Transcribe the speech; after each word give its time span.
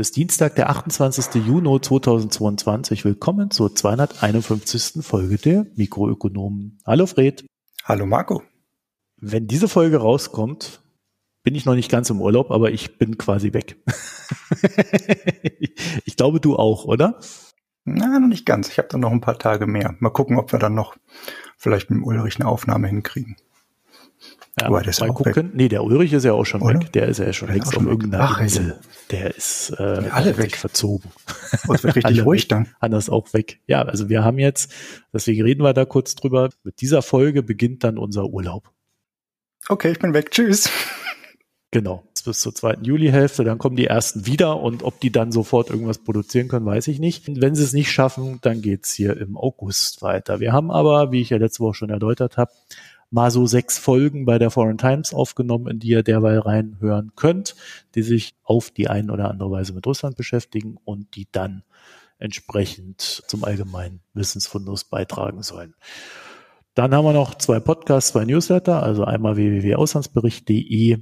Ist 0.00 0.16
Dienstag, 0.16 0.54
der 0.54 0.70
28. 0.70 1.44
Juni 1.46 1.78
2022. 1.78 3.04
Willkommen 3.04 3.50
zur 3.50 3.74
251. 3.74 5.04
Folge 5.04 5.36
der 5.36 5.66
Mikroökonomen. 5.76 6.78
Hallo 6.86 7.04
Fred. 7.04 7.44
Hallo 7.84 8.06
Marco. 8.06 8.42
Wenn 9.18 9.46
diese 9.46 9.68
Folge 9.68 9.98
rauskommt, 9.98 10.80
bin 11.42 11.54
ich 11.54 11.66
noch 11.66 11.74
nicht 11.74 11.90
ganz 11.90 12.08
im 12.08 12.22
Urlaub, 12.22 12.50
aber 12.50 12.70
ich 12.70 12.96
bin 12.96 13.18
quasi 13.18 13.52
weg. 13.52 13.76
ich 16.06 16.16
glaube, 16.16 16.40
du 16.40 16.56
auch, 16.56 16.86
oder? 16.86 17.20
Na, 17.84 18.18
noch 18.18 18.26
nicht 18.26 18.46
ganz. 18.46 18.70
Ich 18.70 18.78
habe 18.78 18.88
dann 18.88 19.00
noch 19.00 19.12
ein 19.12 19.20
paar 19.20 19.38
Tage 19.38 19.66
mehr. 19.66 19.96
Mal 19.98 20.08
gucken, 20.08 20.38
ob 20.38 20.50
wir 20.50 20.58
dann 20.58 20.74
noch 20.74 20.96
vielleicht 21.58 21.90
mit 21.90 21.98
dem 21.98 22.04
Ulrich 22.04 22.40
eine 22.40 22.48
Aufnahme 22.48 22.88
hinkriegen. 22.88 23.36
Ja, 24.58 24.78
ist 24.80 25.00
mal 25.00 25.12
gucken. 25.12 25.48
Weg. 25.48 25.54
Nee, 25.54 25.68
der 25.68 25.84
Ulrich 25.84 26.12
ist 26.12 26.24
ja 26.24 26.32
auch 26.32 26.44
schon 26.44 26.62
Oder? 26.62 26.80
weg. 26.80 26.92
Der 26.92 27.06
ist 27.06 27.18
ja 27.18 27.32
schon 27.32 27.48
längst 27.48 27.76
auf 27.76 27.84
irgendeiner 27.84 28.24
Ach, 28.24 28.40
Insel. 28.40 28.78
Der 29.10 29.34
ist 29.34 29.70
äh, 29.78 30.08
alle 30.10 30.36
weg. 30.38 30.56
verzogen. 30.56 31.10
Oh, 31.68 31.74
es 31.74 31.84
wird 31.84 31.96
richtig 31.96 32.24
ruhig 32.24 32.48
dann. 32.48 32.68
Anders 32.80 33.08
auch 33.08 33.32
weg. 33.32 33.60
Ja, 33.66 33.82
also 33.82 34.08
wir 34.08 34.24
haben 34.24 34.38
jetzt, 34.38 34.72
deswegen 35.12 35.42
reden 35.42 35.62
wir 35.62 35.72
da 35.72 35.84
kurz 35.84 36.14
drüber. 36.14 36.50
Mit 36.64 36.80
dieser 36.80 37.02
Folge 37.02 37.42
beginnt 37.42 37.84
dann 37.84 37.96
unser 37.96 38.26
Urlaub. 38.26 38.70
Okay, 39.68 39.92
ich 39.92 39.98
bin 39.98 40.14
weg. 40.14 40.30
Tschüss. 40.30 40.68
Genau, 41.72 42.02
bis 42.24 42.40
zur 42.40 42.52
zweiten 42.52 42.84
Juli-Hälfte, 42.84 43.44
dann 43.44 43.58
kommen 43.58 43.76
die 43.76 43.86
ersten 43.86 44.26
wieder 44.26 44.58
und 44.60 44.82
ob 44.82 44.98
die 45.00 45.12
dann 45.12 45.30
sofort 45.30 45.70
irgendwas 45.70 45.98
produzieren 45.98 46.48
können, 46.48 46.66
weiß 46.66 46.88
ich 46.88 46.98
nicht. 46.98 47.28
Und 47.28 47.40
wenn 47.40 47.54
sie 47.54 47.62
es 47.62 47.72
nicht 47.72 47.92
schaffen, 47.92 48.38
dann 48.42 48.60
geht's 48.60 48.92
hier 48.92 49.16
im 49.16 49.36
August 49.36 50.02
weiter. 50.02 50.40
Wir 50.40 50.52
haben 50.52 50.72
aber, 50.72 51.12
wie 51.12 51.20
ich 51.20 51.30
ja 51.30 51.36
letzte 51.36 51.60
Woche 51.60 51.74
schon 51.74 51.90
erläutert 51.90 52.36
habe, 52.36 52.50
mal 53.10 53.30
so 53.30 53.46
sechs 53.46 53.78
Folgen 53.78 54.24
bei 54.24 54.38
der 54.38 54.50
Foreign 54.50 54.78
Times 54.78 55.12
aufgenommen, 55.12 55.66
in 55.68 55.78
die 55.80 55.88
ihr 55.88 56.02
derweil 56.02 56.38
reinhören 56.38 57.12
könnt, 57.16 57.56
die 57.94 58.02
sich 58.02 58.34
auf 58.44 58.70
die 58.70 58.88
eine 58.88 59.12
oder 59.12 59.30
andere 59.30 59.50
Weise 59.50 59.72
mit 59.72 59.86
Russland 59.86 60.16
beschäftigen 60.16 60.78
und 60.84 61.16
die 61.16 61.26
dann 61.30 61.64
entsprechend 62.18 63.22
zum 63.26 63.44
allgemeinen 63.44 64.00
Wissensfundus 64.14 64.84
beitragen 64.84 65.42
sollen. 65.42 65.74
Dann 66.74 66.94
haben 66.94 67.04
wir 67.04 67.12
noch 67.12 67.34
zwei 67.34 67.58
Podcasts, 67.58 68.12
zwei 68.12 68.24
Newsletter, 68.24 68.82
also 68.82 69.04
einmal 69.04 69.36
www.auslandsbericht.de. 69.36 70.98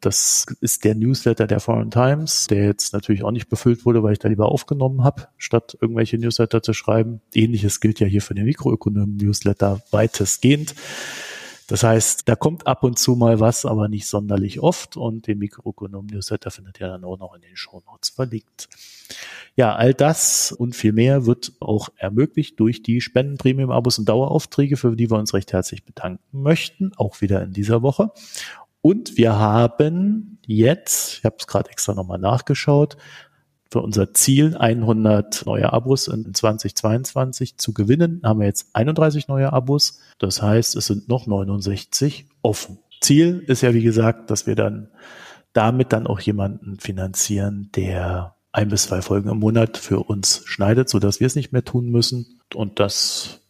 Das 0.00 0.46
ist 0.62 0.84
der 0.84 0.94
Newsletter 0.94 1.46
der 1.46 1.60
Foreign 1.60 1.90
Times, 1.90 2.46
der 2.46 2.64
jetzt 2.64 2.94
natürlich 2.94 3.22
auch 3.22 3.32
nicht 3.32 3.50
befüllt 3.50 3.84
wurde, 3.84 4.02
weil 4.02 4.14
ich 4.14 4.18
da 4.18 4.28
lieber 4.28 4.50
aufgenommen 4.50 5.04
habe, 5.04 5.28
statt 5.36 5.76
irgendwelche 5.78 6.16
Newsletter 6.16 6.62
zu 6.62 6.72
schreiben. 6.72 7.20
Ähnliches 7.34 7.80
gilt 7.80 8.00
ja 8.00 8.06
hier 8.06 8.22
für 8.22 8.34
den 8.34 8.46
Mikroökonomen-Newsletter 8.46 9.82
weitestgehend. 9.90 10.74
Das 11.70 11.84
heißt, 11.84 12.28
da 12.28 12.34
kommt 12.34 12.66
ab 12.66 12.82
und 12.82 12.98
zu 12.98 13.14
mal 13.14 13.38
was, 13.38 13.64
aber 13.64 13.88
nicht 13.88 14.08
sonderlich 14.08 14.58
oft. 14.58 14.96
Und 14.96 15.28
den 15.28 15.38
Mikroökonom-Newsletter 15.38 16.50
findet 16.50 16.80
ihr 16.80 16.88
dann 16.88 17.04
auch 17.04 17.16
noch 17.16 17.32
in 17.34 17.42
den 17.42 17.56
Shownotes 17.56 18.10
verlinkt. 18.10 18.68
Ja, 19.54 19.76
all 19.76 19.94
das 19.94 20.50
und 20.50 20.74
viel 20.74 20.92
mehr 20.92 21.26
wird 21.26 21.52
auch 21.60 21.90
ermöglicht 21.96 22.58
durch 22.58 22.82
die 22.82 23.00
Spenden, 23.00 23.38
Premium-Abos 23.38 24.00
und 24.00 24.08
Daueraufträge, 24.08 24.76
für 24.76 24.96
die 24.96 25.08
wir 25.08 25.18
uns 25.18 25.32
recht 25.32 25.52
herzlich 25.52 25.84
bedanken 25.84 26.42
möchten, 26.42 26.90
auch 26.96 27.20
wieder 27.20 27.40
in 27.44 27.52
dieser 27.52 27.82
Woche. 27.82 28.10
Und 28.82 29.16
wir 29.16 29.38
haben 29.38 30.38
jetzt, 30.46 31.18
ich 31.18 31.24
habe 31.24 31.36
es 31.38 31.46
gerade 31.46 31.70
extra 31.70 31.94
nochmal 31.94 32.18
nachgeschaut, 32.18 32.96
für 33.70 33.80
unser 33.80 34.12
Ziel 34.14 34.56
100 34.56 35.46
neue 35.46 35.72
Abos 35.72 36.08
in 36.08 36.34
2022 36.34 37.56
zu 37.56 37.72
gewinnen, 37.72 38.20
haben 38.24 38.40
wir 38.40 38.46
jetzt 38.46 38.74
31 38.74 39.28
neue 39.28 39.52
Abos. 39.52 40.00
Das 40.18 40.42
heißt, 40.42 40.74
es 40.74 40.86
sind 40.86 41.08
noch 41.08 41.26
69 41.26 42.26
offen. 42.42 42.78
Ziel 43.00 43.44
ist 43.46 43.62
ja, 43.62 43.72
wie 43.72 43.82
gesagt, 43.82 44.30
dass 44.30 44.46
wir 44.46 44.56
dann 44.56 44.88
damit 45.52 45.92
dann 45.92 46.06
auch 46.06 46.20
jemanden 46.20 46.78
finanzieren, 46.78 47.70
der 47.74 48.34
ein 48.52 48.68
bis 48.68 48.84
zwei 48.84 49.02
Folgen 49.02 49.30
im 49.30 49.38
Monat 49.38 49.76
für 49.76 50.00
uns 50.00 50.42
schneidet, 50.44 50.88
so 50.88 50.98
dass 50.98 51.20
wir 51.20 51.26
es 51.26 51.36
nicht 51.36 51.52
mehr 51.52 51.64
tun 51.64 51.90
müssen. 51.90 52.40
Und 52.54 52.80
das 52.80 53.40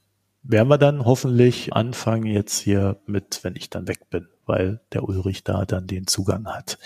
werden 0.43 0.69
wir 0.69 0.79
dann 0.79 1.05
hoffentlich 1.05 1.73
anfangen 1.73 2.27
jetzt 2.27 2.59
hier 2.59 2.99
mit, 3.07 3.41
wenn 3.43 3.57
ich 3.57 3.71
dann 3.71 3.89
weg 3.89 4.11
bin, 4.11 4.29
weil 4.45 4.81
der 4.93 5.05
Ulrich 5.05 5.45
da 5.45 5.65
dann 5.65 5.87
den 5.87 6.07
Zugang 6.07 6.47
hat 6.47 6.79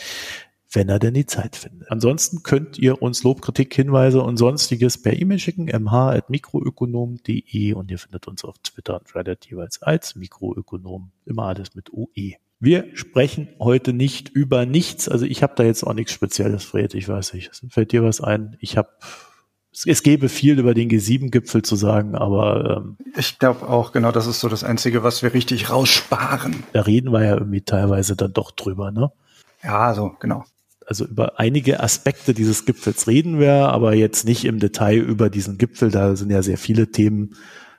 wenn 0.74 0.88
er 0.88 0.98
denn 0.98 1.14
die 1.14 1.26
Zeit 1.26 1.54
findet. 1.56 1.90
Ansonsten 1.90 2.42
könnt 2.42 2.78
ihr 2.78 3.00
uns 3.00 3.22
Lob, 3.22 3.40
Kritik, 3.42 3.72
Hinweise 3.74 4.20
und 4.22 4.36
sonstiges 4.36 5.00
per 5.00 5.18
E-Mail 5.18 5.38
schicken, 5.38 5.66
mh.mikroökonom.de 5.66 7.72
und 7.74 7.90
ihr 7.90 7.98
findet 7.98 8.28
uns 8.28 8.44
auf 8.44 8.58
Twitter 8.58 8.98
und 8.98 9.14
Reddit 9.14 9.46
jeweils 9.46 9.80
als 9.82 10.16
Mikroökonom. 10.16 11.12
Immer 11.24 11.44
alles 11.44 11.74
mit 11.74 11.90
OE. 11.92 12.34
Wir 12.60 12.86
sprechen 12.94 13.48
heute 13.58 13.92
nicht 13.92 14.28
über 14.30 14.66
nichts. 14.66 15.08
Also 15.08 15.26
ich 15.26 15.42
habe 15.42 15.54
da 15.56 15.64
jetzt 15.64 15.82
auch 15.84 15.94
nichts 15.94 16.12
Spezielles, 16.12 16.64
Fred. 16.64 16.94
Ich 16.94 17.08
weiß 17.08 17.34
nicht. 17.34 17.50
Fällt 17.68 17.92
dir 17.92 18.02
was 18.02 18.20
ein? 18.20 18.56
Ich 18.60 18.76
habe 18.76 18.88
es, 19.72 19.86
es 19.86 20.02
gäbe 20.02 20.28
viel 20.28 20.58
über 20.58 20.72
den 20.72 20.88
G7-Gipfel 20.88 21.62
zu 21.62 21.76
sagen, 21.76 22.14
aber 22.14 22.78
ähm, 22.78 22.96
ich 23.16 23.40
glaube 23.40 23.68
auch, 23.68 23.92
genau, 23.92 24.12
das 24.12 24.28
ist 24.28 24.40
so 24.40 24.48
das 24.48 24.62
Einzige, 24.62 25.02
was 25.02 25.22
wir 25.22 25.34
richtig 25.34 25.68
raussparen. 25.68 26.62
Da 26.72 26.82
reden 26.82 27.12
wir 27.12 27.24
ja 27.24 27.34
irgendwie 27.34 27.62
teilweise 27.62 28.14
dann 28.14 28.32
doch 28.32 28.52
drüber, 28.52 28.92
ne? 28.92 29.10
Ja, 29.62 29.94
so, 29.94 30.14
genau 30.20 30.44
also 30.86 31.06
über 31.06 31.38
einige 31.38 31.80
Aspekte 31.80 32.34
dieses 32.34 32.64
Gipfels 32.64 33.06
reden 33.06 33.38
wir, 33.38 33.68
aber 33.68 33.94
jetzt 33.94 34.24
nicht 34.24 34.44
im 34.44 34.58
Detail 34.58 34.98
über 34.98 35.30
diesen 35.30 35.58
Gipfel. 35.58 35.90
Da 35.90 36.16
sind 36.16 36.30
ja 36.30 36.42
sehr 36.42 36.58
viele 36.58 36.90
Themen 36.90 37.36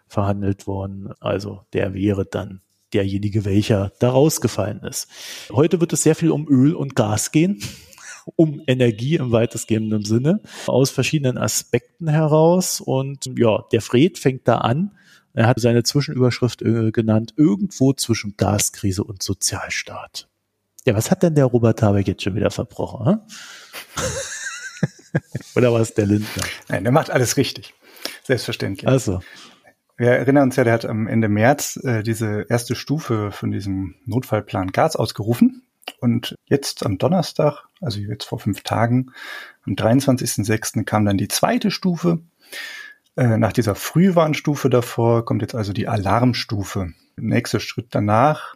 verhandelt 0.07 0.67
worden. 0.67 1.09
Also 1.19 1.61
der 1.73 1.93
wäre 1.93 2.25
dann 2.25 2.61
derjenige, 2.93 3.45
welcher 3.45 3.91
da 3.99 4.09
rausgefallen 4.09 4.81
ist. 4.81 5.07
Heute 5.51 5.81
wird 5.81 5.93
es 5.93 6.03
sehr 6.03 6.15
viel 6.15 6.31
um 6.31 6.47
Öl 6.47 6.73
und 6.73 6.95
Gas 6.95 7.31
gehen, 7.31 7.59
um 8.35 8.61
Energie 8.67 9.15
im 9.15 9.31
weitestgehenden 9.31 10.05
Sinne, 10.05 10.41
aus 10.67 10.89
verschiedenen 10.89 11.37
Aspekten 11.37 12.07
heraus. 12.07 12.81
Und 12.81 13.29
ja, 13.37 13.63
der 13.71 13.81
Fred 13.81 14.17
fängt 14.17 14.47
da 14.47 14.59
an. 14.59 14.91
Er 15.33 15.47
hat 15.47 15.59
seine 15.59 15.83
Zwischenüberschrift 15.83 16.61
äh, 16.61 16.91
genannt, 16.91 17.33
irgendwo 17.35 17.91
zwischen 17.93 18.35
Gaskrise 18.37 19.03
und 19.03 19.21
Sozialstaat. 19.21 20.29
Ja, 20.85 20.95
was 20.95 21.09
hat 21.09 21.23
denn 21.23 21.33
der 21.33 21.45
Robert 21.45 21.81
Habeck 21.81 22.07
jetzt 22.07 22.23
schon 22.23 22.35
wieder 22.35 22.51
verbrochen? 22.51 23.07
Hm? 23.07 23.21
Oder 25.55 25.73
war 25.73 25.81
es 25.81 25.93
der 25.93 26.05
Lindner? 26.05 26.43
Nein, 26.67 26.83
der 26.83 26.93
macht 26.93 27.09
alles 27.09 27.37
richtig. 27.37 27.73
Selbstverständlich. 28.23 28.87
Also. 28.87 29.21
Wir 29.97 30.11
erinnern 30.11 30.43
uns 30.43 30.57
ja, 30.57 30.63
der 30.65 30.73
hat 30.73 30.85
am 30.85 31.07
Ende 31.07 31.29
März 31.29 31.77
äh, 31.77 32.03
diese 32.03 32.45
erste 32.49 32.75
Stufe 32.75 33.31
von 33.31 33.49
diesem 33.51 33.95
Notfallplan 34.05 34.71
Gas 34.71 34.95
ausgerufen. 34.95 35.63
Und 35.99 36.35
jetzt 36.45 36.85
am 36.85 36.97
Donnerstag, 36.97 37.63
also 37.79 37.99
jetzt 37.99 38.25
vor 38.25 38.39
fünf 38.39 38.61
Tagen, 38.63 39.13
am 39.65 39.73
23.06. 39.73 40.83
kam 40.83 41.05
dann 41.05 41.17
die 41.17 41.29
zweite 41.29 41.71
Stufe. 41.71 42.19
Äh, 43.15 43.37
nach 43.37 43.53
dieser 43.53 43.73
Frühwarnstufe 43.73 44.69
davor 44.69 45.23
kommt 45.23 45.41
jetzt 45.41 45.55
also 45.55 45.71
die 45.71 45.87
Alarmstufe. 45.87 46.91
Nächster 47.15 47.61
Schritt 47.61 47.87
danach 47.91 48.55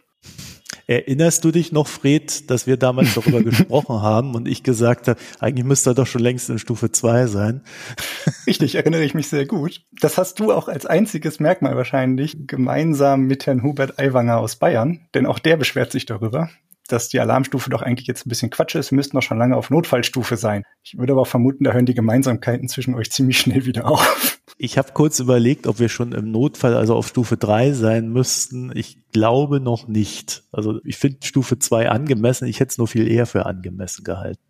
Erinnerst 0.90 1.44
du 1.44 1.52
dich 1.52 1.70
noch, 1.70 1.86
Fred, 1.86 2.50
dass 2.50 2.66
wir 2.66 2.76
damals 2.76 3.14
darüber 3.14 3.40
gesprochen 3.44 4.02
haben 4.02 4.34
und 4.34 4.48
ich 4.48 4.64
gesagt 4.64 5.06
habe, 5.06 5.20
eigentlich 5.38 5.64
müsste 5.64 5.90
er 5.90 5.94
doch 5.94 6.08
schon 6.08 6.20
längst 6.20 6.50
in 6.50 6.58
Stufe 6.58 6.90
2 6.90 7.28
sein? 7.28 7.60
Richtig, 8.48 8.74
erinnere 8.74 9.04
ich 9.04 9.14
mich 9.14 9.28
sehr 9.28 9.46
gut. 9.46 9.82
Das 10.00 10.18
hast 10.18 10.40
du 10.40 10.52
auch 10.52 10.66
als 10.66 10.86
einziges 10.86 11.38
Merkmal 11.38 11.76
wahrscheinlich 11.76 12.48
gemeinsam 12.48 13.20
mit 13.28 13.46
Herrn 13.46 13.62
Hubert 13.62 14.00
Aiwanger 14.00 14.38
aus 14.38 14.56
Bayern, 14.56 15.06
denn 15.14 15.26
auch 15.26 15.38
der 15.38 15.56
beschwert 15.56 15.92
sich 15.92 16.06
darüber 16.06 16.50
dass 16.92 17.08
die 17.08 17.20
Alarmstufe 17.20 17.70
doch 17.70 17.82
eigentlich 17.82 18.06
jetzt 18.06 18.26
ein 18.26 18.28
bisschen 18.28 18.50
Quatsch 18.50 18.74
ist. 18.74 18.90
Wir 18.90 18.96
müssten 18.96 19.16
doch 19.16 19.22
schon 19.22 19.38
lange 19.38 19.56
auf 19.56 19.70
Notfallstufe 19.70 20.36
sein. 20.36 20.64
Ich 20.82 20.98
würde 20.98 21.12
aber 21.12 21.24
vermuten, 21.24 21.64
da 21.64 21.72
hören 21.72 21.86
die 21.86 21.94
Gemeinsamkeiten 21.94 22.68
zwischen 22.68 22.94
euch 22.94 23.10
ziemlich 23.10 23.38
schnell 23.38 23.64
wieder 23.66 23.86
auf. 23.86 24.38
Ich 24.58 24.76
habe 24.76 24.92
kurz 24.92 25.18
überlegt, 25.20 25.66
ob 25.66 25.78
wir 25.78 25.88
schon 25.88 26.12
im 26.12 26.30
Notfall, 26.30 26.74
also 26.74 26.94
auf 26.94 27.08
Stufe 27.08 27.38
3 27.38 27.72
sein 27.72 28.12
müssten. 28.12 28.70
Ich 28.74 28.98
glaube 29.10 29.58
noch 29.58 29.88
nicht. 29.88 30.44
Also 30.52 30.80
ich 30.84 30.98
finde 30.98 31.26
Stufe 31.26 31.58
2 31.58 31.88
angemessen. 31.88 32.46
Ich 32.46 32.60
hätte 32.60 32.70
es 32.70 32.78
nur 32.78 32.86
viel 32.86 33.10
eher 33.10 33.24
für 33.24 33.46
angemessen 33.46 34.04
gehalten. 34.04 34.42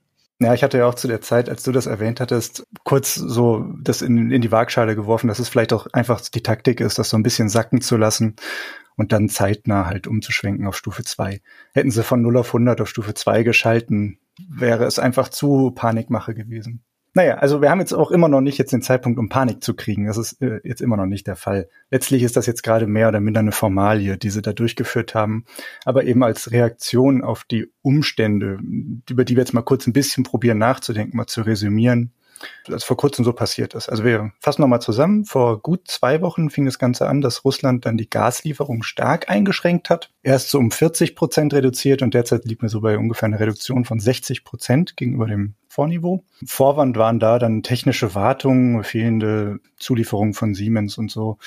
Ja, 0.42 0.54
ich 0.54 0.64
hatte 0.64 0.78
ja 0.78 0.86
auch 0.86 0.94
zu 0.94 1.06
der 1.06 1.20
Zeit, 1.20 1.50
als 1.50 1.62
du 1.64 1.70
das 1.70 1.86
erwähnt 1.86 2.18
hattest, 2.18 2.66
kurz 2.82 3.14
so 3.14 3.66
das 3.82 4.00
in, 4.00 4.30
in 4.30 4.40
die 4.40 4.50
Waagschale 4.50 4.96
geworfen, 4.96 5.28
dass 5.28 5.38
es 5.38 5.50
vielleicht 5.50 5.74
auch 5.74 5.86
einfach 5.92 6.22
die 6.22 6.42
Taktik 6.42 6.80
ist, 6.80 6.98
das 6.98 7.10
so 7.10 7.18
ein 7.18 7.22
bisschen 7.22 7.50
sacken 7.50 7.82
zu 7.82 7.98
lassen 7.98 8.36
und 9.00 9.12
dann 9.12 9.30
zeitnah 9.30 9.86
halt 9.86 10.06
umzuschwenken 10.06 10.66
auf 10.66 10.76
Stufe 10.76 11.02
2. 11.02 11.40
Hätten 11.72 11.90
sie 11.90 12.04
von 12.04 12.20
0 12.20 12.36
auf 12.36 12.48
100 12.48 12.82
auf 12.82 12.88
Stufe 12.90 13.14
2 13.14 13.44
geschalten, 13.44 14.18
wäre 14.46 14.84
es 14.84 14.98
einfach 14.98 15.30
zu 15.30 15.70
Panikmache 15.70 16.34
gewesen. 16.34 16.84
Naja, 17.14 17.38
also 17.38 17.62
wir 17.62 17.70
haben 17.70 17.80
jetzt 17.80 17.94
auch 17.94 18.10
immer 18.10 18.28
noch 18.28 18.42
nicht 18.42 18.58
jetzt 18.58 18.74
den 18.74 18.82
Zeitpunkt, 18.82 19.18
um 19.18 19.30
Panik 19.30 19.64
zu 19.64 19.72
kriegen. 19.72 20.04
Das 20.04 20.18
ist 20.18 20.42
äh, 20.42 20.60
jetzt 20.64 20.82
immer 20.82 20.98
noch 20.98 21.06
nicht 21.06 21.26
der 21.26 21.34
Fall. 21.34 21.70
Letztlich 21.90 22.22
ist 22.22 22.36
das 22.36 22.44
jetzt 22.44 22.62
gerade 22.62 22.86
mehr 22.86 23.08
oder 23.08 23.20
minder 23.20 23.40
eine 23.40 23.52
Formalie, 23.52 24.18
die 24.18 24.28
sie 24.28 24.42
da 24.42 24.52
durchgeführt 24.52 25.14
haben, 25.14 25.46
aber 25.86 26.04
eben 26.04 26.22
als 26.22 26.52
Reaktion 26.52 27.24
auf 27.24 27.44
die 27.44 27.72
Umstände, 27.80 28.58
über 29.08 29.24
die 29.24 29.34
wir 29.34 29.40
jetzt 29.40 29.54
mal 29.54 29.62
kurz 29.62 29.86
ein 29.86 29.94
bisschen 29.94 30.24
probieren 30.24 30.58
nachzudenken, 30.58 31.16
mal 31.16 31.26
zu 31.26 31.40
resümieren, 31.40 32.12
das 32.66 32.84
vor 32.84 32.96
kurzem 32.96 33.24
so 33.24 33.32
passiert 33.32 33.74
ist. 33.74 33.88
Also 33.88 34.04
wir 34.04 34.32
fassen 34.40 34.62
nochmal 34.62 34.80
zusammen. 34.80 35.24
Vor 35.24 35.60
gut 35.60 35.88
zwei 35.88 36.20
Wochen 36.22 36.50
fing 36.50 36.64
das 36.64 36.78
Ganze 36.78 37.08
an, 37.08 37.20
dass 37.20 37.44
Russland 37.44 37.86
dann 37.86 37.96
die 37.96 38.08
Gaslieferung 38.08 38.82
stark 38.82 39.28
eingeschränkt 39.28 39.90
hat. 39.90 40.10
Erst 40.22 40.50
so 40.50 40.58
um 40.58 40.70
40 40.70 41.16
Prozent 41.16 41.54
reduziert 41.54 42.02
und 42.02 42.14
derzeit 42.14 42.44
liegt 42.44 42.62
mir 42.62 42.68
so 42.68 42.80
bei 42.80 42.98
ungefähr 42.98 43.26
einer 43.26 43.40
Reduktion 43.40 43.84
von 43.84 44.00
60 44.00 44.44
Prozent 44.44 44.96
gegenüber 44.96 45.26
dem 45.26 45.54
Vorniveau. 45.68 46.24
Vorwand 46.44 46.96
waren 46.96 47.20
da 47.20 47.38
dann 47.38 47.62
technische 47.62 48.14
Wartungen, 48.14 48.82
fehlende 48.84 49.60
Zulieferungen 49.78 50.34
von 50.34 50.54
Siemens 50.54 50.98
und 50.98 51.10
so. 51.10 51.38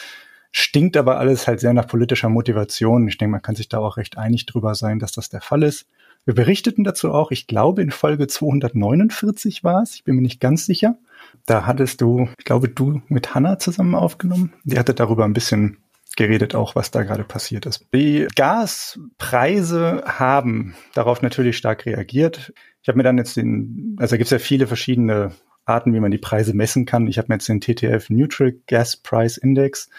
Stinkt 0.52 0.98
aber 0.98 1.18
alles 1.18 1.48
halt 1.48 1.60
sehr 1.60 1.74
nach 1.74 1.88
politischer 1.88 2.30
Motivation. 2.30 3.08
Ich 3.08 3.18
denke, 3.18 3.32
man 3.32 3.42
kann 3.42 3.56
sich 3.56 3.70
da 3.70 3.80
auch 3.80 3.98
recht 3.98 4.20
einig 4.20 4.46
drüber 4.46 4.76
sein, 4.76 5.00
dass 5.00 5.12
das 5.12 5.30
der 5.30 5.42
Fall 5.42 5.64
ist. 5.64 5.88
Wir 6.26 6.36
berichteten 6.36 6.84
dazu 6.84 7.12
auch, 7.12 7.32
ich 7.32 7.48
glaube 7.48 7.82
in 7.82 7.92
Folge 7.92 8.28
249 8.28 9.64
war 9.64 9.82
es, 9.82 9.96
ich 9.96 10.04
bin 10.04 10.16
mir 10.16 10.22
nicht 10.22 10.40
ganz 10.40 10.66
sicher. 10.66 10.98
Da 11.46 11.66
hattest 11.66 12.00
du, 12.02 12.30
ich 12.38 12.46
glaube, 12.46 12.70
du 12.70 13.02
mit 13.08 13.36
Hanna 13.36 13.60
zusammen 13.60 13.96
aufgenommen. 13.96 14.54
Die 14.64 14.80
hatte 14.80 14.94
darüber 14.94 15.26
ein 15.26 15.34
bisschen 15.34 15.78
geredet, 16.16 16.56
auch 16.56 16.76
was 16.76 16.92
da 16.92 17.04
gerade 17.04 17.24
passiert 17.24 17.66
ist. 17.66 17.86
Die 17.94 18.28
Gaspreise 18.36 20.04
haben 20.06 20.76
darauf 20.94 21.22
natürlich 21.22 21.58
stark 21.58 21.86
reagiert. 21.86 22.54
Ich 22.82 22.88
habe 22.88 22.98
mir 22.98 23.04
dann 23.04 23.18
jetzt 23.18 23.36
den, 23.36 23.96
also 24.00 24.14
da 24.14 24.18
gibt 24.18 24.28
es 24.28 24.32
ja 24.32 24.40
viele 24.40 24.68
verschiedene 24.68 25.32
Arten, 25.66 25.94
wie 25.94 26.00
man 26.00 26.12
die 26.12 26.18
Preise 26.18 26.54
messen 26.54 26.86
kann. 26.86 27.08
Ich 27.08 27.18
habe 27.18 27.28
mir 27.30 27.36
jetzt 27.36 27.50
den 27.50 27.62
TTF 27.62 28.10
Neutral 28.10 28.54
Gas 28.68 28.98
Price 28.98 29.38
Index 29.38 29.90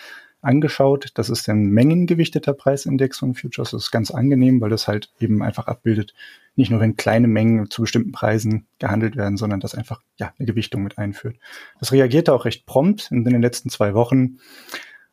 angeschaut. 0.45 1.11
Das 1.15 1.31
ist 1.31 1.49
ein 1.49 1.67
mengengewichteter 1.67 2.53
Preisindex 2.53 3.19
von 3.19 3.35
Futures. 3.35 3.71
Das 3.71 3.85
ist 3.85 3.91
ganz 3.91 4.11
angenehm, 4.11 4.61
weil 4.61 4.71
das 4.71 4.89
halt 4.89 5.13
eben 5.19 5.43
einfach 5.43 5.67
abbildet, 5.67 6.15
nicht 6.57 6.71
nur 6.71 6.81
wenn 6.81 6.97
kleine 6.97 7.29
Mengen 7.29 7.71
zu 7.71 7.83
bestimmten 7.83 8.13
Preisen 8.13 8.67
gehandelt 8.79 9.17
werden, 9.17 9.37
sondern 9.37 9.61
das 9.61 9.75
einfach 9.75 10.01
ja 10.17 10.33
eine 10.39 10.47
Gewichtung 10.47 10.83
mit 10.83 10.99
einführt. 10.99 11.37
Das 11.81 11.93
reagierte 11.93 12.33
auch 12.33 12.45
recht 12.45 12.67
prompt. 12.67 13.11
In 13.11 13.25
den 13.25 13.43
letzten 13.43 13.71
zwei 13.71 13.95
Wochen 13.95 14.39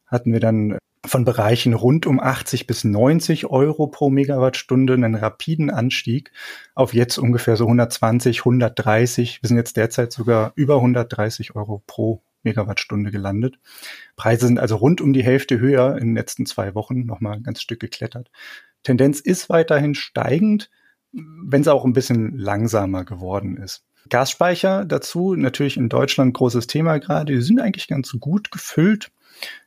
hatten 0.06 0.34
wir 0.34 0.40
dann 0.40 0.78
von 1.06 1.26
Bereichen 1.26 1.74
rund 1.74 2.06
um 2.06 2.20
80 2.20 2.68
bis 2.68 2.84
90 2.84 3.48
Euro 3.48 3.88
pro 3.88 4.10
Megawattstunde 4.10 4.94
einen 4.94 5.16
rapiden 5.16 5.70
Anstieg 5.72 6.32
auf 6.76 6.94
jetzt 6.94 7.18
ungefähr 7.18 7.56
so 7.56 7.66
120, 7.66 8.40
130. 8.42 9.42
Wir 9.42 9.48
sind 9.48 9.58
jetzt 9.58 9.78
derzeit 9.78 10.12
sogar 10.12 10.52
über 10.56 10.76
130 10.76 11.56
Euro 11.56 11.82
pro 11.88 12.22
Megawattstunde 12.44 13.12
gelandet. 13.12 13.60
Preise 14.16 14.48
sind 14.48 14.60
also 14.60 14.76
rund 14.76 15.02
um 15.02 15.14
die 15.14 15.24
Hälfte 15.24 15.60
höher 15.60 15.98
in 15.98 16.10
den 16.10 16.16
letzten 16.16 16.46
zwei 16.46 16.76
Wochen, 16.76 17.06
nochmal 17.06 17.38
ein 17.38 17.44
ganz 17.44 17.62
Stück 17.62 17.80
geklettert. 17.80 18.32
Tendenz 18.84 19.20
ist 19.20 19.50
weiterhin 19.50 19.96
steigend, 19.96 20.70
wenn 21.12 21.62
es 21.62 21.68
auch 21.68 21.86
ein 21.86 21.94
bisschen 21.94 22.38
langsamer 22.38 23.06
geworden 23.06 23.58
ist. 23.58 23.84
Gasspeicher 24.10 24.86
dazu, 24.86 25.36
natürlich 25.36 25.78
in 25.78 25.90
Deutschland 25.90 26.34
großes 26.34 26.68
Thema 26.68 26.98
gerade, 27.00 27.34
die 27.34 27.42
sind 27.42 27.60
eigentlich 27.60 27.88
ganz 27.88 28.12
gut 28.20 28.52
gefüllt. 28.52 29.12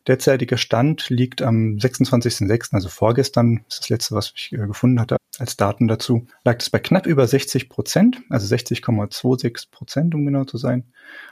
Derzeitiger 0.07 0.57
Stand 0.57 1.09
liegt 1.09 1.43
am 1.43 1.77
26.06., 1.77 2.75
also 2.75 2.89
vorgestern, 2.89 3.65
ist 3.69 3.81
das 3.81 3.89
letzte, 3.89 4.15
was 4.15 4.33
ich 4.37 4.53
äh, 4.53 4.67
gefunden 4.67 5.01
hatte 5.01 5.17
als 5.39 5.57
Daten 5.57 5.89
dazu, 5.89 6.27
lag 6.45 6.59
es 6.59 6.71
bei 6.71 6.79
knapp 6.79 7.07
über 7.07 7.27
60 7.27 7.69
Prozent, 7.69 8.23
also 8.29 8.55
60,26 8.55 9.71
Prozent, 9.71 10.15
um 10.15 10.25
genau 10.25 10.45
zu 10.45 10.59
sein. 10.59 10.85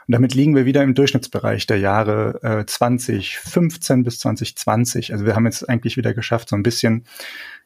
Und 0.07 0.11
damit 0.11 0.33
liegen 0.33 0.55
wir 0.55 0.65
wieder 0.65 0.83
im 0.83 0.95
Durchschnittsbereich 0.95 1.67
der 1.67 1.77
Jahre 1.77 2.39
äh, 2.43 2.65
2015 2.65 4.03
bis 4.03 4.19
2020. 4.19 5.13
Also 5.13 5.25
wir 5.25 5.35
haben 5.35 5.45
jetzt 5.45 5.67
eigentlich 5.69 5.97
wieder 5.97 6.13
geschafft, 6.13 6.49
so 6.49 6.55
ein 6.55 6.63
bisschen 6.63 7.05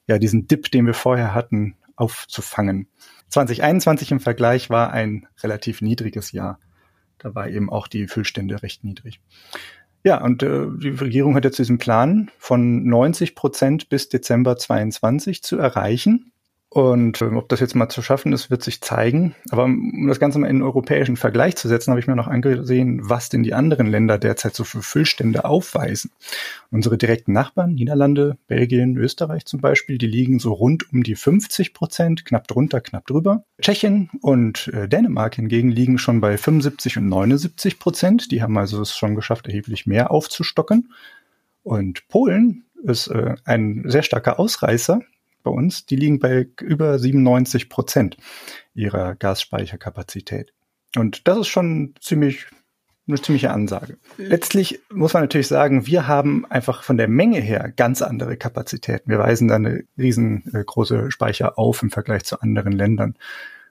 ja 0.07 0.17
diesen 0.19 0.47
Dip, 0.47 0.71
den 0.71 0.85
wir 0.85 0.93
vorher 0.93 1.33
hatten, 1.33 1.75
aufzufangen. 1.95 2.87
2021 3.29 4.11
im 4.11 4.19
Vergleich 4.19 4.69
war 4.69 4.91
ein 4.91 5.27
relativ 5.43 5.81
niedriges 5.81 6.31
Jahr. 6.31 6.59
Da 7.17 7.33
war 7.33 7.49
eben 7.49 7.69
auch 7.69 7.87
die 7.87 8.07
Füllstände 8.07 8.61
recht 8.61 8.83
niedrig. 8.83 9.19
Ja, 10.07 10.23
und 10.23 10.41
äh, 10.41 10.67
die 10.77 10.91
Regierung 10.91 11.35
hat 11.35 11.43
jetzt 11.43 11.59
diesen 11.59 11.79
Plan 11.79 12.31
von 12.37 12.87
90 12.87 13.35
Prozent 13.35 13.89
bis 13.89 14.07
Dezember 14.07 14.55
22 14.55 15.43
zu 15.43 15.57
erreichen. 15.57 16.31
Und 16.69 17.21
äh, 17.21 17.25
ob 17.25 17.47
das 17.47 17.61
jetzt 17.61 17.75
mal 17.75 17.87
zu 17.87 18.01
schaffen 18.01 18.33
ist, 18.33 18.51
wird 18.51 18.61
sich 18.61 18.81
zeigen. 18.81 19.35
Aber 19.51 19.63
um 19.63 20.07
das 20.07 20.19
Ganze 20.19 20.37
mal 20.37 20.47
in 20.47 20.57
einen 20.57 20.63
europäischen 20.63 21.15
Vergleich 21.15 21.55
zu 21.55 21.69
setzen, 21.69 21.91
habe 21.91 22.01
ich 22.01 22.07
mir 22.07 22.15
noch 22.15 22.27
angesehen, 22.27 22.99
was 23.03 23.29
denn 23.29 23.41
die 23.41 23.53
anderen 23.53 23.87
Länder 23.87 24.17
derzeit 24.17 24.53
so 24.53 24.65
für 24.65 24.81
Füllstände 24.81 25.45
aufweisen. 25.45 26.11
Unsere 26.69 26.97
direkten 26.97 27.31
Nachbarn, 27.31 27.75
Niederlande, 27.75 28.37
Belgien, 28.47 28.97
Österreich 28.97 29.45
zum 29.45 29.61
Beispiel, 29.61 29.97
die 29.97 30.07
liegen 30.07 30.39
so 30.39 30.51
rund 30.51 30.91
um 30.91 31.03
die 31.03 31.15
50 31.15 31.73
Prozent, 31.73 32.25
knapp 32.25 32.49
drunter, 32.49 32.81
knapp 32.81 33.07
drüber. 33.07 33.45
Tschechien 33.61 34.09
und 34.21 34.67
äh, 34.73 34.89
Dänemark 34.89 35.35
hingegen 35.35 35.71
liegen 35.71 35.97
schon 35.97 36.19
bei 36.19 36.37
75 36.37 36.97
und 36.97 37.07
79 37.07 37.79
Prozent. 37.79 38.31
Die 38.31 38.41
haben 38.41 38.57
also 38.57 38.81
es 38.81 38.95
schon 38.95 39.15
geschafft, 39.15 39.47
erheblich 39.47 39.85
mehr 39.85 40.11
aufzustocken. 40.11 40.91
Und 41.63 42.09
Polen 42.09 42.65
ist 42.83 43.07
äh, 43.07 43.35
ein 43.45 43.85
sehr 43.87 44.03
starker 44.03 44.37
Ausreißer 44.37 45.01
bei 45.43 45.51
uns, 45.51 45.85
die 45.85 45.95
liegen 45.95 46.19
bei 46.19 46.47
über 46.61 46.99
97 46.99 47.69
Prozent 47.69 48.17
ihrer 48.73 49.15
Gasspeicherkapazität. 49.15 50.53
Und 50.95 51.27
das 51.27 51.39
ist 51.39 51.47
schon 51.47 51.93
ziemlich 51.99 52.47
eine 53.07 53.21
ziemliche 53.21 53.51
Ansage. 53.51 53.97
Letztlich 54.17 54.81
muss 54.91 55.13
man 55.13 55.23
natürlich 55.23 55.47
sagen, 55.47 55.87
wir 55.87 56.07
haben 56.07 56.45
einfach 56.45 56.83
von 56.83 56.97
der 56.97 57.07
Menge 57.07 57.39
her 57.39 57.71
ganz 57.75 58.01
andere 58.01 58.35
Kapazitäten. 58.35 59.09
Wir 59.09 59.19
weisen 59.19 59.47
da 59.47 59.55
eine 59.55 59.85
riesengroße 59.97 61.09
Speicher 61.11 61.57
auf 61.57 61.81
im 61.83 61.89
Vergleich 61.89 62.25
zu 62.25 62.41
anderen 62.41 62.73
Ländern. 62.73 63.15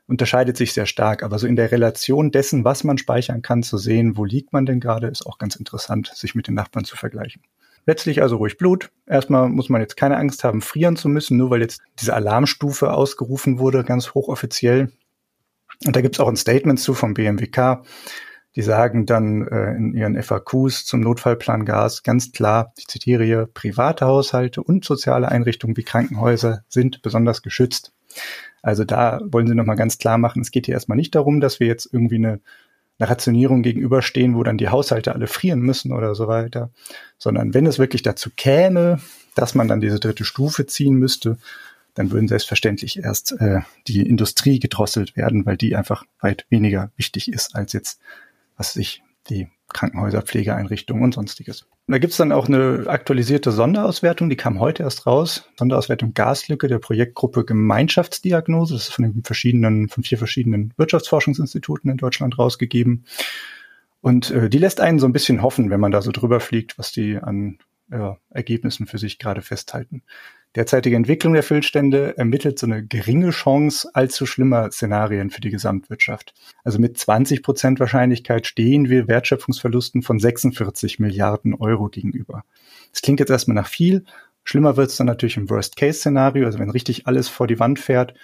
Unterscheidet 0.07 0.57
sich 0.57 0.73
sehr 0.73 0.87
stark, 0.87 1.23
aber 1.23 1.39
so 1.39 1.47
in 1.47 1.57
der 1.57 1.71
Relation 1.71 2.31
dessen, 2.31 2.65
was 2.65 2.85
man 2.85 2.97
speichern 2.97 3.43
kann, 3.43 3.63
zu 3.63 3.77
sehen, 3.77 4.17
wo 4.17 4.25
liegt 4.25 4.53
man 4.53 4.65
denn 4.65 4.81
gerade, 4.81 5.09
ist 5.09 5.27
auch 5.27 5.39
ganz 5.39 5.57
interessant, 5.57 6.13
sich 6.15 6.35
mit 6.35 6.47
den 6.47 6.55
Nachbarn 6.55 6.85
zu 6.85 6.97
vergleichen. 6.97 7.43
Letztlich 7.87 8.21
also 8.21 8.37
ruhig 8.37 8.59
Blut. 8.59 8.91
Erstmal 9.07 9.49
muss 9.49 9.69
man 9.69 9.81
jetzt 9.81 9.97
keine 9.97 10.17
Angst 10.17 10.43
haben, 10.43 10.61
frieren 10.61 10.97
zu 10.97 11.09
müssen, 11.09 11.37
nur 11.37 11.51
weil 11.51 11.61
jetzt 11.61 11.81
diese 12.01 12.15
Alarmstufe 12.15 12.93
ausgerufen 12.93 13.61
wurde, 13.61 13.85
ganz 13.85 14.13
hochoffiziell. 14.13 14.93
Und 15.85 15.95
da 15.95 16.01
gibt's 16.01 16.19
auch 16.19 16.29
ein 16.29 16.37
Statement 16.37 16.81
zu 16.81 16.95
vom 16.95 17.15
BMWK. 17.15 17.83
Die 18.57 18.63
sagen 18.63 19.07
dann 19.07 19.47
äh, 19.47 19.75
in 19.75 19.95
ihren 19.95 20.21
FAQs 20.21 20.87
zum 20.87 21.01
Notfallplan 21.01 21.65
Gas 21.65 22.03
ganz 22.03 22.33
klar, 22.33 22.73
ich 22.79 22.89
zitiere 22.89 23.23
hier, 23.23 23.49
private 23.53 24.07
Haushalte 24.07 24.63
und 24.63 24.85
soziale 24.85 25.29
Einrichtungen 25.29 25.77
wie 25.77 25.83
Krankenhäuser 25.83 26.65
sind 26.69 27.03
besonders 27.03 27.43
geschützt. 27.43 27.93
Also 28.63 28.85
da 28.85 29.21
wollen 29.27 29.47
sie 29.47 29.55
nochmal 29.55 29.77
ganz 29.77 29.99
klar 29.99 30.17
machen, 30.17 30.41
es 30.41 30.51
geht 30.51 30.67
hier 30.67 30.75
erstmal 30.75 30.97
nicht 30.97 31.15
darum, 31.15 31.41
dass 31.41 31.61
wir 31.61 31.67
jetzt 31.67 31.89
irgendwie 31.93 32.17
eine 32.17 32.41
einer 32.99 33.11
Rationierung 33.11 33.63
gegenüberstehen, 33.63 34.37
wo 34.37 34.43
dann 34.43 34.59
die 34.59 34.69
Haushalte 34.69 35.15
alle 35.15 35.27
frieren 35.27 35.61
müssen 35.61 35.93
oder 35.93 36.15
so 36.15 36.29
weiter, 36.29 36.71
sondern 37.19 37.55
wenn 37.55 37.67
es 37.67 37.79
wirklich 37.79 38.03
dazu 38.03 38.31
käme, 38.35 39.01
dass 39.35 39.55
man 39.55 39.69
dann 39.69 39.81
diese 39.81 40.01
dritte 40.01 40.25
Stufe 40.25 40.67
ziehen 40.67 40.95
müsste, 40.95 41.39
dann 41.95 42.11
würden 42.11 42.29
selbstverständlich 42.29 42.99
erst 42.99 43.33
äh, 43.41 43.61
die 43.87 44.03
Industrie 44.03 44.59
gedrosselt 44.59 45.17
werden, 45.17 45.47
weil 45.47 45.57
die 45.57 45.77
einfach 45.77 46.05
weit 46.21 46.47
weniger 46.51 46.91
wichtig 46.97 47.33
ist 47.33 47.55
als 47.55 47.73
jetzt, 47.73 48.01
was 48.57 48.75
sich 48.75 49.03
die 49.29 49.49
Krankenhäuser, 49.73 50.23
Pflegeeinrichtungen 50.23 51.03
und 51.03 51.15
sonstiges. 51.15 51.63
Und 51.63 51.93
da 51.93 51.99
gibt's 51.99 52.17
dann 52.17 52.33
auch 52.33 52.49
eine 52.49 52.85
aktualisierte 52.87 53.53
Sonderauswertung, 53.53 54.31
die 54.31 54.37
kam 54.37 54.61
heute 54.61 54.83
erst 54.83 55.07
raus. 55.07 55.49
Sonderauswertung 55.59 56.15
Gaslücke 56.15 56.69
der 56.69 56.79
Projektgruppe 56.79 57.45
Gemeinschaftsdiagnose. 57.45 58.75
Das 58.75 58.89
ist 58.89 58.95
von 58.95 59.05
den 59.05 59.23
verschiedenen, 59.25 59.89
von 59.89 60.03
vier 60.03 60.19
verschiedenen 60.19 60.73
Wirtschaftsforschungsinstituten 60.77 61.91
in 61.91 61.97
Deutschland 61.97 62.39
rausgegeben. 62.39 63.05
Und 64.01 64.31
äh, 64.31 64.49
die 64.49 64.59
lässt 64.59 64.81
einen 64.81 64.99
so 64.99 65.07
ein 65.07 65.13
bisschen 65.13 65.43
hoffen, 65.43 65.71
wenn 65.71 65.81
man 65.81 65.93
da 65.93 66.03
so 66.03 66.13
drüber 66.13 66.41
fliegt, 66.41 66.79
was 66.79 66.93
die 66.93 67.19
an 67.19 67.59
ja, 67.91 68.19
Ergebnissen 68.31 68.87
für 68.87 68.99
sich 68.99 69.19
gerade 69.19 69.43
festhalten. 69.43 70.03
Derzeitige 70.57 70.97
Entwicklung 70.97 71.35
der 71.35 71.43
Füllstände 71.43 72.17
ermittelt 72.17 72.59
so 72.59 72.67
eine 72.67 72.83
geringe 72.83 73.29
Chance 73.29 73.91
allzu 73.93 74.25
schlimmer 74.25 74.71
Szenarien 74.71 75.29
für 75.29 75.43
die 75.43 75.51
Gesamtwirtschaft. 75.51 76.33
Also 76.65 76.79
mit 76.79 76.97
20 76.97 77.43
Prozent 77.43 77.79
Wahrscheinlichkeit 77.79 78.47
stehen 78.47 78.89
wir 78.89 79.07
Wertschöpfungsverlusten 79.07 80.01
von 80.01 80.19
46 80.19 80.99
Milliarden 80.99 81.55
Euro 81.55 81.91
gegenüber. 81.91 82.43
Das 82.91 83.03
klingt 83.03 83.21
jetzt 83.21 83.29
erstmal 83.29 83.55
nach 83.55 83.69
viel. 83.69 84.07
Schlimmer 84.45 84.79
wird 84.79 84.89
es 84.89 84.97
dann 84.97 85.07
natürlich 85.07 85.37
im 85.37 85.51
Worst-Case-Szenario, 85.51 86.47
also 86.47 86.59
wenn 86.59 86.71
richtig 86.71 87.07
alles 87.07 87.29
vor 87.29 87.47
die 87.47 87.59
Wand 87.59 87.79
fährt, 87.79 88.15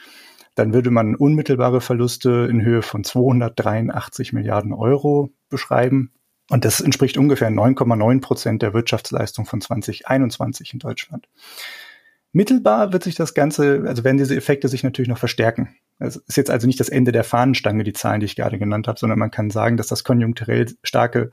dann 0.55 0.73
würde 0.73 0.91
man 0.91 1.15
unmittelbare 1.15 1.83
Verluste 1.83 2.49
in 2.51 2.62
Höhe 2.62 2.81
von 2.81 3.05
283 3.05 4.33
Milliarden 4.33 4.73
Euro 4.73 5.31
beschreiben. 5.51 6.12
Und 6.49 6.65
das 6.65 6.81
entspricht 6.81 7.19
ungefähr 7.19 7.51
9,9 7.51 8.21
Prozent 8.23 8.62
der 8.62 8.73
Wirtschaftsleistung 8.73 9.45
von 9.45 9.61
2021 9.61 10.73
in 10.73 10.79
Deutschland. 10.79 11.29
Mittelbar 12.33 12.93
wird 12.93 13.05
sich 13.05 13.15
das 13.15 13.35
Ganze, 13.35 13.85
also 13.87 14.05
werden 14.05 14.17
diese 14.17 14.35
Effekte 14.35 14.69
sich 14.69 14.83
natürlich 14.83 15.09
noch 15.09 15.19
verstärken. 15.19 15.75
Es 15.99 16.17
ist 16.17 16.37
jetzt 16.37 16.51
also 16.51 16.67
nicht 16.67 16.81
das 16.81 16.89
Ende 16.89 17.12
der 17.12 17.25
Fahnenstange, 17.25 17.85
die 17.85 17.93
Zahlen, 17.93 18.21
die 18.21 18.27
ich 18.27 18.37
gerade 18.37 18.59
genannt 18.59 18.89
habe, 18.89 18.99
sondern 18.99 19.19
man 19.19 19.31
kann 19.31 19.51
sagen, 19.51 19.77
dass 19.77 19.87
das 19.87 20.03
konjunkturell 20.03 20.67
starke 20.83 21.31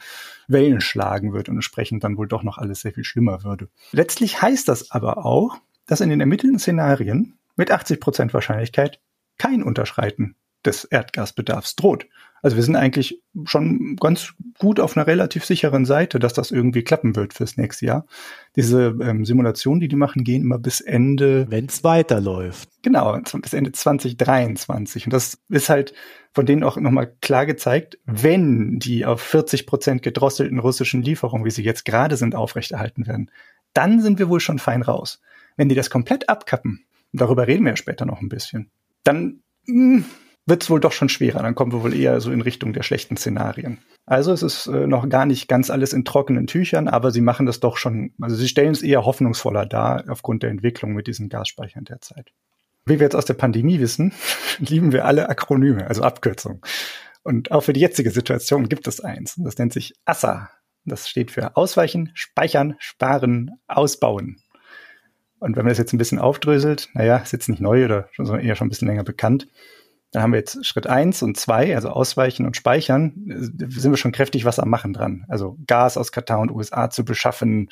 Wellen 0.48 0.82
schlagen 0.82 1.34
wird 1.34 1.48
und 1.50 1.56
entsprechend 1.56 2.04
dann 2.04 2.18
wohl 2.18 2.28
doch 2.28 2.44
noch 2.44 2.58
alles 2.58 2.82
sehr 2.82 2.92
viel 2.92 3.06
schlimmer 3.06 3.44
würde. 3.44 3.70
Letztlich 3.92 4.42
heißt 4.42 4.68
das 4.68 4.92
aber 4.92 5.26
auch, 5.26 5.58
dass 5.88 6.02
in 6.02 6.10
den 6.10 6.20
ermittelten 6.20 6.60
Szenarien 6.60 7.38
mit 7.56 7.72
80 7.72 8.00
Prozent 8.00 8.34
Wahrscheinlichkeit 8.34 9.00
kein 9.38 9.64
Unterschreiten 9.64 10.36
des 10.66 10.84
Erdgasbedarfs 10.84 11.76
droht. 11.76 12.06
Also 12.42 12.56
wir 12.56 12.64
sind 12.64 12.76
eigentlich 12.76 13.22
schon 13.46 13.96
ganz 13.98 14.34
gut 14.58 14.80
auf 14.80 14.96
einer 14.96 15.08
relativ 15.08 15.46
sicheren 15.46 15.86
Seite, 15.86 16.20
dass 16.20 16.34
das 16.34 16.52
irgendwie 16.52 16.84
klappen 16.84 17.16
wird 17.16 17.34
fürs 17.34 17.58
nächste 17.58 17.86
Jahr. 17.86 18.06
Diese 18.56 18.98
ähm, 19.02 19.26
Simulationen, 19.26 19.80
die 19.80 19.88
die 19.88 19.96
machen, 19.96 20.24
gehen 20.24 20.42
immer 20.42 20.60
bis 20.60 20.82
Ende. 20.82 21.48
Wenn 21.50 21.66
es 21.66 21.84
weiterläuft. 21.84 22.70
Genau, 22.82 23.20
bis 23.42 23.54
Ende 23.54 23.72
2023. 23.72 25.06
Und 25.06 25.14
das 25.14 25.38
ist 25.50 25.70
halt 25.70 25.94
von 26.32 26.46
denen 26.46 26.64
auch 26.64 26.78
nochmal 26.78 27.14
klar 27.22 27.46
gezeigt, 27.46 27.98
wenn 28.06 28.80
die 28.80 29.06
auf 29.06 29.22
40 29.22 29.66
Prozent 29.66 30.02
gedrosselten 30.04 30.60
russischen 30.60 31.02
Lieferungen, 31.02 31.46
wie 31.46 31.52
sie 31.52 31.64
jetzt 31.64 31.86
gerade 31.86 32.18
sind, 32.18 32.36
aufrechterhalten 32.36 33.08
werden, 33.08 33.32
dann 33.74 34.02
sind 34.02 34.20
wir 34.20 34.30
wohl 34.30 34.40
schon 34.40 34.60
fein 34.60 34.82
raus. 34.82 35.22
Wenn 35.58 35.70
die 35.70 35.76
das 35.76 35.90
komplett 35.90 36.30
abkappen, 36.30 36.86
darüber 37.12 37.48
reden 37.48 37.66
wir 37.66 37.72
ja 37.72 37.78
später 37.78 38.06
noch 38.06 38.22
ein 38.22 38.30
bisschen, 38.30 38.72
dann 39.04 39.42
mh, 39.66 39.98
hm, 39.98 40.06
wird 40.50 40.64
es 40.64 40.70
wohl 40.70 40.80
doch 40.80 40.92
schon 40.92 41.10
schwerer. 41.10 41.42
Dann 41.42 41.56
kommen 41.56 41.72
wir 41.72 41.84
wohl 41.84 41.94
eher 41.94 42.20
so 42.22 42.32
in 42.32 42.42
Richtung 42.42 42.74
der 42.74 42.84
schlechten 42.84 43.18
Szenarien. 43.18 43.80
Also 44.06 44.34
es 44.34 44.44
ist 44.44 44.68
äh, 44.68 44.88
noch 44.88 45.08
gar 45.08 45.26
nicht 45.26 45.48
ganz 45.48 45.70
alles 45.70 45.94
in 45.94 46.04
trockenen 46.04 46.48
Tüchern, 46.48 46.88
aber 46.88 47.12
sie 47.12 47.22
machen 47.22 47.46
das 47.46 47.60
doch 47.60 47.78
schon, 47.78 48.12
also 48.20 48.36
sie 48.36 48.48
stellen 48.48 48.72
es 48.72 48.82
eher 48.82 49.06
hoffnungsvoller 49.06 49.66
dar 49.66 50.04
aufgrund 50.08 50.44
der 50.44 50.50
Entwicklung 50.50 50.94
mit 50.94 51.08
diesen 51.08 51.30
Gasspeichern 51.30 51.86
derzeit. 51.86 52.32
Wie 52.86 53.00
wir 53.00 53.06
jetzt 53.06 53.16
aus 53.16 53.26
der 53.26 53.36
Pandemie 53.36 53.80
wissen, 53.80 54.14
lieben 54.60 54.92
wir 54.92 55.06
alle 55.06 55.30
Akronyme, 55.30 55.88
also 55.88 56.02
Abkürzungen. 56.02 56.62
Und 57.24 57.52
auch 57.52 57.62
für 57.62 57.74
die 57.74 57.82
jetzige 57.82 58.12
Situation 58.12 58.70
gibt 58.70 58.88
es 58.88 59.02
eins. 59.02 59.36
Das 59.38 59.58
nennt 59.58 59.74
sich 59.74 59.94
ASSA. 60.06 60.50
Das 60.86 61.08
steht 61.08 61.30
für 61.30 61.56
Ausweichen, 61.56 62.10
Speichern, 62.14 62.76
Sparen, 62.80 63.52
Ausbauen. 63.68 64.42
Und 65.40 65.56
wenn 65.56 65.64
man 65.64 65.70
das 65.70 65.78
jetzt 65.78 65.94
ein 65.94 65.98
bisschen 65.98 66.20
aufdröselt, 66.20 66.90
naja, 66.94 67.18
ist 67.18 67.32
jetzt 67.32 67.50
nicht 67.50 67.62
neu 67.62 67.86
oder 67.86 68.10
schon, 68.12 68.40
eher 68.40 68.56
schon 68.56 68.68
ein 68.68 68.70
bisschen 68.70 68.88
länger 68.88 69.04
bekannt, 69.04 69.48
dann 70.12 70.24
haben 70.24 70.32
wir 70.32 70.40
jetzt 70.40 70.66
Schritt 70.66 70.88
eins 70.88 71.22
und 71.22 71.38
zwei, 71.38 71.76
also 71.76 71.90
Ausweichen 71.90 72.46
und 72.46 72.58
Speichern, 72.58 73.14
sind 73.28 73.92
wir 73.92 73.98
schon 73.98 74.12
kräftig 74.12 74.44
was 74.44 74.60
am 74.60 74.70
Machen 74.70 74.94
dran. 74.94 75.26
Also 75.28 75.58
Gas 75.68 75.98
aus 75.98 76.12
Katar 76.12 76.40
und 76.40 76.52
USA 76.52 76.90
zu 76.90 77.06
beschaffen, 77.06 77.70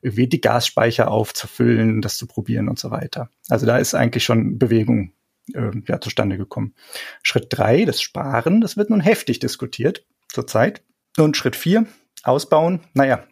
irgendwie 0.00 0.28
die 0.28 0.40
Gasspeicher 0.40 1.10
aufzufüllen, 1.10 2.00
das 2.00 2.16
zu 2.16 2.26
probieren 2.26 2.68
und 2.68 2.78
so 2.78 2.90
weiter. 2.90 3.28
Also 3.48 3.66
da 3.66 3.78
ist 3.78 3.94
eigentlich 3.94 4.24
schon 4.24 4.58
Bewegung 4.58 5.12
äh, 5.52 5.72
ja, 5.88 6.00
zustande 6.00 6.38
gekommen. 6.38 6.74
Schritt 7.22 7.46
drei, 7.50 7.84
das 7.84 8.00
Sparen, 8.00 8.60
das 8.60 8.76
wird 8.76 8.90
nun 8.90 9.00
heftig 9.00 9.40
diskutiert 9.40 10.04
zurzeit. 10.28 10.84
Und 11.18 11.36
Schritt 11.36 11.56
vier, 11.56 11.86
Ausbauen, 12.22 12.80
naja, 12.94 13.24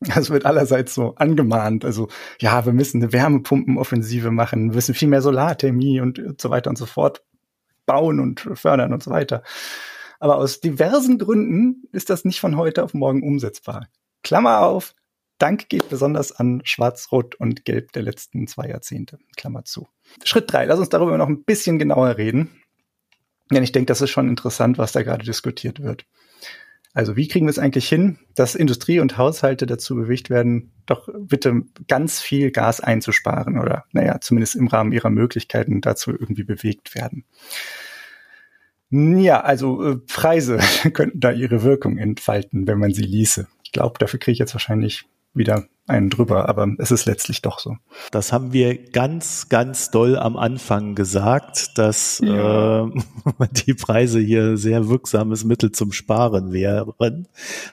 das 0.00 0.30
wird 0.30 0.46
allerseits 0.46 0.94
so 0.94 1.14
angemahnt. 1.14 1.84
Also, 1.84 2.08
ja, 2.40 2.66
wir 2.66 2.72
müssen 2.72 3.02
eine 3.02 3.12
Wärmepumpenoffensive 3.12 4.32
machen, 4.32 4.70
wir 4.70 4.76
müssen 4.76 4.94
viel 4.94 5.08
mehr 5.08 5.22
Solarthermie 5.22 6.00
und 6.00 6.40
so 6.40 6.50
weiter 6.50 6.70
und 6.70 6.76
so 6.76 6.86
fort 6.86 7.22
bauen 7.88 8.20
und 8.20 8.48
fördern 8.54 8.92
und 8.92 9.02
so 9.02 9.10
weiter. 9.10 9.42
Aber 10.20 10.36
aus 10.36 10.60
diversen 10.60 11.18
Gründen 11.18 11.88
ist 11.90 12.10
das 12.10 12.24
nicht 12.24 12.38
von 12.38 12.56
heute 12.56 12.84
auf 12.84 12.94
morgen 12.94 13.24
umsetzbar. 13.24 13.88
Klammer 14.22 14.60
auf, 14.60 14.94
Dank 15.38 15.68
geht 15.68 15.88
besonders 15.88 16.32
an 16.32 16.62
Schwarz, 16.64 17.12
Rot 17.12 17.36
und 17.36 17.64
Gelb 17.64 17.92
der 17.92 18.02
letzten 18.02 18.48
zwei 18.48 18.68
Jahrzehnte. 18.68 19.18
Klammer 19.36 19.64
zu. 19.64 19.86
Schritt 20.24 20.52
drei, 20.52 20.64
lass 20.64 20.80
uns 20.80 20.88
darüber 20.88 21.16
noch 21.16 21.28
ein 21.28 21.44
bisschen 21.44 21.78
genauer 21.78 22.18
reden. 22.18 22.50
Denn 23.50 23.62
ich 23.62 23.72
denke, 23.72 23.86
das 23.86 24.00
ist 24.00 24.10
schon 24.10 24.28
interessant, 24.28 24.78
was 24.78 24.92
da 24.92 25.02
gerade 25.02 25.24
diskutiert 25.24 25.80
wird. 25.80 26.04
Also 26.98 27.14
wie 27.14 27.28
kriegen 27.28 27.46
wir 27.46 27.50
es 27.50 27.60
eigentlich 27.60 27.88
hin, 27.88 28.18
dass 28.34 28.56
Industrie 28.56 28.98
und 28.98 29.16
Haushalte 29.16 29.66
dazu 29.66 29.94
bewegt 29.94 30.30
werden, 30.30 30.72
doch 30.84 31.08
bitte 31.16 31.62
ganz 31.86 32.20
viel 32.20 32.50
Gas 32.50 32.80
einzusparen 32.80 33.56
oder, 33.56 33.84
naja, 33.92 34.20
zumindest 34.20 34.56
im 34.56 34.66
Rahmen 34.66 34.90
ihrer 34.90 35.08
Möglichkeiten 35.08 35.80
dazu 35.80 36.10
irgendwie 36.10 36.42
bewegt 36.42 36.96
werden? 36.96 37.24
Ja, 38.90 39.42
also 39.42 39.80
äh, 39.84 39.96
Preise 40.08 40.58
könnten 40.92 41.20
da 41.20 41.30
ihre 41.30 41.62
Wirkung 41.62 41.98
entfalten, 41.98 42.66
wenn 42.66 42.80
man 42.80 42.92
sie 42.92 43.02
ließe. 43.02 43.46
Ich 43.62 43.70
glaube, 43.70 44.00
dafür 44.00 44.18
kriege 44.18 44.32
ich 44.32 44.40
jetzt 44.40 44.54
wahrscheinlich 44.54 45.04
wieder 45.38 45.64
einen 45.88 46.10
drüber, 46.10 46.48
aber 46.48 46.68
es 46.78 46.90
ist 46.90 47.06
letztlich 47.06 47.40
doch 47.40 47.58
so. 47.58 47.76
Das 48.10 48.32
haben 48.32 48.52
wir 48.52 48.90
ganz, 48.90 49.48
ganz 49.48 49.90
doll 49.90 50.18
am 50.18 50.36
Anfang 50.36 50.94
gesagt, 50.94 51.78
dass 51.78 52.20
ja. 52.22 52.84
äh, 52.86 52.90
die 53.66 53.74
Preise 53.74 54.20
hier 54.20 54.56
sehr 54.58 54.88
wirksames 54.88 55.44
Mittel 55.44 55.72
zum 55.72 55.92
Sparen 55.92 56.52
wären. 56.52 57.26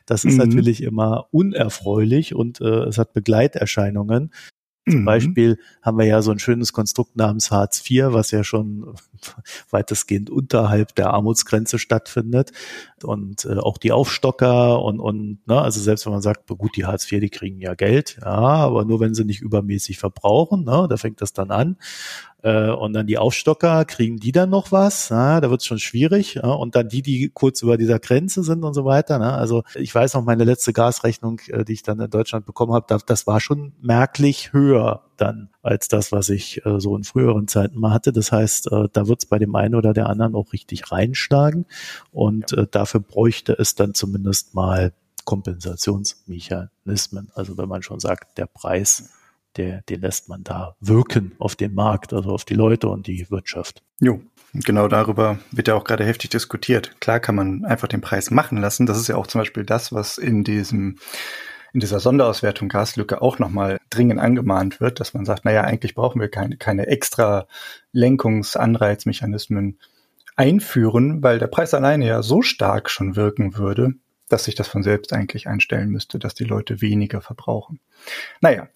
Das 0.05 0.23
ist 0.23 0.33
mhm. 0.33 0.49
natürlich 0.49 0.81
immer 0.81 1.27
unerfreulich 1.31 2.33
und 2.33 2.61
äh, 2.61 2.83
es 2.85 2.97
hat 2.97 3.13
Begleiterscheinungen. 3.13 4.31
Zum 4.87 5.01
mhm. 5.01 5.05
Beispiel 5.05 5.59
haben 5.81 5.97
wir 5.97 6.05
ja 6.05 6.21
so 6.21 6.31
ein 6.31 6.39
schönes 6.39 6.71
Konstrukt 6.71 7.15
namens 7.15 7.51
Hartz 7.51 7.83
IV, 7.89 8.07
was 8.09 8.31
ja 8.31 8.43
schon 8.43 8.93
weitestgehend 9.69 10.29
unterhalb 10.29 10.95
der 10.95 11.11
Armutsgrenze 11.11 11.79
stattfindet. 11.79 12.51
Und 13.03 13.45
äh, 13.45 13.57
auch 13.57 13.77
die 13.77 13.91
Aufstocker 13.91 14.81
und, 14.81 14.99
und 14.99 15.39
ne, 15.47 15.61
also 15.61 15.79
selbst 15.79 16.05
wenn 16.05 16.13
man 16.13 16.21
sagt, 16.21 16.47
gut, 16.47 16.75
die 16.75 16.85
Hartz 16.85 17.11
IV, 17.11 17.19
die 17.19 17.29
kriegen 17.29 17.59
ja 17.59 17.75
Geld, 17.75 18.17
ja, 18.21 18.27
aber 18.27 18.85
nur 18.85 18.99
wenn 18.99 19.13
sie 19.13 19.25
nicht 19.25 19.41
übermäßig 19.41 19.99
verbrauchen, 19.99 20.63
ne, 20.63 20.87
da 20.89 20.97
fängt 20.97 21.21
das 21.21 21.33
dann 21.33 21.51
an. 21.51 21.77
Äh, 22.45 22.69
und 22.69 22.93
dann 22.93 23.07
die 23.07 23.17
Aufstocker, 23.17 23.85
kriegen 23.85 24.17
die 24.17 24.31
dann 24.31 24.51
noch 24.51 24.71
was? 24.71 25.09
Ja, 25.09 25.41
da 25.41 25.49
wird 25.49 25.61
es 25.61 25.65
schon 25.65 25.79
schwierig. 25.79 26.35
Ja, 26.35 26.51
und 26.51 26.75
dann 26.75 26.87
die, 26.87 27.01
die 27.01 27.31
kurz 27.33 27.63
über 27.63 27.75
dieser 27.75 27.97
Grenze 27.97 28.43
sind 28.43 28.63
und 28.63 28.75
so 28.75 28.85
weiter. 28.85 29.17
Ne? 29.17 29.33
Also 29.33 29.63
ich 29.73 29.93
weiß 29.93 30.13
noch, 30.13 30.23
meine 30.23 30.43
letzte 30.43 30.71
Gasrechnung, 30.71 31.41
äh, 31.47 31.65
die 31.65 31.73
ich 31.73 31.81
dann 31.81 31.99
in 31.99 32.09
Deutschland 32.11 32.45
bekommen 32.45 32.73
habe, 32.73 32.85
das, 32.87 33.03
das 33.03 33.25
war 33.25 33.39
schon 33.39 33.73
merklich 33.81 34.53
höher 34.53 35.04
dann 35.17 35.49
als 35.61 35.87
das, 35.87 36.11
was 36.11 36.29
ich 36.29 36.65
äh, 36.65 36.79
so 36.79 36.95
in 36.95 37.03
früheren 37.03 37.47
Zeiten 37.47 37.79
mal 37.79 37.91
hatte. 37.91 38.11
Das 38.11 38.31
heißt, 38.31 38.71
äh, 38.71 38.87
da 38.91 39.07
wird 39.07 39.23
es 39.23 39.25
bei 39.25 39.39
dem 39.39 39.55
einen 39.55 39.75
oder 39.75 39.93
der 39.93 40.07
anderen 40.07 40.35
auch 40.35 40.53
richtig 40.53 40.91
reinschlagen. 40.91 41.65
Und 42.11 42.53
äh, 42.53 42.67
dafür 42.69 42.99
bräuchte 42.99 43.53
es 43.53 43.75
dann 43.75 43.93
zumindest 43.93 44.55
mal 44.55 44.93
Kompensationsmechanismen. 45.25 47.31
Also 47.33 47.57
wenn 47.57 47.69
man 47.69 47.81
schon 47.81 47.99
sagt, 47.99 48.37
der 48.37 48.45
Preis 48.45 49.09
der, 49.57 49.81
den 49.83 50.01
lässt 50.01 50.29
man 50.29 50.43
da 50.43 50.75
wirken 50.79 51.33
auf 51.39 51.55
den 51.55 51.73
Markt, 51.73 52.13
also 52.13 52.31
auf 52.31 52.45
die 52.45 52.55
Leute 52.55 52.89
und 52.89 53.07
die 53.07 53.29
Wirtschaft. 53.29 53.83
Jo, 53.99 54.21
genau 54.53 54.87
darüber 54.87 55.39
wird 55.51 55.67
ja 55.67 55.75
auch 55.75 55.83
gerade 55.83 56.05
heftig 56.05 56.31
diskutiert. 56.31 56.99
Klar 56.99 57.19
kann 57.19 57.35
man 57.35 57.65
einfach 57.65 57.87
den 57.87 58.01
Preis 58.01 58.31
machen 58.31 58.57
lassen. 58.57 58.85
Das 58.85 58.97
ist 58.97 59.07
ja 59.07 59.15
auch 59.15 59.27
zum 59.27 59.41
Beispiel 59.41 59.63
das, 59.63 59.93
was 59.93 60.17
in 60.17 60.43
diesem 60.43 60.97
in 61.75 61.81
dieser 61.81 61.99
Sonderauswertung 61.99 62.69
Gaslücke 62.69 63.21
auch 63.21 63.37
nochmal 63.37 63.79
dringend 63.89 64.21
angemahnt 64.21 64.79
wird, 64.79 65.01
dass 65.01 65.13
man 65.13 65.25
sagt, 65.25 65.43
naja, 65.43 65.61
eigentlich 65.61 65.93
brauchen 65.93 66.21
wir 66.21 66.29
keine, 66.29 66.55
keine 66.55 66.87
extra 66.87 67.47
Lenkungsanreizmechanismen 67.91 69.77
einführen, 70.37 71.21
weil 71.21 71.37
der 71.37 71.47
Preis 71.47 71.73
alleine 71.73 72.07
ja 72.07 72.23
so 72.23 72.41
stark 72.41 72.89
schon 72.89 73.17
wirken 73.17 73.57
würde, 73.57 73.93
dass 74.29 74.45
sich 74.45 74.55
das 74.55 74.69
von 74.69 74.83
selbst 74.83 75.11
eigentlich 75.11 75.49
einstellen 75.49 75.89
müsste, 75.89 76.17
dass 76.17 76.33
die 76.33 76.45
Leute 76.45 76.79
weniger 76.79 77.19
verbrauchen. 77.19 77.81
Naja, 78.39 78.69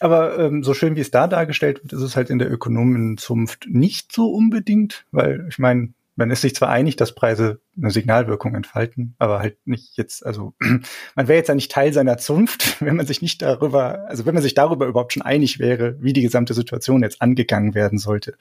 aber 0.00 0.38
ähm, 0.38 0.62
so 0.62 0.74
schön 0.74 0.96
wie 0.96 1.00
es 1.00 1.10
da 1.10 1.26
dargestellt 1.26 1.82
wird, 1.82 1.94
ist 1.94 2.02
es 2.02 2.14
halt 2.14 2.28
in 2.28 2.38
der 2.38 2.52
Ökonomenzunft 2.52 3.68
nicht 3.70 4.12
so 4.12 4.30
unbedingt, 4.30 5.06
weil 5.12 5.46
ich 5.48 5.58
meine, 5.58 5.94
man 6.16 6.30
ist 6.30 6.42
sich 6.42 6.54
zwar 6.54 6.68
einig, 6.68 6.96
dass 6.96 7.14
Preise 7.14 7.60
eine 7.76 7.90
Signalwirkung 7.90 8.54
entfalten, 8.54 9.14
aber 9.18 9.40
halt 9.40 9.58
nicht 9.66 9.96
jetzt, 9.96 10.24
also 10.24 10.54
man 11.14 11.28
wäre 11.28 11.38
jetzt 11.38 11.48
ja 11.48 11.54
nicht 11.54 11.72
Teil 11.72 11.92
seiner 11.92 12.18
Zunft, 12.18 12.80
wenn 12.84 12.96
man 12.96 13.06
sich 13.06 13.22
nicht 13.22 13.42
darüber, 13.42 14.06
also 14.08 14.26
wenn 14.26 14.34
man 14.34 14.42
sich 14.42 14.54
darüber 14.54 14.86
überhaupt 14.86 15.12
schon 15.12 15.22
einig 15.22 15.58
wäre, 15.58 15.96
wie 16.00 16.12
die 16.12 16.22
gesamte 16.22 16.54
Situation 16.54 17.02
jetzt 17.02 17.20
angegangen 17.20 17.74
werden 17.74 17.98
sollte. 17.98 18.34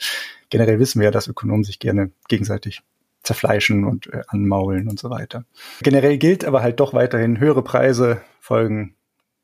Generell 0.50 0.80
wissen 0.80 1.00
wir 1.00 1.06
ja, 1.06 1.12
dass 1.12 1.28
Ökonomen 1.28 1.64
sich 1.64 1.80
gerne 1.80 2.12
gegenseitig 2.28 2.82
zerfleischen 3.24 3.86
und 3.86 4.08
äh, 4.08 4.22
anmaulen 4.28 4.90
und 4.90 5.00
so 5.00 5.10
weiter. 5.10 5.46
Generell 5.82 6.18
gilt 6.18 6.46
aber 6.46 6.62
halt 6.62 6.80
doch 6.80 6.94
weiterhin, 6.94 7.40
höhere 7.40 7.64
Preise 7.64 8.22
folgen 8.40 8.96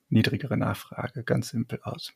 niedrigere 0.10 0.58
Nachfrage, 0.58 1.24
ganz 1.24 1.50
simpel 1.50 1.80
aus. 1.84 2.14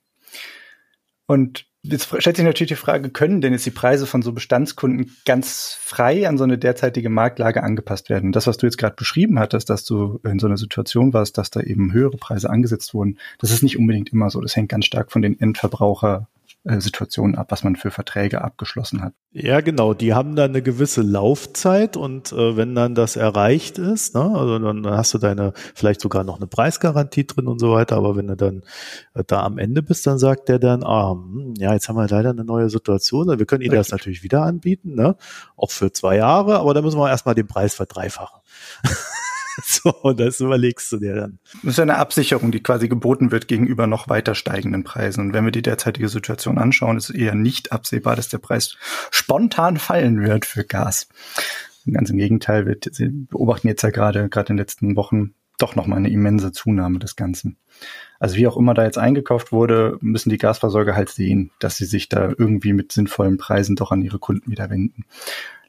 Und 1.25 1.67
jetzt 1.83 2.07
stellt 2.17 2.37
sich 2.37 2.45
natürlich 2.45 2.69
die 2.69 2.75
Frage, 2.75 3.09
können 3.09 3.41
denn 3.41 3.53
jetzt 3.53 3.65
die 3.65 3.71
Preise 3.71 4.07
von 4.07 4.21
so 4.21 4.31
Bestandskunden 4.31 5.15
ganz 5.25 5.77
frei 5.79 6.27
an 6.27 6.37
so 6.37 6.43
eine 6.43 6.57
derzeitige 6.57 7.09
Marktlage 7.09 7.61
angepasst 7.61 8.09
werden? 8.09 8.31
das, 8.31 8.47
was 8.47 8.57
du 8.57 8.65
jetzt 8.65 8.77
gerade 8.77 8.95
beschrieben 8.95 9.37
hattest, 9.39 9.69
dass 9.69 9.83
du 9.83 10.19
in 10.23 10.39
so 10.39 10.47
einer 10.47 10.57
Situation 10.57 11.13
warst, 11.13 11.37
dass 11.37 11.51
da 11.51 11.59
eben 11.59 11.93
höhere 11.93 12.17
Preise 12.17 12.49
angesetzt 12.49 12.93
wurden, 12.93 13.19
das 13.39 13.51
ist 13.51 13.63
nicht 13.63 13.77
unbedingt 13.77 14.11
immer 14.11 14.29
so. 14.29 14.41
Das 14.41 14.55
hängt 14.55 14.69
ganz 14.69 14.85
stark 14.85 15.11
von 15.11 15.21
den 15.21 15.39
Endverbraucher 15.39 16.27
Situationen 16.65 17.35
ab, 17.35 17.47
was 17.49 17.65
man 17.65 17.75
für 17.75 17.91
Verträge 17.91 18.41
abgeschlossen 18.41 19.01
hat. 19.01 19.13
Ja, 19.31 19.59
genau. 19.59 19.93
Die 19.93 20.13
haben 20.13 20.37
dann 20.37 20.51
eine 20.51 20.61
gewisse 20.61 21.01
Laufzeit 21.01 21.97
und 21.97 22.31
äh, 22.31 22.55
wenn 22.55 22.73
dann 22.73 22.95
das 22.95 23.17
erreicht 23.17 23.77
ist, 23.77 24.15
ne, 24.15 24.21
also 24.21 24.59
dann 24.59 24.87
hast 24.87 25.13
du 25.13 25.17
deine 25.17 25.51
vielleicht 25.75 25.99
sogar 25.99 26.23
noch 26.23 26.37
eine 26.37 26.47
Preisgarantie 26.47 27.27
drin 27.27 27.47
und 27.47 27.59
so 27.59 27.73
weiter. 27.73 27.97
Aber 27.97 28.15
wenn 28.15 28.27
du 28.27 28.37
dann 28.37 28.63
äh, 29.13 29.25
da 29.27 29.43
am 29.43 29.57
Ende 29.57 29.83
bist, 29.83 30.07
dann 30.07 30.17
sagt 30.17 30.47
der 30.47 30.57
dann, 30.57 30.83
ah, 30.83 31.11
hm, 31.11 31.55
ja, 31.57 31.73
jetzt 31.73 31.89
haben 31.89 31.97
wir 31.97 32.07
leider 32.07 32.29
eine 32.29 32.45
neue 32.45 32.69
Situation. 32.69 33.27
Wir 33.37 33.45
können 33.45 33.61
Ihnen 33.61 33.75
das 33.75 33.91
natürlich 33.91 34.23
wieder 34.23 34.43
anbieten, 34.43 34.95
ne, 34.95 35.17
auch 35.57 35.71
für 35.71 35.91
zwei 35.91 36.15
Jahre, 36.15 36.59
aber 36.59 36.73
da 36.73 36.81
müssen 36.81 36.97
wir 36.97 37.09
erstmal 37.09 37.35
den 37.35 37.47
Preis 37.47 37.75
verdreifachen. 37.75 38.39
so, 39.63 39.93
und 40.01 40.19
das 40.19 40.39
überlegst 40.39 40.91
du 40.91 40.97
dir 40.97 41.15
dann. 41.15 41.39
Das 41.61 41.71
ist 41.71 41.77
ja 41.77 41.83
eine 41.83 41.97
Absicherung, 41.97 42.51
die 42.51 42.63
quasi 42.63 42.87
geboten 42.87 43.31
wird 43.31 43.47
gegenüber 43.47 43.87
noch 43.87 44.09
weiter 44.09 44.35
steigenden 44.35 44.83
Preisen. 44.83 45.21
Und 45.21 45.33
wenn 45.33 45.45
wir 45.45 45.51
die 45.51 45.61
derzeitige 45.61 46.09
Situation 46.09 46.57
anschauen, 46.57 46.97
ist 46.97 47.09
es 47.09 47.15
eher 47.15 47.35
nicht 47.35 47.71
absehbar, 47.71 48.15
dass 48.15 48.29
der 48.29 48.39
Preis 48.39 48.75
spontan 49.11 49.77
fallen 49.77 50.23
wird 50.23 50.45
für 50.45 50.63
Gas. 50.63 51.07
Ganz 51.91 52.09
im 52.09 52.17
Gegenteil, 52.17 52.65
wir 52.65 52.77
beobachten 53.29 53.67
jetzt 53.67 53.81
ja 53.81 53.89
gerade, 53.89 54.29
gerade 54.29 54.49
in 54.49 54.55
den 54.55 54.61
letzten 54.61 54.95
Wochen, 54.95 55.33
doch 55.57 55.75
nochmal 55.75 55.99
eine 55.99 56.09
immense 56.09 56.51
Zunahme 56.51 56.99
des 56.99 57.15
Ganzen. 57.15 57.57
Also 58.19 58.37
wie 58.37 58.47
auch 58.47 58.57
immer 58.57 58.73
da 58.73 58.85
jetzt 58.85 58.97
eingekauft 58.97 59.51
wurde, 59.51 59.97
müssen 60.01 60.29
die 60.29 60.37
Gasversorger 60.37 60.95
halt 60.95 61.09
sehen, 61.09 61.51
dass 61.59 61.77
sie 61.77 61.85
sich 61.85 62.09
da 62.09 62.29
irgendwie 62.37 62.73
mit 62.73 62.91
sinnvollen 62.91 63.37
Preisen 63.37 63.75
doch 63.75 63.91
an 63.91 64.01
ihre 64.01 64.19
Kunden 64.19 64.49
wieder 64.49 64.69
wenden. 64.69 65.05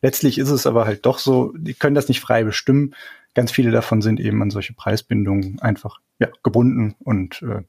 Letztlich 0.04 0.36
ist 0.36 0.50
es 0.50 0.66
aber 0.66 0.84
halt 0.84 1.06
doch 1.06 1.18
so, 1.18 1.54
die 1.56 1.72
können 1.72 1.94
das 1.94 2.08
nicht 2.08 2.20
frei 2.20 2.44
bestimmen. 2.44 2.94
Ganz 3.32 3.50
viele 3.50 3.70
davon 3.70 4.02
sind 4.02 4.20
eben 4.20 4.42
an 4.42 4.50
solche 4.50 4.74
Preisbindungen 4.74 5.60
einfach 5.60 5.98
ja, 6.18 6.28
gebunden 6.42 6.94
und 6.98 7.40
äh, 7.40 7.62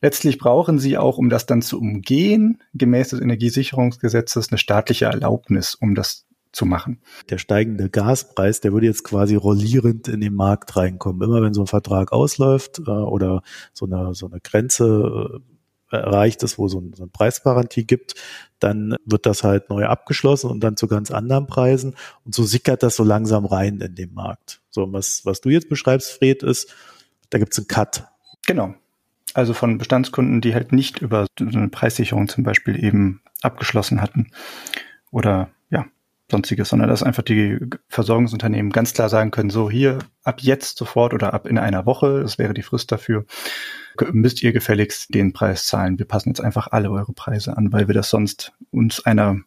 letztlich 0.00 0.38
brauchen 0.38 0.80
sie 0.80 0.98
auch, 0.98 1.18
um 1.18 1.30
das 1.30 1.46
dann 1.46 1.62
zu 1.62 1.78
umgehen, 1.78 2.60
gemäß 2.74 3.10
des 3.10 3.20
Energiesicherungsgesetzes 3.20 4.50
eine 4.50 4.58
staatliche 4.58 5.04
Erlaubnis, 5.04 5.76
um 5.76 5.94
das 5.94 6.26
zu 6.50 6.66
machen. 6.66 7.00
Der 7.30 7.38
steigende 7.38 7.88
Gaspreis, 7.90 8.58
der 8.60 8.72
würde 8.72 8.86
jetzt 8.86 9.04
quasi 9.04 9.36
rollierend 9.36 10.08
in 10.08 10.20
den 10.20 10.34
Markt 10.34 10.76
reinkommen. 10.76 11.22
Immer 11.22 11.42
wenn 11.42 11.54
so 11.54 11.60
ein 11.60 11.68
Vertrag 11.68 12.10
ausläuft 12.10 12.80
äh, 12.80 12.90
oder 12.90 13.42
so 13.72 13.86
eine, 13.86 14.14
so 14.14 14.26
eine 14.26 14.40
Grenze 14.40 15.36
äh, 15.36 15.57
erreicht 15.90 16.42
ist, 16.42 16.58
wo 16.58 16.68
so, 16.68 16.80
ein, 16.80 16.92
so 16.94 17.04
eine 17.04 17.10
Preisgarantie 17.10 17.84
gibt, 17.84 18.14
dann 18.58 18.96
wird 19.04 19.26
das 19.26 19.44
halt 19.44 19.70
neu 19.70 19.86
abgeschlossen 19.86 20.50
und 20.50 20.60
dann 20.60 20.76
zu 20.76 20.88
ganz 20.88 21.10
anderen 21.10 21.46
Preisen. 21.46 21.96
Und 22.24 22.34
so 22.34 22.44
sickert 22.44 22.82
das 22.82 22.96
so 22.96 23.04
langsam 23.04 23.46
rein 23.46 23.80
in 23.80 23.94
den 23.94 24.14
Markt. 24.14 24.60
So, 24.70 24.92
was, 24.92 25.24
was 25.24 25.40
du 25.40 25.48
jetzt 25.50 25.68
beschreibst, 25.68 26.12
Fred, 26.12 26.42
ist, 26.42 26.74
da 27.30 27.38
gibt's 27.38 27.58
einen 27.58 27.68
Cut. 27.68 28.04
Genau. 28.46 28.74
Also 29.34 29.54
von 29.54 29.78
Bestandskunden, 29.78 30.40
die 30.40 30.54
halt 30.54 30.72
nicht 30.72 31.00
über 31.00 31.26
so 31.38 31.46
eine 31.46 31.68
Preissicherung 31.68 32.28
zum 32.28 32.44
Beispiel 32.44 32.82
eben 32.82 33.22
abgeschlossen 33.42 34.00
hatten 34.00 34.30
oder 35.10 35.50
sonstiges, 36.30 36.68
sondern 36.68 36.88
dass 36.88 37.02
einfach 37.02 37.22
die 37.22 37.58
Versorgungsunternehmen 37.88 38.72
ganz 38.72 38.92
klar 38.92 39.08
sagen 39.08 39.30
können, 39.30 39.50
so 39.50 39.70
hier 39.70 39.98
ab 40.24 40.40
jetzt 40.40 40.76
sofort 40.76 41.14
oder 41.14 41.32
ab 41.32 41.46
in 41.46 41.58
einer 41.58 41.86
Woche, 41.86 42.20
das 42.20 42.38
wäre 42.38 42.54
die 42.54 42.62
Frist 42.62 42.92
dafür, 42.92 43.24
müsst 44.12 44.42
ihr 44.42 44.52
gefälligst 44.52 45.14
den 45.14 45.32
Preis 45.32 45.66
zahlen. 45.66 45.98
Wir 45.98 46.06
passen 46.06 46.28
jetzt 46.28 46.40
einfach 46.40 46.68
alle 46.68 46.90
eure 46.90 47.12
Preise 47.12 47.56
an, 47.56 47.72
weil 47.72 47.88
wir 47.88 47.94
das 47.94 48.10
sonst 48.10 48.52
uns 48.70 49.04
einer 49.04 49.40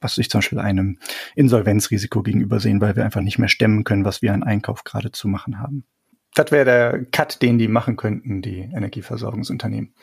was 0.00 0.18
ich 0.18 0.28
zum 0.28 0.40
Beispiel 0.40 0.58
einem 0.58 0.98
Insolvenzrisiko 1.34 2.22
gegenüber 2.22 2.60
sehen, 2.60 2.82
weil 2.82 2.94
wir 2.94 3.06
einfach 3.06 3.22
nicht 3.22 3.38
mehr 3.38 3.48
stemmen 3.48 3.84
können, 3.84 4.04
was 4.04 4.20
wir 4.20 4.34
an 4.34 4.42
Einkauf 4.42 4.84
gerade 4.84 5.12
zu 5.12 5.28
machen 5.28 5.58
haben. 5.58 5.84
Das 6.34 6.50
wäre 6.50 6.64
der 6.64 7.04
Cut, 7.12 7.42
den 7.42 7.58
die 7.58 7.68
machen 7.68 7.96
könnten, 7.96 8.42
die 8.42 8.58
Energieversorgungsunternehmen. 8.58 9.94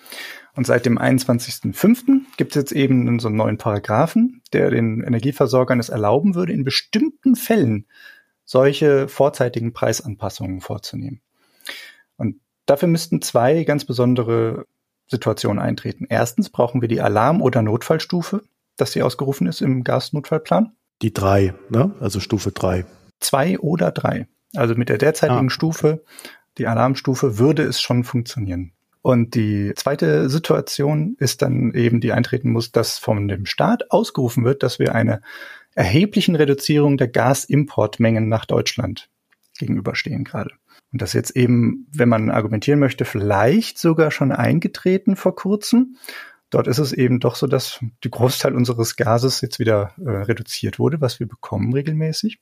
Und 0.55 0.65
seit 0.65 0.85
dem 0.85 0.97
21.05. 0.97 2.21
gibt 2.37 2.51
es 2.51 2.55
jetzt 2.55 2.71
eben 2.71 3.19
so 3.19 3.27
einen 3.27 3.37
neuen 3.37 3.57
Paragraphen, 3.57 4.41
der 4.53 4.71
den 4.71 5.01
Energieversorgern 5.01 5.79
es 5.79 5.89
erlauben 5.89 6.33
würde, 6.33 6.53
in 6.53 6.63
bestimmten 6.63 7.35
Fällen 7.35 7.85
solche 8.45 9.09
vorzeitigen 9.09 9.73
Preisanpassungen 9.73 10.61
vorzunehmen. 10.61 11.21
Und 12.15 12.39
dafür 12.65 12.87
müssten 12.87 13.21
zwei 13.21 13.63
ganz 13.65 13.83
besondere 13.83 14.65
Situationen 15.07 15.61
eintreten. 15.61 16.05
Erstens 16.09 16.49
brauchen 16.49 16.81
wir 16.81 16.87
die 16.87 17.01
Alarm- 17.01 17.41
oder 17.41 17.61
Notfallstufe, 17.61 18.43
dass 18.77 18.93
sie 18.93 19.03
ausgerufen 19.03 19.47
ist 19.47 19.61
im 19.61 19.83
Gasnotfallplan. 19.83 20.71
Die 21.01 21.13
drei, 21.13 21.53
ne? 21.69 21.93
Also 21.99 22.19
Stufe 22.19 22.51
drei. 22.51 22.85
Zwei 23.19 23.59
oder 23.59 23.91
drei. 23.91 24.27
Also 24.55 24.75
mit 24.75 24.89
der 24.89 24.97
derzeitigen 24.97 25.47
ah. 25.47 25.49
Stufe, 25.49 26.03
die 26.57 26.67
Alarmstufe, 26.67 27.37
würde 27.37 27.63
es 27.63 27.81
schon 27.81 28.03
funktionieren. 28.03 28.73
Und 29.01 29.33
die 29.33 29.73
zweite 29.75 30.29
Situation 30.29 31.15
ist 31.17 31.41
dann 31.41 31.73
eben, 31.73 32.01
die 32.01 32.11
eintreten 32.11 32.51
muss, 32.51 32.71
dass 32.71 32.99
von 32.99 33.27
dem 33.27 33.45
Staat 33.45 33.89
ausgerufen 33.89 34.45
wird, 34.45 34.61
dass 34.61 34.77
wir 34.77 34.93
eine 34.93 35.21
erheblichen 35.73 36.35
Reduzierung 36.35 36.97
der 36.97 37.07
Gasimportmengen 37.07 38.29
nach 38.29 38.45
Deutschland 38.45 39.09
gegenüberstehen 39.57 40.23
gerade. 40.23 40.51
Und 40.91 41.01
das 41.01 41.13
jetzt 41.13 41.35
eben, 41.35 41.87
wenn 41.93 42.09
man 42.09 42.29
argumentieren 42.29 42.79
möchte, 42.79 43.05
vielleicht 43.05 43.79
sogar 43.79 44.11
schon 44.11 44.31
eingetreten 44.31 45.15
vor 45.15 45.35
kurzem. 45.35 45.95
Dort 46.49 46.67
ist 46.67 46.79
es 46.79 46.91
eben 46.91 47.21
doch 47.21 47.35
so, 47.35 47.47
dass 47.47 47.79
die 48.03 48.11
Großteil 48.11 48.53
unseres 48.53 48.97
Gases 48.97 49.39
jetzt 49.39 49.57
wieder 49.57 49.93
äh, 49.97 50.09
reduziert 50.09 50.79
wurde, 50.79 50.99
was 50.99 51.19
wir 51.21 51.27
bekommen 51.27 51.73
regelmäßig. 51.73 52.39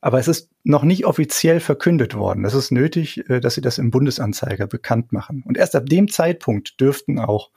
Aber 0.00 0.18
es 0.18 0.28
ist 0.28 0.50
noch 0.62 0.84
nicht 0.84 1.06
offiziell 1.06 1.60
verkündet 1.60 2.14
worden. 2.14 2.44
Es 2.44 2.54
ist 2.54 2.70
nötig, 2.70 3.28
äh, 3.28 3.40
dass 3.40 3.54
sie 3.54 3.60
das 3.60 3.78
im 3.78 3.90
Bundesanzeiger 3.90 4.66
bekannt 4.66 5.12
machen. 5.12 5.42
Und 5.46 5.56
erst 5.58 5.74
ab 5.74 5.86
dem 5.86 6.08
Zeitpunkt 6.08 6.80
dürften 6.80 7.18
auch 7.18 7.50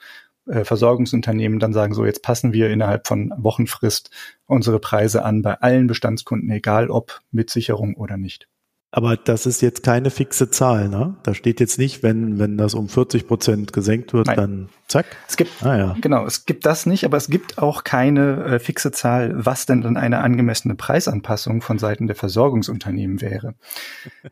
äh, 0.48 0.64
Versorgungsunternehmen 0.64 1.60
dann 1.60 1.74
sagen, 1.74 1.94
so 1.94 2.06
jetzt 2.06 2.24
passen 2.24 2.52
wir 2.54 2.70
innerhalb 2.70 3.08
von 3.08 3.32
Wochenfrist 3.38 4.10
unsere 4.48 4.80
Preise 4.80 5.24
an 5.24 5.42
bei 5.42 5.56
allen 5.62 5.88
Bestandskunden, 5.88 6.50
egal 6.50 6.90
ob 6.90 7.22
mit 7.32 7.50
Sicherung 7.50 7.96
oder 7.96 8.18
nicht. 8.18 8.48
Aber 8.94 9.16
das 9.16 9.46
ist 9.46 9.62
jetzt 9.62 9.84
keine 9.84 10.10
fixe 10.10 10.50
Zahl, 10.50 10.90
ne? 10.90 11.16
Da 11.24 11.34
steht 11.34 11.62
jetzt 11.62 11.80
nicht, 11.80 12.04
wenn, 12.04 12.40
wenn 12.40 12.58
das 12.58 12.74
um 12.74 12.90
40 12.90 13.26
Prozent 13.26 13.72
gesenkt 13.72 14.14
wird, 14.14 14.28
Nein. 14.28 14.36
dann 14.36 14.70
zack. 14.90 15.06
Es 15.30 15.38
gibt, 15.38 15.64
ah, 15.64 15.78
ja. 15.78 15.96
genau, 16.02 16.26
es 16.26 16.46
gibt 16.46 16.66
das 16.66 16.86
nicht, 16.86 17.06
aber 17.06 17.16
es 17.16 17.30
gibt 17.30 17.58
auch 17.58 17.86
keine 17.86 18.44
äh, 18.44 18.60
fixe 18.60 18.92
Zahl, 18.92 19.32
was 19.34 19.66
denn 19.66 19.82
dann 19.82 19.96
eine 19.96 20.20
angemessene 20.20 20.76
Preisanpassung 20.76 21.62
von 21.62 21.80
Seiten 21.80 22.08
der 22.08 22.18
Versorgungsunternehmen 22.18 23.22
wäre. 23.22 23.56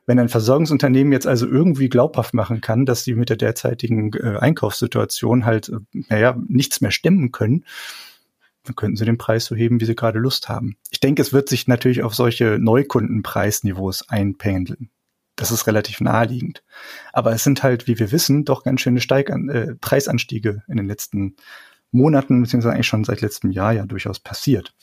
wenn 0.06 0.20
ein 0.20 0.28
Versorgungsunternehmen 0.28 1.14
jetzt 1.14 1.26
also 1.26 1.48
irgendwie 1.48 1.88
glaubhaft 1.88 2.34
machen 2.34 2.60
kann, 2.60 2.86
dass 2.86 3.06
sie 3.06 3.16
mit 3.16 3.30
der 3.30 3.38
derzeitigen 3.38 4.12
äh, 4.14 4.40
Einkaufssituation 4.40 5.46
halt, 5.46 5.70
äh, 5.70 5.78
naja, 6.10 6.36
nichts 6.50 6.82
mehr 6.82 6.92
stemmen 6.92 7.32
können, 7.32 7.64
dann 8.70 8.76
könnten 8.76 8.96
sie 8.96 9.06
den 9.06 9.18
Preis 9.18 9.46
so 9.46 9.56
heben, 9.56 9.82
wie 9.82 9.86
sie 9.86 9.96
gerade 9.96 10.20
Lust 10.20 10.48
haben. 10.48 10.78
Ich 10.92 11.00
denke, 11.00 11.22
es 11.22 11.34
wird 11.34 11.50
sich 11.50 11.68
natürlich 11.68 12.04
auf 12.04 12.14
solche 12.14 12.60
Neukundenpreisniveaus 12.60 14.08
einpendeln. 14.10 14.92
Das 15.36 15.52
ist 15.52 15.68
relativ 15.68 16.02
naheliegend. 16.02 16.64
Aber 17.12 17.32
es 17.32 17.44
sind 17.44 17.64
halt, 17.64 17.88
wie 17.88 17.98
wir 17.98 18.12
wissen, 18.12 18.46
doch 18.46 18.64
ganz 18.64 18.82
schöne 18.82 19.02
Steig 19.02 19.30
äh, 19.30 19.76
Preisanstiege 19.82 20.64
in 20.68 20.78
den 20.78 20.88
letzten 20.88 21.36
Monaten, 21.92 22.42
beziehungsweise 22.42 22.76
eigentlich 22.76 22.88
schon 22.88 23.04
seit 23.04 23.22
letztem 23.22 23.50
Jahr 23.52 23.72
ja 23.74 23.86
durchaus 23.86 24.20
passiert. 24.20 24.76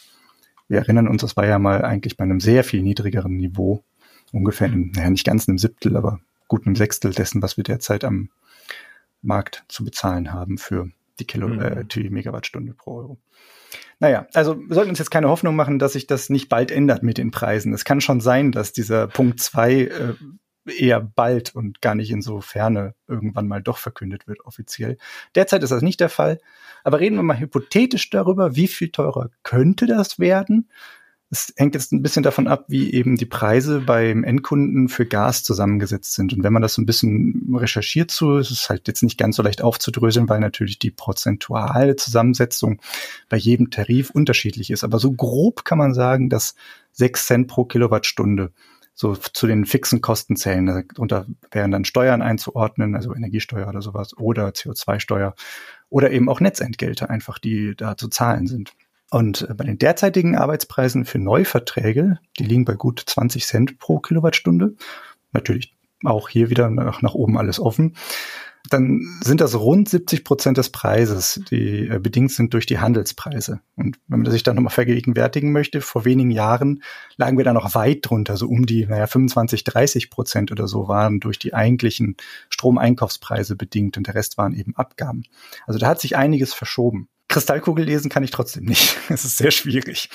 Wir 0.66 0.78
erinnern 0.78 1.06
uns, 1.06 1.20
das 1.20 1.36
war 1.36 1.46
ja 1.46 1.58
mal 1.60 1.84
eigentlich 1.84 2.16
bei 2.16 2.24
einem 2.24 2.40
sehr 2.40 2.64
viel 2.64 2.82
niedrigeren 2.82 3.36
Niveau. 3.36 3.84
Ungefähr, 4.32 4.66
in, 4.66 4.90
naja, 4.96 5.10
nicht 5.10 5.26
ganz 5.26 5.48
einem 5.48 5.58
Siebtel, 5.58 5.96
aber 5.96 6.18
gut 6.48 6.66
einem 6.66 6.74
Sechstel 6.74 7.12
dessen, 7.12 7.40
was 7.42 7.56
wir 7.56 7.64
derzeit 7.64 8.02
am 8.02 8.30
Markt 9.22 9.64
zu 9.68 9.84
bezahlen 9.84 10.32
haben 10.32 10.58
für 10.58 10.90
die 11.18 11.26
Kilo, 11.26 11.48
mhm. 11.48 11.60
äh, 11.60 11.84
die 11.84 12.10
Megawattstunde 12.10 12.74
pro 12.74 12.98
Euro. 12.98 13.18
Naja, 13.98 14.26
also 14.34 14.58
wir 14.58 14.74
sollten 14.74 14.90
uns 14.90 14.98
jetzt 14.98 15.10
keine 15.10 15.28
Hoffnung 15.28 15.56
machen, 15.56 15.78
dass 15.78 15.94
sich 15.94 16.06
das 16.06 16.28
nicht 16.28 16.48
bald 16.48 16.70
ändert 16.70 17.02
mit 17.02 17.18
den 17.18 17.30
Preisen. 17.30 17.72
Es 17.72 17.84
kann 17.84 18.00
schon 18.00 18.20
sein, 18.20 18.52
dass 18.52 18.72
dieser 18.72 19.06
Punkt 19.08 19.40
zwei 19.40 19.82
äh, 19.84 20.14
eher 20.70 21.00
bald 21.00 21.54
und 21.54 21.80
gar 21.80 21.94
nicht 21.94 22.10
in 22.10 22.22
so 22.22 22.40
Ferne 22.40 22.94
irgendwann 23.06 23.48
mal 23.48 23.62
doch 23.62 23.78
verkündet 23.78 24.26
wird 24.26 24.44
offiziell. 24.44 24.98
Derzeit 25.34 25.62
ist 25.62 25.70
das 25.70 25.82
nicht 25.82 26.00
der 26.00 26.08
Fall. 26.08 26.38
Aber 26.84 27.00
reden 27.00 27.16
wir 27.16 27.22
mal 27.22 27.38
hypothetisch 27.38 28.10
darüber, 28.10 28.56
wie 28.56 28.68
viel 28.68 28.90
teurer 28.90 29.30
könnte 29.42 29.86
das 29.86 30.18
werden? 30.18 30.68
Es 31.28 31.52
hängt 31.56 31.74
jetzt 31.74 31.92
ein 31.92 32.02
bisschen 32.02 32.22
davon 32.22 32.46
ab, 32.46 32.66
wie 32.68 32.92
eben 32.92 33.16
die 33.16 33.26
Preise 33.26 33.80
beim 33.80 34.22
Endkunden 34.22 34.88
für 34.88 35.06
Gas 35.06 35.42
zusammengesetzt 35.42 36.14
sind. 36.14 36.32
Und 36.32 36.44
wenn 36.44 36.52
man 36.52 36.62
das 36.62 36.74
so 36.74 36.82
ein 36.82 36.86
bisschen 36.86 37.52
recherchiert 37.52 38.12
so, 38.12 38.38
ist 38.38 38.52
es 38.52 38.70
halt 38.70 38.86
jetzt 38.86 39.02
nicht 39.02 39.18
ganz 39.18 39.34
so 39.34 39.42
leicht 39.42 39.60
aufzudröseln, 39.60 40.28
weil 40.28 40.38
natürlich 40.38 40.78
die 40.78 40.92
prozentuale 40.92 41.96
Zusammensetzung 41.96 42.80
bei 43.28 43.36
jedem 43.36 43.70
Tarif 43.70 44.10
unterschiedlich 44.10 44.70
ist. 44.70 44.84
Aber 44.84 45.00
so 45.00 45.10
grob 45.12 45.64
kann 45.64 45.78
man 45.78 45.94
sagen, 45.94 46.30
dass 46.30 46.54
sechs 46.92 47.26
Cent 47.26 47.48
pro 47.48 47.64
Kilowattstunde 47.64 48.52
so 48.94 49.14
zu 49.14 49.46
den 49.46 49.66
fixen 49.66 50.00
Kosten 50.00 50.36
zählen. 50.36 50.64
Darunter 50.66 51.26
wären 51.50 51.70
dann 51.70 51.84
Steuern 51.84 52.22
einzuordnen, 52.22 52.94
also 52.94 53.14
Energiesteuer 53.14 53.68
oder 53.68 53.82
sowas, 53.82 54.16
oder 54.16 54.48
CO2-Steuer 54.48 55.34
oder 55.90 56.10
eben 56.12 56.28
auch 56.28 56.40
Netzentgelte 56.40 57.10
einfach, 57.10 57.38
die 57.38 57.74
da 57.76 57.96
zu 57.96 58.08
zahlen 58.08 58.46
sind. 58.46 58.72
Und 59.10 59.48
äh, 59.48 59.54
bei 59.54 59.64
den 59.64 59.78
derzeitigen 59.78 60.36
Arbeitspreisen 60.36 61.04
für 61.04 61.18
Neuverträge, 61.18 62.18
die 62.38 62.44
liegen 62.44 62.64
bei 62.64 62.74
gut 62.74 63.02
20 63.04 63.46
Cent 63.46 63.78
pro 63.78 63.98
Kilowattstunde, 63.98 64.74
natürlich 65.32 65.74
auch 66.04 66.28
hier 66.28 66.50
wieder 66.50 66.70
nach, 66.70 67.02
nach 67.02 67.14
oben 67.14 67.38
alles 67.38 67.60
offen, 67.60 67.96
dann 68.70 69.00
sind 69.22 69.40
das 69.40 69.54
rund 69.54 69.88
70 69.88 70.24
Prozent 70.24 70.58
des 70.58 70.70
Preises, 70.70 71.40
die 71.50 71.88
äh, 71.88 71.98
bedingt 71.98 72.32
sind 72.32 72.52
durch 72.54 72.66
die 72.66 72.78
Handelspreise. 72.78 73.60
Und 73.76 73.98
wenn 74.08 74.22
man 74.22 74.30
sich 74.30 74.42
dann 74.42 74.56
nochmal 74.56 74.72
vergegenwärtigen 74.72 75.52
möchte, 75.52 75.80
vor 75.80 76.04
wenigen 76.04 76.30
Jahren 76.30 76.82
lagen 77.16 77.36
wir 77.36 77.44
da 77.44 77.52
noch 77.52 77.74
weit 77.74 78.00
drunter, 78.02 78.36
so 78.36 78.48
um 78.48 78.66
die 78.66 78.86
naja, 78.86 79.06
25, 79.06 79.64
30 79.64 80.10
Prozent 80.10 80.52
oder 80.52 80.66
so 80.66 80.88
waren 80.88 81.20
durch 81.20 81.38
die 81.38 81.54
eigentlichen 81.54 82.16
Stromeinkaufspreise 82.50 83.56
bedingt 83.56 83.96
und 83.96 84.06
der 84.06 84.14
Rest 84.14 84.38
waren 84.38 84.54
eben 84.54 84.74
Abgaben. 84.76 85.24
Also 85.66 85.78
da 85.78 85.88
hat 85.88 86.00
sich 86.00 86.16
einiges 86.16 86.52
verschoben. 86.52 87.08
Kristallkugel 87.36 87.84
lesen 87.84 88.08
kann 88.08 88.22
ich 88.22 88.30
trotzdem 88.30 88.64
nicht. 88.64 88.96
Es 89.10 89.26
ist 89.26 89.36
sehr 89.36 89.50
schwierig. 89.50 90.08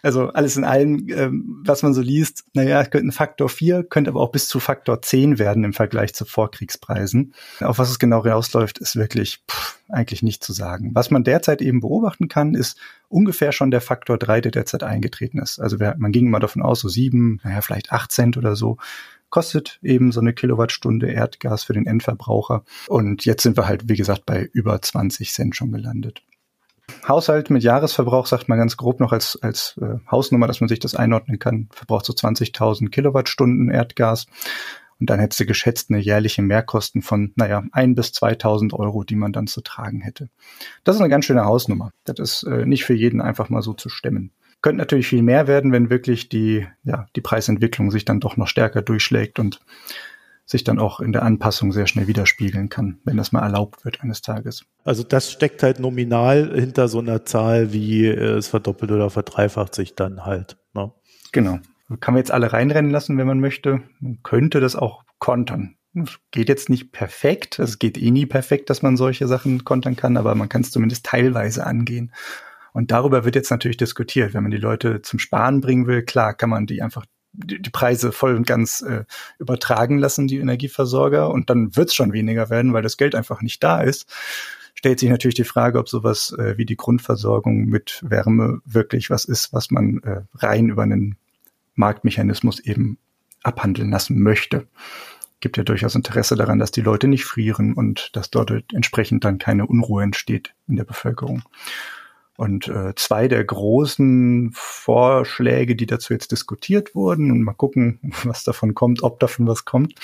Also 0.00 0.28
alles 0.28 0.56
in 0.56 0.62
allem, 0.62 1.08
ähm, 1.08 1.60
was 1.64 1.82
man 1.82 1.92
so 1.92 2.00
liest, 2.00 2.44
naja, 2.54 2.84
könnte 2.84 3.08
ein 3.08 3.12
Faktor 3.12 3.48
4, 3.48 3.82
könnte 3.82 4.10
aber 4.10 4.20
auch 4.20 4.30
bis 4.30 4.46
zu 4.46 4.60
Faktor 4.60 5.02
10 5.02 5.40
werden 5.40 5.64
im 5.64 5.72
Vergleich 5.72 6.14
zu 6.14 6.24
Vorkriegspreisen. 6.24 7.34
Auf 7.58 7.80
was 7.80 7.90
es 7.90 7.98
genau 7.98 8.20
rausläuft, 8.20 8.78
ist 8.78 8.94
wirklich 8.94 9.42
pff, 9.50 9.80
eigentlich 9.88 10.22
nicht 10.22 10.44
zu 10.44 10.52
sagen. 10.52 10.92
Was 10.94 11.10
man 11.10 11.24
derzeit 11.24 11.62
eben 11.62 11.80
beobachten 11.80 12.28
kann, 12.28 12.54
ist 12.54 12.78
ungefähr 13.08 13.50
schon 13.50 13.72
der 13.72 13.80
Faktor 13.80 14.16
3, 14.16 14.40
der 14.40 14.52
derzeit 14.52 14.84
eingetreten 14.84 15.40
ist. 15.40 15.58
Also 15.58 15.80
wer, 15.80 15.96
man 15.98 16.12
ging 16.12 16.26
immer 16.26 16.38
davon 16.38 16.62
aus, 16.62 16.78
so 16.78 16.88
sieben, 16.88 17.40
naja, 17.42 17.60
vielleicht 17.60 17.90
acht 17.90 18.12
Cent 18.12 18.36
oder 18.36 18.54
so 18.54 18.78
kostet 19.30 19.78
eben 19.82 20.10
so 20.10 20.20
eine 20.20 20.32
Kilowattstunde 20.32 21.10
Erdgas 21.10 21.64
für 21.64 21.74
den 21.74 21.86
Endverbraucher. 21.86 22.64
Und 22.86 23.26
jetzt 23.26 23.42
sind 23.42 23.58
wir 23.58 23.66
halt, 23.66 23.86
wie 23.88 23.96
gesagt, 23.96 24.24
bei 24.24 24.48
über 24.52 24.80
20 24.80 25.32
Cent 25.34 25.54
schon 25.54 25.70
gelandet. 25.70 26.22
Haushalt 27.08 27.50
mit 27.50 27.62
Jahresverbrauch 27.62 28.26
sagt 28.26 28.48
man 28.48 28.58
ganz 28.58 28.76
grob 28.76 29.00
noch 29.00 29.12
als, 29.12 29.38
als 29.40 29.78
äh, 29.80 29.98
Hausnummer, 30.10 30.46
dass 30.46 30.60
man 30.60 30.68
sich 30.68 30.78
das 30.78 30.94
einordnen 30.94 31.38
kann, 31.38 31.68
verbraucht 31.72 32.04
so 32.04 32.12
20.000 32.12 32.90
Kilowattstunden 32.90 33.70
Erdgas. 33.70 34.26
Und 35.00 35.10
dann 35.10 35.20
hättest 35.20 35.40
du 35.40 35.46
geschätzt 35.46 35.90
eine 35.90 36.00
jährliche 36.00 36.42
Mehrkosten 36.42 37.02
von, 37.02 37.32
naja, 37.36 37.62
ein 37.72 37.94
bis 37.94 38.12
2000 38.12 38.74
Euro, 38.74 39.04
die 39.04 39.14
man 39.16 39.32
dann 39.32 39.46
zu 39.46 39.60
tragen 39.60 40.00
hätte. 40.00 40.28
Das 40.84 40.96
ist 40.96 41.00
eine 41.00 41.10
ganz 41.10 41.24
schöne 41.24 41.44
Hausnummer. 41.44 41.92
Das 42.04 42.18
ist 42.18 42.42
äh, 42.42 42.66
nicht 42.66 42.84
für 42.84 42.94
jeden 42.94 43.20
einfach 43.20 43.48
mal 43.48 43.62
so 43.62 43.74
zu 43.74 43.88
stemmen. 43.88 44.32
Könnte 44.60 44.78
natürlich 44.78 45.06
viel 45.06 45.22
mehr 45.22 45.46
werden, 45.46 45.70
wenn 45.70 45.88
wirklich 45.88 46.28
die, 46.28 46.66
ja, 46.82 47.06
die 47.14 47.20
Preisentwicklung 47.20 47.92
sich 47.92 48.04
dann 48.04 48.18
doch 48.18 48.36
noch 48.36 48.48
stärker 48.48 48.82
durchschlägt 48.82 49.38
und 49.38 49.60
sich 50.48 50.64
dann 50.64 50.78
auch 50.78 51.00
in 51.00 51.12
der 51.12 51.24
Anpassung 51.24 51.72
sehr 51.72 51.86
schnell 51.86 52.06
widerspiegeln 52.06 52.70
kann, 52.70 52.98
wenn 53.04 53.18
das 53.18 53.32
mal 53.32 53.42
erlaubt 53.42 53.84
wird 53.84 54.00
eines 54.00 54.22
Tages. 54.22 54.64
Also 54.82 55.02
das 55.02 55.30
steckt 55.30 55.62
halt 55.62 55.78
nominal 55.78 56.50
hinter 56.58 56.88
so 56.88 57.00
einer 57.00 57.26
Zahl 57.26 57.74
wie 57.74 58.06
äh, 58.06 58.38
es 58.38 58.48
verdoppelt 58.48 58.90
oder 58.90 59.10
verdreifacht 59.10 59.74
sich 59.74 59.94
dann 59.94 60.24
halt. 60.24 60.56
Ne? 60.72 60.90
Genau. 61.32 61.58
Kann 62.00 62.14
man 62.14 62.20
jetzt 62.20 62.30
alle 62.30 62.52
reinrennen 62.52 62.90
lassen, 62.90 63.18
wenn 63.18 63.26
man 63.26 63.40
möchte. 63.40 63.82
Man 64.00 64.22
könnte 64.22 64.60
das 64.60 64.74
auch 64.74 65.04
kontern. 65.18 65.76
Es 65.94 66.18
geht 66.30 66.48
jetzt 66.48 66.70
nicht 66.70 66.92
perfekt. 66.92 67.58
Es 67.58 67.78
geht 67.78 67.98
eh 67.98 68.10
nie 68.10 68.26
perfekt, 68.26 68.70
dass 68.70 68.80
man 68.80 68.96
solche 68.96 69.26
Sachen 69.26 69.64
kontern 69.64 69.96
kann, 69.96 70.16
aber 70.16 70.34
man 70.34 70.48
kann 70.48 70.62
es 70.62 70.70
zumindest 70.70 71.04
teilweise 71.04 71.66
angehen. 71.66 72.12
Und 72.72 72.90
darüber 72.90 73.24
wird 73.24 73.34
jetzt 73.34 73.50
natürlich 73.50 73.76
diskutiert. 73.76 74.32
Wenn 74.32 74.42
man 74.42 74.50
die 74.50 74.58
Leute 74.58 75.02
zum 75.02 75.18
Sparen 75.18 75.60
bringen 75.60 75.86
will, 75.86 76.02
klar, 76.02 76.32
kann 76.32 76.50
man 76.50 76.66
die 76.66 76.80
einfach 76.80 77.04
die, 77.44 77.70
Preise 77.70 78.12
voll 78.12 78.34
und 78.34 78.46
ganz 78.46 78.82
äh, 78.82 79.04
übertragen 79.38 79.98
lassen, 79.98 80.26
die 80.26 80.38
Energieversorger, 80.38 81.30
und 81.30 81.50
dann 81.50 81.76
wird 81.76 81.88
es 81.88 81.94
schon 81.94 82.12
weniger 82.12 82.50
werden, 82.50 82.72
weil 82.72 82.82
das 82.82 82.96
Geld 82.96 83.14
einfach 83.14 83.42
nicht 83.42 83.62
da 83.62 83.80
ist. 83.80 84.06
Stellt 84.74 85.00
sich 85.00 85.10
natürlich 85.10 85.34
die 85.34 85.44
Frage, 85.44 85.78
ob 85.78 85.88
sowas 85.88 86.34
äh, 86.38 86.56
wie 86.56 86.66
die 86.66 86.76
Grundversorgung 86.76 87.64
mit 87.64 88.00
Wärme 88.06 88.60
wirklich 88.64 89.10
was 89.10 89.24
ist, 89.24 89.52
was 89.52 89.70
man 89.70 90.02
äh, 90.02 90.20
rein 90.34 90.68
über 90.68 90.82
einen 90.82 91.16
Marktmechanismus 91.74 92.60
eben 92.60 92.98
abhandeln 93.42 93.90
lassen 93.90 94.20
möchte. 94.20 94.66
Gibt 95.40 95.56
ja 95.56 95.62
durchaus 95.62 95.94
Interesse 95.94 96.34
daran, 96.34 96.58
dass 96.58 96.72
die 96.72 96.80
Leute 96.80 97.06
nicht 97.06 97.24
frieren 97.24 97.74
und 97.74 98.10
dass 98.16 98.30
dort 98.30 98.52
entsprechend 98.72 99.24
dann 99.24 99.38
keine 99.38 99.66
Unruhe 99.66 100.02
entsteht 100.02 100.54
in 100.66 100.76
der 100.76 100.84
Bevölkerung. 100.84 101.42
Und 102.38 102.68
äh, 102.68 102.94
zwei 102.94 103.26
der 103.26 103.42
großen 103.44 104.52
Vorschläge, 104.54 105.74
die 105.74 105.86
dazu 105.86 106.12
jetzt 106.12 106.30
diskutiert 106.30 106.94
wurden, 106.94 107.32
und 107.32 107.42
mal 107.42 107.52
gucken, 107.52 107.98
was 108.22 108.44
davon 108.44 108.76
kommt, 108.76 109.02
ob 109.02 109.18
davon 109.18 109.48
was 109.48 109.64
kommt, 109.64 109.94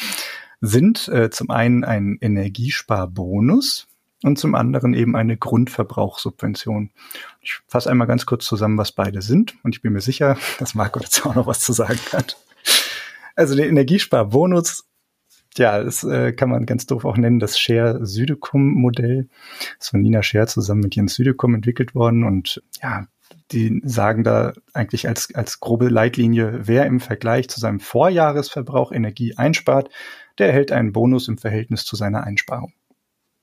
sind 0.60 1.06
äh, 1.06 1.30
zum 1.30 1.50
einen 1.50 1.84
ein 1.84 2.18
Energiesparbonus 2.20 3.86
und 4.24 4.36
zum 4.36 4.56
anderen 4.56 4.94
eben 4.94 5.14
eine 5.14 5.36
Grundverbrauchssubvention. 5.36 6.90
Ich 7.40 7.60
fasse 7.68 7.88
einmal 7.88 8.08
ganz 8.08 8.26
kurz 8.26 8.46
zusammen, 8.46 8.78
was 8.78 8.90
beide 8.90 9.22
sind, 9.22 9.54
und 9.62 9.76
ich 9.76 9.80
bin 9.80 9.92
mir 9.92 10.00
sicher, 10.00 10.36
dass 10.58 10.74
Marco 10.74 10.98
dazu 10.98 11.30
auch 11.30 11.36
noch 11.36 11.46
was 11.46 11.60
zu 11.60 11.72
sagen 11.72 12.00
hat. 12.12 12.36
Also 13.36 13.54
der 13.54 13.68
Energiesparbonus 13.68 14.86
ja, 15.58 15.82
das 15.82 16.04
äh, 16.04 16.32
kann 16.32 16.50
man 16.50 16.66
ganz 16.66 16.86
doof 16.86 17.04
auch 17.04 17.16
nennen, 17.16 17.38
das 17.38 17.58
Share 17.58 18.04
Südekum 18.04 18.72
Modell. 18.74 19.28
Das 19.78 19.86
ist 19.86 19.90
von 19.90 20.00
Nina 20.00 20.22
Scher 20.22 20.46
zusammen 20.46 20.80
mit 20.80 20.96
Jens 20.96 21.14
Südekum 21.14 21.54
entwickelt 21.54 21.94
worden 21.94 22.24
und 22.24 22.62
ja, 22.82 23.06
die 23.52 23.80
sagen 23.84 24.24
da 24.24 24.52
eigentlich 24.72 25.08
als, 25.08 25.34
als 25.34 25.60
grobe 25.60 25.88
Leitlinie, 25.88 26.60
wer 26.62 26.86
im 26.86 27.00
Vergleich 27.00 27.48
zu 27.48 27.60
seinem 27.60 27.80
Vorjahresverbrauch 27.80 28.92
Energie 28.92 29.36
einspart, 29.36 29.90
der 30.38 30.48
erhält 30.48 30.72
einen 30.72 30.92
Bonus 30.92 31.28
im 31.28 31.38
Verhältnis 31.38 31.84
zu 31.84 31.96
seiner 31.96 32.24
Einsparung. 32.24 32.72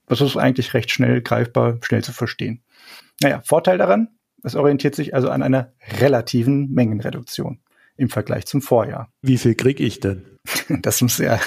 Das 0.07 0.21
ist 0.21 0.37
eigentlich 0.37 0.73
recht 0.73 0.91
schnell 0.91 1.21
greifbar, 1.21 1.77
schnell 1.81 2.03
zu 2.03 2.11
verstehen. 2.11 2.63
Naja, 3.21 3.41
Vorteil 3.45 3.77
daran, 3.77 4.09
es 4.43 4.55
orientiert 4.55 4.95
sich 4.95 5.13
also 5.13 5.29
an 5.29 5.43
einer 5.43 5.73
relativen 5.99 6.71
Mengenreduktion 6.71 7.59
im 7.95 8.09
Vergleich 8.09 8.45
zum 8.45 8.61
Vorjahr. 8.61 9.11
Wie 9.21 9.37
viel 9.37 9.55
krieg 9.55 9.79
ich 9.79 9.99
denn? 9.99 10.25
Das 10.81 11.01
muss 11.01 11.19
ja 11.19 11.39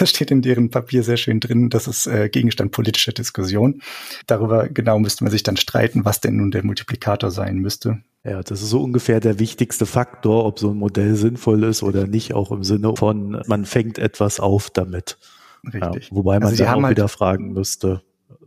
das 0.00 0.10
steht 0.10 0.30
in 0.30 0.42
deren 0.42 0.70
Papier 0.70 1.02
sehr 1.02 1.16
schön 1.16 1.40
drin. 1.40 1.68
Das 1.68 1.86
ist 1.86 2.06
äh, 2.06 2.28
Gegenstand 2.28 2.72
politischer 2.72 3.12
Diskussion. 3.12 3.82
Darüber 4.26 4.68
genau 4.68 4.98
müsste 4.98 5.24
man 5.24 5.30
sich 5.30 5.42
dann 5.42 5.56
streiten, 5.56 6.04
was 6.04 6.20
denn 6.20 6.36
nun 6.36 6.50
der 6.50 6.64
Multiplikator 6.64 7.30
sein 7.30 7.58
müsste. 7.58 8.02
Ja, 8.24 8.42
das 8.42 8.62
ist 8.62 8.70
so 8.70 8.82
ungefähr 8.82 9.20
der 9.20 9.38
wichtigste 9.38 9.86
Faktor, 9.86 10.44
ob 10.44 10.58
so 10.58 10.70
ein 10.70 10.76
Modell 10.76 11.14
sinnvoll 11.14 11.64
ist 11.64 11.82
oder 11.82 12.06
nicht, 12.06 12.34
auch 12.34 12.50
im 12.50 12.64
Sinne 12.64 12.94
von, 12.96 13.42
man 13.46 13.64
fängt 13.64 13.98
etwas 13.98 14.40
auf 14.40 14.68
damit. 14.70 15.18
Richtig. 15.64 16.10
Ja, 16.10 16.16
wobei 16.16 16.38
man 16.38 16.48
also 16.48 16.64
dann 16.64 16.74
auch 16.74 16.82
halt 16.82 16.96
wieder 16.96 17.08
fragen 17.08 17.52
müsste, 17.52 18.02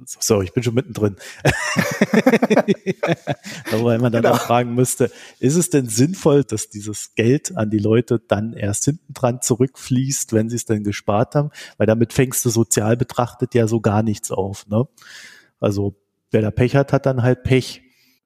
so, 0.06 0.42
ich 0.42 0.54
bin 0.54 0.64
schon 0.64 0.74
mittendrin. 0.74 1.16
Wobei 3.72 3.98
man 3.98 4.12
dann 4.12 4.24
genau. 4.24 4.36
auch 4.36 4.42
fragen 4.42 4.76
müsste, 4.76 5.12
ist 5.40 5.56
es 5.56 5.70
denn 5.70 5.88
sinnvoll, 5.88 6.44
dass 6.44 6.70
dieses 6.70 7.16
Geld 7.16 7.56
an 7.56 7.70
die 7.70 7.80
Leute 7.80 8.22
dann 8.28 8.54
erst 8.54 8.86
hinten 8.86 9.14
dran 9.14 9.42
zurückfließt, 9.42 10.34
wenn 10.34 10.50
sie 10.50 10.56
es 10.56 10.66
dann 10.66 10.84
gespart 10.84 11.36
haben? 11.36 11.52
Weil 11.78 11.88
damit 11.88 12.14
fängst 12.14 12.44
du 12.46 12.50
sozial 12.50 12.98
betrachtet 12.98 13.54
ja 13.54 13.68
so 13.68 13.82
gar 13.82 14.04
nichts 14.04 14.32
auf. 14.32 14.68
Ne? 14.68 14.88
Also 15.60 15.96
wer 16.32 16.42
da 16.42 16.52
Pech 16.52 16.76
hat, 16.76 16.94
hat 16.94 17.06
dann 17.06 17.24
halt 17.24 17.44
Pech. 17.44 17.82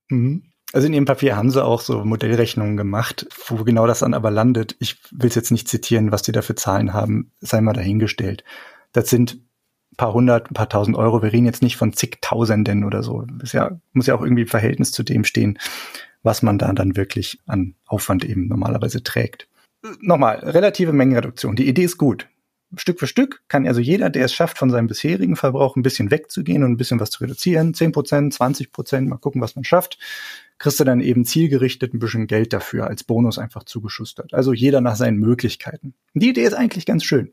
Mhm. 0.09 0.43
Also 0.73 0.87
in 0.87 0.93
ihrem 0.93 1.05
Papier 1.05 1.37
haben 1.37 1.49
sie 1.49 1.63
auch 1.63 1.79
so 1.79 2.03
Modellrechnungen 2.03 2.75
gemacht, 2.75 3.27
wo 3.47 3.63
genau 3.63 3.87
das 3.87 3.99
dann 3.99 4.13
aber 4.13 4.31
landet. 4.31 4.75
Ich 4.79 4.97
will 5.11 5.29
es 5.29 5.35
jetzt 5.35 5.51
nicht 5.51 5.69
zitieren, 5.69 6.11
was 6.11 6.23
die 6.23 6.33
da 6.33 6.41
für 6.41 6.55
Zahlen 6.55 6.93
haben, 6.93 7.31
sei 7.39 7.61
mal 7.61 7.73
dahingestellt. 7.73 8.43
Das 8.91 9.09
sind 9.09 9.39
paar 9.97 10.13
hundert, 10.13 10.49
ein 10.49 10.53
paar 10.53 10.69
tausend 10.69 10.95
Euro. 10.95 11.21
Wir 11.21 11.33
reden 11.33 11.45
jetzt 11.45 11.61
nicht 11.61 11.75
von 11.75 11.93
zigtausenden 11.93 12.83
oder 12.83 13.03
so. 13.03 13.25
Das 13.39 13.51
ja, 13.51 13.79
muss 13.93 14.07
ja 14.07 14.15
auch 14.15 14.21
irgendwie 14.21 14.43
im 14.43 14.47
Verhältnis 14.47 14.91
zu 14.91 15.03
dem 15.03 15.23
stehen, 15.23 15.59
was 16.23 16.41
man 16.41 16.57
da 16.57 16.71
dann 16.73 16.95
wirklich 16.95 17.39
an 17.47 17.75
Aufwand 17.85 18.23
eben 18.23 18.47
normalerweise 18.47 19.03
trägt. 19.03 19.47
Nochmal, 19.99 20.37
relative 20.39 20.93
Mengenreduktion. 20.93 21.55
Die 21.55 21.67
Idee 21.67 21.83
ist 21.83 21.97
gut. 21.97 22.27
Stück 22.75 22.99
für 22.99 23.07
Stück 23.07 23.43
kann 23.47 23.65
also 23.65 23.79
jeder, 23.79 24.09
der 24.09 24.25
es 24.25 24.33
schafft, 24.33 24.57
von 24.57 24.69
seinem 24.69 24.87
bisherigen 24.87 25.37
Verbrauch 25.37 25.77
ein 25.77 25.83
bisschen 25.83 26.11
wegzugehen 26.11 26.63
und 26.63 26.71
ein 26.71 26.77
bisschen 26.77 26.99
was 26.99 27.11
zu 27.11 27.23
reduzieren, 27.23 27.73
10 27.73 27.93
Prozent, 27.93 28.33
20 28.33 28.73
Prozent, 28.73 29.07
mal 29.07 29.17
gucken, 29.17 29.41
was 29.41 29.55
man 29.55 29.63
schafft, 29.63 29.97
kriegst 30.57 30.79
du 30.79 30.83
dann 30.83 30.99
eben 30.99 31.23
zielgerichtet 31.23 31.93
ein 31.93 31.99
bisschen 31.99 32.27
Geld 32.27 32.51
dafür 32.51 32.87
als 32.87 33.05
Bonus 33.05 33.37
einfach 33.37 33.63
zugeschustert. 33.63 34.33
Also 34.33 34.51
jeder 34.51 34.81
nach 34.81 34.97
seinen 34.97 35.17
Möglichkeiten. 35.17 35.93
Die 36.13 36.29
Idee 36.29 36.43
ist 36.43 36.55
eigentlich 36.55 36.85
ganz 36.85 37.05
schön. 37.05 37.31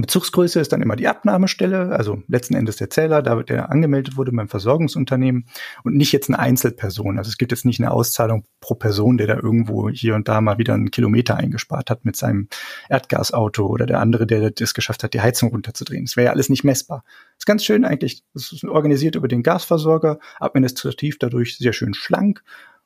Bezugsgröße 0.00 0.58
ist 0.58 0.72
dann 0.72 0.80
immer 0.80 0.96
die 0.96 1.06
Abnahmestelle, 1.06 1.94
also 1.94 2.22
letzten 2.26 2.54
Endes 2.54 2.76
der 2.76 2.88
Zähler, 2.88 3.22
da 3.22 3.42
der 3.42 3.70
angemeldet 3.70 4.16
wurde 4.16 4.32
beim 4.32 4.48
Versorgungsunternehmen 4.48 5.46
und 5.84 5.96
nicht 5.96 6.12
jetzt 6.12 6.30
eine 6.30 6.38
Einzelperson. 6.38 7.18
Also 7.18 7.28
es 7.28 7.36
gibt 7.36 7.52
jetzt 7.52 7.66
nicht 7.66 7.78
eine 7.78 7.90
Auszahlung 7.90 8.44
pro 8.60 8.74
Person, 8.74 9.18
der 9.18 9.26
da 9.26 9.34
irgendwo 9.34 9.90
hier 9.90 10.14
und 10.14 10.28
da 10.28 10.40
mal 10.40 10.56
wieder 10.56 10.72
einen 10.72 10.90
Kilometer 10.90 11.36
eingespart 11.36 11.90
hat 11.90 12.06
mit 12.06 12.16
seinem 12.16 12.48
Erdgasauto 12.88 13.66
oder 13.66 13.84
der 13.84 14.00
andere, 14.00 14.26
der 14.26 14.50
das 14.50 14.72
geschafft 14.72 15.04
hat, 15.04 15.12
die 15.12 15.20
Heizung 15.20 15.50
runterzudrehen. 15.50 16.06
Das 16.06 16.16
wäre 16.16 16.26
ja 16.26 16.32
alles 16.32 16.48
nicht 16.48 16.64
messbar. 16.64 17.04
Das 17.04 17.40
ist 17.40 17.46
ganz 17.46 17.62
schön 17.62 17.84
eigentlich. 17.84 18.24
Das 18.32 18.50
ist 18.50 18.64
organisiert 18.64 19.14
über 19.14 19.28
den 19.28 19.42
Gasversorger, 19.42 20.20
administrativ 20.40 21.18
dadurch 21.18 21.58
sehr 21.58 21.74
schön 21.74 21.92
schlank 21.92 22.42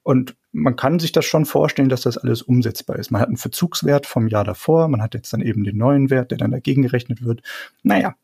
und 0.07 0.37
man 0.53 0.77
kann 0.77 1.01
sich 1.01 1.11
das 1.11 1.25
schon 1.25 1.47
vorstellen, 1.47 1.89
dass 1.89 2.03
das 2.03 2.17
alles 2.17 2.41
umsetzbar 2.41 2.97
ist. 2.97 3.11
Man 3.11 3.21
hat 3.21 3.27
einen 3.27 3.37
Verzugswert 3.37 4.07
vom 4.07 4.29
Jahr 4.29 4.45
davor, 4.45 4.87
man 4.87 5.03
hat 5.03 5.15
jetzt 5.15 5.33
dann 5.33 5.41
eben 5.41 5.65
den 5.65 5.77
neuen 5.77 6.11
Wert, 6.11 6.31
der 6.31 6.39
dann 6.39 6.53
dagegen 6.53 6.83
gerechnet 6.83 7.25
wird. 7.25 7.43
Naja, 7.83 8.15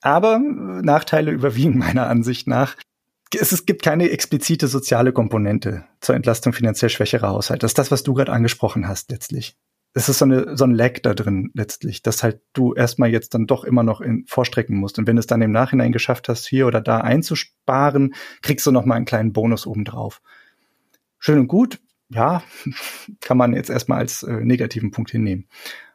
aber 0.00 0.38
Nachteile 0.38 1.30
überwiegen 1.30 1.76
meiner 1.76 2.06
Ansicht 2.06 2.46
nach. 2.46 2.74
Es, 3.34 3.52
es 3.52 3.66
gibt 3.66 3.82
keine 3.82 4.08
explizite 4.08 4.66
soziale 4.66 5.12
Komponente 5.12 5.84
zur 6.00 6.14
Entlastung 6.14 6.54
finanziell 6.54 6.88
schwächerer 6.88 7.28
Haushalte. 7.28 7.60
Das 7.60 7.72
ist 7.72 7.78
das, 7.78 7.90
was 7.90 8.02
du 8.02 8.14
gerade 8.14 8.32
angesprochen 8.32 8.88
hast 8.88 9.10
letztlich. 9.10 9.58
Es 9.92 10.08
ist 10.08 10.20
so, 10.20 10.24
eine, 10.24 10.56
so 10.56 10.64
ein 10.64 10.74
Lag 10.74 11.00
da 11.02 11.12
drin 11.12 11.50
letztlich, 11.52 12.00
dass 12.00 12.22
halt 12.22 12.40
du 12.54 12.72
erstmal 12.72 13.10
jetzt 13.10 13.34
dann 13.34 13.46
doch 13.46 13.64
immer 13.64 13.82
noch 13.82 14.00
in, 14.00 14.24
vorstrecken 14.26 14.78
musst. 14.78 14.98
Und 14.98 15.06
wenn 15.06 15.16
du 15.16 15.20
es 15.20 15.26
dann 15.26 15.42
im 15.42 15.52
Nachhinein 15.52 15.92
geschafft 15.92 16.30
hast, 16.30 16.46
hier 16.46 16.66
oder 16.66 16.80
da 16.80 17.02
einzusparen, 17.02 18.14
kriegst 18.40 18.66
du 18.66 18.70
noch 18.70 18.86
mal 18.86 18.94
einen 18.94 19.04
kleinen 19.04 19.34
Bonus 19.34 19.66
obendrauf 19.66 20.22
schön 21.20 21.38
und 21.38 21.46
gut, 21.46 21.78
ja, 22.08 22.42
kann 23.20 23.36
man 23.36 23.54
jetzt 23.54 23.70
erstmal 23.70 23.98
als 23.98 24.24
äh, 24.24 24.40
negativen 24.40 24.90
Punkt 24.90 25.12
hinnehmen. 25.12 25.46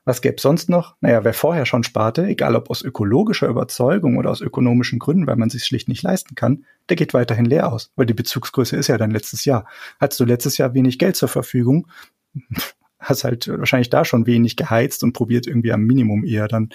Was 0.06 0.22
gäbe 0.22 0.40
sonst 0.40 0.70
noch? 0.70 0.96
Naja, 1.02 1.24
wer 1.24 1.34
vorher 1.34 1.66
schon 1.66 1.84
sparte, 1.84 2.28
egal 2.28 2.56
ob 2.56 2.70
aus 2.70 2.84
ökologischer 2.84 3.48
Überzeugung 3.48 4.18
oder 4.18 4.30
aus 4.30 4.40
ökonomischen 4.40 5.00
Gründen, 5.00 5.26
weil 5.26 5.36
man 5.36 5.50
sich 5.50 5.66
schlicht 5.66 5.90
nicht 5.90 6.04
leisten 6.04 6.36
kann, 6.36 6.66
der 6.90 6.96
geht 6.96 7.16
weiterhin 7.16 7.46
leer 7.46 7.74
aus, 7.74 7.92
weil 7.96 8.06
die 8.06 8.14
Bezugsgröße 8.14 8.78
ist 8.78 8.88
ja 8.88 9.00
dann 9.00 9.10
letztes 9.10 9.46
Jahr. 9.46 9.66
Hattest 10.00 10.20
du 10.20 10.26
letztes 10.26 10.60
Jahr 10.60 10.76
wenig 10.76 11.00
Geld 11.00 11.16
zur 11.16 11.28
Verfügung, 11.28 11.88
hast 13.00 13.24
halt 13.24 13.48
wahrscheinlich 13.48 13.90
da 13.90 14.06
schon 14.06 14.28
wenig 14.28 14.56
geheizt 14.56 15.04
und 15.04 15.14
probiert 15.14 15.48
irgendwie 15.48 15.74
am 15.74 15.82
Minimum 15.82 16.24
eher 16.24 16.48
dann 16.48 16.70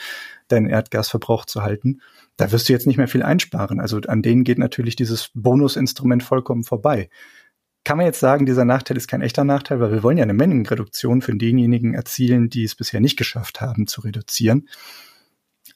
deinen 0.49 0.69
Erdgasverbrauch 0.69 1.45
zu 1.45 1.63
halten. 1.63 2.01
Da 2.37 2.51
wirst 2.51 2.69
du 2.69 2.73
jetzt 2.73 2.87
nicht 2.87 2.97
mehr 2.97 3.09
viel 3.09 3.23
einsparen. 3.23 3.81
Also 3.81 4.01
an 4.09 4.23
denen 4.23 4.43
geht 4.45 4.59
natürlich 4.59 4.97
dieses 4.97 5.31
Bonusinstrument 5.35 6.23
vollkommen 6.23 6.65
vorbei 6.65 7.09
kann 7.85 7.97
man 7.97 8.07
jetzt 8.07 8.21
sagen, 8.21 8.47
dieser 8.47 8.65
Nachteil 8.65 8.97
ist 8.97 9.09
kein 9.09 9.23
echter 9.23 9.45
Nachteil, 9.45 9.81
weil 9.81 9.93
wir 9.93 10.03
wollen 10.03 10.19
ja 10.19 10.25
eine 10.25 10.35
Mengenreduktion 10.35 11.23
für 11.23 11.35
denjenigen 11.35 11.95
erzielen, 11.95 12.51
die 12.51 12.65
es 12.65 12.75
bisher 12.75 13.01
nicht 13.01 13.17
geschafft 13.17 13.61
haben 13.61 13.87
zu 13.87 14.03
reduzieren. 14.03 14.69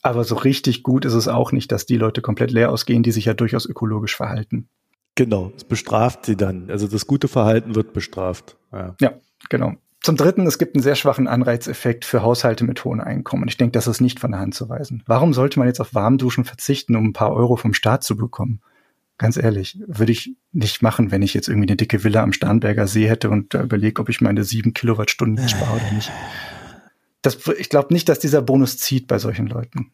Aber 0.03 0.25
so 0.25 0.35
richtig 0.35 0.83
gut 0.83 1.07
ist 1.07 1.15
es 1.15 1.29
auch 1.29 1.51
nicht, 1.51 1.73
dass 1.73 1.87
die 1.87 1.97
Leute 1.97 2.21
komplett 2.21 2.51
leer 2.51 2.71
ausgehen, 2.71 3.03
die 3.03 3.13
sich 3.13 3.25
ja 3.25 3.35
durchaus 3.35 3.65
ökologisch 3.65 4.15
verhalten. 4.15 4.69
Genau, 5.15 5.53
es 5.57 5.65
bestraft 5.65 6.27
sie 6.27 6.37
dann. 6.37 6.71
Also 6.71 6.89
das 6.89 7.07
gute 7.07 7.29
Verhalten 7.29 7.75
wird 7.75 7.93
bestraft. 7.93 8.57
Ja, 8.73 8.97
ja 9.01 9.15
genau. 9.49 9.75
Zum 10.03 10.17
Dritten, 10.17 10.47
es 10.47 10.59
gibt 10.59 10.75
einen 10.75 10.83
sehr 10.83 10.97
schwachen 10.97 11.27
Anreizeffekt 11.27 12.05
für 12.05 12.21
Haushalte 12.21 12.65
mit 12.65 12.85
hohen 12.85 13.01
Einkommen. 13.01 13.49
Ich 13.49 13.57
denke, 13.57 13.73
das 13.73 13.87
ist 13.87 14.03
nicht 14.03 14.21
von 14.21 14.33
der 14.33 14.41
Hand 14.41 14.55
zu 14.55 14.69
weisen. 14.69 15.03
Warum 15.07 15.33
sollte 15.33 15.59
man 15.59 15.69
jetzt 15.69 15.81
auf 15.81 15.95
Warmduschen 15.95 16.45
verzichten, 16.45 16.97
um 16.97 17.07
ein 17.07 17.13
paar 17.15 17.33
Euro 17.33 17.57
vom 17.57 17.73
Staat 17.73 18.05
zu 18.05 18.15
bekommen? 18.15 18.61
Ganz 19.17 19.37
ehrlich, 19.37 19.79
würde 19.87 20.13
ich 20.13 20.37
nicht 20.53 20.83
machen, 20.83 21.13
wenn 21.13 21.23
ich 21.23 21.35
jetzt 21.35 21.49
irgendwie 21.49 21.69
eine 21.69 21.77
dicke 21.77 22.03
Villa 22.03 22.23
am 22.23 22.33
Starnberger 22.33 22.89
See 22.89 23.09
hätte 23.09 23.31
und 23.31 23.55
da 23.55 23.63
überlege, 23.63 24.01
ob 24.01 24.09
ich 24.09 24.21
meine 24.21 24.43
sieben 24.43 24.75
Kilowattstunden 24.75 25.49
spare 25.49 25.77
oder 25.77 25.93
nicht. 25.93 26.11
Das, 27.23 27.39
ich 27.59 27.69
glaube 27.69 27.95
nicht, 27.95 28.09
dass 28.09 28.19
dieser 28.19 28.43
Bonus 28.43 28.79
zieht 28.79 29.07
bei 29.07 29.19
solchen 29.19 29.47
Leuten. 29.47 29.93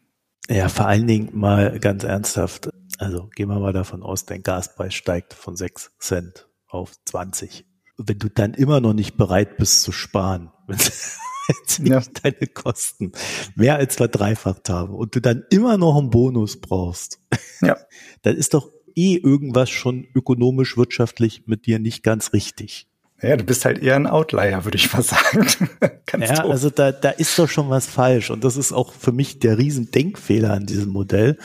Ja, 0.49 0.69
vor 0.69 0.87
allen 0.87 1.07
Dingen 1.07 1.29
mal 1.33 1.79
ganz 1.79 2.03
ernsthaft. 2.03 2.69
Also 2.97 3.29
gehen 3.35 3.47
wir 3.47 3.59
mal 3.59 3.73
davon 3.73 4.03
aus, 4.03 4.25
dein 4.25 4.43
Gaspreis 4.43 4.93
steigt 4.93 5.33
von 5.33 5.55
sechs 5.55 5.91
Cent 5.99 6.47
auf 6.67 6.93
20. 7.05 7.65
Wenn 7.97 8.17
du 8.17 8.29
dann 8.29 8.53
immer 8.53 8.81
noch 8.81 8.93
nicht 8.93 9.17
bereit 9.17 9.57
bist 9.57 9.81
zu 9.81 9.91
sparen, 9.91 10.51
wenn 10.67 10.77
nicht 10.77 11.87
ja. 11.87 12.01
deine 12.21 12.47
Kosten 12.47 13.11
mehr 13.55 13.75
als 13.75 13.95
verdreifacht 13.95 14.69
haben 14.69 14.93
und 14.93 15.15
du 15.15 15.21
dann 15.21 15.43
immer 15.49 15.77
noch 15.77 15.97
einen 15.97 16.09
Bonus 16.09 16.59
brauchst, 16.59 17.19
ja. 17.61 17.77
dann 18.23 18.35
ist 18.35 18.53
doch 18.53 18.71
eh 18.95 19.15
irgendwas 19.15 19.69
schon 19.69 20.07
ökonomisch, 20.15 20.77
wirtschaftlich 20.77 21.43
mit 21.45 21.65
dir 21.65 21.79
nicht 21.79 22.03
ganz 22.03 22.33
richtig. 22.33 22.87
Ja, 23.21 23.37
du 23.37 23.43
bist 23.43 23.65
halt 23.65 23.83
eher 23.83 23.95
ein 23.95 24.07
Outlier, 24.07 24.65
würde 24.65 24.77
ich 24.77 24.91
mal 24.91 25.03
sagen. 25.03 25.45
ja, 26.19 26.41
doof. 26.41 26.51
also 26.51 26.69
da, 26.69 26.91
da 26.91 27.11
ist 27.11 27.37
doch 27.37 27.47
schon 27.47 27.69
was 27.69 27.85
falsch. 27.85 28.31
Und 28.31 28.43
das 28.43 28.57
ist 28.57 28.73
auch 28.73 28.93
für 28.93 29.11
mich 29.11 29.39
der 29.39 29.57
Riesendenkfehler 29.57 30.51
an 30.51 30.65
diesem 30.65 30.89
Modell 30.89 31.37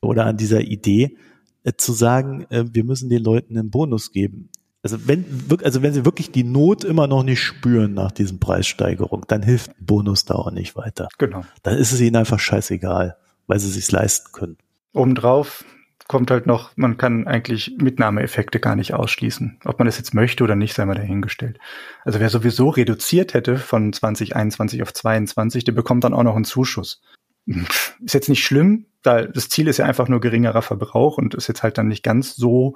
oder 0.00 0.26
an 0.26 0.36
dieser 0.36 0.60
Idee, 0.60 1.16
äh, 1.64 1.72
zu 1.76 1.92
sagen, 1.92 2.46
äh, 2.50 2.64
wir 2.72 2.84
müssen 2.84 3.08
den 3.08 3.24
Leuten 3.24 3.58
einen 3.58 3.70
Bonus 3.70 4.12
geben. 4.12 4.50
Also 4.82 5.08
wenn, 5.08 5.24
also 5.64 5.82
wenn 5.82 5.92
sie 5.92 6.04
wirklich 6.04 6.30
die 6.30 6.44
Not 6.44 6.84
immer 6.84 7.08
noch 7.08 7.24
nicht 7.24 7.40
spüren 7.40 7.94
nach 7.94 8.12
diesen 8.12 8.38
Preissteigerungen, 8.38 9.24
dann 9.26 9.42
hilft 9.42 9.70
ein 9.70 9.84
Bonus 9.84 10.24
da 10.24 10.34
auch 10.34 10.52
nicht 10.52 10.76
weiter. 10.76 11.08
Genau. 11.18 11.44
Dann 11.64 11.76
ist 11.76 11.90
es 11.90 12.00
ihnen 12.00 12.14
einfach 12.14 12.38
scheißegal, 12.38 13.16
weil 13.48 13.58
sie 13.58 13.70
sich 13.70 13.90
leisten 13.90 14.30
können. 14.30 14.56
Obendrauf 14.92 15.64
kommt 16.08 16.30
halt 16.30 16.46
noch, 16.46 16.72
man 16.74 16.96
kann 16.96 17.26
eigentlich 17.26 17.76
Mitnahmeeffekte 17.78 18.58
gar 18.58 18.74
nicht 18.74 18.94
ausschließen. 18.94 19.60
Ob 19.64 19.78
man 19.78 19.86
das 19.86 19.98
jetzt 19.98 20.14
möchte 20.14 20.42
oder 20.42 20.56
nicht, 20.56 20.74
sei 20.74 20.86
mal 20.86 20.94
dahingestellt. 20.94 21.58
Also 22.02 22.18
wer 22.18 22.30
sowieso 22.30 22.70
reduziert 22.70 23.34
hätte 23.34 23.58
von 23.58 23.92
2021 23.92 24.82
auf 24.82 24.92
22, 24.92 25.64
der 25.64 25.72
bekommt 25.72 26.04
dann 26.04 26.14
auch 26.14 26.22
noch 26.22 26.34
einen 26.34 26.46
Zuschuss. 26.46 27.02
Ist 27.46 28.14
jetzt 28.14 28.30
nicht 28.30 28.42
schlimm, 28.42 28.86
da 29.02 29.22
das 29.22 29.50
Ziel 29.50 29.68
ist 29.68 29.76
ja 29.76 29.84
einfach 29.84 30.08
nur 30.08 30.20
geringerer 30.20 30.62
Verbrauch 30.62 31.18
und 31.18 31.34
ist 31.34 31.46
jetzt 31.46 31.62
halt 31.62 31.78
dann 31.78 31.88
nicht 31.88 32.02
ganz 32.02 32.34
so 32.34 32.74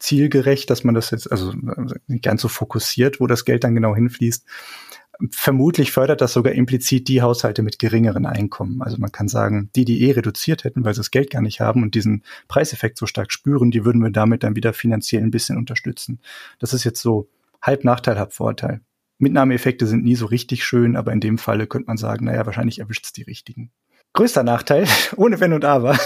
zielgerecht, 0.00 0.68
dass 0.68 0.84
man 0.84 0.94
das 0.94 1.10
jetzt, 1.10 1.30
also 1.30 1.52
nicht 2.08 2.24
ganz 2.24 2.42
so 2.42 2.48
fokussiert, 2.48 3.20
wo 3.20 3.26
das 3.26 3.44
Geld 3.44 3.64
dann 3.64 3.74
genau 3.74 3.94
hinfließt 3.94 4.46
vermutlich 5.30 5.92
fördert 5.92 6.20
das 6.20 6.32
sogar 6.32 6.52
implizit 6.52 7.08
die 7.08 7.22
Haushalte 7.22 7.62
mit 7.62 7.78
geringeren 7.78 8.26
Einkommen. 8.26 8.82
Also 8.82 8.96
man 8.98 9.12
kann 9.12 9.28
sagen, 9.28 9.70
die, 9.76 9.84
die 9.84 10.02
eh 10.02 10.12
reduziert 10.12 10.64
hätten, 10.64 10.84
weil 10.84 10.94
sie 10.94 11.00
das 11.00 11.10
Geld 11.10 11.30
gar 11.30 11.42
nicht 11.42 11.60
haben 11.60 11.82
und 11.82 11.94
diesen 11.94 12.22
Preiseffekt 12.48 12.98
so 12.98 13.06
stark 13.06 13.32
spüren, 13.32 13.70
die 13.70 13.84
würden 13.84 14.02
wir 14.02 14.10
damit 14.10 14.42
dann 14.42 14.56
wieder 14.56 14.72
finanziell 14.72 15.22
ein 15.22 15.30
bisschen 15.30 15.56
unterstützen. 15.56 16.20
Das 16.58 16.72
ist 16.72 16.84
jetzt 16.84 17.00
so 17.00 17.28
halb 17.62 17.84
Nachteil, 17.84 18.18
halb 18.18 18.32
Vorteil. 18.32 18.80
Mitnahmeeffekte 19.18 19.86
sind 19.86 20.04
nie 20.04 20.16
so 20.16 20.26
richtig 20.26 20.64
schön, 20.64 20.96
aber 20.96 21.12
in 21.12 21.20
dem 21.20 21.38
Falle 21.38 21.66
könnte 21.66 21.86
man 21.86 21.96
sagen, 21.96 22.26
naja, 22.26 22.44
wahrscheinlich 22.46 22.80
erwischt 22.80 23.04
es 23.04 23.12
die 23.12 23.22
richtigen. 23.22 23.70
Größter 24.12 24.42
Nachteil, 24.42 24.86
ohne 25.16 25.40
Wenn 25.40 25.52
und 25.52 25.64
Aber, 25.64 25.98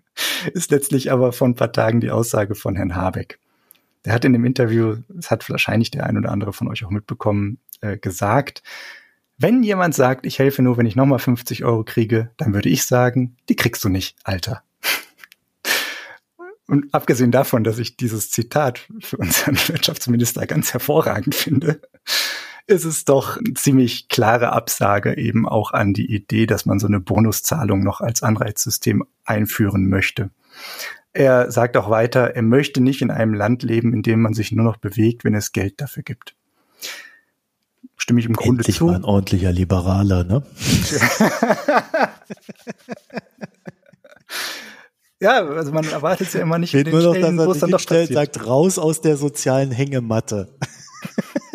ist 0.52 0.70
letztlich 0.70 1.12
aber 1.12 1.32
vor 1.32 1.48
ein 1.48 1.54
paar 1.54 1.72
Tagen 1.72 2.00
die 2.00 2.10
Aussage 2.10 2.54
von 2.54 2.76
Herrn 2.76 2.94
Habeck. 2.94 3.38
Der 4.04 4.12
hat 4.12 4.24
in 4.24 4.32
dem 4.32 4.44
Interview, 4.44 4.98
das 5.08 5.32
hat 5.32 5.50
wahrscheinlich 5.50 5.90
der 5.90 6.06
ein 6.06 6.16
oder 6.16 6.30
andere 6.30 6.52
von 6.52 6.68
euch 6.68 6.84
auch 6.84 6.90
mitbekommen, 6.90 7.58
äh, 7.80 7.96
gesagt, 7.96 8.62
wenn 9.38 9.62
jemand 9.62 9.94
sagt, 9.94 10.24
ich 10.24 10.38
helfe 10.38 10.62
nur, 10.62 10.78
wenn 10.78 10.86
ich 10.86 10.96
nochmal 10.96 11.18
50 11.18 11.64
Euro 11.64 11.84
kriege, 11.84 12.30
dann 12.38 12.54
würde 12.54 12.70
ich 12.70 12.84
sagen, 12.84 13.36
die 13.48 13.56
kriegst 13.56 13.84
du 13.84 13.90
nicht, 13.90 14.16
Alter. 14.24 14.62
Und 16.66 16.92
abgesehen 16.94 17.30
davon, 17.30 17.62
dass 17.62 17.78
ich 17.78 17.96
dieses 17.96 18.30
Zitat 18.30 18.88
für 19.00 19.18
unseren 19.18 19.56
Wirtschaftsminister 19.68 20.46
ganz 20.46 20.72
hervorragend 20.72 21.34
finde, 21.34 21.80
ist 22.66 22.84
es 22.84 23.04
doch 23.04 23.36
eine 23.36 23.54
ziemlich 23.54 24.08
klare 24.08 24.52
Absage 24.52 25.16
eben 25.16 25.46
auch 25.46 25.70
an 25.70 25.92
die 25.92 26.12
Idee, 26.12 26.46
dass 26.46 26.66
man 26.66 26.80
so 26.80 26.86
eine 26.86 26.98
Bonuszahlung 26.98 27.84
noch 27.84 28.00
als 28.00 28.22
Anreizsystem 28.22 29.04
einführen 29.24 29.88
möchte. 29.88 30.30
Er 31.12 31.50
sagt 31.52 31.76
auch 31.76 31.90
weiter, 31.90 32.34
er 32.34 32.42
möchte 32.42 32.82
nicht 32.82 33.02
in 33.02 33.10
einem 33.10 33.34
Land 33.34 33.62
leben, 33.62 33.92
in 33.92 34.02
dem 34.02 34.20
man 34.20 34.34
sich 34.34 34.50
nur 34.50 34.64
noch 34.64 34.78
bewegt, 34.78 35.24
wenn 35.24 35.34
es 35.34 35.52
Geld 35.52 35.80
dafür 35.80 36.02
gibt 36.02 36.34
stimme 38.06 38.20
ich 38.20 38.26
im 38.26 38.34
Grunde 38.34 38.60
Endlich 38.60 38.76
zu. 38.76 38.86
Mal 38.86 38.94
ein 38.94 39.04
ordentlicher 39.04 39.50
Liberaler, 39.50 40.22
ne? 40.22 40.40
ja, 45.20 45.44
also 45.44 45.72
man 45.72 45.84
erwartet 45.88 46.28
es 46.28 46.34
ja 46.34 46.42
immer 46.42 46.60
nicht 46.60 46.70
Fehlt 46.70 46.86
nur 46.86 47.02
noch, 47.02 47.16
Stellen, 47.16 47.36
dass 47.36 47.48
er 47.48 47.60
dann 47.62 47.70
doch 47.72 47.80
stellt, 47.80 48.12
sagt 48.12 48.46
raus 48.46 48.78
aus 48.78 49.00
der 49.00 49.16
sozialen 49.16 49.72
Hängematte. 49.72 50.56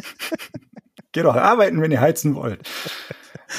Geht 1.13 1.23
doch 1.23 1.35
arbeiten, 1.35 1.81
wenn 1.81 1.91
ihr 1.91 2.01
heizen 2.01 2.35
wollt. 2.35 2.67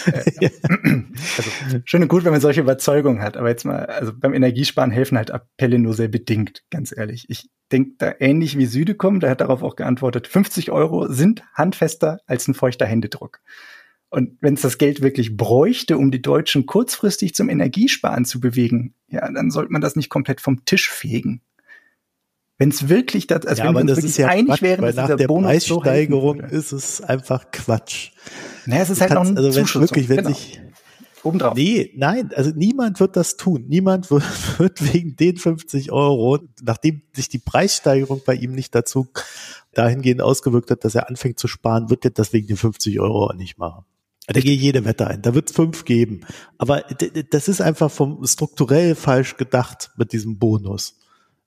Äh, 0.07 0.51
also, 1.37 1.51
schön 1.85 2.03
und 2.03 2.09
gut, 2.09 2.25
wenn 2.25 2.33
man 2.33 2.41
solche 2.41 2.61
Überzeugungen 2.61 3.23
hat, 3.23 3.37
aber 3.37 3.49
jetzt 3.49 3.65
mal, 3.65 3.87
also 3.87 4.13
beim 4.15 4.35
Energiesparen 4.35 4.91
helfen 4.91 5.17
halt 5.17 5.31
Appelle 5.31 5.79
nur 5.79 5.95
sehr 5.95 6.09
bedingt, 6.09 6.63
ganz 6.71 6.97
ehrlich. 6.97 7.27
Ich 7.29 7.51
denke 7.71 7.93
da 7.99 8.15
ähnlich 8.19 8.59
wie 8.59 8.67
Südekom, 8.67 9.21
der 9.21 9.31
hat 9.31 9.41
darauf 9.41 9.63
auch 9.63 9.77
geantwortet, 9.77 10.27
50 10.27 10.71
Euro 10.71 11.09
sind 11.09 11.43
handfester 11.55 12.21
als 12.27 12.49
ein 12.49 12.55
feuchter 12.55 12.87
Händedruck. 12.87 13.41
Und 14.11 14.37
wenn 14.43 14.55
es 14.55 14.61
das 14.61 14.77
Geld 14.77 15.01
wirklich 15.01 15.39
bräuchte, 15.39 15.97
um 15.97 16.11
die 16.11 16.21
Deutschen 16.21 16.67
kurzfristig 16.67 17.35
zum 17.35 17.49
Energiesparen 17.49 18.27
zu 18.27 18.41
bewegen, 18.41 18.95
ja, 19.09 19.31
dann 19.31 19.51
sollte 19.51 19.73
man 19.73 19.81
das 19.81 19.97
nicht 19.97 20.11
komplett 20.11 20.43
vom 20.43 20.67
Tisch 20.67 20.91
fegen. 20.91 21.41
Wenn 22.59 22.69
es 22.69 22.91
wirklich, 22.91 23.27
das, 23.27 23.47
also 23.47 23.63
ja, 23.63 23.69
wenn 23.69 23.75
wir 23.75 23.81
uns 23.81 23.97
wirklich 23.97 24.19
ja 24.19 24.29
einig 24.29 24.49
Quatsch, 24.49 24.63
wären, 24.63 24.83
dass 24.83 24.97
nach 24.97 25.17
der 25.17 25.27
Bonus 25.27 25.51
Preissteigerung 25.51 26.43
so 26.49 26.55
ist 26.55 26.73
es 26.73 27.01
einfach 27.01 27.51
Quatsch. 27.53 28.11
Naja, 28.67 28.83
es 28.83 28.91
ist 28.91 29.01
halt 29.01 29.13
kannst, 29.13 29.33
noch 29.33 29.41
ein 29.41 29.45
also 29.45 29.61
Zuschuss. 29.61 29.83
Wirklich, 29.83 30.09
wenn 30.09 30.19
genau. 30.19 30.29
sich 30.31 30.61
Obendrauf. 31.25 31.55
Nee, 31.55 31.93
nein, 31.95 32.31
also 32.35 32.51
niemand 32.51 32.99
wird 32.99 33.17
das 33.17 33.37
tun. 33.37 33.67
Niemand 33.69 34.11
wird 34.11 34.23
wegen 34.93 35.17
den 35.17 35.37
50 35.37 35.93
Euro, 35.93 36.41
nachdem 36.63 37.03
sich 37.13 37.29
die 37.29 37.39
Preissteigerung 37.39 38.23
bei 38.25 38.35
ihm 38.35 38.53
nicht 38.53 38.75
dazu 38.75 39.09
dahingehend 39.73 40.21
ausgewirkt 40.21 40.71
hat, 40.71 40.85
dass 40.85 40.95
er 40.95 41.09
anfängt 41.09 41.39
zu 41.39 41.49
sparen, 41.49 41.91
wird 41.91 42.05
er 42.05 42.11
das 42.11 42.33
wegen 42.33 42.49
den 42.49 42.57
50 42.57 43.01
Euro 43.01 43.27
auch 43.27 43.35
nicht 43.35 43.57
machen. 43.57 43.85
Da 44.27 44.41
gehe 44.41 44.57
jede 44.57 44.85
Wette 44.85 45.07
ein. 45.07 45.23
Da 45.23 45.35
wird 45.35 45.51
es 45.51 45.57
fünf 45.57 45.85
geben. 45.85 46.23
Aber 46.59 46.83
das 47.31 47.49
ist 47.49 47.61
einfach 47.61 47.91
vom 47.91 48.25
strukturell 48.27 48.95
falsch 48.95 49.37
gedacht 49.37 49.91
mit 49.97 50.13
diesem 50.13 50.39
Bonus 50.39 50.97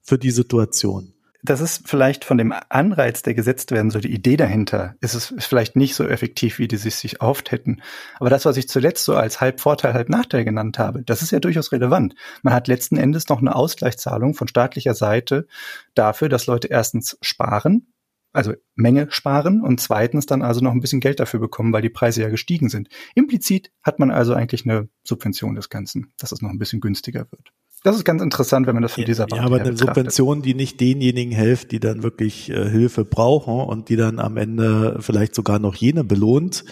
für 0.02 0.18
die 0.18 0.30
Situation 0.30 1.12
das 1.50 1.60
ist 1.60 1.88
vielleicht 1.88 2.24
von 2.24 2.38
dem 2.38 2.52
Anreiz, 2.68 3.22
der 3.22 3.34
gesetzt 3.34 3.70
werden 3.70 3.90
soll, 3.90 4.02
die 4.02 4.12
Idee 4.12 4.36
dahinter, 4.36 4.94
ist 5.00 5.14
es 5.14 5.34
vielleicht 5.38 5.76
nicht 5.76 5.94
so 5.94 6.06
effektiv, 6.06 6.58
wie 6.58 6.68
die 6.68 6.76
sich, 6.76 6.96
sich 6.96 7.20
oft 7.20 7.50
hätten. 7.52 7.82
Aber 8.18 8.30
das, 8.30 8.44
was 8.44 8.56
ich 8.56 8.68
zuletzt 8.68 9.04
so 9.04 9.14
als 9.14 9.40
halb 9.40 9.60
Vorteil, 9.60 9.94
halb 9.94 10.08
Nachteil 10.08 10.44
genannt 10.44 10.78
habe, 10.78 11.02
das 11.02 11.22
ist 11.22 11.30
ja 11.30 11.40
durchaus 11.40 11.72
relevant. 11.72 12.14
Man 12.42 12.54
hat 12.54 12.68
letzten 12.68 12.96
Endes 12.96 13.28
noch 13.28 13.40
eine 13.40 13.54
Ausgleichszahlung 13.54 14.34
von 14.34 14.48
staatlicher 14.48 14.94
Seite 14.94 15.46
dafür, 15.94 16.28
dass 16.28 16.46
Leute 16.46 16.68
erstens 16.68 17.16
sparen, 17.22 17.92
also 18.32 18.52
Menge 18.74 19.06
sparen 19.10 19.62
und 19.62 19.80
zweitens 19.80 20.26
dann 20.26 20.42
also 20.42 20.60
noch 20.60 20.72
ein 20.72 20.80
bisschen 20.80 21.00
Geld 21.00 21.20
dafür 21.20 21.40
bekommen, 21.40 21.72
weil 21.72 21.82
die 21.82 21.88
Preise 21.88 22.22
ja 22.22 22.28
gestiegen 22.28 22.68
sind. 22.68 22.88
Implizit 23.14 23.72
hat 23.82 23.98
man 23.98 24.10
also 24.10 24.34
eigentlich 24.34 24.66
eine 24.66 24.88
Subvention 25.04 25.54
des 25.54 25.70
Ganzen, 25.70 26.12
dass 26.18 26.32
es 26.32 26.42
noch 26.42 26.50
ein 26.50 26.58
bisschen 26.58 26.80
günstiger 26.80 27.26
wird. 27.30 27.52
Das 27.86 27.94
ist 27.94 28.04
ganz 28.04 28.20
interessant, 28.20 28.66
wenn 28.66 28.74
man 28.74 28.82
das 28.82 28.94
von 28.94 29.04
dieser 29.04 29.22
Warte 29.22 29.36
Ja, 29.36 29.42
aber 29.42 29.60
eine. 29.60 29.76
Subvention, 29.76 30.42
die 30.42 30.54
nicht 30.54 30.80
denjenigen 30.80 31.32
hilft, 31.32 31.70
die 31.70 31.78
dann 31.78 32.02
wirklich 32.02 32.50
äh, 32.50 32.68
Hilfe 32.68 33.04
brauchen 33.04 33.60
und 33.60 33.88
die 33.88 33.94
dann 33.94 34.18
am 34.18 34.36
Ende 34.36 34.96
vielleicht 34.98 35.36
sogar 35.36 35.60
noch 35.60 35.76
jene 35.76 36.02
belohnt, 36.02 36.64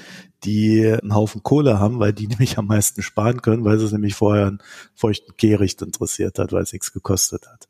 die 0.42 0.84
einen 0.84 1.14
Haufen 1.14 1.44
Kohle 1.44 1.78
haben, 1.78 2.00
weil 2.00 2.12
die 2.12 2.26
nämlich 2.26 2.58
am 2.58 2.66
meisten 2.66 3.00
sparen 3.00 3.42
können, 3.42 3.64
weil 3.64 3.76
es 3.76 3.92
nämlich 3.92 4.16
vorher 4.16 4.48
einen 4.48 4.58
feuchten 4.96 5.36
Kehricht 5.36 5.82
interessiert 5.82 6.40
hat, 6.40 6.52
weil 6.52 6.64
es 6.64 6.72
nichts 6.72 6.92
gekostet 6.92 7.46
hat. 7.46 7.68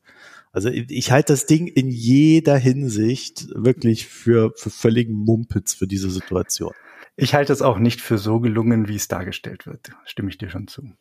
Also 0.52 0.70
ich 0.70 1.12
halte 1.12 1.34
das 1.34 1.44
Ding 1.44 1.66
in 1.66 1.90
jeder 1.90 2.56
Hinsicht 2.56 3.48
wirklich 3.54 4.06
für, 4.06 4.52
für 4.56 4.70
völligen 4.70 5.12
Mumpitz 5.12 5.74
für 5.74 5.86
diese 5.86 6.08
Situation. 6.08 6.72
Ich 7.16 7.34
halte 7.34 7.52
es 7.52 7.60
auch 7.60 7.78
nicht 7.78 8.00
für 8.00 8.16
so 8.16 8.40
gelungen, 8.40 8.88
wie 8.88 8.96
es 8.96 9.06
dargestellt 9.06 9.66
wird. 9.66 9.90
Stimme 10.06 10.30
ich 10.30 10.38
dir 10.38 10.48
schon 10.48 10.66
zu. 10.66 10.94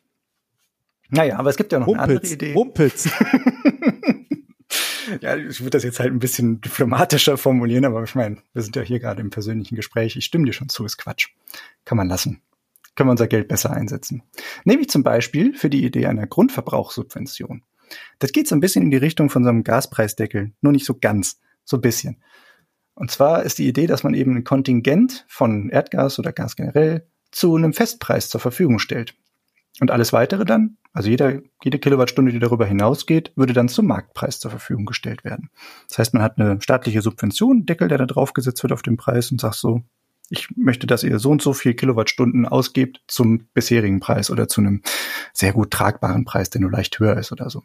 Naja, 1.10 1.38
aber 1.38 1.50
es 1.50 1.56
gibt 1.56 1.72
ja 1.72 1.78
noch 1.78 1.86
Mumpitz, 1.86 2.04
eine 2.04 2.16
andere 2.16 2.32
Idee. 2.32 2.54
Mumpitz. 2.54 3.08
ja, 5.20 5.36
ich 5.36 5.60
würde 5.60 5.70
das 5.70 5.84
jetzt 5.84 6.00
halt 6.00 6.12
ein 6.12 6.18
bisschen 6.18 6.60
diplomatischer 6.60 7.36
formulieren, 7.36 7.84
aber 7.84 8.02
ich 8.02 8.14
meine, 8.14 8.38
wir 8.52 8.62
sind 8.62 8.76
ja 8.76 8.82
hier 8.82 9.00
gerade 9.00 9.20
im 9.20 9.30
persönlichen 9.30 9.76
Gespräch. 9.76 10.16
Ich 10.16 10.24
stimme 10.24 10.46
dir 10.46 10.52
schon 10.52 10.68
zu, 10.68 10.84
ist 10.84 10.96
Quatsch. 10.96 11.28
Kann 11.84 11.98
man 11.98 12.08
lassen. 12.08 12.40
Können 12.94 13.08
wir 13.08 13.12
unser 13.12 13.28
Geld 13.28 13.48
besser 13.48 13.72
einsetzen. 13.72 14.22
Nehme 14.64 14.82
ich 14.82 14.88
zum 14.88 15.02
Beispiel 15.02 15.54
für 15.54 15.68
die 15.68 15.84
Idee 15.84 16.06
einer 16.06 16.26
Grundverbrauchssubvention. 16.26 17.62
Das 18.18 18.32
geht 18.32 18.48
so 18.48 18.54
ein 18.54 18.60
bisschen 18.60 18.82
in 18.82 18.90
die 18.90 18.96
Richtung 18.96 19.30
von 19.30 19.44
so 19.44 19.50
einem 19.50 19.64
Gaspreisdeckel, 19.64 20.52
nur 20.60 20.72
nicht 20.72 20.86
so 20.86 20.94
ganz, 20.94 21.40
so 21.64 21.76
ein 21.76 21.80
bisschen. 21.80 22.22
Und 22.94 23.10
zwar 23.10 23.42
ist 23.42 23.58
die 23.58 23.68
Idee, 23.68 23.86
dass 23.86 24.04
man 24.04 24.14
eben 24.14 24.36
ein 24.36 24.44
Kontingent 24.44 25.24
von 25.28 25.68
Erdgas 25.70 26.18
oder 26.18 26.32
Gas 26.32 26.56
generell 26.56 27.06
zu 27.32 27.56
einem 27.56 27.72
Festpreis 27.72 28.28
zur 28.28 28.40
Verfügung 28.40 28.78
stellt. 28.78 29.16
Und 29.80 29.90
alles 29.90 30.12
weitere 30.12 30.44
dann, 30.44 30.76
also 30.92 31.10
jeder, 31.10 31.40
jede 31.64 31.80
Kilowattstunde, 31.80 32.30
die 32.30 32.38
darüber 32.38 32.64
hinausgeht, 32.64 33.32
würde 33.34 33.52
dann 33.52 33.68
zum 33.68 33.86
Marktpreis 33.86 34.38
zur 34.38 34.52
Verfügung 34.52 34.86
gestellt 34.86 35.24
werden. 35.24 35.50
Das 35.88 35.98
heißt, 35.98 36.14
man 36.14 36.22
hat 36.22 36.38
eine 36.38 36.60
staatliche 36.60 37.02
Subvention, 37.02 37.66
Deckel, 37.66 37.88
der 37.88 37.98
da 37.98 38.06
draufgesetzt 38.06 38.62
wird 38.62 38.72
auf 38.72 38.82
den 38.82 38.96
Preis 38.96 39.32
und 39.32 39.40
sagt 39.40 39.56
so, 39.56 39.82
ich 40.30 40.48
möchte, 40.56 40.86
dass 40.86 41.02
ihr 41.02 41.18
so 41.18 41.30
und 41.30 41.42
so 41.42 41.52
viel 41.52 41.74
Kilowattstunden 41.74 42.46
ausgebt 42.46 43.02
zum 43.08 43.46
bisherigen 43.52 44.00
Preis 44.00 44.30
oder 44.30 44.48
zu 44.48 44.60
einem 44.60 44.82
sehr 45.32 45.52
gut 45.52 45.70
tragbaren 45.70 46.24
Preis, 46.24 46.50
der 46.50 46.60
nur 46.60 46.70
leicht 46.70 46.98
höher 46.98 47.16
ist 47.18 47.30
oder 47.32 47.50
so. 47.50 47.62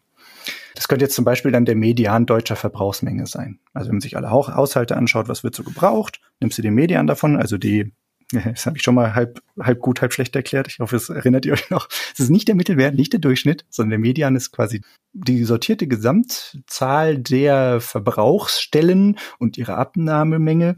Das 0.76 0.88
könnte 0.88 1.06
jetzt 1.06 1.16
zum 1.16 1.26
Beispiel 1.26 1.52
dann 1.52 1.66
der 1.66 1.76
Median 1.76 2.26
deutscher 2.26 2.56
Verbrauchsmenge 2.56 3.28
sein. 3.28 3.60
Also 3.74 3.90
wenn 3.90 3.96
man 3.96 4.02
sich 4.02 4.18
alle 4.18 4.32
Haushalte 4.32 4.98
anschaut, 4.98 5.30
was 5.30 5.44
wird 5.44 5.56
so 5.56 5.64
gebraucht, 5.64 6.20
nimmst 6.40 6.58
du 6.58 6.62
den 6.62 6.74
Median 6.74 7.08
davon, 7.08 7.38
also 7.38 7.58
die 7.58 7.94
das 8.46 8.66
habe 8.66 8.78
ich 8.78 8.84
schon 8.84 8.96
mal 8.96 9.16
halb, 9.16 9.42
halb 9.60 9.80
gut, 9.80 10.02
halb 10.02 10.14
schlecht 10.14 10.36
erklärt. 10.36 10.68
Ich 10.68 10.80
hoffe, 10.80 10.96
es 10.96 11.10
erinnert 11.10 11.46
ihr 11.46 11.54
euch 11.54 11.70
noch. 11.70 11.88
Es 12.14 12.20
ist 12.20 12.30
nicht 12.30 12.48
der 12.48 12.56
Mittelwert, 12.56 12.96
nicht 12.96 13.14
der 13.14 13.20
Durchschnitt, 13.20 13.66
sondern 13.70 13.92
der 13.92 14.00
Median 14.00 14.36
ist 14.36 14.52
quasi 14.52 14.82
die 15.14 15.44
sortierte 15.44 15.88
Gesamtzahl 15.88 17.18
der 17.18 17.82
Verbrauchsstellen 17.82 19.18
und 19.40 19.58
ihre 19.58 19.76
Abnahmemenge 19.76 20.76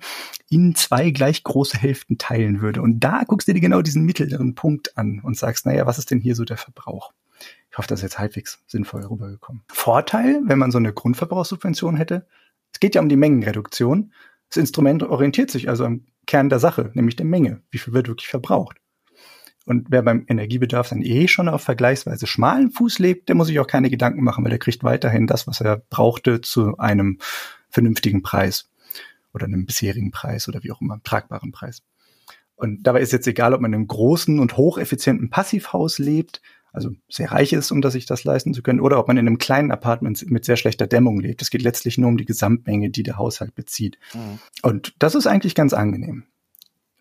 in 0.50 0.76
zwei 0.76 1.10
gleich 1.12 1.44
große 1.44 1.78
Hälften 1.78 2.18
teilen 2.18 2.62
würde. 2.62 2.82
Und 2.82 3.00
da 3.02 3.24
guckst 3.26 3.48
du 3.48 3.54
dir 3.54 3.60
genau 3.60 3.82
diesen 3.82 4.04
mittleren 4.04 4.56
Punkt 4.56 4.98
an 4.98 5.20
und 5.24 5.38
sagst, 5.38 5.66
naja, 5.66 5.86
was 5.86 5.98
ist 5.98 6.12
denn 6.12 6.20
hier 6.20 6.36
so 6.36 6.46
der 6.46 6.58
Verbrauch? 6.58 7.12
Ich 7.72 7.78
hoffe, 7.78 7.88
das 7.88 8.00
ist 8.00 8.04
jetzt 8.04 8.20
halbwegs 8.20 8.64
sinnvoll 8.68 9.04
rübergekommen. 9.04 9.64
Vorteil, 9.68 10.42
wenn 10.46 10.60
man 10.60 10.72
so 10.72 10.78
eine 10.78 10.94
Grundverbrauchssubvention 10.94 11.96
hätte, 11.96 12.28
es 12.74 12.80
geht 12.80 12.96
ja 12.96 13.02
um 13.02 13.10
die 13.10 13.16
Mengenreduktion. 13.16 14.14
Das 14.50 14.58
Instrument 14.58 15.04
orientiert 15.04 15.50
sich 15.50 15.70
also 15.70 15.86
am 15.86 16.06
Kern 16.28 16.50
der 16.50 16.60
Sache, 16.60 16.92
nämlich 16.94 17.16
der 17.16 17.26
Menge. 17.26 17.62
Wie 17.72 17.78
viel 17.78 17.94
wird 17.94 18.08
wirklich 18.08 18.28
verbraucht? 18.28 18.78
Und 19.66 19.88
wer 19.90 20.02
beim 20.02 20.26
Energiebedarf 20.28 20.90
dann 20.90 21.02
eh 21.02 21.28
schon 21.28 21.48
auf 21.48 21.62
vergleichsweise 21.62 22.26
schmalen 22.26 22.72
Fuß 22.72 23.00
lebt, 23.00 23.30
der 23.30 23.36
muss 23.36 23.48
sich 23.48 23.60
auch 23.60 23.68
keine 23.68 23.90
Gedanken 23.90 24.24
machen, 24.24 24.44
weil 24.44 24.50
der 24.50 24.60
kriegt 24.60 24.84
weiterhin 24.84 25.28
das, 25.28 25.48
was 25.48 25.62
er 25.62 25.78
brauchte, 25.90 26.42
zu 26.42 26.78
einem 26.78 27.20
vernünftigen 27.70 28.24
Preis 28.24 28.70
oder 29.34 29.46
einem 29.46 29.66
bisherigen 29.66 30.12
Preis 30.12 30.48
oder 30.48 30.64
wie 30.64 30.72
auch 30.72 30.82
immer, 30.82 31.02
tragbaren 31.04 31.52
Preis. 31.52 31.84
Und 32.56 32.84
dabei 32.84 33.02
ist 33.02 33.12
jetzt 33.12 33.28
egal, 33.28 33.54
ob 33.54 33.62
man 33.62 33.72
in 33.72 33.76
einem 33.76 33.88
großen 33.88 34.40
und 34.40 34.58
hocheffizienten 34.58 35.30
Passivhaus 35.30 36.00
lebt 36.00 36.42
also 36.72 36.92
sehr 37.10 37.32
reich 37.32 37.54
ist, 37.54 37.72
um 37.72 37.82
das 37.82 37.94
sich 37.94 38.06
das 38.06 38.24
leisten 38.24 38.54
zu 38.54 38.62
können, 38.62 38.80
oder 38.80 39.00
ob 39.00 39.08
man 39.08 39.18
in 39.18 39.28
einem 39.28 39.38
kleinen 39.38 39.72
Apartment 39.72 40.24
mit 40.30 40.46
sehr 40.46 40.58
schlechter 40.58 40.88
Dämmung 40.88 41.20
lebt. 41.20 41.42
Es 41.42 41.50
geht 41.50 41.62
letztlich 41.62 41.98
nur 41.98 42.10
um 42.10 42.18
die 42.18 42.26
Gesamtmenge, 42.26 42.90
die 42.90 43.04
der 43.04 43.18
Haushalt 43.18 43.56
bezieht. 43.56 43.98
Mhm. 44.14 44.40
Und 44.62 44.94
das 45.00 45.16
ist 45.16 45.28
eigentlich 45.28 45.56
ganz 45.56 45.74
angenehm. 45.74 46.24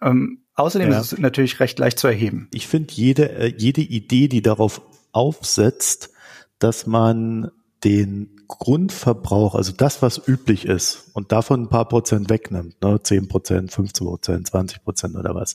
Ähm, 0.03 0.45
außerdem 0.55 0.91
ja. 0.91 1.01
ist 1.01 1.13
es 1.13 1.19
natürlich 1.19 1.61
recht 1.61 1.79
leicht 1.79 1.99
zu 1.99 2.09
erheben. 2.09 2.49
Ich 2.53 2.67
finde 2.67 2.93
jede, 2.93 3.31
äh, 3.31 3.55
jede 3.57 3.83
Idee, 3.83 4.29
die 4.29 4.43
darauf 4.43 4.83
aufsetzt, 5.13 6.11
dass 6.59 6.87
man 6.87 7.51
den 7.85 8.40
Grundverbrauch, 8.59 9.55
also 9.55 9.73
das, 9.73 10.03
was 10.03 10.21
üblich 10.27 10.67
ist, 10.67 11.11
und 11.15 11.33
davon 11.33 11.63
ein 11.63 11.69
paar 11.69 11.89
Prozent 11.89 12.29
wegnimmt, 12.31 12.81
ne, 12.83 13.01
10 13.03 13.29
Prozent, 13.29 13.73
15 13.73 14.07
Prozent, 14.07 14.47
20 14.49 14.85
Prozent 14.85 15.17
oder 15.17 15.35
was, 15.35 15.55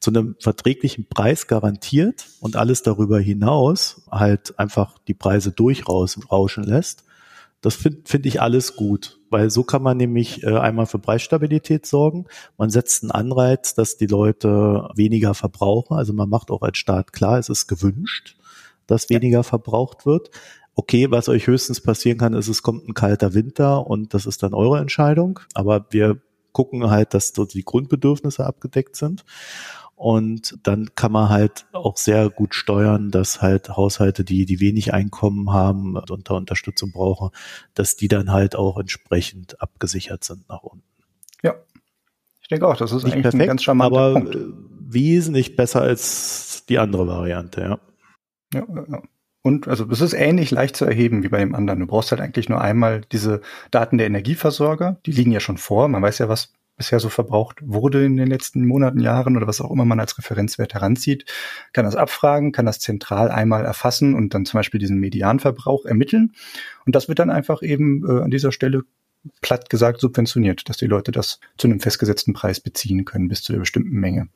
zu 0.00 0.10
einem 0.10 0.36
verträglichen 0.38 1.06
Preis 1.08 1.46
garantiert 1.46 2.26
und 2.40 2.56
alles 2.56 2.82
darüber 2.82 3.18
hinaus 3.18 4.02
halt 4.10 4.58
einfach 4.58 4.98
die 5.08 5.14
Preise 5.14 5.52
durchrauschen 5.52 6.64
lässt, 6.64 7.04
das 7.64 7.76
finde 7.76 8.02
find 8.04 8.26
ich 8.26 8.42
alles 8.42 8.76
gut, 8.76 9.18
weil 9.30 9.48
so 9.48 9.64
kann 9.64 9.82
man 9.82 9.96
nämlich 9.96 10.42
äh, 10.42 10.58
einmal 10.58 10.84
für 10.84 10.98
Preisstabilität 10.98 11.86
sorgen. 11.86 12.26
Man 12.58 12.68
setzt 12.68 13.02
einen 13.02 13.10
Anreiz, 13.10 13.74
dass 13.74 13.96
die 13.96 14.06
Leute 14.06 14.90
weniger 14.96 15.32
verbrauchen. 15.32 15.96
Also 15.96 16.12
man 16.12 16.28
macht 16.28 16.50
auch 16.50 16.60
als 16.60 16.76
Staat 16.76 17.14
klar, 17.14 17.38
es 17.38 17.48
ist 17.48 17.66
gewünscht, 17.66 18.36
dass 18.86 19.08
weniger 19.08 19.44
verbraucht 19.44 20.04
wird 20.04 20.30
okay, 20.74 21.10
was 21.10 21.28
euch 21.28 21.46
höchstens 21.46 21.80
passieren 21.80 22.18
kann, 22.18 22.34
ist, 22.34 22.48
es 22.48 22.62
kommt 22.62 22.88
ein 22.88 22.94
kalter 22.94 23.34
Winter 23.34 23.86
und 23.86 24.14
das 24.14 24.26
ist 24.26 24.42
dann 24.42 24.54
eure 24.54 24.78
Entscheidung. 24.78 25.40
Aber 25.54 25.86
wir 25.90 26.20
gucken 26.52 26.90
halt, 26.90 27.14
dass 27.14 27.32
dort 27.32 27.54
die 27.54 27.64
Grundbedürfnisse 27.64 28.44
abgedeckt 28.46 28.96
sind. 28.96 29.24
Und 29.96 30.58
dann 30.64 30.94
kann 30.96 31.12
man 31.12 31.28
halt 31.28 31.66
auch 31.72 31.96
sehr 31.96 32.28
gut 32.28 32.54
steuern, 32.54 33.10
dass 33.12 33.42
halt 33.42 33.70
Haushalte, 33.76 34.24
die, 34.24 34.44
die 34.44 34.58
wenig 34.58 34.92
Einkommen 34.92 35.52
haben 35.52 35.96
und 35.96 36.28
da 36.28 36.34
Unterstützung 36.34 36.90
brauchen, 36.90 37.30
dass 37.74 37.96
die 37.96 38.08
dann 38.08 38.32
halt 38.32 38.56
auch 38.56 38.76
entsprechend 38.78 39.60
abgesichert 39.60 40.24
sind 40.24 40.48
nach 40.48 40.62
unten. 40.62 40.84
Ja. 41.42 41.54
Ich 42.42 42.48
denke 42.48 42.66
auch, 42.66 42.76
das 42.76 42.90
ist 42.92 43.04
Nicht 43.04 43.14
eigentlich 43.14 43.22
perfekt, 43.22 43.42
ein 43.42 43.46
ganz 43.48 43.62
charmanter 43.62 43.98
aber 43.98 44.20
Punkt. 44.20 44.36
wesentlich 44.80 45.54
besser 45.54 45.82
als 45.82 46.64
die 46.68 46.78
andere 46.78 47.06
Variante, 47.06 47.60
ja. 47.60 47.78
Ja, 48.52 48.66
ja. 48.90 49.02
Und 49.46 49.68
also 49.68 49.86
es 49.90 50.00
ist 50.00 50.14
ähnlich 50.14 50.50
leicht 50.50 50.74
zu 50.74 50.86
erheben 50.86 51.22
wie 51.22 51.28
bei 51.28 51.38
dem 51.38 51.54
anderen. 51.54 51.80
Du 51.80 51.86
brauchst 51.86 52.10
halt 52.10 52.22
eigentlich 52.22 52.48
nur 52.48 52.62
einmal 52.62 53.02
diese 53.12 53.42
Daten 53.70 53.98
der 53.98 54.06
Energieversorger, 54.06 54.98
die 55.04 55.12
liegen 55.12 55.32
ja 55.32 55.40
schon 55.40 55.58
vor. 55.58 55.86
Man 55.88 56.00
weiß 56.00 56.18
ja, 56.18 56.30
was 56.30 56.54
bisher 56.78 56.98
so 56.98 57.10
verbraucht 57.10 57.58
wurde 57.62 58.06
in 58.06 58.16
den 58.16 58.28
letzten 58.28 58.66
Monaten, 58.66 59.00
Jahren 59.00 59.36
oder 59.36 59.46
was 59.46 59.60
auch 59.60 59.70
immer 59.70 59.84
man 59.84 60.00
als 60.00 60.16
Referenzwert 60.16 60.72
heranzieht, 60.72 61.26
kann 61.74 61.84
das 61.84 61.94
abfragen, 61.94 62.52
kann 62.52 62.64
das 62.64 62.80
zentral 62.80 63.30
einmal 63.30 63.66
erfassen 63.66 64.14
und 64.14 64.32
dann 64.32 64.46
zum 64.46 64.58
Beispiel 64.58 64.80
diesen 64.80 64.98
Medianverbrauch 64.98 65.84
ermitteln. 65.84 66.32
Und 66.86 66.94
das 66.94 67.08
wird 67.08 67.18
dann 67.18 67.28
einfach 67.28 67.62
eben 67.62 68.02
äh, 68.08 68.22
an 68.22 68.30
dieser 68.30 68.50
Stelle 68.50 68.84
platt 69.40 69.70
gesagt 69.70 70.00
subventioniert, 70.00 70.68
dass 70.68 70.76
die 70.76 70.86
Leute 70.86 71.12
das 71.12 71.40
zu 71.56 71.66
einem 71.66 71.80
festgesetzten 71.80 72.34
Preis 72.34 72.60
beziehen 72.60 73.04
können, 73.04 73.28
bis 73.28 73.42
zu 73.42 73.52
einer 73.52 73.60
bestimmten 73.60 73.98
Menge. 73.98 74.28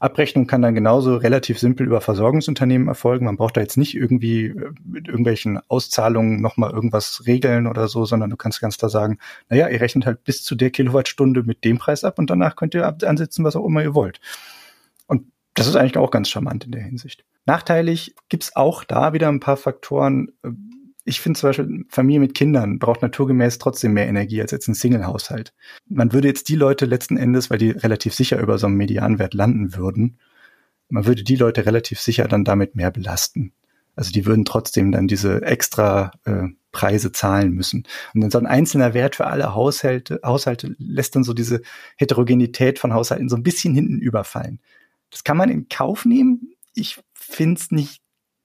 Abrechnung 0.00 0.46
kann 0.46 0.62
dann 0.62 0.74
genauso 0.74 1.16
relativ 1.16 1.58
simpel 1.58 1.86
über 1.86 2.00
Versorgungsunternehmen 2.00 2.88
erfolgen. 2.88 3.26
Man 3.26 3.36
braucht 3.36 3.56
da 3.56 3.60
jetzt 3.60 3.76
nicht 3.76 3.94
irgendwie 3.94 4.46
äh, 4.46 4.70
mit 4.84 5.06
irgendwelchen 5.06 5.60
Auszahlungen 5.68 6.40
nochmal 6.40 6.72
irgendwas 6.72 7.22
regeln 7.26 7.66
oder 7.66 7.88
so, 7.88 8.04
sondern 8.04 8.30
du 8.30 8.36
kannst 8.36 8.60
ganz 8.60 8.78
klar 8.78 8.90
sagen, 8.90 9.18
naja, 9.48 9.68
ihr 9.68 9.80
rechnet 9.80 10.06
halt 10.06 10.24
bis 10.24 10.42
zu 10.42 10.54
der 10.54 10.70
Kilowattstunde 10.70 11.42
mit 11.44 11.64
dem 11.64 11.78
Preis 11.78 12.04
ab 12.04 12.18
und 12.18 12.30
danach 12.30 12.56
könnt 12.56 12.74
ihr 12.74 12.86
ansetzen, 13.04 13.44
was 13.44 13.56
auch 13.56 13.66
immer 13.66 13.82
ihr 13.82 13.94
wollt. 13.94 14.20
Und 15.06 15.26
das 15.54 15.66
ist 15.66 15.76
eigentlich 15.76 15.98
auch 15.98 16.10
ganz 16.10 16.28
charmant 16.28 16.64
in 16.64 16.72
der 16.72 16.82
Hinsicht. 16.82 17.24
Nachteilig 17.44 18.14
gibt's 18.28 18.56
auch 18.56 18.84
da 18.84 19.12
wieder 19.12 19.28
ein 19.28 19.40
paar 19.40 19.56
Faktoren, 19.56 20.28
äh, 20.42 20.50
ich 21.04 21.20
finde 21.20 21.38
zum 21.38 21.48
Beispiel, 21.48 21.84
Familie 21.88 22.20
mit 22.20 22.34
Kindern 22.34 22.78
braucht 22.78 23.02
naturgemäß 23.02 23.58
trotzdem 23.58 23.92
mehr 23.92 24.06
Energie 24.06 24.40
als 24.40 24.52
jetzt 24.52 24.68
ein 24.68 24.74
Single-Haushalt. 24.74 25.52
Man 25.88 26.12
würde 26.12 26.28
jetzt 26.28 26.48
die 26.48 26.54
Leute 26.54 26.86
letzten 26.86 27.16
Endes, 27.16 27.50
weil 27.50 27.58
die 27.58 27.70
relativ 27.70 28.14
sicher 28.14 28.40
über 28.40 28.58
so 28.58 28.66
einem 28.66 28.76
Medianwert 28.76 29.34
landen 29.34 29.74
würden, 29.74 30.18
man 30.92 31.06
würde 31.06 31.24
die 31.24 31.36
Leute 31.36 31.64
relativ 31.64 32.00
sicher 32.00 32.28
dann 32.28 32.44
damit 32.44 32.76
mehr 32.76 32.90
belasten. 32.90 33.54
Also 33.96 34.12
die 34.12 34.26
würden 34.26 34.44
trotzdem 34.44 34.92
dann 34.92 35.08
diese 35.08 35.40
extra 35.42 36.12
äh, 36.24 36.48
Preise 36.70 37.12
zahlen 37.12 37.52
müssen. 37.52 37.84
Und 38.14 38.20
dann 38.20 38.30
so 38.30 38.38
ein 38.38 38.46
einzelner 38.46 38.92
Wert 38.92 39.16
für 39.16 39.26
alle 39.26 39.54
Haushalte, 39.54 40.20
Haushalte 40.22 40.76
lässt 40.78 41.16
dann 41.16 41.24
so 41.24 41.32
diese 41.32 41.62
Heterogenität 41.96 42.78
von 42.78 42.92
Haushalten 42.92 43.30
so 43.30 43.36
ein 43.36 43.42
bisschen 43.42 43.74
hinten 43.74 44.00
überfallen. 44.00 44.60
Das 45.10 45.24
kann 45.24 45.38
man 45.38 45.48
in 45.48 45.68
Kauf 45.68 46.04
nehmen. 46.04 46.52
Ich 46.74 47.00
finde 47.14 47.58
es 47.58 47.70
nicht 47.70 48.02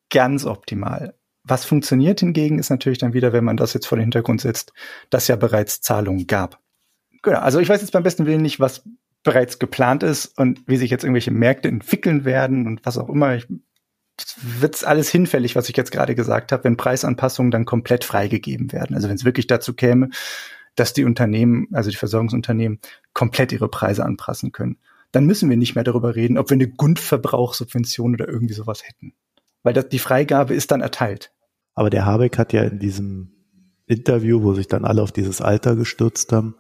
ganz 0.10 0.46
optimal. 0.46 1.17
Was 1.48 1.66
funktioniert 1.66 2.20
hingegen 2.20 2.60
ist 2.60 2.70
natürlich 2.70 2.98
dann 2.98 3.14
wieder, 3.14 3.34
wenn 3.34 3.44
man 3.44 3.58
das 3.58 3.74
jetzt 3.74 3.88
vor 3.88 3.98
den 3.98 4.04
Hintergrund 4.04 4.42
setzt, 4.42 4.74
dass 5.10 5.28
ja 5.28 5.36
bereits 5.36 5.82
Zahlungen 5.82 6.28
gab. 6.28 6.60
Genau, 7.24 7.40
also 7.40 7.60
ich 7.60 7.70
weiß 7.70 7.82
jetzt 7.82 7.92
beim 7.92 8.04
besten 8.04 8.26
Willen 8.26 8.42
nicht, 8.42 8.60
was 8.60 8.84
bereits 9.24 9.60
geplant 9.60 10.04
ist 10.04 10.38
und 10.38 10.62
wie 10.68 10.78
sich 10.78 10.90
jetzt 10.90 11.04
irgendwelche 11.04 11.32
Märkte 11.32 11.68
entwickeln 11.68 12.26
werden 12.26 12.68
und 12.68 12.86
was 12.86 12.98
auch 12.98 13.10
immer. 13.10 13.36
Ich 13.36 13.48
wird's 14.38 14.84
alles 14.84 15.10
hinfällig, 15.10 15.56
was 15.56 15.70
ich 15.70 15.78
jetzt 15.78 15.92
gerade 15.92 16.16
gesagt 16.16 16.52
habe, 16.52 16.64
wenn 16.64 16.78
Preisanpassungen 16.78 17.52
dann 17.52 17.66
komplett 17.66 18.04
freigegeben 18.04 18.72
werden. 18.72 18.96
Also 18.96 19.10
wenn 19.10 19.16
es 19.16 19.26
wirklich 19.26 19.48
dazu 19.48 19.74
käme, 19.74 20.10
dass 20.76 20.94
die 20.94 21.04
Unternehmen, 21.04 21.68
also 21.74 21.90
die 21.90 21.98
Versorgungsunternehmen, 21.98 22.80
komplett 23.14 23.52
ihre 23.52 23.68
Preise 23.68 24.06
anpassen 24.06 24.52
können. 24.52 24.78
Dann 25.12 25.26
müssen 25.26 25.50
wir 25.50 25.58
nicht 25.58 25.76
mehr 25.76 25.84
darüber 25.84 26.16
reden, 26.16 26.38
ob 26.38 26.50
wir 26.50 26.56
eine 26.56 26.70
Grundverbrauchssubvention 26.70 28.14
oder 28.14 28.28
irgendwie 28.28 28.54
sowas 28.54 28.84
hätten. 28.86 29.14
Weil 29.64 29.74
das, 29.74 29.90
die 29.90 30.00
Freigabe 30.00 30.54
ist 30.54 30.72
dann 30.72 30.82
erteilt. 30.82 31.32
Aber 31.78 31.90
der 31.92 32.08
Habeck 32.08 32.40
hat 32.40 32.54
ja 32.54 32.64
in 32.64 32.80
diesem 32.80 33.30
Interview, 33.86 34.42
wo 34.42 34.56
sich 34.56 34.68
dann 34.68 34.84
alle 34.84 35.04
auf 35.04 35.12
dieses 35.12 35.42
Alter 35.42 35.76
gestürzt 35.76 36.32
haben, 36.32 36.56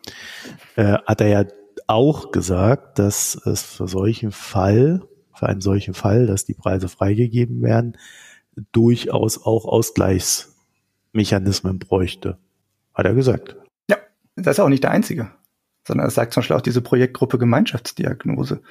äh, 0.75 0.99
hat 1.07 1.21
er 1.21 1.27
ja 1.27 1.43
auch 1.87 2.29
gesagt, 2.29 2.99
dass 2.99 3.33
es 3.47 3.63
für 3.63 3.87
solchen 3.87 4.31
Fall, 4.31 5.01
für 5.33 5.47
einen 5.47 5.61
solchen 5.61 5.95
Fall, 5.95 6.27
dass 6.27 6.45
die 6.45 6.53
Preise 6.53 6.87
freigegeben 6.87 7.63
werden, 7.63 7.97
durchaus 8.71 9.43
auch 9.43 9.65
Ausgleichsmechanismen 9.65 11.79
bräuchte. 11.79 12.37
Hat 12.93 13.07
er 13.07 13.15
gesagt. 13.15 13.55
Ja, 13.89 13.97
das 14.35 14.57
ist 14.57 14.59
auch 14.59 14.69
nicht 14.69 14.83
der 14.83 14.91
einzige, 14.91 15.31
sondern 15.87 16.05
es 16.05 16.13
sagt 16.13 16.31
zum 16.31 16.41
Beispiel 16.41 16.57
auch 16.57 16.61
diese 16.61 16.81
Projektgruppe 16.81 17.39
Gemeinschaftsdiagnose 17.39 18.61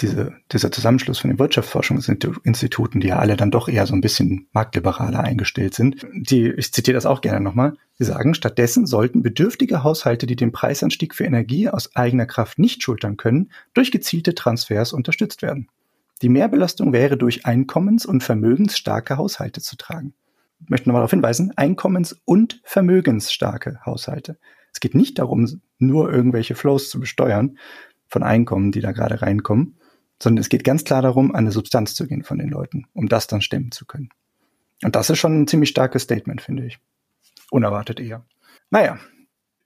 diese, 0.00 0.32
dieser 0.50 0.72
Zusammenschluss 0.72 1.18
von 1.18 1.30
den 1.30 1.38
Wirtschaftsforschungsinstituten, 1.38 3.00
die 3.00 3.08
ja 3.08 3.18
alle 3.18 3.36
dann 3.36 3.50
doch 3.50 3.68
eher 3.68 3.86
so 3.86 3.94
ein 3.94 4.00
bisschen 4.00 4.48
marktliberaler 4.52 5.20
eingestellt 5.20 5.74
sind, 5.74 6.04
die, 6.12 6.48
ich 6.50 6.72
zitiere 6.72 6.96
das 6.96 7.06
auch 7.06 7.20
gerne 7.20 7.40
nochmal, 7.40 7.74
die 7.98 8.04
sagen, 8.04 8.34
stattdessen 8.34 8.86
sollten 8.86 9.22
bedürftige 9.22 9.84
Haushalte, 9.84 10.26
die 10.26 10.36
den 10.36 10.52
Preisanstieg 10.52 11.14
für 11.14 11.24
Energie 11.24 11.68
aus 11.68 11.94
eigener 11.94 12.26
Kraft 12.26 12.58
nicht 12.58 12.82
schultern 12.82 13.16
können, 13.16 13.52
durch 13.72 13.92
gezielte 13.92 14.34
Transfers 14.34 14.92
unterstützt 14.92 15.42
werden. 15.42 15.68
Die 16.22 16.28
Mehrbelastung 16.28 16.92
wäre 16.92 17.16
durch 17.16 17.46
einkommens- 17.46 18.06
und 18.06 18.22
vermögensstarke 18.22 19.16
Haushalte 19.16 19.60
zu 19.60 19.76
tragen. 19.76 20.14
Ich 20.60 20.70
möchte 20.70 20.88
nochmal 20.88 21.00
darauf 21.00 21.10
hinweisen, 21.10 21.52
einkommens- 21.56 22.16
und 22.24 22.60
vermögensstarke 22.64 23.80
Haushalte. 23.84 24.38
Es 24.72 24.80
geht 24.80 24.94
nicht 24.94 25.18
darum, 25.18 25.60
nur 25.78 26.12
irgendwelche 26.12 26.56
Flows 26.56 26.90
zu 26.90 26.98
besteuern 26.98 27.58
von 28.08 28.22
Einkommen, 28.22 28.72
die 28.72 28.80
da 28.80 28.92
gerade 28.92 29.22
reinkommen, 29.22 29.76
sondern 30.22 30.40
es 30.40 30.48
geht 30.48 30.64
ganz 30.64 30.84
klar 30.84 31.02
darum, 31.02 31.30
an 31.30 31.44
eine 31.44 31.52
Substanz 31.52 31.94
zu 31.94 32.06
gehen 32.06 32.22
von 32.22 32.38
den 32.38 32.48
Leuten, 32.48 32.86
um 32.92 33.08
das 33.08 33.26
dann 33.26 33.40
stemmen 33.40 33.72
zu 33.72 33.86
können. 33.86 34.10
Und 34.82 34.96
das 34.96 35.10
ist 35.10 35.18
schon 35.18 35.42
ein 35.42 35.46
ziemlich 35.46 35.70
starkes 35.70 36.02
Statement, 36.02 36.40
finde 36.42 36.66
ich. 36.66 36.78
Unerwartet 37.50 38.00
eher. 38.00 38.24
Naja, 38.70 38.98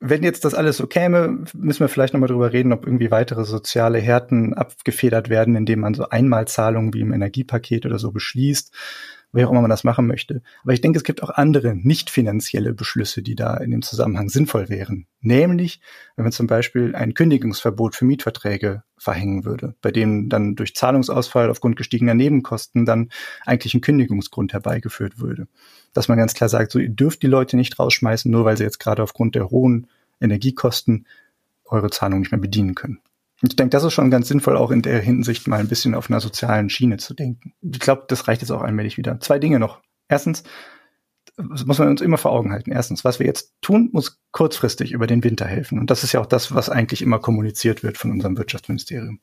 wenn 0.01 0.23
jetzt 0.23 0.45
das 0.45 0.55
alles 0.55 0.77
so 0.77 0.87
käme, 0.87 1.45
müssen 1.55 1.81
wir 1.81 1.89
vielleicht 1.89 2.13
nochmal 2.13 2.29
drüber 2.29 2.53
reden, 2.53 2.73
ob 2.73 2.87
irgendwie 2.87 3.11
weitere 3.11 3.45
soziale 3.45 3.99
Härten 3.99 4.55
abgefedert 4.55 5.29
werden, 5.29 5.57
indem 5.57 5.81
man 5.81 5.95
so 5.95 6.09
Einmalzahlungen 6.09 6.95
wie 6.95 7.01
im 7.01 7.13
Energiepaket 7.13 7.85
oder 7.85 7.99
so 7.99 8.13
beschließt 8.13 8.73
wie 9.33 9.45
auch 9.45 9.51
immer 9.51 9.61
man 9.61 9.71
das 9.71 9.85
machen 9.85 10.07
möchte. 10.07 10.43
Aber 10.63 10.73
ich 10.73 10.81
denke, 10.81 10.97
es 10.97 11.05
gibt 11.05 11.23
auch 11.23 11.31
andere 11.31 11.75
nicht 11.75 12.11
finanzielle 12.11 12.73
Beschlüsse, 12.73 13.23
die 13.23 13.35
da 13.35 13.57
in 13.59 13.71
dem 13.71 13.83
Zusammenhang 13.83 14.29
sinnvoll 14.29 14.69
wären. 14.69 15.07
Nämlich, 15.21 15.81
wenn 16.17 16.25
man 16.25 16.33
zum 16.33 16.47
Beispiel 16.47 16.95
ein 16.95 17.15
Kündigungsverbot 17.15 17.95
für 17.95 18.05
Mietverträge 18.05 18.85
verhängen 18.97 19.45
würde, 19.45 19.75
bei 19.83 19.91
dem 19.91 20.29
dann 20.29 20.55
durch 20.55 20.75
Zahlungsausfall 20.75 21.51
aufgrund 21.51 21.77
gestiegener 21.77 22.15
Nebenkosten 22.15 22.87
dann 22.87 23.11
eigentlich 23.45 23.75
ein 23.75 23.81
Kündigungsgrund 23.81 24.53
herbeigeführt 24.53 25.19
würde. 25.19 25.47
Dass 25.93 26.09
man 26.09 26.19
ganz 26.19 26.35
klar 26.35 26.49
sagt, 26.49 26.73
so 26.73 26.79
ihr 26.79 26.89
dürft 26.89 27.23
die 27.23 27.29
Leute 27.29 27.57
nicht 27.57 27.79
rausschmeißen, 27.79 28.31
nur 28.31 28.45
weil 28.45 28.57
sie 28.57 28.65
jetzt 28.65 28.81
gerade 28.81 29.03
aufgrund 29.03 29.35
der 29.35 29.51
hohen 29.51 29.89
Energiekosten 30.21 31.07
eure 31.65 31.91
Zahlung 31.91 32.21
nicht 32.21 32.33
mehr 32.33 32.41
bedienen 32.41 32.75
können. 32.75 33.01
Ich 33.43 33.55
denke, 33.55 33.71
das 33.71 33.85
ist 33.85 33.93
schon 33.93 34.11
ganz 34.11 34.29
sinnvoll, 34.29 34.57
auch 34.57 34.71
in 34.71 34.83
der 34.83 35.01
Hinsicht 35.01 35.47
mal 35.47 35.61
ein 35.61 35.69
bisschen 35.69 35.95
auf 35.95 36.11
einer 36.11 36.21
sozialen 36.21 36.71
Schiene 36.71 36.97
zu 36.97 37.15
denken. 37.15 37.53
Ich 37.63 37.79
glaube, 37.79 38.05
das 38.09 38.27
reicht 38.27 38.43
jetzt 38.43 38.51
auch 38.51 38.63
allmählich 38.63 38.97
wieder. 38.97 39.21
Zwei 39.21 39.39
Dinge 39.39 39.61
noch. 39.61 39.81
Erstens, 40.09 40.43
muss 41.39 41.79
man 41.79 41.89
uns 41.89 42.01
immer 42.01 42.19
vor 42.19 42.33
Augen 42.33 42.53
halten. 42.53 42.73
Erstens, 42.73 43.05
was 43.05 43.21
wir 43.21 43.27
jetzt 43.27 43.55
tun, 43.61 43.91
muss 43.93 44.21
kurzfristig 44.33 44.93
über 44.93 45.07
den 45.07 45.23
Winter 45.23 45.47
helfen. 45.47 45.79
Und 45.79 45.91
das 45.91 46.03
ist 46.03 46.13
ja 46.13 46.21
auch 46.21 46.27
das, 46.27 46.55
was 46.55 46.69
eigentlich 46.69 47.01
immer 47.01 47.21
kommuniziert 47.21 47.83
wird 47.85 47.97
von 47.97 48.11
unserem 48.11 48.37
Wirtschaftsministerium. 48.37 49.21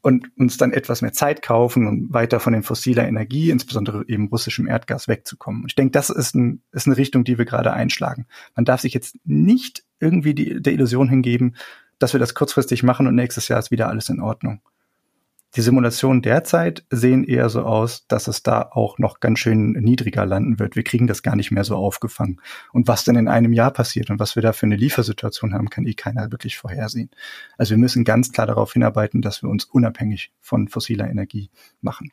Und 0.00 0.30
uns 0.38 0.56
dann 0.56 0.72
etwas 0.72 1.02
mehr 1.02 1.12
Zeit 1.12 1.42
kaufen 1.42 1.88
und 1.88 2.12
weiter 2.12 2.38
von 2.38 2.52
den 2.52 2.62
fossiler 2.62 3.06
Energie, 3.08 3.50
insbesondere 3.50 4.04
eben 4.06 4.28
russischem 4.28 4.68
Erdgas, 4.68 5.08
wegzukommen. 5.08 5.62
Und 5.62 5.72
ich 5.72 5.74
denke, 5.74 5.90
das 5.90 6.10
ist, 6.10 6.34
ein, 6.34 6.62
ist 6.72 6.86
eine 6.86 6.96
Richtung, 6.96 7.24
die 7.24 7.38
wir 7.38 7.44
gerade 7.44 7.72
einschlagen. 7.72 8.26
Man 8.54 8.64
darf 8.64 8.82
sich 8.82 8.94
jetzt 8.94 9.16
nicht 9.24 9.84
irgendwie 9.98 10.34
die, 10.34 10.62
der 10.62 10.74
Illusion 10.74 11.08
hingeben, 11.08 11.56
dass 11.98 12.12
wir 12.12 12.20
das 12.20 12.34
kurzfristig 12.34 12.82
machen 12.82 13.06
und 13.06 13.14
nächstes 13.14 13.48
Jahr 13.48 13.58
ist 13.58 13.70
wieder 13.70 13.88
alles 13.88 14.08
in 14.08 14.20
Ordnung. 14.20 14.60
Die 15.54 15.62
Simulationen 15.62 16.20
derzeit 16.20 16.84
sehen 16.90 17.24
eher 17.24 17.48
so 17.48 17.62
aus, 17.62 18.06
dass 18.08 18.28
es 18.28 18.42
da 18.42 18.60
auch 18.72 18.98
noch 18.98 19.20
ganz 19.20 19.38
schön 19.38 19.72
niedriger 19.72 20.26
landen 20.26 20.58
wird. 20.58 20.76
Wir 20.76 20.82
kriegen 20.82 21.06
das 21.06 21.22
gar 21.22 21.34
nicht 21.34 21.50
mehr 21.50 21.64
so 21.64 21.76
aufgefangen. 21.76 22.42
Und 22.74 22.88
was 22.88 23.04
denn 23.04 23.16
in 23.16 23.26
einem 23.26 23.54
Jahr 23.54 23.70
passiert 23.70 24.10
und 24.10 24.18
was 24.18 24.36
wir 24.36 24.42
da 24.42 24.52
für 24.52 24.66
eine 24.66 24.76
Liefersituation 24.76 25.54
haben, 25.54 25.70
kann 25.70 25.86
eh 25.86 25.94
keiner 25.94 26.30
wirklich 26.30 26.58
vorhersehen. 26.58 27.10
Also 27.56 27.70
wir 27.70 27.78
müssen 27.78 28.04
ganz 28.04 28.32
klar 28.32 28.46
darauf 28.46 28.74
hinarbeiten, 28.74 29.22
dass 29.22 29.42
wir 29.42 29.48
uns 29.48 29.64
unabhängig 29.64 30.30
von 30.40 30.68
fossiler 30.68 31.08
Energie 31.08 31.48
machen. 31.80 32.12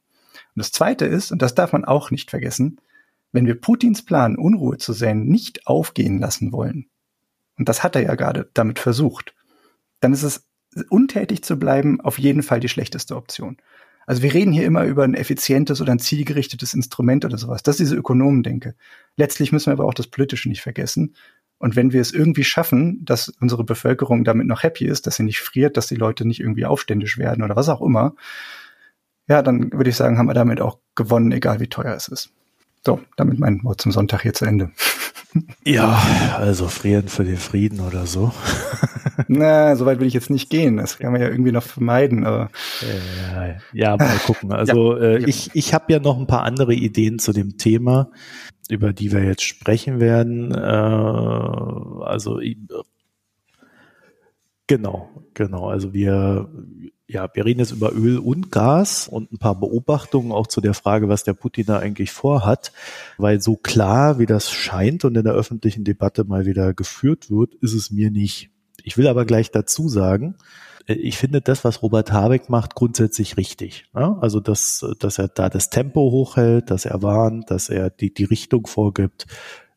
Und 0.55 0.59
das 0.59 0.71
Zweite 0.71 1.05
ist, 1.05 1.33
und 1.33 1.41
das 1.41 1.53
darf 1.53 1.73
man 1.73 1.83
auch 1.83 2.11
nicht 2.11 2.29
vergessen, 2.29 2.79
wenn 3.33 3.45
wir 3.45 3.59
Putins 3.59 4.05
Plan, 4.05 4.37
Unruhe 4.37 4.77
zu 4.77 4.93
säen, 4.93 5.25
nicht 5.25 5.67
aufgehen 5.67 6.19
lassen 6.19 6.53
wollen, 6.53 6.87
und 7.57 7.69
das 7.69 7.83
hat 7.83 7.95
er 7.95 8.03
ja 8.03 8.15
gerade 8.15 8.49
damit 8.53 8.79
versucht, 8.79 9.33
dann 10.03 10.13
ist 10.13 10.23
es 10.23 10.45
untätig 10.89 11.43
zu 11.43 11.57
bleiben 11.57 12.01
auf 12.01 12.19
jeden 12.19 12.43
Fall 12.43 12.59
die 12.59 12.69
schlechteste 12.69 13.15
Option. 13.15 13.57
Also 14.05 14.21
wir 14.21 14.33
reden 14.33 14.51
hier 14.51 14.65
immer 14.65 14.83
über 14.83 15.03
ein 15.03 15.13
effizientes 15.13 15.79
oder 15.81 15.93
ein 15.93 15.99
zielgerichtetes 15.99 16.73
Instrument 16.73 17.23
oder 17.23 17.37
sowas. 17.37 17.63
Das 17.63 17.75
ist 17.75 17.87
diese 17.87 17.95
Ökonomen-Denke. 17.95 18.75
Letztlich 19.15 19.51
müssen 19.51 19.67
wir 19.67 19.73
aber 19.73 19.85
auch 19.85 19.93
das 19.93 20.07
Politische 20.07 20.49
nicht 20.49 20.61
vergessen. 20.61 21.15
Und 21.57 21.77
wenn 21.77 21.93
wir 21.93 22.01
es 22.01 22.11
irgendwie 22.11 22.43
schaffen, 22.43 23.05
dass 23.05 23.29
unsere 23.39 23.63
Bevölkerung 23.63 24.25
damit 24.25 24.47
noch 24.47 24.63
happy 24.63 24.85
ist, 24.85 25.07
dass 25.07 25.15
sie 25.15 25.23
nicht 25.23 25.39
friert, 25.39 25.77
dass 25.77 25.87
die 25.87 25.95
Leute 25.95 26.27
nicht 26.27 26.41
irgendwie 26.41 26.65
aufständisch 26.65 27.17
werden 27.17 27.43
oder 27.43 27.55
was 27.55 27.69
auch 27.69 27.81
immer, 27.81 28.15
ja, 29.29 29.41
dann 29.41 29.71
würde 29.71 29.89
ich 29.89 29.95
sagen, 29.95 30.17
haben 30.17 30.27
wir 30.27 30.33
damit 30.33 30.59
auch 30.59 30.79
gewonnen, 30.95 31.31
egal 31.31 31.61
wie 31.61 31.67
teuer 31.67 31.95
es 31.95 32.09
ist. 32.09 32.31
So, 32.85 32.99
damit 33.15 33.39
mein 33.39 33.63
Wort 33.63 33.79
zum 33.79 33.93
Sonntag 33.93 34.23
hier 34.23 34.33
zu 34.33 34.43
Ende. 34.43 34.71
Ja, 35.65 36.01
also 36.37 36.67
frieren 36.67 37.07
für 37.07 37.23
den 37.23 37.37
Frieden 37.37 37.79
oder 37.79 38.05
so. 38.05 38.31
Na, 39.27 39.75
so 39.75 39.85
weit 39.85 39.99
will 39.99 40.07
ich 40.07 40.13
jetzt 40.13 40.29
nicht 40.29 40.49
gehen. 40.49 40.77
Das 40.77 40.97
kann 40.97 41.11
man 41.11 41.21
ja 41.21 41.29
irgendwie 41.29 41.51
noch 41.51 41.63
vermeiden. 41.63 42.25
Aber 42.25 42.49
ja, 42.81 43.55
ja, 43.73 43.97
mal 43.97 44.17
gucken. 44.25 44.51
Also 44.63 44.97
ja, 44.97 45.03
äh, 45.03 45.29
ich, 45.29 45.51
ich 45.53 45.73
habe 45.73 45.91
ja 45.91 45.99
noch 45.99 46.17
ein 46.17 46.27
paar 46.27 46.43
andere 46.43 46.73
Ideen 46.73 47.19
zu 47.19 47.33
dem 47.33 47.57
Thema, 47.57 48.11
über 48.69 48.93
die 48.93 49.11
wir 49.11 49.23
jetzt 49.23 49.43
sprechen 49.43 49.99
werden. 49.99 50.51
Äh, 50.51 50.57
also 50.57 52.39
genau, 54.67 55.09
genau. 55.33 55.67
Also 55.69 55.93
wir 55.93 56.49
ja, 57.07 57.29
wir 57.33 57.45
reden 57.45 57.59
jetzt 57.59 57.71
über 57.71 57.93
Öl 57.93 58.17
und 58.17 58.51
Gas 58.51 59.07
und 59.07 59.31
ein 59.31 59.37
paar 59.37 59.59
Beobachtungen 59.59 60.31
auch 60.31 60.47
zu 60.47 60.61
der 60.61 60.73
Frage, 60.73 61.09
was 61.09 61.23
der 61.23 61.33
Putin 61.33 61.65
da 61.65 61.79
eigentlich 61.79 62.11
vorhat, 62.11 62.71
weil 63.17 63.41
so 63.41 63.55
klar, 63.55 64.19
wie 64.19 64.25
das 64.25 64.51
scheint 64.51 65.03
und 65.03 65.15
in 65.17 65.23
der 65.23 65.33
öffentlichen 65.33 65.83
Debatte 65.83 66.23
mal 66.23 66.45
wieder 66.45 66.73
geführt 66.73 67.29
wird, 67.29 67.55
ist 67.55 67.73
es 67.73 67.91
mir 67.91 68.09
nicht. 68.09 68.49
Ich 68.83 68.97
will 68.97 69.07
aber 69.07 69.25
gleich 69.25 69.51
dazu 69.51 69.89
sagen, 69.89 70.35
äh, 70.87 70.93
ich 70.93 71.17
finde 71.17 71.41
das, 71.41 71.65
was 71.65 71.81
Robert 71.81 72.13
Habeck 72.13 72.49
macht, 72.49 72.73
grundsätzlich 72.73 73.35
richtig. 73.35 73.85
Also, 74.21 74.39
dass, 74.39 74.85
dass 74.99 75.17
er 75.17 75.27
da 75.27 75.49
das 75.49 75.69
Tempo 75.69 76.09
hochhält, 76.11 76.71
dass 76.71 76.85
er 76.85 77.01
warnt, 77.01 77.51
dass 77.51 77.69
er 77.69 77.89
die, 77.89 78.13
die 78.13 78.25
Richtung 78.25 78.65
vorgibt, 78.65 79.27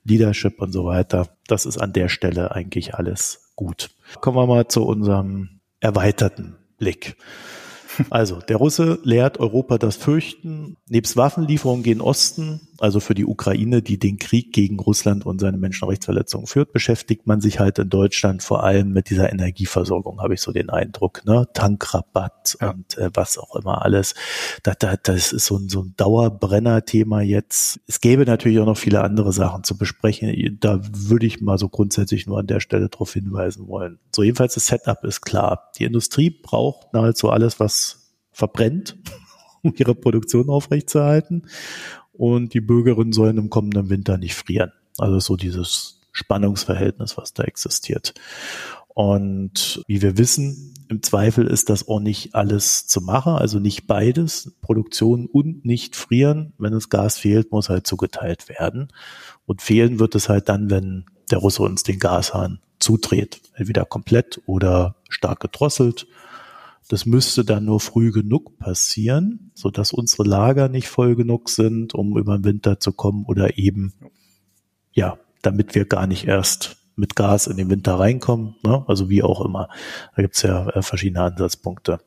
Leadership 0.05 0.61
und 0.61 0.71
so 0.71 0.85
weiter. 0.85 1.29
Das 1.49 1.67
ist 1.67 1.79
an 1.79 1.93
der 1.93 2.09
Stelle 2.09 2.53
eigentlich 2.53 2.95
alles 2.95 3.53
gut. 3.57 3.91
Kommen 4.21 4.37
wir 4.37 4.47
mal 4.47 4.69
zu 4.69 4.85
unserem 4.85 5.61
erweiterten 5.81 6.57
Blick. 6.79 7.17
Also, 8.11 8.41
der 8.41 8.57
Russe 8.57 8.99
lehrt 9.05 9.39
Europa 9.39 9.79
das 9.79 9.97
Fürchten. 9.97 10.77
Nebst 10.89 11.17
Waffenlieferungen 11.17 11.83
gen 11.83 12.01
Osten, 12.01 12.61
also 12.79 13.01
für 13.01 13.15
die 13.15 13.25
Ukraine, 13.25 13.83
die 13.83 13.99
den 13.99 14.19
Krieg 14.19 14.53
gegen 14.53 14.79
Russland 14.79 15.27
und 15.27 15.41
seine 15.41 15.57
Menschenrechtsverletzungen 15.57 16.47
führt, 16.47 16.73
beschäftigt 16.73 17.27
man 17.27 17.41
sich 17.41 17.59
halt 17.59 17.79
in 17.79 17.89
Deutschland 17.89 18.43
vor 18.43 18.65
allem 18.65 18.93
mit 18.93 19.11
dieser 19.11 19.33
Energieversorgung, 19.33 20.21
habe 20.21 20.35
ich 20.35 20.41
so 20.41 20.53
den 20.53 20.71
Eindruck. 20.71 21.25
Ne? 21.25 21.49
Tankrabatt 21.55 22.57
ja. 22.61 22.71
und 22.71 22.99
äh, 22.99 23.11
was 23.15 23.39
auch 23.39 23.57
immer 23.57 23.85
alles. 23.85 24.15
Das, 24.63 24.77
das, 24.79 24.99
das 25.03 25.33
ist 25.33 25.47
so 25.47 25.57
ein, 25.57 25.69
so 25.69 25.83
ein 25.83 25.95
Dauerbrenner-Thema 25.97 27.23
jetzt. 27.23 27.81
Es 27.87 28.01
gäbe 28.01 28.25
natürlich 28.25 28.59
auch 28.59 28.67
noch 28.67 28.79
viele 28.79 29.03
andere 29.03 29.33
Sachen 29.33 29.65
zu 29.65 29.77
besprechen. 29.77 30.59
Da 30.61 30.81
würde 30.93 31.27
ich 31.27 31.41
mal 31.41 31.59
so 31.59 31.69
grundsätzlich 31.69 32.27
nur 32.27 32.39
an 32.39 32.47
der 32.47 32.61
Stelle 32.61 32.89
darauf 32.89 33.13
hinweisen 33.13 33.69
wollen. 33.69 33.99
So 34.15 34.23
jedenfalls 34.23 34.55
das 34.55 34.67
Setup 34.67 35.03
ist 35.05 35.23
klar. 35.23 35.71
Die 35.79 35.85
Industrie 35.85 36.31
braucht 36.31 36.93
nahezu 36.93 37.31
alles, 37.31 37.61
was 37.61 38.13
verbrennt, 38.33 38.97
um 39.63 39.73
ihre 39.77 39.95
Produktion 39.95 40.49
aufrechtzuerhalten 40.49 41.45
und 42.19 42.55
die 42.55 42.61
Bürgerinnen 42.61 43.13
sollen 43.13 43.39
im 43.39 43.51
kommenden 43.51 43.91
Winter 43.91 44.19
nicht 44.19 44.35
frieren. 44.35 44.73
Also 44.99 45.21
so 45.21 45.37
dieses 45.37 46.01
Spannungsverhältnis, 46.13 47.17
was 47.17 47.35
da 47.35 47.45
existiert. 47.45 48.15
Und 48.89 49.83
wie 49.87 50.01
wir 50.01 50.17
wissen, 50.17 50.73
im 50.89 51.03
Zweifel 51.03 51.47
ist 51.47 51.69
das 51.69 51.87
auch 51.89 52.01
nicht 52.01 52.35
alles 52.35 52.87
zu 52.87 53.03
machen, 53.03 53.35
also 53.35 53.59
nicht 53.59 53.87
beides, 53.87 54.55
Produktion 54.63 55.27
und 55.27 55.67
nicht 55.67 55.97
frieren. 55.97 56.55
Wenn 56.57 56.73
das 56.73 56.89
Gas 56.89 57.19
fehlt, 57.19 57.53
muss 57.53 57.69
halt 57.69 57.87
zugeteilt 57.87 58.49
werden. 58.49 58.89
Und 59.45 59.61
fehlen 59.61 59.99
wird 59.99 60.15
es 60.15 60.31
halt 60.31 60.49
dann, 60.49 60.71
wenn 60.71 61.05
der 61.31 61.39
Russe 61.39 61.63
uns 61.63 61.83
den 61.83 61.99
Gashahn 61.99 62.61
zudreht, 62.79 63.43
entweder 63.55 63.85
komplett 63.85 64.41
oder 64.47 64.97
stark 65.09 65.41
gedrosselt. 65.41 66.07
Das 66.89 67.05
müsste 67.05 67.45
dann 67.45 67.65
nur 67.65 67.81
früh 67.81 68.13
genug 68.13 68.59
passieren, 68.59 69.51
so 69.55 69.71
dass 69.71 69.93
unsere 69.93 70.23
Lager 70.23 70.69
nicht 70.69 70.89
voll 70.89 71.17
genug 71.17 71.51
sind, 71.51 71.95
um 71.95 72.17
über 72.17 72.39
den 72.39 72.45
Winter 72.45 72.79
zu 72.79 72.93
kommen 72.93 73.25
oder 73.27 73.59
eben, 73.59 73.95
ja, 74.93 75.19
damit 75.43 75.75
wir 75.75 75.85
gar 75.85 76.07
nicht 76.07 76.27
erst 76.27 76.77
mit 76.95 77.17
Gas 77.17 77.47
in 77.49 77.57
den 77.57 77.71
Winter 77.71 77.99
reinkommen, 77.99 78.55
ne? 78.65 78.85
also 78.87 79.11
wie 79.11 79.23
auch 79.23 79.45
immer. 79.45 79.69
Da 80.15 80.23
gibt's 80.23 80.43
ja 80.43 80.69
äh, 80.71 80.83
verschiedene 80.83 81.23
Ansatzpunkte. 81.23 81.99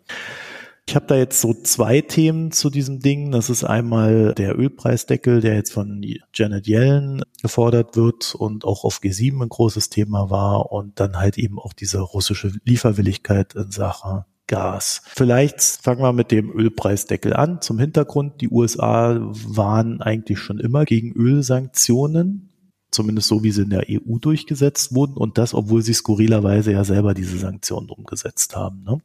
Ich 0.88 0.96
habe 0.96 1.06
da 1.06 1.16
jetzt 1.16 1.40
so 1.40 1.54
zwei 1.54 2.02
Themen 2.02 2.52
zu 2.52 2.72
diesem 2.72 3.00
Ding. 3.00 3.32
Das 3.32 3.52
ist 3.52 3.64
einmal 3.64 4.34
der 4.34 4.58
Ölpreisdeckel, 4.58 5.40
der 5.40 5.54
jetzt 5.54 5.72
von 5.72 6.04
Janet 6.34 6.66
Yellen 6.66 7.22
gefordert 7.44 7.96
wird 7.96 8.34
und 8.34 8.66
auch 8.66 8.84
auf 8.84 9.00
G7 9.00 9.44
ein 9.44 9.50
großes 9.50 9.90
Thema 9.90 10.32
war 10.32 10.72
und 10.72 11.00
dann 11.00 11.18
halt 11.18 11.38
eben 11.38 11.60
auch 11.60 11.74
diese 11.74 12.00
russische 12.00 12.54
Lieferwilligkeit 12.64 13.54
in 13.54 13.70
Sachen 13.70 14.26
Gas. 14.50 15.02
Vielleicht 15.16 15.62
fangen 15.62 16.02
wir 16.02 16.12
mit 16.12 16.32
dem 16.32 16.52
Ölpreisdeckel 16.52 17.34
an. 17.34 17.62
Zum 17.62 17.80
Hintergrund, 17.80 18.42
die 18.42 18.50
USA 18.50 19.18
waren 19.22 20.02
eigentlich 20.02 20.40
schon 20.40 20.60
immer 20.60 20.84
gegen 20.84 21.14
Ölsanktionen 21.14 22.50
zumindest 22.92 23.28
so, 23.28 23.44
wie 23.44 23.52
sie 23.52 23.62
in 23.62 23.70
der 23.70 23.86
EU 23.90 24.18
durchgesetzt 24.18 24.94
wurden 24.94 25.16
und 25.16 25.38
das, 25.38 25.54
obwohl 25.54 25.82
sie 25.82 25.94
skurrilerweise 25.94 26.72
ja 26.72 26.84
selber 26.84 27.14
diese 27.14 27.38
Sanktionen 27.38 27.90
umgesetzt 27.90 28.56
haben. 28.56 28.84
Ne? 28.84 29.00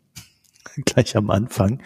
Gleich 0.85 1.17
am 1.17 1.31
Anfang 1.31 1.83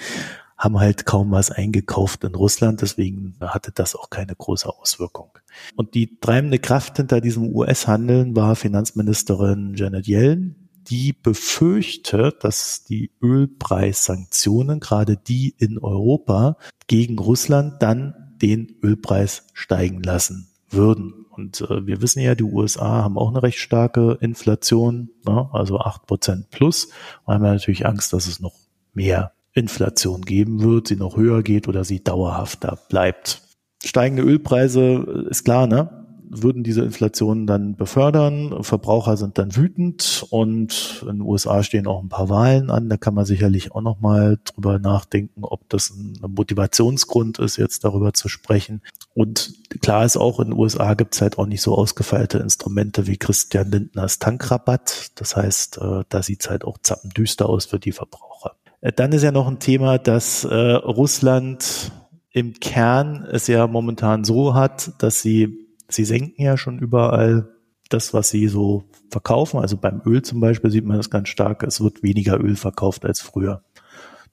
haben 0.56 0.78
halt 0.80 1.06
kaum 1.06 1.30
was 1.30 1.52
eingekauft 1.52 2.24
in 2.24 2.34
Russland, 2.34 2.82
deswegen 2.82 3.36
hatte 3.40 3.70
das 3.72 3.94
auch 3.94 4.10
keine 4.10 4.34
große 4.34 4.68
Auswirkung. 4.68 5.30
Und 5.76 5.94
die 5.94 6.18
treibende 6.18 6.58
Kraft 6.58 6.96
hinter 6.96 7.20
diesem 7.20 7.54
US-Handeln 7.54 8.34
war 8.34 8.56
Finanzministerin 8.56 9.74
Janet 9.76 10.08
Yellen, 10.08 10.57
die 10.90 11.12
befürchtet, 11.12 12.44
dass 12.44 12.84
die 12.84 13.10
Ölpreissanktionen, 13.22 14.80
gerade 14.80 15.16
die 15.16 15.54
in 15.58 15.78
Europa, 15.78 16.56
gegen 16.86 17.18
Russland 17.18 17.82
dann 17.82 18.14
den 18.40 18.76
Ölpreis 18.82 19.46
steigen 19.52 20.02
lassen 20.02 20.48
würden. 20.70 21.26
Und 21.30 21.60
äh, 21.62 21.86
wir 21.86 22.02
wissen 22.02 22.20
ja, 22.20 22.34
die 22.34 22.44
USA 22.44 23.02
haben 23.02 23.18
auch 23.18 23.28
eine 23.28 23.42
recht 23.42 23.58
starke 23.58 24.18
Inflation, 24.20 25.10
ne? 25.26 25.48
also 25.52 25.78
acht 25.78 26.06
Prozent 26.06 26.50
plus. 26.50 26.88
Da 27.26 27.34
haben 27.34 27.44
wir 27.44 27.52
natürlich 27.52 27.86
Angst, 27.86 28.12
dass 28.12 28.26
es 28.26 28.40
noch 28.40 28.54
mehr 28.92 29.32
Inflation 29.52 30.22
geben 30.22 30.62
wird, 30.62 30.88
sie 30.88 30.96
noch 30.96 31.16
höher 31.16 31.42
geht 31.42 31.68
oder 31.68 31.84
sie 31.84 32.02
dauerhafter 32.02 32.78
bleibt. 32.88 33.42
Steigende 33.84 34.22
Ölpreise 34.22 35.26
ist 35.30 35.44
klar, 35.44 35.66
ne? 35.66 35.97
Würden 36.30 36.62
diese 36.62 36.82
Inflation 36.82 37.46
dann 37.46 37.76
befördern. 37.76 38.62
Verbraucher 38.62 39.16
sind 39.16 39.38
dann 39.38 39.56
wütend 39.56 40.26
und 40.30 41.02
in 41.02 41.18
den 41.18 41.20
USA 41.22 41.62
stehen 41.62 41.86
auch 41.86 42.02
ein 42.02 42.08
paar 42.08 42.28
Wahlen 42.28 42.70
an. 42.70 42.88
Da 42.88 42.96
kann 42.96 43.14
man 43.14 43.24
sicherlich 43.24 43.72
auch 43.72 43.80
noch 43.80 44.00
mal 44.00 44.38
drüber 44.44 44.78
nachdenken, 44.78 45.44
ob 45.44 45.68
das 45.68 45.90
ein 45.90 46.18
Motivationsgrund 46.26 47.38
ist, 47.38 47.56
jetzt 47.56 47.84
darüber 47.84 48.12
zu 48.12 48.28
sprechen. 48.28 48.82
Und 49.14 49.54
klar 49.80 50.04
ist 50.04 50.16
auch, 50.16 50.40
in 50.40 50.50
den 50.50 50.58
USA 50.58 50.94
gibt 50.94 51.14
es 51.14 51.22
halt 51.22 51.38
auch 51.38 51.46
nicht 51.46 51.62
so 51.62 51.74
ausgefeilte 51.74 52.38
Instrumente 52.38 53.06
wie 53.06 53.16
Christian 53.16 53.70
Lindners 53.70 54.18
Tankrabatt. 54.18 55.10
Das 55.16 55.36
heißt, 55.36 55.78
äh, 55.78 56.04
da 56.08 56.22
sieht 56.22 56.42
es 56.42 56.50
halt 56.50 56.64
auch 56.64 56.78
zappendüster 56.82 57.48
aus 57.48 57.66
für 57.66 57.78
die 57.78 57.92
Verbraucher. 57.92 58.54
Äh, 58.80 58.92
dann 58.92 59.12
ist 59.12 59.22
ja 59.22 59.32
noch 59.32 59.48
ein 59.48 59.58
Thema, 59.58 59.98
dass 59.98 60.44
äh, 60.44 60.54
Russland 60.54 61.92
im 62.30 62.54
Kern 62.54 63.26
es 63.30 63.46
ja 63.46 63.66
momentan 63.66 64.24
so 64.24 64.54
hat, 64.54 64.92
dass 64.98 65.22
sie 65.22 65.67
Sie 65.88 66.04
senken 66.04 66.42
ja 66.42 66.56
schon 66.56 66.78
überall 66.78 67.48
das, 67.88 68.12
was 68.12 68.28
sie 68.30 68.48
so 68.48 68.84
verkaufen. 69.10 69.58
Also 69.58 69.76
beim 69.76 70.02
Öl 70.04 70.22
zum 70.22 70.40
Beispiel 70.40 70.70
sieht 70.70 70.84
man 70.84 70.98
das 70.98 71.10
ganz 71.10 71.28
stark. 71.28 71.62
Es 71.62 71.80
wird 71.80 72.02
weniger 72.02 72.38
Öl 72.38 72.56
verkauft 72.56 73.04
als 73.04 73.20
früher. 73.20 73.62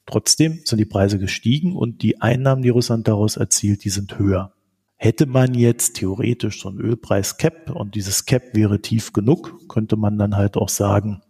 Trotzdem 0.05 0.59
sind 0.65 0.77
die 0.77 0.85
Preise 0.85 1.17
gestiegen 1.17 1.75
und 1.75 2.01
die 2.03 2.21
Einnahmen, 2.21 2.61
die 2.61 2.69
Russland 2.69 3.07
daraus 3.07 3.37
erzielt, 3.37 3.83
die 3.83 3.89
sind 3.89 4.19
höher. 4.19 4.53
Hätte 4.97 5.25
man 5.25 5.53
jetzt 5.53 5.95
theoretisch 5.95 6.61
so 6.61 6.69
ein 6.69 6.77
Ölpreis-Cap 6.77 7.71
und 7.71 7.95
dieses 7.95 8.25
Cap 8.25 8.43
wäre 8.53 8.81
tief 8.81 9.13
genug, 9.13 9.67
könnte 9.67 9.97
man 9.97 10.17
dann 10.17 10.35
halt 10.35 10.57
auch 10.57 10.69
sagen, 10.69 11.21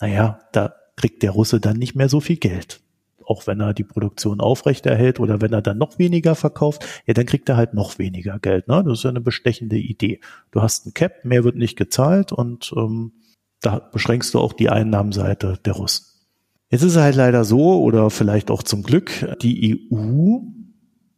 naja, 0.00 0.40
da 0.52 0.74
kriegt 0.96 1.22
der 1.22 1.30
Russe 1.30 1.60
dann 1.60 1.76
nicht 1.76 1.94
mehr 1.94 2.08
so 2.08 2.20
viel 2.20 2.36
Geld 2.36 2.83
auch 3.26 3.46
wenn 3.46 3.60
er 3.60 3.74
die 3.74 3.84
Produktion 3.84 4.40
aufrechterhält 4.40 5.20
oder 5.20 5.40
wenn 5.40 5.52
er 5.52 5.62
dann 5.62 5.78
noch 5.78 5.98
weniger 5.98 6.34
verkauft, 6.34 6.84
ja, 7.06 7.14
dann 7.14 7.26
kriegt 7.26 7.48
er 7.48 7.56
halt 7.56 7.74
noch 7.74 7.98
weniger 7.98 8.38
Geld. 8.38 8.68
Ne? 8.68 8.82
Das 8.84 8.98
ist 8.98 9.04
ja 9.04 9.10
eine 9.10 9.20
bestechende 9.20 9.76
Idee. 9.76 10.20
Du 10.50 10.62
hast 10.62 10.86
ein 10.86 10.94
Cap, 10.94 11.24
mehr 11.24 11.44
wird 11.44 11.56
nicht 11.56 11.76
gezahlt 11.76 12.32
und 12.32 12.72
ähm, 12.76 13.12
da 13.60 13.78
beschränkst 13.78 14.34
du 14.34 14.40
auch 14.40 14.52
die 14.52 14.70
Einnahmenseite 14.70 15.58
der 15.64 15.72
Russen. 15.74 16.06
Jetzt 16.70 16.82
ist 16.82 16.92
es 16.92 17.02
halt 17.02 17.16
leider 17.16 17.44
so, 17.44 17.80
oder 17.80 18.10
vielleicht 18.10 18.50
auch 18.50 18.62
zum 18.62 18.82
Glück, 18.82 19.36
die 19.40 19.88
EU 19.92 20.38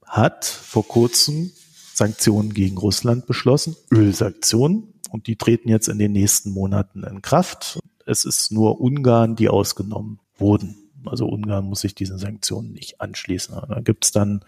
hat 0.04 0.44
vor 0.44 0.86
kurzem 0.86 1.50
Sanktionen 1.94 2.52
gegen 2.52 2.76
Russland 2.76 3.26
beschlossen, 3.26 3.74
Ölsanktionen, 3.90 4.92
und 5.10 5.26
die 5.26 5.36
treten 5.36 5.68
jetzt 5.68 5.88
in 5.88 5.98
den 5.98 6.12
nächsten 6.12 6.50
Monaten 6.50 7.04
in 7.04 7.22
Kraft. 7.22 7.78
Es 8.04 8.24
ist 8.24 8.52
nur 8.52 8.80
Ungarn, 8.80 9.34
die 9.34 9.48
ausgenommen 9.48 10.20
wurden. 10.36 10.76
Also 11.08 11.26
Ungarn 11.26 11.64
muss 11.66 11.80
sich 11.80 11.94
diesen 11.94 12.18
Sanktionen 12.18 12.72
nicht 12.72 13.00
anschließen. 13.00 13.54
Da 13.68 13.80
gibt 13.80 14.04
es 14.04 14.12
dann 14.12 14.44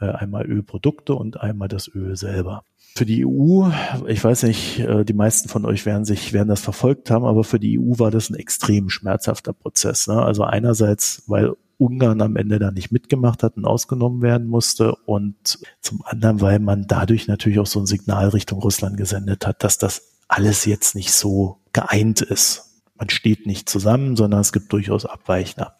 äh, 0.00 0.06
einmal 0.06 0.46
Ölprodukte 0.46 1.14
und 1.14 1.40
einmal 1.40 1.68
das 1.68 1.88
Öl 1.88 2.16
selber. 2.16 2.64
Für 2.94 3.06
die 3.06 3.26
EU, 3.26 3.68
ich 4.06 4.24
weiß 4.24 4.44
nicht, 4.44 4.78
äh, 4.80 5.04
die 5.04 5.12
meisten 5.12 5.48
von 5.48 5.64
euch 5.66 5.84
werden 5.84 6.04
sich, 6.04 6.32
werden 6.32 6.48
das 6.48 6.60
verfolgt 6.60 7.10
haben, 7.10 7.24
aber 7.24 7.44
für 7.44 7.60
die 7.60 7.78
EU 7.78 7.98
war 7.98 8.10
das 8.10 8.30
ein 8.30 8.36
extrem 8.36 8.88
schmerzhafter 8.88 9.52
Prozess. 9.52 10.06
Ne? 10.06 10.22
Also 10.22 10.44
einerseits, 10.44 11.22
weil 11.26 11.54
Ungarn 11.78 12.22
am 12.22 12.36
Ende 12.36 12.58
da 12.58 12.70
nicht 12.70 12.90
mitgemacht 12.90 13.42
hat 13.42 13.56
und 13.56 13.66
ausgenommen 13.66 14.22
werden 14.22 14.46
musste 14.46 14.94
und 15.04 15.58
zum 15.80 16.02
anderen, 16.04 16.40
weil 16.40 16.58
man 16.58 16.86
dadurch 16.86 17.28
natürlich 17.28 17.58
auch 17.58 17.66
so 17.66 17.80
ein 17.80 17.86
Signal 17.86 18.28
Richtung 18.28 18.60
Russland 18.60 18.96
gesendet 18.96 19.46
hat, 19.46 19.62
dass 19.62 19.76
das 19.76 20.14
alles 20.28 20.64
jetzt 20.64 20.94
nicht 20.94 21.12
so 21.12 21.58
geeint 21.72 22.22
ist. 22.22 22.82
Man 22.94 23.10
steht 23.10 23.46
nicht 23.46 23.68
zusammen, 23.68 24.16
sondern 24.16 24.40
es 24.40 24.52
gibt 24.52 24.72
durchaus 24.72 25.04
Abweichler. 25.04 25.76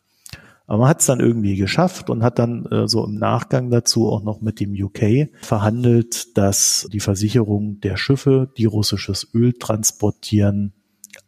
Aber 0.66 0.78
man 0.78 0.88
hat 0.88 1.00
es 1.00 1.06
dann 1.06 1.20
irgendwie 1.20 1.56
geschafft 1.56 2.10
und 2.10 2.22
hat 2.22 2.38
dann 2.38 2.66
äh, 2.66 2.88
so 2.88 3.04
im 3.04 3.14
Nachgang 3.14 3.70
dazu 3.70 4.08
auch 4.08 4.22
noch 4.22 4.40
mit 4.40 4.58
dem 4.58 4.72
UK 4.72 5.28
verhandelt, 5.40 6.36
dass 6.36 6.88
die 6.92 7.00
Versicherung 7.00 7.80
der 7.80 7.96
Schiffe, 7.96 8.50
die 8.56 8.64
russisches 8.64 9.28
Öl 9.32 9.52
transportieren, 9.52 10.72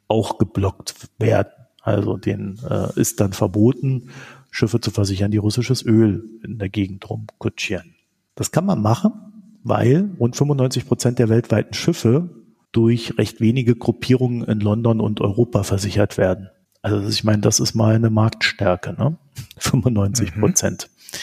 auch 0.09 0.39
geblockt 0.39 0.95
werden. 1.19 1.53
Also 1.83 2.17
den 2.17 2.59
äh, 2.69 3.01
ist 3.01 3.21
dann 3.21 3.33
verboten, 3.33 4.11
Schiffe 4.51 4.81
zu 4.81 4.91
versichern, 4.91 5.31
die 5.31 5.37
russisches 5.37 5.85
Öl 5.85 6.25
in 6.43 6.59
der 6.59 6.69
Gegend 6.69 7.09
rumkutschieren. 7.09 7.95
Das 8.35 8.51
kann 8.51 8.67
man 8.67 8.83
machen, 8.83 9.13
weil 9.63 10.11
rund 10.19 10.37
95 10.37 10.87
Prozent 10.87 11.19
der 11.19 11.29
weltweiten 11.29 11.75
Schiffe 11.75 12.31
durch 12.73 13.17
recht 13.19 13.41
wenige 13.41 13.77
Gruppierungen 13.77 14.45
in 14.45 14.61
London 14.61 15.01
und 15.01 15.21
Europa 15.21 15.63
versichert 15.63 16.19
werden. 16.19 16.49
Also 16.93 17.09
ich 17.09 17.25
meine, 17.25 17.41
das 17.41 17.61
ist 17.61 17.75
mal 17.75 17.95
eine 17.95 18.11
Marktstärke, 18.11 18.95
ne? 18.95 19.17
95 19.59 20.35
mhm. 20.35 20.41
Prozent. 20.41 20.91
Mhm. 20.91 21.19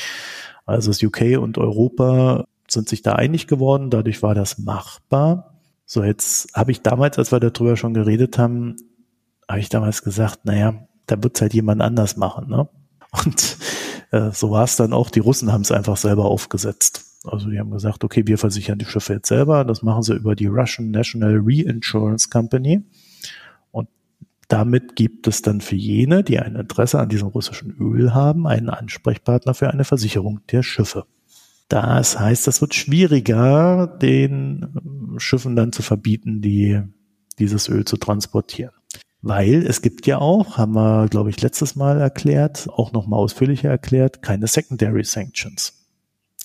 Also 0.66 0.89
das 0.89 1.03
UK 1.03 1.38
und 1.39 1.57
Europa 1.57 2.45
sind 2.68 2.89
sich 2.89 3.01
da 3.01 3.13
einig 3.13 3.47
geworden, 3.47 3.89
dadurch 3.89 4.24
war 4.24 4.34
das 4.34 4.57
machbar. 4.57 5.59
So, 5.86 6.03
jetzt 6.03 6.55
habe 6.55 6.72
ich 6.72 6.82
damals, 6.82 7.20
als 7.20 7.32
wir 7.32 7.39
darüber 7.39 7.78
schon 7.78 7.93
geredet 7.93 8.39
haben, 8.39 8.76
habe 9.47 9.59
ich 9.59 9.70
damals 9.70 10.01
gesagt, 10.01 10.45
naja, 10.45 10.88
da 11.05 11.22
wird 11.22 11.36
es 11.36 11.41
halt 11.41 11.53
jemand 11.53 11.82
anders 11.82 12.18
machen, 12.18 12.49
ne? 12.49 12.68
Und 13.24 13.57
äh, 14.11 14.32
so 14.32 14.51
war 14.51 14.63
es 14.63 14.76
dann 14.76 14.91
auch, 14.91 15.09
die 15.09 15.20
Russen 15.20 15.53
haben 15.53 15.61
es 15.61 15.72
einfach 15.72 15.97
selber 15.97 16.26
aufgesetzt. 16.26 17.05
Also 17.24 17.49
die 17.49 17.59
haben 17.59 17.72
gesagt, 17.72 18.03
okay, 18.03 18.26
wir 18.26 18.38
versichern 18.38 18.78
die 18.78 18.86
Schiffe 18.86 19.13
jetzt 19.13 19.28
selber, 19.28 19.63
das 19.63 19.84
machen 19.84 20.03
sie 20.03 20.16
über 20.16 20.36
die 20.36 20.47
Russian 20.47 20.91
National 20.91 21.39
Reinsurance 21.41 22.30
Company. 22.30 22.84
Damit 24.48 24.96
gibt 24.96 25.28
es 25.28 25.41
dann 25.41 25.62
für 25.62 25.76
jene, 25.76 26.24
die 26.24 26.39
ein 26.39 26.56
Interesse 26.56 27.00
an 27.00 27.10
diesem 27.10 27.30
russischen 27.30 27.76
Öl 27.80 28.14
haben, 28.14 28.46
einen 28.48 28.70
Ansprechpartner 28.70 29.54
für 29.54 29.70
eine 29.70 29.86
Versicherung 29.86 30.41
der 30.52 30.62
Schiffe. 30.62 31.06
Das 31.68 32.20
heißt, 32.20 32.48
es 32.48 32.62
wird 32.62 32.76
schwieriger, 32.76 33.88
den 33.88 35.16
Schiffen 35.18 35.56
dann 35.56 35.72
zu 35.72 35.82
verbieten, 35.82 36.41
die 36.41 36.82
dieses 37.39 37.68
Öl 37.70 37.86
zu 37.86 37.98
transportieren. 37.98 38.72
Weil 39.22 39.66
es 39.66 39.82
gibt 39.82 40.06
ja 40.06 40.20
auch, 40.20 40.60
haben 40.60 40.74
wir, 40.74 41.08
glaube 41.10 41.32
ich, 41.32 41.41
letztes 41.41 41.76
Mal 41.76 42.00
erklärt, 42.00 42.70
auch 42.70 42.91
nochmal 42.91 43.20
ausführlicher 43.20 43.70
erklärt, 43.70 44.22
keine 44.22 44.46
Secondary 44.46 45.04
Sanctions. 45.04 45.88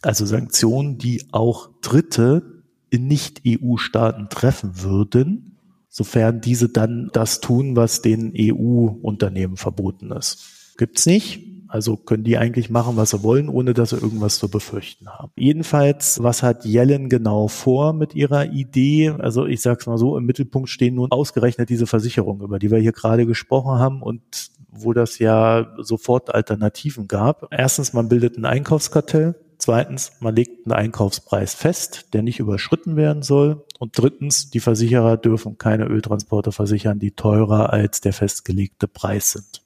Also 0.01 0.25
Sanktionen, 0.25 0.97
die 0.97 1.27
auch 1.33 1.69
Dritte 1.83 2.63
in 2.89 3.07
Nicht-EU-Staaten 3.07 4.31
treffen 4.31 4.83
würden, 4.83 5.50
sofern 5.91 6.41
diese 6.41 6.69
dann 6.69 7.11
das 7.13 7.41
tun, 7.41 7.77
was 7.77 8.01
den 8.01 8.33
EU-Unternehmen 8.35 9.57
verboten 9.57 10.13
ist. 10.13 10.75
Gibt's 10.79 11.05
nicht. 11.05 11.47
Also 11.69 11.97
können 11.97 12.25
die 12.25 12.37
eigentlich 12.37 12.69
machen, 12.69 12.97
was 12.97 13.11
sie 13.11 13.23
wollen, 13.23 13.49
ohne 13.49 13.75
dass 13.75 13.91
sie 13.91 13.97
irgendwas 13.97 14.39
zu 14.39 14.49
befürchten 14.49 15.09
haben. 15.09 15.31
Jedenfalls, 15.37 16.21
was 16.21 16.43
hat 16.43 16.65
Yellen 16.65 17.09
genau 17.09 17.47
vor 17.47 17.93
mit 17.93 18.17
ihrer 18.17 18.47
Idee? 18.47 19.11
Also 19.11 19.47
ich 19.47 19.61
sag's 19.61 19.87
mal 19.87 19.97
so, 19.97 20.17
im 20.17 20.25
Mittelpunkt 20.25 20.69
stehen 20.69 20.97
nun 20.97 21.13
ausgerechnet 21.13 21.69
diese 21.69 21.87
Versicherungen, 21.87 22.43
über 22.43 22.59
die 22.59 22.73
wir 22.73 22.79
hier 22.79 22.91
gerade 22.91 23.25
gesprochen 23.25 23.79
haben 23.79 24.03
und 24.03 24.51
wo 24.73 24.93
das 24.93 25.21
ja 25.21 25.69
sofort 25.79 26.35
Alternativen 26.35 27.07
gab. 27.07 27.47
Erstens, 27.53 27.93
man 27.93 28.09
bildet 28.09 28.37
ein 28.37 28.47
Einkaufskartell. 28.47 29.37
Zweitens, 29.61 30.13
man 30.21 30.35
legt 30.35 30.67
einen 30.67 30.73
Einkaufspreis 30.73 31.55
fest, 31.55 32.15
der 32.15 32.23
nicht 32.23 32.41
überschritten 32.41 32.97
werden 32.97 33.23
soll. 33.23 33.65
Und 33.79 33.99
drittens, 33.99 34.49
die 34.51 34.61
Versicherer 34.61 35.19
dürfen 35.19 35.59
keine 35.59 35.85
Öltransporte 35.85 36.51
versichern, 36.51 36.99
die 36.99 37.11
teurer 37.11 37.71
als 37.71 38.01
der 38.01 38.15
festgelegte 38.15 38.89
Preis 38.89 39.33
sind. 39.33 39.63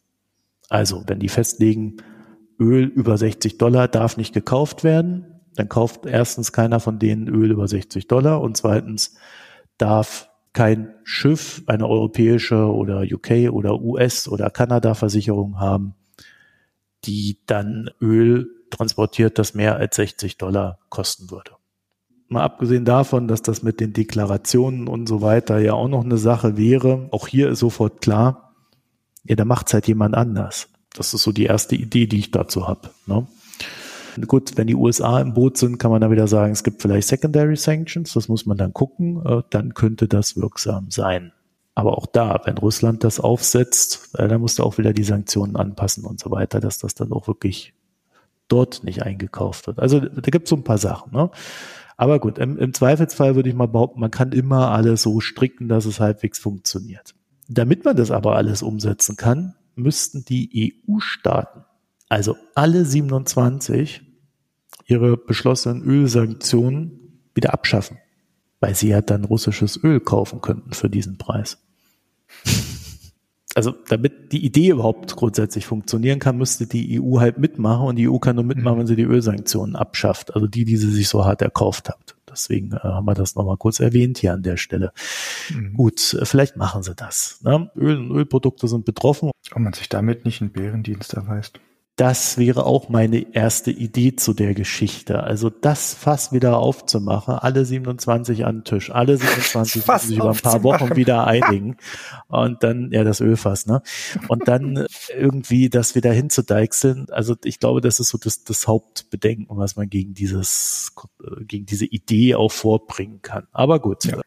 Also, 0.68 1.04
wenn 1.06 1.20
die 1.20 1.28
festlegen, 1.28 1.98
Öl 2.58 2.84
über 2.84 3.16
60 3.16 3.56
Dollar 3.56 3.86
darf 3.86 4.16
nicht 4.16 4.34
gekauft 4.34 4.82
werden, 4.82 5.40
dann 5.54 5.68
kauft 5.68 6.06
erstens 6.06 6.52
keiner 6.52 6.80
von 6.80 6.98
denen 6.98 7.28
Öl 7.28 7.52
über 7.52 7.68
60 7.68 8.08
Dollar 8.08 8.40
und 8.40 8.56
zweitens 8.56 9.14
darf 9.78 10.28
kein 10.52 10.94
Schiff 11.04 11.62
eine 11.66 11.88
europäische 11.88 12.66
oder 12.66 13.02
UK 13.02 13.50
oder 13.52 13.80
US 13.80 14.28
oder 14.28 14.50
Kanada 14.50 14.94
Versicherung 14.94 15.60
haben, 15.60 15.94
die 17.06 17.38
dann 17.46 17.90
Öl 18.00 18.48
transportiert, 18.70 19.38
das 19.38 19.54
mehr 19.54 19.76
als 19.76 19.96
60 19.96 20.38
Dollar 20.38 20.78
kosten 20.88 21.30
würde. 21.30 21.52
Mal 22.28 22.42
abgesehen 22.42 22.84
davon, 22.84 23.28
dass 23.28 23.42
das 23.42 23.62
mit 23.62 23.80
den 23.80 23.92
Deklarationen 23.92 24.88
und 24.88 25.08
so 25.08 25.20
weiter 25.20 25.58
ja 25.58 25.74
auch 25.74 25.88
noch 25.88 26.04
eine 26.04 26.18
Sache 26.18 26.56
wäre, 26.56 27.08
auch 27.10 27.28
hier 27.28 27.50
ist 27.50 27.60
sofort 27.60 28.00
klar, 28.00 28.54
ja, 29.24 29.36
da 29.36 29.44
macht's 29.44 29.72
halt 29.72 29.86
jemand 29.86 30.14
anders. 30.14 30.68
Das 30.94 31.12
ist 31.14 31.22
so 31.22 31.32
die 31.32 31.44
erste 31.44 31.76
Idee, 31.76 32.06
die 32.06 32.18
ich 32.18 32.30
dazu 32.30 32.68
habe. 32.68 32.90
Ne? 33.06 33.26
Gut, 34.26 34.56
wenn 34.56 34.66
die 34.66 34.76
USA 34.76 35.20
im 35.20 35.34
Boot 35.34 35.58
sind, 35.58 35.78
kann 35.78 35.90
man 35.90 36.00
dann 36.00 36.10
wieder 36.10 36.28
sagen, 36.28 36.52
es 36.52 36.62
gibt 36.62 36.82
vielleicht 36.82 37.08
Secondary 37.08 37.56
Sanctions, 37.56 38.12
das 38.12 38.28
muss 38.28 38.46
man 38.46 38.56
dann 38.56 38.72
gucken, 38.72 39.24
äh, 39.26 39.42
dann 39.50 39.74
könnte 39.74 40.06
das 40.06 40.36
wirksam 40.36 40.90
sein. 40.90 41.32
Aber 41.74 41.98
auch 41.98 42.06
da, 42.06 42.40
wenn 42.44 42.58
Russland 42.58 43.02
das 43.02 43.18
aufsetzt, 43.18 44.10
äh, 44.14 44.28
dann 44.28 44.40
musst 44.40 44.58
du 44.58 44.62
auch 44.62 44.78
wieder 44.78 44.92
die 44.92 45.04
Sanktionen 45.04 45.56
anpassen 45.56 46.04
und 46.04 46.20
so 46.20 46.30
weiter, 46.30 46.60
dass 46.60 46.78
das 46.78 46.94
dann 46.94 47.12
auch 47.12 47.26
wirklich 47.26 47.74
dort 48.48 48.84
nicht 48.84 49.02
eingekauft 49.02 49.66
wird. 49.66 49.78
Also 49.78 50.00
da 50.00 50.30
gibt 50.30 50.44
es 50.44 50.50
so 50.50 50.56
ein 50.56 50.64
paar 50.64 50.78
Sachen. 50.78 51.12
Ne? 51.12 51.30
Aber 51.96 52.18
gut, 52.18 52.38
im, 52.38 52.58
im 52.58 52.74
Zweifelsfall 52.74 53.36
würde 53.36 53.48
ich 53.48 53.54
mal 53.54 53.68
behaupten, 53.68 54.00
man 54.00 54.10
kann 54.10 54.32
immer 54.32 54.70
alles 54.70 55.02
so 55.02 55.20
stricken, 55.20 55.68
dass 55.68 55.84
es 55.84 56.00
halbwegs 56.00 56.38
funktioniert. 56.38 57.14
Damit 57.48 57.84
man 57.84 57.96
das 57.96 58.10
aber 58.10 58.36
alles 58.36 58.62
umsetzen 58.62 59.16
kann, 59.16 59.54
müssten 59.76 60.24
die 60.24 60.82
EU-Staaten, 60.88 61.64
also 62.08 62.36
alle 62.54 62.84
27, 62.84 64.02
ihre 64.86 65.16
beschlossenen 65.16 65.82
Ölsanktionen 65.82 67.20
wieder 67.34 67.52
abschaffen, 67.52 67.98
weil 68.60 68.74
sie 68.74 68.88
ja 68.88 69.00
dann 69.00 69.24
russisches 69.24 69.82
Öl 69.82 70.00
kaufen 70.00 70.40
könnten 70.40 70.72
für 70.72 70.90
diesen 70.90 71.18
Preis. 71.18 71.63
Also 73.56 73.72
damit 73.88 74.32
die 74.32 74.44
Idee 74.44 74.70
überhaupt 74.70 75.14
grundsätzlich 75.14 75.64
funktionieren 75.64 76.18
kann, 76.18 76.36
müsste 76.36 76.66
die 76.66 77.00
EU 77.00 77.20
halt 77.20 77.38
mitmachen 77.38 77.86
und 77.86 77.94
die 77.94 78.08
EU 78.08 78.18
kann 78.18 78.34
nur 78.34 78.44
mitmachen, 78.44 78.80
wenn 78.80 78.88
sie 78.88 78.96
die 78.96 79.04
Ölsanktionen 79.04 79.76
abschafft, 79.76 80.34
also 80.34 80.48
die, 80.48 80.64
die 80.64 80.76
sie 80.76 80.90
sich 80.90 81.08
so 81.08 81.24
hart 81.24 81.40
erkauft 81.40 81.88
hat. 81.88 82.16
Deswegen 82.28 82.72
äh, 82.72 82.80
haben 82.80 83.06
wir 83.06 83.14
das 83.14 83.36
nochmal 83.36 83.56
kurz 83.56 83.78
erwähnt 83.78 84.18
hier 84.18 84.32
an 84.32 84.42
der 84.42 84.56
Stelle. 84.56 84.92
Mhm. 85.54 85.74
Gut, 85.74 86.14
äh, 86.14 86.24
vielleicht 86.24 86.56
machen 86.56 86.82
sie 86.82 86.96
das. 86.96 87.40
Ne? 87.44 87.70
Öl 87.76 87.96
und 87.96 88.10
Ölprodukte 88.10 88.66
sind 88.66 88.84
betroffen. 88.84 89.30
Ob 89.52 89.58
man 89.60 89.72
sich 89.72 89.88
damit 89.88 90.24
nicht 90.24 90.40
einen 90.40 90.50
Bärendienst 90.50 91.14
erweist. 91.14 91.60
Das 91.96 92.38
wäre 92.38 92.66
auch 92.66 92.88
meine 92.88 93.34
erste 93.34 93.70
Idee 93.70 94.16
zu 94.16 94.34
der 94.34 94.54
Geschichte. 94.54 95.22
Also 95.22 95.48
das 95.48 95.94
Fass 95.94 96.32
wieder 96.32 96.58
aufzumachen, 96.58 97.34
alle 97.34 97.64
27 97.64 98.44
an 98.44 98.58
den 98.58 98.64
Tisch, 98.64 98.90
alle 98.90 99.16
27 99.16 99.86
müssen 99.86 100.08
sich 100.08 100.16
über 100.16 100.30
ein 100.30 100.36
paar 100.36 100.64
Wochen 100.64 100.96
wieder 100.96 101.24
einigen 101.24 101.76
und 102.26 102.64
dann, 102.64 102.90
ja, 102.90 103.04
das 103.04 103.20
Ölfass, 103.20 103.66
ne? 103.66 103.80
Und 104.26 104.48
dann 104.48 104.86
irgendwie 105.16 105.68
das 105.68 105.94
wieder 105.94 106.12
hinzudeichseln. 106.12 107.06
Also 107.10 107.36
ich 107.44 107.60
glaube, 107.60 107.80
das 107.80 108.00
ist 108.00 108.08
so 108.08 108.18
das, 108.18 108.42
das 108.42 108.66
Hauptbedenken, 108.66 109.56
was 109.56 109.76
man 109.76 109.88
gegen 109.88 110.14
dieses, 110.14 110.92
gegen 111.46 111.66
diese 111.66 111.86
Idee 111.86 112.34
auch 112.34 112.50
vorbringen 112.50 113.22
kann. 113.22 113.46
Aber 113.52 113.78
gut. 113.78 114.04
Ja. 114.04 114.20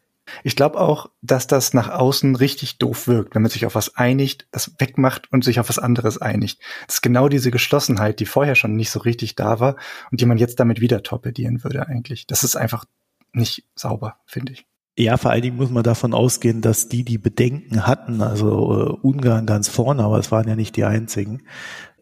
Ich 0.44 0.56
glaube 0.56 0.80
auch, 0.80 1.10
dass 1.22 1.46
das 1.46 1.74
nach 1.74 1.88
außen 1.88 2.36
richtig 2.36 2.78
doof 2.78 3.06
wirkt, 3.08 3.34
wenn 3.34 3.42
man 3.42 3.50
sich 3.50 3.66
auf 3.66 3.74
was 3.74 3.96
einigt, 3.96 4.46
das 4.50 4.72
wegmacht 4.78 5.32
und 5.32 5.44
sich 5.44 5.60
auf 5.60 5.68
was 5.68 5.78
anderes 5.78 6.18
einigt. 6.18 6.60
Das 6.86 6.96
ist 6.96 7.02
genau 7.02 7.28
diese 7.28 7.50
Geschlossenheit, 7.50 8.20
die 8.20 8.26
vorher 8.26 8.54
schon 8.54 8.76
nicht 8.76 8.90
so 8.90 9.00
richtig 9.00 9.34
da 9.34 9.60
war 9.60 9.76
und 10.10 10.20
die 10.20 10.26
man 10.26 10.38
jetzt 10.38 10.60
damit 10.60 10.80
wieder 10.80 11.02
torpedieren 11.02 11.64
würde 11.64 11.86
eigentlich. 11.86 12.26
Das 12.26 12.44
ist 12.44 12.56
einfach 12.56 12.84
nicht 13.32 13.64
sauber, 13.74 14.16
finde 14.26 14.52
ich. 14.52 14.66
Ja, 14.98 15.16
vor 15.16 15.30
allen 15.30 15.42
Dingen 15.42 15.56
muss 15.56 15.70
man 15.70 15.84
davon 15.84 16.12
ausgehen, 16.12 16.60
dass 16.60 16.88
die, 16.88 17.04
die 17.04 17.18
Bedenken 17.18 17.86
hatten, 17.86 18.20
also 18.20 18.48
äh, 18.48 19.06
Ungarn 19.06 19.46
ganz 19.46 19.68
vorne, 19.68 20.02
aber 20.02 20.18
es 20.18 20.32
waren 20.32 20.48
ja 20.48 20.56
nicht 20.56 20.74
die 20.74 20.82
einzigen, 20.82 21.42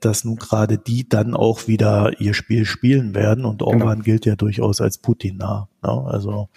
dass 0.01 0.25
nun 0.25 0.37
gerade 0.37 0.79
die 0.79 1.07
dann 1.07 1.35
auch 1.35 1.69
wieder 1.69 2.21
ihr 2.21 2.33
Spiel 2.33 2.65
spielen 2.65 3.15
werden 3.15 3.45
und 3.45 3.59
genau. 3.59 3.73
Orban 3.73 3.97
genau. 3.97 4.05
gilt 4.05 4.25
ja 4.25 4.35
durchaus 4.35 4.81
als 4.81 4.97
Putin 4.97 5.37
nah. 5.37 5.69
Ne? 5.83 5.91
Also 5.91 6.49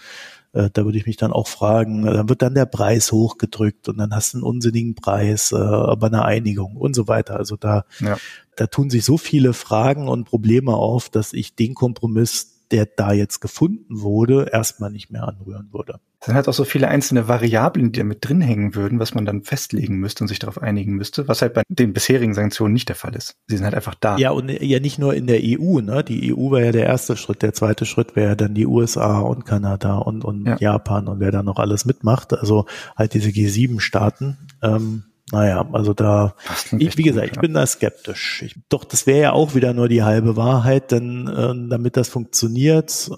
äh, 0.53 0.69
da 0.71 0.85
würde 0.85 0.97
ich 0.97 1.05
mich 1.05 1.17
dann 1.17 1.31
auch 1.31 1.47
fragen, 1.47 2.05
äh, 2.05 2.13
dann 2.13 2.29
wird 2.29 2.41
dann 2.41 2.55
der 2.55 2.65
Preis 2.65 3.11
hochgedrückt 3.11 3.89
und 3.89 3.97
dann 3.97 4.13
hast 4.13 4.33
du 4.33 4.37
einen 4.37 4.43
unsinnigen 4.43 4.95
Preis, 4.95 5.51
äh, 5.51 5.57
aber 5.57 6.07
eine 6.07 6.25
Einigung 6.25 6.75
und 6.75 6.95
so 6.95 7.07
weiter. 7.07 7.37
Also 7.37 7.55
da, 7.55 7.85
ja. 7.99 8.17
da 8.55 8.67
tun 8.67 8.89
sich 8.89 9.05
so 9.05 9.17
viele 9.17 9.53
Fragen 9.53 10.07
und 10.07 10.25
Probleme 10.25 10.73
auf, 10.73 11.09
dass 11.09 11.33
ich 11.33 11.55
den 11.55 11.73
Kompromiss 11.75 12.55
der 12.71 12.85
da 12.85 13.13
jetzt 13.13 13.39
gefunden 13.39 14.01
wurde, 14.01 14.49
erstmal 14.51 14.91
nicht 14.91 15.09
mehr 15.09 15.27
anrühren 15.27 15.69
würde. 15.71 15.99
Es 16.19 16.25
sind 16.25 16.35
halt 16.35 16.49
auch 16.49 16.53
so 16.53 16.65
viele 16.65 16.89
einzelne 16.89 17.29
Variablen, 17.29 17.93
die 17.93 17.99
da 17.99 18.05
mit 18.05 18.27
drin 18.27 18.41
hängen 18.41 18.75
würden, 18.75 18.99
was 18.99 19.13
man 19.13 19.25
dann 19.25 19.43
festlegen 19.43 19.99
müsste 19.99 20.23
und 20.23 20.27
sich 20.27 20.39
darauf 20.39 20.61
einigen 20.61 20.95
müsste, 20.95 21.29
was 21.29 21.41
halt 21.41 21.53
bei 21.53 21.63
den 21.69 21.93
bisherigen 21.93 22.33
Sanktionen 22.33 22.73
nicht 22.73 22.89
der 22.89 22.97
Fall 22.97 23.15
ist. 23.15 23.37
Sie 23.47 23.55
sind 23.55 23.63
halt 23.63 23.75
einfach 23.75 23.95
da. 23.95 24.17
Ja, 24.17 24.31
und 24.31 24.49
ja 24.49 24.79
nicht 24.81 24.99
nur 24.99 25.13
in 25.13 25.27
der 25.27 25.39
EU, 25.41 25.79
ne? 25.79 26.03
Die 26.03 26.33
EU 26.35 26.51
wäre 26.51 26.65
ja 26.65 26.71
der 26.73 26.87
erste 26.87 27.15
Schritt. 27.15 27.41
Der 27.41 27.53
zweite 27.53 27.85
Schritt 27.85 28.17
wäre 28.17 28.35
dann 28.35 28.53
die 28.53 28.67
USA 28.67 29.19
und 29.19 29.45
Kanada 29.45 29.97
und, 29.97 30.25
und 30.25 30.45
ja. 30.45 30.57
Japan 30.59 31.07
und 31.07 31.21
wer 31.21 31.31
da 31.31 31.41
noch 31.41 31.57
alles 31.57 31.85
mitmacht. 31.85 32.33
Also 32.33 32.65
halt 32.97 33.13
diese 33.13 33.29
G7-Staaten. 33.29 34.37
Ähm, 34.61 35.03
naja, 35.31 35.69
also 35.71 35.93
da, 35.93 36.35
ich, 36.77 36.97
wie 36.97 37.03
gesagt, 37.03 37.29
ich 37.31 37.39
bin 37.39 37.53
da 37.53 37.65
skeptisch. 37.65 38.41
Ich, 38.41 38.55
doch, 38.67 38.83
das 38.83 39.05
wäre 39.05 39.21
ja 39.21 39.31
auch 39.31 39.55
wieder 39.55 39.73
nur 39.73 39.87
die 39.87 40.03
halbe 40.03 40.35
Wahrheit, 40.35 40.91
denn 40.91 41.27
äh, 41.27 41.69
damit 41.69 41.97
das 41.97 42.09
funktioniert, 42.09 43.11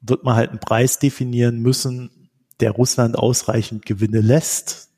wird 0.00 0.24
man 0.24 0.36
halt 0.36 0.50
einen 0.50 0.60
Preis 0.60 0.98
definieren 0.98 1.60
müssen, 1.60 2.30
der 2.60 2.72
Russland 2.72 3.16
ausreichend 3.16 3.86
Gewinne 3.86 4.20
lässt, 4.20 4.90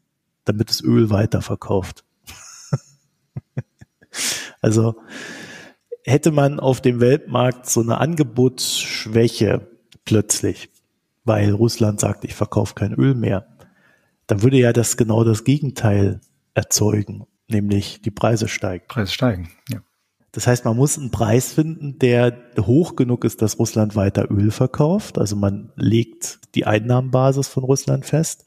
damit 0.45 0.71
das 0.71 0.83
Öl 0.83 1.11
weiterverkauft. 1.11 2.05
also 4.61 4.97
hätte 6.05 6.33
man 6.33 6.61
auf 6.61 6.81
dem 6.81 7.01
Weltmarkt 7.01 7.69
so 7.69 7.81
eine 7.81 7.99
Angebotsschwäche 7.99 9.69
plötzlich, 10.05 10.71
weil 11.25 11.53
Russland 11.53 12.01
sagt, 12.01 12.25
ich 12.25 12.35
verkaufe 12.35 12.75
kein 12.75 12.95
Öl 12.95 13.15
mehr, 13.15 13.47
dann 14.27 14.43
würde 14.43 14.59
ja 14.59 14.73
das 14.73 14.97
genau 14.97 15.25
das 15.25 15.45
Gegenteil 15.45 16.21
erzeugen, 16.55 17.27
nämlich 17.49 18.01
die 18.03 18.11
Preise 18.11 18.49
steigen. 18.49 18.87
Preise 18.89 19.13
steigen, 19.13 19.51
ja. 19.69 19.83
Das 20.33 20.47
heißt, 20.47 20.64
man 20.64 20.76
muss 20.76 20.97
einen 20.97 21.11
Preis 21.11 21.53
finden, 21.53 21.99
der 21.99 22.37
hoch 22.59 22.95
genug 22.95 23.24
ist, 23.24 23.43
dass 23.43 23.59
Russland 23.59 23.97
weiter 23.97 24.31
Öl 24.31 24.51
verkauft. 24.51 25.18
Also 25.18 25.35
man 25.35 25.72
legt 25.74 26.39
die 26.55 26.66
Einnahmenbasis 26.66 27.49
von 27.49 27.64
Russland 27.64 28.07
fest, 28.07 28.45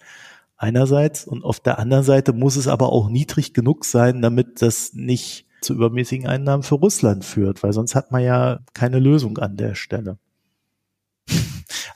einerseits. 0.55 1.25
Und 1.25 1.43
auf 1.43 1.59
der 1.59 1.79
anderen 1.79 2.05
Seite 2.05 2.31
muss 2.31 2.55
es 2.55 2.67
aber 2.67 2.93
auch 2.93 3.09
niedrig 3.09 3.53
genug 3.53 3.83
sein, 3.83 4.21
damit 4.21 4.61
das 4.61 4.93
nicht 4.93 5.45
zu 5.61 5.73
übermäßigen 5.73 6.27
Einnahmen 6.27 6.63
für 6.63 6.75
Russland 6.75 7.25
führt, 7.25 7.63
weil 7.63 7.73
sonst 7.73 7.95
hat 7.95 8.11
man 8.11 8.23
ja 8.23 8.59
keine 8.73 8.99
Lösung 8.99 9.37
an 9.37 9.57
der 9.57 9.75
Stelle. 9.75 10.17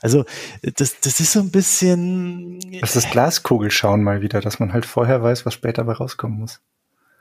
Also 0.00 0.24
das, 0.62 1.00
das 1.00 1.18
ist 1.18 1.32
so 1.32 1.40
ein 1.40 1.50
bisschen. 1.50 2.60
Das 2.80 2.94
ist 2.94 3.10
Glaskugelschauen 3.10 4.04
mal 4.04 4.22
wieder, 4.22 4.40
dass 4.40 4.60
man 4.60 4.72
halt 4.72 4.86
vorher 4.86 5.24
weiß, 5.24 5.44
was 5.44 5.54
später 5.54 5.82
dabei 5.82 5.94
rauskommen 5.94 6.38
muss. 6.38 6.60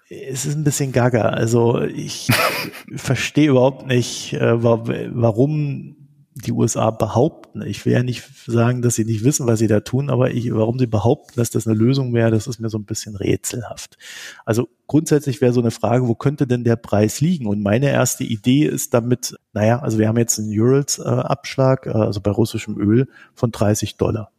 Es 0.10 0.46
ist 0.46 0.56
ein 0.56 0.64
bisschen 0.64 0.92
gaga. 0.92 1.24
Also 1.24 1.82
ich 1.82 2.30
verstehe 2.96 3.50
überhaupt 3.50 3.88
nicht, 3.88 4.34
äh, 4.34 4.64
warum 4.64 5.98
die 6.46 6.52
USA 6.52 6.92
behaupten. 6.92 7.62
Ich 7.64 7.86
will 7.86 7.94
ja 7.94 8.04
nicht 8.04 8.24
sagen, 8.46 8.82
dass 8.82 8.96
sie 8.96 9.06
nicht 9.06 9.24
wissen, 9.24 9.48
was 9.48 9.60
sie 9.60 9.68
da 9.68 9.80
tun, 9.80 10.10
aber 10.10 10.32
ich, 10.32 10.54
warum 10.54 10.78
sie 10.80 10.88
behaupten, 10.88 11.34
dass 11.36 11.50
das 11.50 11.68
eine 11.68 11.76
Lösung 11.76 12.14
wäre, 12.14 12.32
das 12.32 12.48
ist 12.48 12.60
mir 12.60 12.70
so 12.70 12.78
ein 12.78 12.86
bisschen 12.86 13.16
rätselhaft. 13.16 13.98
Also 14.46 14.68
grundsätzlich 14.88 15.42
wäre 15.42 15.54
so 15.54 15.62
eine 15.62 15.72
Frage, 15.72 16.08
wo 16.08 16.16
könnte 16.16 16.48
denn 16.48 16.64
der 16.64 16.76
Preis 16.76 17.22
liegen? 17.22 17.48
Und 17.48 17.62
meine 17.62 17.90
erste 17.90 18.24
Idee 18.24 18.66
ist 18.66 18.94
damit, 18.94 19.36
naja, 19.54 19.80
also 19.80 19.98
wir 19.98 20.08
haben 20.08 20.18
jetzt 20.18 20.40
einen 20.40 20.58
Urals-Abschlag, 20.58 21.88
äh, 21.88 21.92
also 21.92 22.22
bei 22.22 22.32
russischem 22.32 22.78
Öl 22.78 23.08
von 23.34 23.52
30 23.52 23.98
Dollar. 23.98 24.32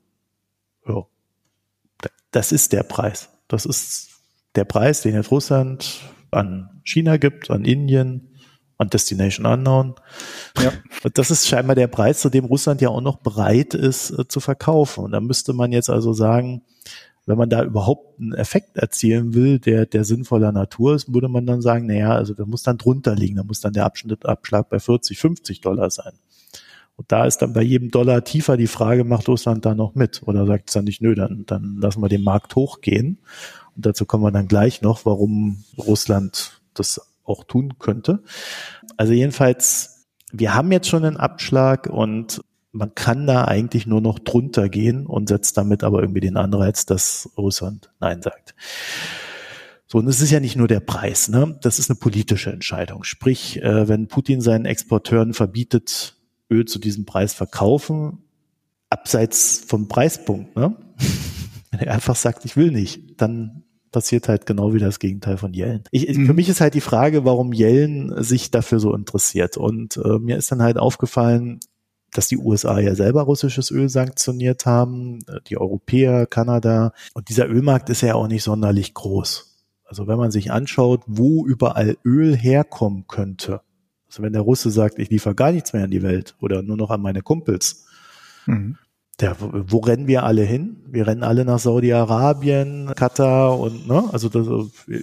Ja. 0.86 1.04
Da 2.00 2.10
das 2.30 2.52
ist 2.52 2.72
der 2.72 2.84
Preis. 2.84 3.30
Das 3.48 3.64
ist 3.64 4.07
der 4.54 4.64
Preis, 4.64 5.02
den 5.02 5.14
jetzt 5.14 5.30
Russland 5.30 6.00
an 6.30 6.80
China 6.84 7.16
gibt, 7.16 7.50
an 7.50 7.64
Indien, 7.64 8.28
an 8.78 8.88
Destination 8.88 9.46
Unknown. 9.46 9.94
Ja. 10.60 10.72
Das 11.14 11.30
ist 11.30 11.48
scheinbar 11.48 11.74
der 11.74 11.88
Preis, 11.88 12.20
zu 12.20 12.30
dem 12.30 12.44
Russland 12.44 12.80
ja 12.80 12.88
auch 12.88 13.00
noch 13.00 13.16
bereit 13.16 13.74
ist 13.74 14.10
äh, 14.10 14.28
zu 14.28 14.40
verkaufen. 14.40 15.04
Und 15.04 15.12
da 15.12 15.20
müsste 15.20 15.52
man 15.52 15.72
jetzt 15.72 15.90
also 15.90 16.12
sagen, 16.12 16.62
wenn 17.26 17.36
man 17.36 17.50
da 17.50 17.62
überhaupt 17.62 18.18
einen 18.18 18.32
Effekt 18.32 18.78
erzielen 18.78 19.34
will, 19.34 19.58
der, 19.58 19.84
der 19.84 20.04
sinnvoller 20.04 20.50
Natur 20.50 20.94
ist, 20.94 21.12
würde 21.12 21.28
man 21.28 21.44
dann 21.44 21.60
sagen, 21.60 21.86
naja, 21.86 22.14
also 22.14 22.32
da 22.32 22.46
muss 22.46 22.62
dann 22.62 22.78
drunter 22.78 23.14
liegen, 23.14 23.36
da 23.36 23.44
muss 23.44 23.60
dann 23.60 23.74
der 23.74 23.84
Abschnitt, 23.84 24.24
Abschlag 24.24 24.70
bei 24.70 24.78
40, 24.78 25.18
50 25.18 25.60
Dollar 25.60 25.90
sein. 25.90 26.12
Und 26.98 27.12
da 27.12 27.26
ist 27.26 27.38
dann 27.38 27.52
bei 27.52 27.62
jedem 27.62 27.92
Dollar 27.92 28.24
tiefer 28.24 28.56
die 28.56 28.66
Frage, 28.66 29.04
macht 29.04 29.28
Russland 29.28 29.64
da 29.64 29.76
noch 29.76 29.94
mit? 29.94 30.20
Oder 30.24 30.46
sagt 30.46 30.68
es 30.68 30.74
dann 30.74 30.84
nicht, 30.84 31.00
nö, 31.00 31.14
dann, 31.14 31.44
dann 31.46 31.76
lassen 31.80 32.02
wir 32.02 32.08
den 32.08 32.24
Markt 32.24 32.56
hochgehen. 32.56 33.20
Und 33.76 33.86
dazu 33.86 34.04
kommen 34.04 34.24
wir 34.24 34.32
dann 34.32 34.48
gleich 34.48 34.82
noch, 34.82 35.06
warum 35.06 35.62
Russland 35.78 36.60
das 36.74 37.00
auch 37.22 37.44
tun 37.44 37.78
könnte. 37.78 38.24
Also 38.96 39.12
jedenfalls, 39.12 40.08
wir 40.32 40.54
haben 40.54 40.72
jetzt 40.72 40.88
schon 40.88 41.04
einen 41.04 41.16
Abschlag 41.16 41.86
und 41.86 42.40
man 42.72 42.96
kann 42.96 43.28
da 43.28 43.44
eigentlich 43.44 43.86
nur 43.86 44.00
noch 44.00 44.18
drunter 44.18 44.68
gehen 44.68 45.06
und 45.06 45.28
setzt 45.28 45.56
damit 45.56 45.84
aber 45.84 46.00
irgendwie 46.00 46.20
den 46.20 46.36
Anreiz, 46.36 46.84
dass 46.84 47.30
Russland 47.38 47.92
Nein 48.00 48.22
sagt. 48.22 48.56
So, 49.86 49.98
und 49.98 50.08
es 50.08 50.20
ist 50.20 50.32
ja 50.32 50.40
nicht 50.40 50.56
nur 50.56 50.68
der 50.68 50.80
Preis, 50.80 51.28
ne? 51.28 51.56
Das 51.62 51.78
ist 51.78 51.90
eine 51.90 51.98
politische 51.98 52.50
Entscheidung. 52.50 53.04
Sprich, 53.04 53.62
äh, 53.62 53.88
wenn 53.88 54.08
Putin 54.08 54.40
seinen 54.40 54.66
Exporteuren 54.66 55.32
verbietet, 55.32 56.17
Öl 56.50 56.64
zu 56.64 56.78
diesem 56.78 57.04
Preis 57.04 57.34
verkaufen, 57.34 58.18
abseits 58.90 59.62
vom 59.66 59.88
Preispunkt, 59.88 60.56
ne? 60.56 60.76
Wenn 61.70 61.80
er 61.80 61.94
einfach 61.94 62.16
sagt, 62.16 62.44
ich 62.44 62.56
will 62.56 62.70
nicht, 62.70 63.20
dann 63.20 63.64
passiert 63.90 64.28
halt 64.28 64.46
genau 64.46 64.72
wie 64.72 64.78
das 64.78 64.98
Gegenteil 64.98 65.36
von 65.36 65.52
Yellen. 65.52 65.84
Ich, 65.90 66.16
mhm. 66.16 66.26
Für 66.26 66.34
mich 66.34 66.48
ist 66.48 66.60
halt 66.60 66.74
die 66.74 66.80
Frage, 66.80 67.24
warum 67.24 67.52
Yellen 67.52 68.22
sich 68.22 68.50
dafür 68.50 68.80
so 68.80 68.94
interessiert. 68.94 69.56
Und 69.56 69.96
äh, 69.98 70.18
mir 70.18 70.36
ist 70.36 70.50
dann 70.50 70.62
halt 70.62 70.78
aufgefallen, 70.78 71.60
dass 72.12 72.28
die 72.28 72.38
USA 72.38 72.78
ja 72.78 72.94
selber 72.94 73.22
russisches 73.22 73.70
Öl 73.70 73.88
sanktioniert 73.88 74.66
haben, 74.66 75.20
äh, 75.26 75.40
die 75.48 75.58
Europäer, 75.58 76.26
Kanada. 76.26 76.92
Und 77.14 77.28
dieser 77.28 77.48
Ölmarkt 77.48 77.90
ist 77.90 78.02
ja 78.02 78.14
auch 78.14 78.28
nicht 78.28 78.42
sonderlich 78.42 78.94
groß. 78.94 79.48
Also 79.84 80.06
wenn 80.06 80.18
man 80.18 80.30
sich 80.30 80.52
anschaut, 80.52 81.02
wo 81.06 81.46
überall 81.46 81.96
Öl 82.04 82.36
herkommen 82.36 83.06
könnte, 83.08 83.62
also 84.18 84.24
wenn 84.24 84.32
der 84.32 84.42
Russe 84.42 84.70
sagt, 84.70 84.98
ich 84.98 85.10
liefere 85.10 85.36
gar 85.36 85.52
nichts 85.52 85.72
mehr 85.72 85.84
an 85.84 85.90
die 85.90 86.02
Welt 86.02 86.34
oder 86.40 86.62
nur 86.62 86.76
noch 86.76 86.90
an 86.90 87.00
meine 87.00 87.22
Kumpels, 87.22 87.86
mhm 88.46 88.76
der, 89.20 89.36
wo 89.40 89.78
rennen 89.78 90.06
wir 90.06 90.22
alle 90.22 90.42
hin? 90.42 90.76
Wir 90.86 91.06
rennen 91.08 91.24
alle 91.24 91.44
nach 91.44 91.58
Saudi-Arabien, 91.58 92.92
Katar 92.94 93.58
und 93.58 93.88
ne, 93.88 94.04
also 94.12 94.28
das, 94.28 94.46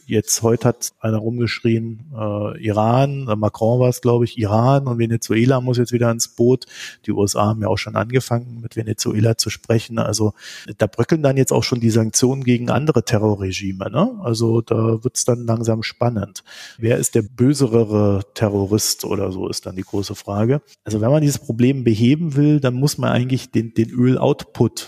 jetzt 0.07 0.41
heute 0.41 0.69
hat 0.69 0.93
einer 1.01 1.17
rumgeschrien, 1.17 1.99
äh, 2.17 2.65
Iran, 2.65 3.25
Macron 3.37 3.81
war 3.81 3.89
es, 3.89 3.99
glaube 3.99 4.23
ich, 4.23 4.37
Iran 4.37 4.87
und 4.87 4.99
Venezuela 4.99 5.59
muss 5.59 5.77
jetzt 5.77 5.91
wieder 5.91 6.09
ins 6.11 6.29
Boot. 6.29 6.65
Die 7.05 7.11
USA 7.11 7.47
haben 7.47 7.61
ja 7.61 7.67
auch 7.67 7.77
schon 7.77 7.97
angefangen, 7.97 8.61
mit 8.61 8.77
Venezuela 8.77 9.37
zu 9.37 9.49
sprechen. 9.49 9.99
Also 9.99 10.33
da 10.77 10.87
bröckeln 10.87 11.21
dann 11.21 11.35
jetzt 11.35 11.51
auch 11.51 11.63
schon 11.63 11.81
die 11.81 11.89
Sanktionen 11.89 12.43
gegen 12.43 12.69
andere 12.69 13.03
Terrorregime. 13.03 13.91
Ne? 13.91 14.11
Also 14.23 14.61
da 14.61 15.03
wird's 15.03 15.25
dann 15.25 15.45
langsam 15.45 15.83
spannend. 15.83 16.43
Wer 16.77 16.97
ist 16.97 17.15
der 17.15 17.23
böserere 17.23 18.21
Terrorist 18.33 19.03
oder 19.03 19.31
so, 19.31 19.49
ist 19.49 19.65
dann 19.65 19.75
die 19.75 19.83
große 19.83 20.15
Frage. 20.15 20.61
Also 20.85 21.01
wenn 21.01 21.11
man 21.11 21.21
dieses 21.21 21.39
Problem 21.39 21.83
beheben 21.83 22.35
will, 22.35 22.59
dann 22.61 22.75
muss 22.75 22.97
man 22.97 23.11
eigentlich 23.11 23.51
den, 23.51 23.73
den 23.73 23.89
Öl-Output 24.05 24.87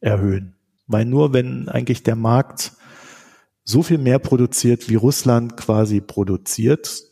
erhöhen. 0.00 0.54
Weil 0.86 1.04
nur 1.04 1.32
wenn 1.32 1.68
eigentlich 1.68 2.02
der 2.02 2.16
Markt 2.16 2.72
so 3.64 3.82
viel 3.82 3.98
mehr 3.98 4.20
produziert, 4.20 4.88
wie 4.88 4.94
Russland 4.94 5.56
quasi 5.56 6.00
produziert, 6.00 7.02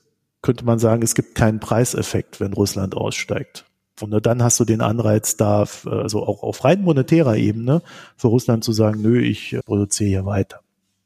könnte 0.43 0.65
man 0.65 0.79
sagen, 0.79 1.03
es 1.03 1.15
gibt 1.15 1.35
keinen 1.35 1.59
Preiseffekt, 1.59 2.39
wenn 2.39 2.53
Russland 2.53 2.95
aussteigt. 2.97 3.65
Und 4.01 4.11
nur 4.11 4.21
dann 4.21 4.43
hast 4.43 4.61
du 4.61 4.65
den 4.65 4.81
Anreiz 4.81 5.37
da, 5.37 5.65
also 5.85 6.25
auch 6.25 6.43
auf 6.43 6.65
rein 6.65 6.83
monetärer 6.83 7.37
Ebene, 7.37 7.83
für 8.17 8.29
Russland 8.29 8.63
zu 8.63 8.73
sagen, 8.73 9.01
nö, 9.01 9.21
ich 9.21 9.57
produziere 9.65 10.09
hier 10.09 10.27
weiter. 10.27 10.61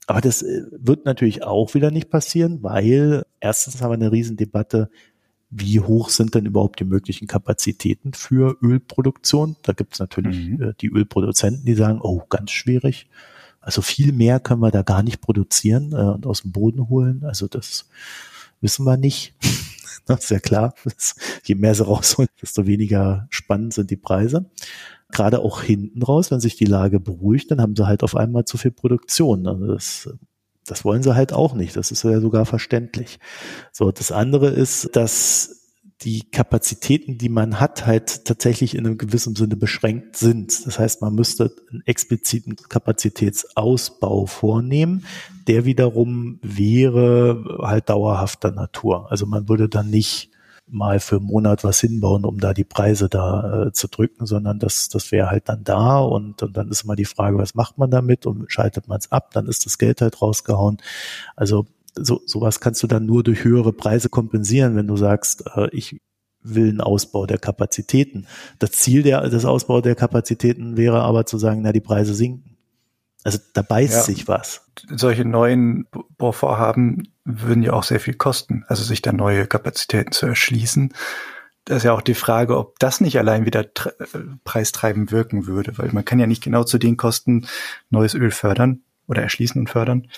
Aber 0.07 0.23
das 0.23 0.43
äh, 0.43 0.63
wird 0.71 1.05
natürlich 1.05 1.45
auch 1.45 1.75
wieder 1.75 1.91
nicht 1.91 2.11
passieren, 2.11 2.63
weil 2.63 3.25
erstens 3.41 3.81
haben 3.81 3.91
wir 3.91 3.95
eine 3.95 4.13
Riesendebatte, 4.13 4.91
wie 5.51 5.81
hoch 5.81 6.11
sind 6.11 6.35
denn 6.35 6.47
überhaupt 6.47 6.81
die 6.81 6.85
möglichen 6.85 7.27
Kapazitäten 7.27 8.13
für 8.13 8.59
Ölproduktion? 8.63 9.57
Da 9.63 9.73
gibt 9.73 9.95
es 9.95 10.01
natürlich 10.01 10.49
mhm. 10.49 10.63
äh, 10.63 10.75
die 10.81 10.89
Ölproduzenten, 10.89 11.65
die 11.65 11.75
sagen, 11.75 12.01
oh, 12.03 12.23
ganz 12.29 12.51
schwierig. 12.51 13.09
Also 13.61 13.83
viel 13.83 14.13
mehr 14.13 14.41
können 14.41 14.61
wir 14.61 14.71
da 14.71 14.83
gar 14.83 15.03
nicht 15.03 15.21
produzieren 15.21 15.93
äh, 15.93 15.97
und 15.97 16.27
aus 16.27 16.43
dem 16.43 16.53
Boden 16.53 16.89
holen. 16.89 17.25
Also 17.25 17.49
das 17.49 17.89
wissen 18.61 18.85
wir 18.85 18.97
nicht. 18.97 19.35
das 20.07 20.25
ist 20.25 20.31
ja 20.31 20.39
klar. 20.39 20.75
Je 21.45 21.55
mehr 21.55 21.75
sie 21.75 21.85
rausholen, 21.85 22.31
desto 22.43 22.67
weniger 22.67 23.27
spannend 23.31 23.73
sind 23.73 23.91
die 23.91 23.97
Preise. 23.97 24.51
Gerade 25.11 25.39
auch 25.41 25.63
hinten 25.63 26.03
raus, 26.03 26.31
wenn 26.31 26.41
sich 26.41 26.57
die 26.57 26.67
Lage 26.67 27.01
beruhigt, 27.01 27.51
dann 27.51 27.63
haben 27.63 27.75
sie 27.75 27.87
halt 27.87 28.03
auf 28.03 28.15
einmal 28.15 28.45
zu 28.45 28.59
viel 28.59 28.71
Produktion. 28.71 29.47
Also 29.47 29.67
das 29.67 30.11
das 30.71 30.85
wollen 30.85 31.03
sie 31.03 31.15
halt 31.15 31.33
auch 31.33 31.55
nicht. 31.55 31.77
Das 31.77 31.91
ist 31.91 32.05
ja 32.05 32.21
sogar 32.21 32.47
verständlich. 32.47 33.19
So, 33.73 33.91
das 33.91 34.13
andere 34.13 34.49
ist, 34.49 34.95
dass 34.95 35.59
die 36.03 36.31
Kapazitäten, 36.31 37.19
die 37.19 37.29
man 37.29 37.59
hat, 37.59 37.85
halt 37.87 38.25
tatsächlich 38.25 38.77
in 38.77 38.87
einem 38.87 38.99
gewissen 38.99 39.35
Sinne 39.35 39.57
beschränkt 39.57 40.17
sind. 40.17 40.65
Das 40.65 40.79
heißt, 40.79 41.03
man 41.03 41.15
müsste 41.15 41.53
einen 41.71 41.83
expliziten 41.87 42.55
Kapazitätsausbau 42.57 44.27
vornehmen, 44.27 45.05
der 45.49 45.65
wiederum 45.65 46.39
wäre 46.41 47.59
halt 47.63 47.89
dauerhafter 47.89 48.53
Natur. 48.53 49.11
Also 49.11 49.27
man 49.27 49.49
würde 49.49 49.69
dann 49.69 49.91
nicht 49.91 50.31
mal 50.71 51.01
für 51.01 51.17
einen 51.17 51.27
Monat 51.27 51.65
was 51.65 51.81
hinbauen, 51.81 52.25
um 52.25 52.39
da 52.39 52.55
die 52.55 52.65
Preise 52.65 53.09
da 53.09 53.67
äh, 53.67 53.73
zu 53.73 53.89
drücken, 53.89 54.27
sondern 54.27 54.59
das, 54.59 54.89
das 54.89 55.13
wäre 55.13 55.31
halt 55.31 55.49
dann 55.49 55.65
da 55.65 55.99
und, 55.99 56.43
und 56.43 56.57
dann 56.57 56.69
ist 56.69 56.85
immer 56.85 56.97
die 56.97 57.05
Frage, 57.05 57.39
was 57.39 57.55
macht 57.55 57.79
man 57.79 57.91
damit 57.91 58.27
und 58.27 58.51
schaltet 58.51 58.89
man 58.89 58.99
es 58.99 59.11
ab, 59.11 59.31
dann 59.33 59.47
ist 59.47 59.67
das 59.67 59.79
Geld 59.79 60.01
halt 60.01 60.21
rausgehauen. 60.21 60.79
Also 61.37 61.67
so, 61.95 62.21
sowas 62.27 62.61
kannst 62.61 62.83
du 62.83 62.87
dann 62.87 63.07
nur 63.07 63.23
durch 63.23 63.45
höhere 63.45 63.73
Preise 63.73 64.09
kompensieren, 64.09 64.77
wenn 64.77 64.87
du 64.87 64.97
sagst, 64.97 65.45
äh, 65.57 65.69
ich 65.73 65.99
will 66.43 66.69
einen 66.69 66.81
Ausbau 66.81 67.27
der 67.27 67.39
Kapazitäten. 67.39 68.27
Das 68.59 68.73
Ziel 68.73 69.03
der, 69.03 69.29
des 69.29 69.45
Ausbaus 69.45 69.83
der 69.83 69.95
Kapazitäten 69.95 70.77
wäre 70.77 71.01
aber 71.01 71.27
zu 71.27 71.39
sagen, 71.39 71.63
na, 71.63 71.73
die 71.73 71.81
Preise 71.81 72.15
sinken. 72.15 72.58
Also 73.29 73.41
da 73.53 73.61
beißt 73.61 73.93
ja. 73.93 74.01
sich 74.01 74.27
was. 74.27 74.65
Solche 74.89 75.27
neuen 75.27 75.87
Bohrvorhaben 76.17 77.13
würden 77.27 77.63
ja 77.63 77.75
auch 77.75 77.83
sehr 77.83 78.01
viel 78.01 78.15
kosten, 78.15 78.65
also 78.69 78.83
sich 78.83 79.03
da 79.03 79.13
neue 79.13 79.47
Kapazitäten 79.47 80.13
zu 80.13 80.25
erschließen. 80.25 80.95
Da 81.67 81.77
ist 81.77 81.83
ja 81.83 81.93
auch 81.93 82.01
die 82.01 82.15
Frage, 82.15 82.57
ob 82.57 82.79
das 82.79 83.03
nicht 83.03 83.19
allein 83.19 83.45
wieder 83.45 83.65
äh, 83.65 83.67
preistreibend 84.45 85.13
wirken 85.13 85.47
würde, 85.47 85.77
weil 85.77 85.91
man 85.93 86.07
kann 86.07 86.19
ja 86.19 86.27
nicht 86.27 86.43
genau 86.43 86.65
zu 86.65 86.79
den 86.79 86.97
Kosten 86.97 87.47
neues 87.91 88.15
Öl 88.15 88.31
fördern 88.31 88.81
oder 89.09 89.21
erschließen 89.21 89.61
und 89.61 89.69
fördern, 89.69 90.09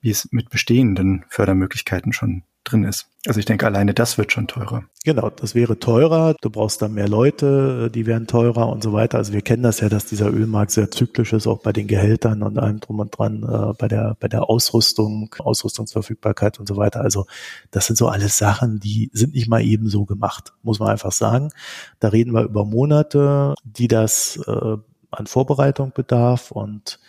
wie 0.00 0.10
es 0.10 0.28
mit 0.30 0.50
bestehenden 0.50 1.24
Fördermöglichkeiten 1.28 2.12
schon 2.12 2.42
drin 2.64 2.84
ist. 2.84 3.06
Also 3.26 3.38
ich 3.38 3.46
denke, 3.46 3.66
alleine 3.66 3.92
das 3.92 4.16
wird 4.16 4.32
schon 4.32 4.46
teurer. 4.46 4.84
Genau, 5.04 5.30
das 5.30 5.54
wäre 5.54 5.78
teurer. 5.78 6.34
Du 6.40 6.50
brauchst 6.50 6.80
dann 6.80 6.94
mehr 6.94 7.08
Leute, 7.08 7.90
die 7.90 8.06
werden 8.06 8.26
teurer 8.26 8.68
und 8.68 8.82
so 8.82 8.92
weiter. 8.92 9.18
Also 9.18 9.32
wir 9.32 9.42
kennen 9.42 9.62
das 9.62 9.80
ja, 9.80 9.88
dass 9.88 10.06
dieser 10.06 10.30
Ölmarkt 10.30 10.70
sehr 10.70 10.90
zyklisch 10.90 11.32
ist, 11.32 11.46
auch 11.46 11.60
bei 11.60 11.72
den 11.72 11.86
Gehältern 11.86 12.42
und 12.42 12.58
allem 12.58 12.80
drum 12.80 13.00
und 13.00 13.16
dran, 13.16 13.42
äh, 13.42 13.74
bei 13.78 13.88
der, 13.88 14.16
bei 14.20 14.28
der 14.28 14.48
Ausrüstung, 14.48 15.34
Ausrüstungsverfügbarkeit 15.38 16.60
und 16.60 16.66
so 16.66 16.76
weiter. 16.76 17.00
Also 17.00 17.26
das 17.70 17.86
sind 17.86 17.96
so 17.96 18.08
alles 18.08 18.38
Sachen, 18.38 18.80
die 18.80 19.10
sind 19.12 19.34
nicht 19.34 19.48
mal 19.48 19.62
eben 19.62 19.88
so 19.88 20.04
gemacht, 20.04 20.52
muss 20.62 20.78
man 20.78 20.88
einfach 20.88 21.12
sagen. 21.12 21.50
Da 21.98 22.08
reden 22.08 22.32
wir 22.32 22.42
über 22.42 22.64
Monate, 22.64 23.54
die 23.64 23.88
das 23.88 24.38
äh, 24.46 24.76
an 25.10 25.26
Vorbereitung 25.26 25.92
bedarf 25.94 26.50
und 26.50 27.00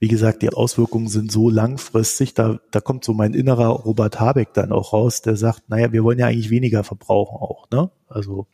wie 0.00 0.08
gesagt, 0.08 0.40
die 0.40 0.48
Auswirkungen 0.48 1.08
sind 1.08 1.30
so 1.30 1.50
langfristig, 1.50 2.32
da, 2.32 2.58
da 2.70 2.80
kommt 2.80 3.04
so 3.04 3.12
mein 3.12 3.34
innerer 3.34 3.68
Robert 3.68 4.18
Habeck 4.18 4.54
dann 4.54 4.72
auch 4.72 4.94
raus, 4.94 5.20
der 5.20 5.36
sagt, 5.36 5.68
naja, 5.68 5.92
wir 5.92 6.02
wollen 6.02 6.18
ja 6.18 6.26
eigentlich 6.26 6.48
weniger 6.48 6.84
verbrauchen 6.84 7.36
auch, 7.36 7.68
ne? 7.70 7.90
Also, 8.08 8.46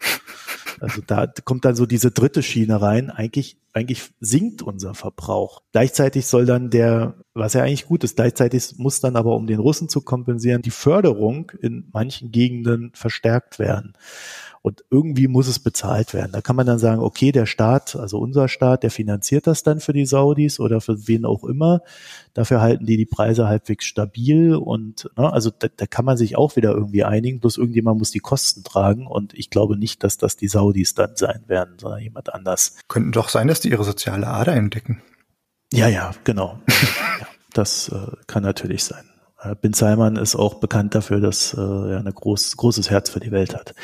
also 0.80 1.00
da 1.06 1.26
kommt 1.44 1.64
dann 1.64 1.76
so 1.76 1.86
diese 1.86 2.10
dritte 2.10 2.42
Schiene 2.42 2.82
rein. 2.82 3.10
Eigentlich, 3.10 3.58
eigentlich 3.72 4.10
sinkt 4.20 4.60
unser 4.60 4.94
Verbrauch. 4.94 5.62
Gleichzeitig 5.72 6.26
soll 6.26 6.46
dann 6.46 6.68
der, 6.68 7.14
was 7.32 7.54
ja 7.54 7.62
eigentlich 7.62 7.86
gut 7.86 8.04
ist, 8.04 8.16
gleichzeitig 8.16 8.74
muss 8.76 9.00
dann 9.00 9.16
aber, 9.16 9.36
um 9.36 9.46
den 9.46 9.60
Russen 9.60 9.88
zu 9.88 10.00
kompensieren, 10.02 10.62
die 10.62 10.70
Förderung 10.70 11.52
in 11.62 11.88
manchen 11.92 12.32
Gegenden 12.32 12.90
verstärkt 12.92 13.58
werden. 13.58 13.94
Und 14.66 14.84
irgendwie 14.90 15.28
muss 15.28 15.46
es 15.46 15.60
bezahlt 15.60 16.12
werden. 16.12 16.32
Da 16.32 16.40
kann 16.40 16.56
man 16.56 16.66
dann 16.66 16.80
sagen, 16.80 17.00
okay, 17.00 17.30
der 17.30 17.46
Staat, 17.46 17.94
also 17.94 18.18
unser 18.18 18.48
Staat, 18.48 18.82
der 18.82 18.90
finanziert 18.90 19.46
das 19.46 19.62
dann 19.62 19.78
für 19.78 19.92
die 19.92 20.06
Saudis 20.06 20.58
oder 20.58 20.80
für 20.80 21.06
wen 21.06 21.24
auch 21.24 21.44
immer. 21.44 21.82
Dafür 22.34 22.60
halten 22.60 22.84
die 22.84 22.96
die 22.96 23.06
Preise 23.06 23.46
halbwegs 23.46 23.84
stabil 23.84 24.56
und 24.56 25.08
ne, 25.16 25.32
also 25.32 25.52
da, 25.56 25.68
da 25.68 25.86
kann 25.86 26.04
man 26.04 26.16
sich 26.16 26.36
auch 26.36 26.56
wieder 26.56 26.72
irgendwie 26.72 27.04
einigen. 27.04 27.38
Bloß 27.38 27.58
irgendjemand 27.58 27.98
muss 27.98 28.10
die 28.10 28.18
Kosten 28.18 28.64
tragen 28.64 29.06
und 29.06 29.34
ich 29.34 29.50
glaube 29.50 29.76
nicht, 29.78 30.02
dass 30.02 30.18
das 30.18 30.36
die 30.36 30.48
Saudis 30.48 30.94
dann 30.94 31.14
sein 31.14 31.44
werden, 31.46 31.78
sondern 31.78 32.00
jemand 32.00 32.34
anders. 32.34 32.76
Könnten 32.88 33.12
doch 33.12 33.28
sein, 33.28 33.46
dass 33.46 33.60
die 33.60 33.70
ihre 33.70 33.84
soziale 33.84 34.26
Ader 34.26 34.54
entdecken. 34.54 35.00
Ja, 35.72 35.86
ja, 35.86 36.10
genau. 36.24 36.58
ja, 37.20 37.28
das 37.52 37.88
äh, 37.90 38.16
kann 38.26 38.42
natürlich 38.42 38.82
sein. 38.82 39.04
Äh, 39.50 39.56
Bin 39.60 39.72
Salman 39.72 40.16
ist 40.16 40.36
auch 40.36 40.54
bekannt 40.54 40.94
dafür, 40.94 41.20
dass 41.20 41.54
äh, 41.54 41.60
er 41.60 41.98
ein 41.98 42.12
groß, 42.12 42.56
großes 42.56 42.90
Herz 42.90 43.10
für 43.10 43.20
die 43.20 43.32
Welt 43.32 43.54
hat. 43.54 43.74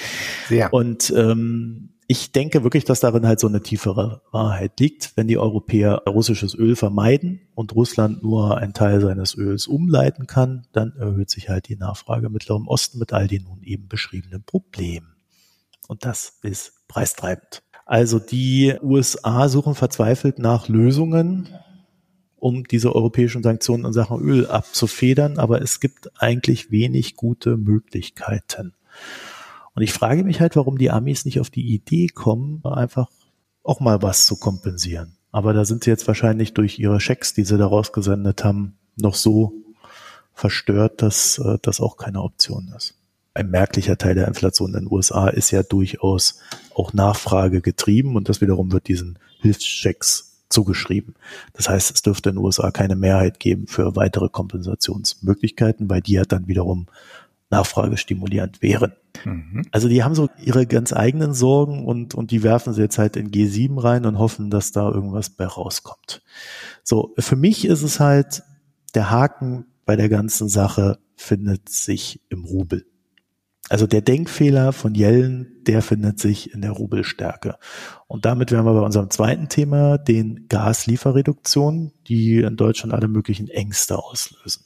Sehr. 0.49 0.73
Und 0.73 1.13
ähm, 1.17 1.91
ich 2.09 2.33
denke 2.33 2.63
wirklich, 2.63 2.85
dass 2.85 3.01
darin 3.01 3.27
halt 3.27 3.41
so 3.41 3.47
eine 3.47 3.63
tiefere 3.63 4.23
Wahrheit 4.33 4.79
liegt. 4.81 5.13
Wenn 5.17 5.29
die 5.29 5.39
Europäer 5.39 6.03
russisches 6.07 6.55
Öl 6.55 6.77
vermeiden 6.77 7.41
und 7.55 7.75
Russland 7.75 8.23
nur 8.23 8.59
einen 8.59 8.75
Teil 8.75 9.01
seines 9.01 9.37
Öls 9.37 9.67
umleiten 9.67 10.27
kann, 10.27 10.67
dann 10.73 10.95
erhöht 10.97 11.31
sich 11.31 11.49
halt 11.49 11.69
die 11.69 11.77
Nachfrage 11.77 12.27
im 12.27 12.33
Mittleren 12.33 12.67
Osten 12.67 12.99
mit 12.99 13.13
all 13.13 13.29
den 13.29 13.45
nun 13.45 13.63
eben 13.63 13.89
beschriebenen 13.89 14.43
Problemen. 14.43 15.15
Und 15.89 16.05
das 16.05 16.39
ist 16.43 16.87
preistreibend. 16.89 17.63
Also 17.87 18.19
die 18.19 18.75
USA 18.83 19.49
suchen 19.49 19.75
verzweifelt 19.75 20.39
nach 20.39 20.69
Lösungen, 20.69 21.49
um 22.43 22.65
diese 22.65 22.93
europäischen 22.93 23.45
Sanktionen 23.45 23.85
in 23.85 23.93
Sachen 23.93 24.21
Öl 24.21 24.49
abzufedern, 24.49 25.39
aber 25.39 25.63
es 25.63 25.79
gibt 25.79 26.11
eigentlich 26.21 26.73
wenig 26.73 27.15
gute 27.15 27.57
Möglichkeiten. 27.57 28.75
Und 29.75 29.83
ich 29.83 29.93
frage 29.93 30.25
mich 30.25 30.41
halt, 30.41 30.57
warum 30.57 30.77
die 30.77 30.91
Amis 30.91 31.25
nicht 31.25 31.39
auf 31.39 31.51
die 31.51 31.73
Idee 31.73 32.09
kommen, 32.09 32.61
einfach 32.65 33.09
auch 33.63 33.79
mal 33.79 34.03
was 34.03 34.27
zu 34.27 34.35
kompensieren. 34.35 35.17
Aber 35.31 35.53
da 35.53 35.65
sind 35.65 35.85
sie 35.85 35.91
jetzt 35.91 36.09
wahrscheinlich 36.09 36.53
durch 36.53 36.81
ihre 36.81 36.99
Schecks, 36.99 37.33
die 37.33 37.45
sie 37.45 37.59
da 37.59 37.67
rausgesendet 37.67 38.43
haben, 38.43 38.77
noch 38.97 39.15
so 39.15 39.53
verstört, 40.35 41.01
dass 41.01 41.39
äh, 41.39 41.59
das 41.63 41.81
auch 41.81 41.97
keine 41.97 42.23
Option 42.23 42.75
ist. 42.77 42.99
Ein 43.35 43.51
merklicher 43.51 43.97
Teil 43.97 44.17
der 44.17 44.27
Inflation 44.27 44.75
in 44.75 44.81
den 44.81 44.93
USA 44.93 45.29
ist 45.29 45.53
ja 45.53 45.63
durchaus 45.63 46.41
auch 46.75 46.93
Nachfrage 46.93 47.61
getrieben 47.61 48.17
und 48.17 48.29
das 48.29 48.41
wiederum 48.41 48.73
wird 48.73 48.89
diesen 48.89 49.21
Hilfschecks 49.41 50.32
zugeschrieben. 50.53 51.15
Das 51.53 51.69
heißt, 51.69 51.95
es 51.95 52.03
dürfte 52.03 52.31
in 52.31 52.37
den 52.37 52.45
USA 52.45 52.71
keine 52.71 52.97
Mehrheit 52.97 53.41
geben 53.41 53.67
für 53.67 53.97
weitere 53.97 54.29
Kompensationsmöglichkeiten, 54.29 55.89
weil 55.91 56.01
die 56.01 56.13
ja 56.13 56.25
dann 56.25 56.47
wiederum 56.47 56.87
nachfragestimulierend 57.51 58.63
wären. 58.63 58.93
Mhm. 59.25 59.65
Also 59.71 59.89
die 59.89 60.03
haben 60.03 60.15
so 60.15 60.29
ihre 60.43 60.67
ganz 60.67 60.93
eigenen 60.93 61.35
Sorgen 61.35 61.85
und, 61.85 62.15
und 62.15 62.31
die 62.31 62.43
werfen 62.43 62.73
sie 62.73 62.81
jetzt 62.81 62.99
halt 62.99 63.17
in 63.17 63.31
G7 63.31 63.81
rein 63.83 64.07
und 64.07 64.19
hoffen, 64.19 64.51
dass 64.51 64.73
da 64.73 64.91
irgendwas 64.91 65.31
bei 65.31 65.47
rauskommt. 65.47 66.23
So, 66.83 67.15
für 67.19 67.37
mich 67.37 67.67
ist 67.67 67.83
es 67.83 68.01
halt, 68.01 68.43
der 68.95 69.11
Haken 69.11 69.67
bei 69.85 69.97
der 69.97 70.09
ganzen 70.09 70.49
Sache 70.49 70.99
findet 71.15 71.69
sich 71.69 72.21
im 72.31 72.45
Rubel. 72.45 72.87
Also 73.69 73.87
der 73.87 74.03
Denkfehler 74.03 74.73
von 74.73 74.95
Yellen, 74.95 75.63
der 75.67 75.83
findet 75.83 76.19
sich 76.19 76.53
in 76.53 76.63
der 76.63 76.73
Rubelstärke. 76.73 77.57
Und 78.09 78.25
damit 78.25 78.51
wären 78.51 78.67
wir 78.67 78.75
bei 78.75 78.81
unserem 78.81 79.11
zweiten 79.11 79.49
Thema, 79.49 79.99
den 79.99 80.47
Gaslieferreduktionen, 80.49 81.93
die 82.09 82.39
in 82.39 82.57
Deutschland 82.57 82.93
alle 82.93 83.09
möglichen 83.09 83.49
Ängste 83.49 83.99
auslösen. 83.99 84.65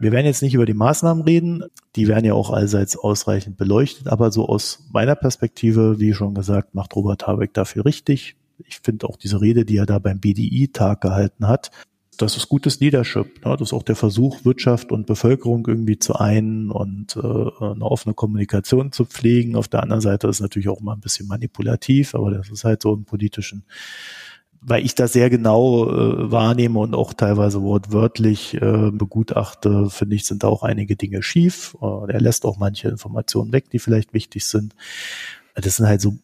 Wir 0.00 0.12
werden 0.12 0.26
jetzt 0.26 0.42
nicht 0.42 0.54
über 0.54 0.64
die 0.64 0.74
Maßnahmen 0.74 1.24
reden, 1.24 1.64
die 1.96 2.06
werden 2.06 2.24
ja 2.24 2.34
auch 2.34 2.50
allseits 2.50 2.96
ausreichend 2.96 3.56
beleuchtet, 3.56 4.06
aber 4.06 4.30
so 4.30 4.48
aus 4.48 4.84
meiner 4.92 5.16
Perspektive, 5.16 5.98
wie 5.98 6.14
schon 6.14 6.34
gesagt, 6.34 6.74
macht 6.74 6.94
Robert 6.94 7.26
Habeck 7.26 7.52
dafür 7.52 7.84
richtig. 7.84 8.36
Ich 8.64 8.78
finde 8.78 9.08
auch 9.08 9.16
diese 9.16 9.40
Rede, 9.40 9.64
die 9.64 9.76
er 9.76 9.86
da 9.86 9.98
beim 9.98 10.20
BDI-Tag 10.20 11.00
gehalten 11.00 11.48
hat, 11.48 11.72
das 12.18 12.36
ist 12.36 12.48
gutes 12.48 12.80
Leadership. 12.80 13.44
Ne? 13.44 13.52
Das 13.52 13.68
ist 13.68 13.72
auch 13.72 13.82
der 13.82 13.96
Versuch, 13.96 14.44
Wirtschaft 14.44 14.92
und 14.92 15.06
Bevölkerung 15.06 15.66
irgendwie 15.66 15.98
zu 15.98 16.14
einen 16.16 16.70
und 16.70 17.16
äh, 17.16 17.20
eine 17.20 17.84
offene 17.84 18.14
Kommunikation 18.14 18.92
zu 18.92 19.04
pflegen. 19.04 19.56
Auf 19.56 19.68
der 19.68 19.82
anderen 19.82 20.00
Seite 20.00 20.28
ist 20.28 20.40
natürlich 20.40 20.68
auch 20.68 20.80
mal 20.80 20.94
ein 20.94 21.00
bisschen 21.00 21.26
manipulativ, 21.26 22.14
aber 22.14 22.30
das 22.32 22.50
ist 22.50 22.64
halt 22.64 22.82
so 22.82 22.94
im 22.94 23.04
politischen 23.04 23.64
weil 24.60 24.84
ich 24.84 24.94
das 24.94 25.12
sehr 25.12 25.30
genau 25.30 25.88
äh, 25.88 26.32
wahrnehme 26.32 26.80
und 26.80 26.94
auch 26.94 27.12
teilweise 27.12 27.62
wortwörtlich 27.62 28.54
äh, 28.54 28.90
begutachte, 28.90 29.88
finde 29.88 30.16
ich, 30.16 30.26
sind 30.26 30.42
da 30.42 30.48
auch 30.48 30.64
einige 30.64 30.96
Dinge 30.96 31.22
schief. 31.22 31.76
Äh, 31.80 32.12
er 32.12 32.20
lässt 32.20 32.44
auch 32.44 32.58
manche 32.58 32.88
Informationen 32.88 33.52
weg, 33.52 33.70
die 33.70 33.78
vielleicht 33.78 34.14
wichtig 34.14 34.46
sind. 34.46 34.74
Das 35.54 35.76
sind 35.76 35.86
halt 35.86 36.00
so 36.00 36.18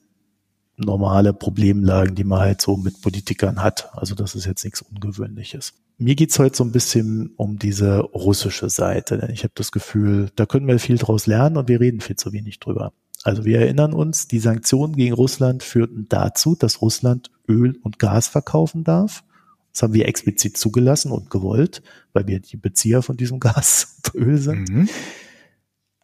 normale 0.76 1.32
Problemlagen, 1.32 2.14
die 2.14 2.24
man 2.24 2.40
halt 2.40 2.61
so 2.61 2.76
mit 2.76 3.01
Politikern 3.01 3.62
hat. 3.62 3.90
Also 3.92 4.14
das 4.14 4.34
ist 4.34 4.47
jetzt 4.47 4.64
nichts 4.64 4.82
Ungewöhnliches. 4.82 5.74
Mir 5.97 6.16
geht's 6.16 6.38
heute 6.38 6.57
so 6.57 6.64
ein 6.64 6.72
bisschen 6.72 7.32
um 7.36 7.59
diese 7.59 8.01
russische 8.01 8.68
Seite, 8.68 9.18
denn 9.18 9.30
ich 9.30 9.45
habe 9.45 9.53
das 9.55 9.70
Gefühl, 9.70 10.30
da 10.34 10.45
können 10.45 10.66
wir 10.66 10.78
viel 10.78 10.99
draus 10.99 11.26
lernen 11.26 11.57
und 11.57 11.68
wir 11.68 11.80
reden 11.80 12.01
viel 12.01 12.16
zu 12.16 12.32
wenig 12.32 12.59
drüber. 12.59 12.92
Also 13.22 13.45
wir 13.45 13.61
erinnern 13.61 13.95
uns, 13.95 14.28
die 14.28 14.40
Sanktionen 14.40 14.97
gegen 14.97 15.14
Russland 15.14 15.62
führten 15.62 16.07
dazu, 16.09 16.57
dass 16.57 16.82
Russland 16.82 17.30
Öl 17.49 17.78
und 17.82 17.99
Gas 17.99 18.28
verkaufen 18.28 18.84
darf. 18.84 19.24
Das 19.72 19.82
haben 19.82 19.95
wir 19.95 20.07
explizit 20.07 20.57
zugelassen 20.57 21.11
und 21.11 21.30
gewollt, 21.30 21.82
weil 22.12 22.26
wir 22.26 22.40
die 22.40 22.57
Bezieher 22.57 23.03
von 23.03 23.16
diesem 23.16 23.40
Gas 23.40 23.97
und 24.05 24.14
Öl 24.14 24.38
sind. 24.38 24.68
Mhm. 24.68 24.88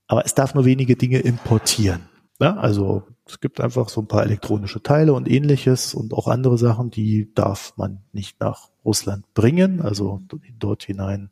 Aber 0.07 0.24
es 0.24 0.34
darf 0.34 0.55
nur 0.55 0.64
wenige 0.64 0.97
Dinge 0.97 1.18
importieren. 1.18 2.03
Ja, 2.41 2.57
also 2.57 3.05
es 3.31 3.41
gibt 3.41 3.61
einfach 3.61 3.89
so 3.89 4.01
ein 4.01 4.09
paar 4.09 4.22
elektronische 4.22 4.83
Teile 4.83 5.12
und 5.12 5.31
ähnliches 5.31 5.95
und 5.95 6.12
auch 6.12 6.28
andere 6.28 6.59
Sachen, 6.59 6.91
die 6.91 7.33
darf 7.35 7.72
man 7.76 8.03
nicht 8.12 8.41
nach 8.41 8.68
Russland 8.85 9.33
bringen, 9.35 9.81
also 9.81 10.22
dort 10.59 10.85
hinein 10.85 11.31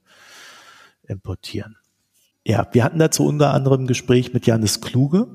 importieren. 1.06 1.76
Ja, 2.44 2.66
wir 2.72 2.84
hatten 2.84 2.98
dazu 2.98 3.26
unter 3.26 3.52
anderem 3.52 3.82
ein 3.82 3.86
Gespräch 3.86 4.32
mit 4.32 4.46
Janis 4.46 4.80
Kluge, 4.80 5.28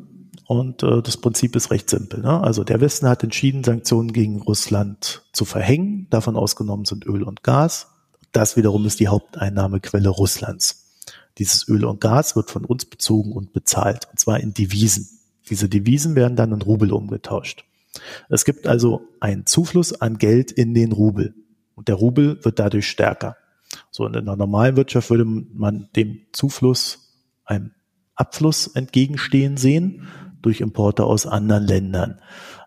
und 0.46 0.84
äh, 0.84 1.02
das 1.02 1.18
Prinzip 1.18 1.56
ist 1.56 1.72
recht 1.72 1.90
simpel. 1.90 2.22
Ne? 2.22 2.42
Also 2.42 2.64
der 2.64 2.82
Westen 2.82 3.08
hat 3.08 3.24
entschieden, 3.24 3.64
Sanktionen 3.64 4.12
gegen 4.12 4.42
Russland 4.42 5.24
zu 5.32 5.46
verhängen. 5.46 6.08
Davon 6.10 6.36
ausgenommen 6.36 6.86
sind 6.86 7.06
Öl 7.06 7.24
und 7.24 7.44
Gas. 7.44 7.88
Das 8.32 8.58
wiederum 8.58 8.86
ist 8.86 9.00
die 9.00 9.08
Haupteinnahmequelle 9.08 10.10
Russlands. 10.10 10.84
Dieses 11.38 11.68
Öl 11.68 11.86
und 11.86 12.02
Gas 12.02 12.36
wird 12.36 12.52
von 12.52 12.66
uns 12.66 12.86
bezogen 12.86 13.32
und 13.32 13.54
bezahlt, 13.54 14.08
und 14.12 14.20
zwar 14.20 14.40
in 14.40 14.54
Devisen. 14.54 15.08
Diese 15.50 15.70
Devisen 15.70 16.16
werden 16.16 16.36
dann 16.36 16.52
in 16.52 16.62
Rubel 16.62 16.92
umgetauscht. 16.92 17.66
Es 18.30 18.46
gibt 18.46 18.68
also 18.68 19.08
einen 19.20 19.46
Zufluss 19.46 19.94
an 19.94 20.18
Geld 20.18 20.52
in 20.52 20.74
den 20.74 20.92
Rubel. 20.92 21.36
Und 21.76 21.88
der 21.88 21.96
Rubel 21.96 22.44
wird 22.44 22.60
dadurch 22.60 22.88
stärker. 22.88 23.38
So 23.92 24.06
in 24.06 24.16
einer 24.16 24.36
normalen 24.36 24.76
Wirtschaft 24.78 25.10
würde 25.10 25.26
man 25.26 25.90
dem 25.96 26.22
Zufluss 26.32 27.14
einem 27.46 27.72
Abfluss 28.16 28.68
entgegenstehen 28.68 29.58
sehen 29.58 30.08
durch 30.42 30.62
Importe 30.62 31.04
aus 31.06 31.26
anderen 31.26 31.66
Ländern. 31.66 32.20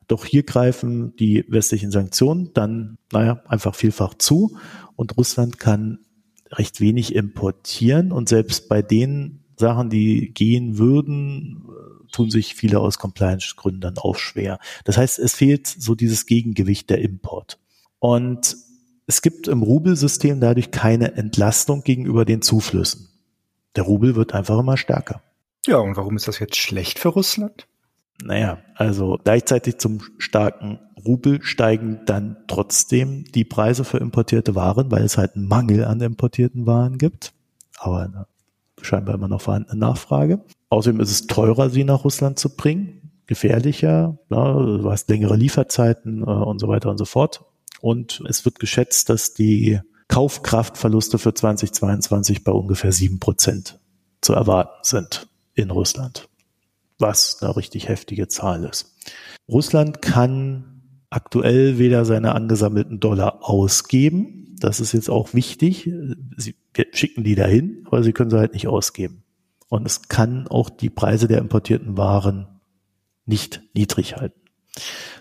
Doch 0.08 0.24
hier 0.24 0.44
greifen 0.44 1.14
die 1.16 1.44
westlichen 1.48 1.90
Sanktionen 1.90 2.52
dann, 2.54 2.98
naja, 3.12 3.42
einfach 3.46 3.74
vielfach 3.74 4.14
zu 4.14 4.56
und 4.94 5.16
Russland 5.16 5.58
kann 5.58 5.98
recht 6.52 6.80
wenig 6.80 7.14
importieren 7.14 8.12
und 8.12 8.28
selbst 8.28 8.68
bei 8.68 8.82
den 8.82 9.44
Sachen, 9.56 9.90
die 9.90 10.32
gehen 10.32 10.78
würden, 10.78 11.64
tun 12.10 12.30
sich 12.30 12.54
viele 12.54 12.80
aus 12.80 12.98
Compliance-Gründen 12.98 13.80
dann 13.80 13.98
auch 13.98 14.16
schwer. 14.16 14.58
Das 14.84 14.96
heißt, 14.96 15.18
es 15.18 15.34
fehlt 15.34 15.66
so 15.66 15.94
dieses 15.94 16.26
Gegengewicht 16.26 16.90
der 16.90 17.00
Import. 17.00 17.58
Und 17.98 18.56
es 19.06 19.22
gibt 19.22 19.48
im 19.48 19.62
Rubelsystem 19.62 20.40
dadurch 20.40 20.70
keine 20.70 21.14
Entlastung 21.14 21.82
gegenüber 21.82 22.24
den 22.24 22.42
Zuflüssen. 22.42 23.08
Der 23.76 23.84
Rubel 23.84 24.16
wird 24.16 24.34
einfach 24.34 24.58
immer 24.58 24.76
stärker. 24.76 25.22
Ja, 25.66 25.78
und 25.78 25.96
warum 25.96 26.16
ist 26.16 26.28
das 26.28 26.38
jetzt 26.38 26.56
schlecht 26.56 26.98
für 26.98 27.08
Russland? 27.08 27.66
Naja, 28.22 28.58
also 28.74 29.18
gleichzeitig 29.22 29.78
zum 29.78 30.00
starken 30.18 30.78
Rubel 31.04 31.42
steigen 31.42 32.00
dann 32.06 32.36
trotzdem 32.48 33.24
die 33.24 33.44
Preise 33.44 33.84
für 33.84 33.98
importierte 33.98 34.54
Waren, 34.54 34.90
weil 34.90 35.04
es 35.04 35.18
halt 35.18 35.36
einen 35.36 35.46
Mangel 35.46 35.84
an 35.84 36.00
importierten 36.00 36.66
Waren 36.66 36.98
gibt. 36.98 37.32
Aber 37.78 38.00
eine 38.00 38.26
scheinbar 38.80 39.14
immer 39.14 39.28
noch 39.28 39.40
vorhandene 39.40 39.78
Nachfrage. 39.78 40.44
Außerdem 40.68 41.00
ist 41.00 41.10
es 41.10 41.26
teurer, 41.26 41.70
sie 41.70 41.84
nach 41.84 42.04
Russland 42.04 42.38
zu 42.38 42.56
bringen, 42.56 43.12
gefährlicher, 43.26 44.18
ja, 44.30 44.52
du 44.52 44.90
hast 44.90 45.08
längere 45.08 45.36
Lieferzeiten 45.36 46.22
äh, 46.22 46.24
und 46.24 46.60
so 46.60 46.68
weiter 46.68 46.90
und 46.90 46.98
so 46.98 47.04
fort. 47.04 47.44
Und 47.80 48.22
es 48.28 48.44
wird 48.44 48.58
geschätzt, 48.58 49.10
dass 49.10 49.34
die 49.34 49.80
Kaufkraftverluste 50.08 51.18
für 51.18 51.34
2022 51.34 52.44
bei 52.44 52.52
ungefähr 52.52 52.92
sieben 52.92 53.18
Prozent 53.18 53.78
zu 54.20 54.32
erwarten 54.32 54.80
sind 54.82 55.28
in 55.54 55.70
Russland, 55.70 56.28
was 56.98 57.42
eine 57.42 57.56
richtig 57.56 57.88
heftige 57.88 58.28
Zahl 58.28 58.64
ist. 58.64 58.94
Russland 59.48 60.02
kann 60.02 60.82
aktuell 61.10 61.78
weder 61.78 62.04
seine 62.04 62.34
angesammelten 62.34 63.00
Dollar 63.00 63.38
ausgeben, 63.42 64.45
das 64.58 64.80
ist 64.80 64.92
jetzt 64.92 65.10
auch 65.10 65.34
wichtig, 65.34 65.90
sie 66.36 66.54
schicken 66.92 67.24
die 67.24 67.34
dahin, 67.34 67.84
aber 67.86 68.02
sie 68.02 68.12
können 68.12 68.30
sie 68.30 68.38
halt 68.38 68.54
nicht 68.54 68.68
ausgeben. 68.68 69.22
Und 69.68 69.86
es 69.86 70.08
kann 70.08 70.46
auch 70.48 70.70
die 70.70 70.90
Preise 70.90 71.28
der 71.28 71.38
importierten 71.38 71.96
Waren 71.96 72.46
nicht 73.24 73.62
niedrig 73.74 74.16
halten. 74.16 74.40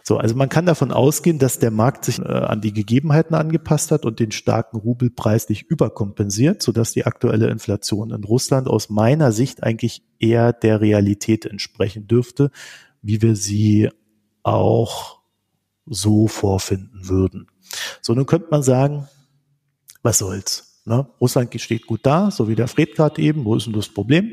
So, 0.04 0.18
also 0.18 0.36
man 0.36 0.50
kann 0.50 0.66
davon 0.66 0.92
ausgehen, 0.92 1.40
dass 1.40 1.60
der 1.60 1.72
Markt 1.72 2.06
sich 2.06 2.20
äh, 2.20 2.24
an 2.24 2.62
die 2.62 2.74
Gegebenheiten 2.74 3.36
angepasst 3.36 3.92
hat 3.92 4.06
und 4.06 4.20
den 4.20 4.32
starken 4.32 4.78
Rubel 4.78 5.10
preislich 5.10 5.64
überkompensiert, 5.64 6.62
sodass 6.62 6.92
die 6.92 7.06
aktuelle 7.06 7.50
Inflation 7.50 8.12
in 8.12 8.24
Russland 8.24 8.68
aus 8.68 8.90
meiner 8.90 9.32
Sicht 9.32 9.64
eigentlich 9.64 10.04
eher 10.20 10.54
der 10.54 10.82
Realität 10.82 11.46
entsprechen 11.46 12.08
dürfte, 12.08 12.52
wie 13.02 13.22
wir 13.22 13.36
sie 13.36 13.90
auch 14.44 15.22
so 15.88 16.28
vorfinden 16.28 17.08
würden. 17.08 17.48
So, 18.02 18.14
nun 18.14 18.26
könnte 18.26 18.50
man 18.52 18.62
sagen, 18.62 19.08
was 20.06 20.20
soll's. 20.20 20.82
Ne? 20.86 21.08
Russland 21.20 21.60
steht 21.60 21.88
gut 21.88 22.02
da, 22.04 22.32
so 22.32 22.48
wie 22.48 22.56
der 22.56 22.68
Fred 22.68 22.96
gerade 22.96 23.22
eben. 23.22 23.44
Wo 23.44 23.56
ist 23.56 23.66
denn 23.66 23.74
das 23.74 23.90
Problem? 23.90 24.32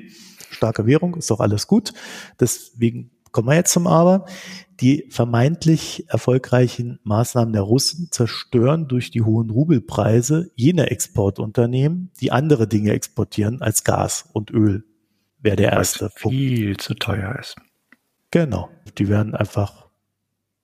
Starke 0.50 0.86
Währung, 0.86 1.16
ist 1.16 1.30
doch 1.30 1.40
alles 1.40 1.66
gut. 1.66 1.92
Deswegen 2.38 3.10
kommen 3.32 3.48
wir 3.48 3.54
jetzt 3.54 3.72
zum 3.72 3.86
Aber. 3.86 4.26
Die 4.80 5.06
vermeintlich 5.10 6.04
erfolgreichen 6.08 6.98
Maßnahmen 7.04 7.52
der 7.52 7.62
Russen 7.62 8.08
zerstören 8.10 8.88
durch 8.88 9.10
die 9.10 9.22
hohen 9.22 9.48
Rubelpreise 9.48 10.50
jene 10.54 10.90
Exportunternehmen, 10.90 12.10
die 12.20 12.32
andere 12.32 12.66
Dinge 12.68 12.92
exportieren 12.92 13.62
als 13.62 13.84
Gas 13.84 14.28
und 14.32 14.50
Öl. 14.50 14.84
Wäre 15.38 15.56
der 15.56 15.72
erste 15.72 16.10
Punkt. 16.20 16.36
Viel 16.36 16.76
zu 16.76 16.94
teuer 16.94 17.36
ist. 17.38 17.56
Genau. 18.30 18.68
Die 18.98 19.08
werden 19.08 19.34
einfach 19.34 19.81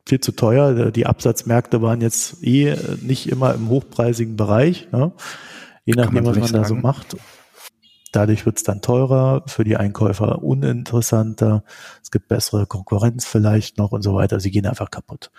viel 0.09 0.21
zu 0.21 0.33
teuer. 0.33 0.91
Die 0.91 1.07
Absatzmärkte 1.07 1.83
waren 1.83 2.01
jetzt 2.01 2.43
eh 2.43 2.75
nicht 3.03 3.29
immer 3.29 3.55
im 3.55 3.69
hochpreisigen 3.69 4.37
Bereich, 4.37 4.89
ne? 4.91 5.13
je 5.85 5.95
nachdem, 5.95 6.25
was 6.27 6.39
man 6.39 6.53
da 6.53 6.65
so 6.65 6.75
macht. 6.75 7.17
Dadurch 8.13 8.47
wird 8.47 8.57
es 8.57 8.63
dann 8.63 8.81
teurer, 8.81 9.43
für 9.47 9.65
die 9.65 9.77
Einkäufer 9.77 10.43
uninteressanter, 10.43 11.63
es 12.03 12.11
gibt 12.11 12.29
bessere 12.29 12.67
Konkurrenz 12.67 13.27
vielleicht 13.27 13.77
noch 13.77 13.93
und 13.93 14.01
so 14.03 14.15
weiter. 14.15 14.41
Sie 14.41 14.51
gehen 14.51 14.67
einfach 14.67 14.91
kaputt. 14.91 15.31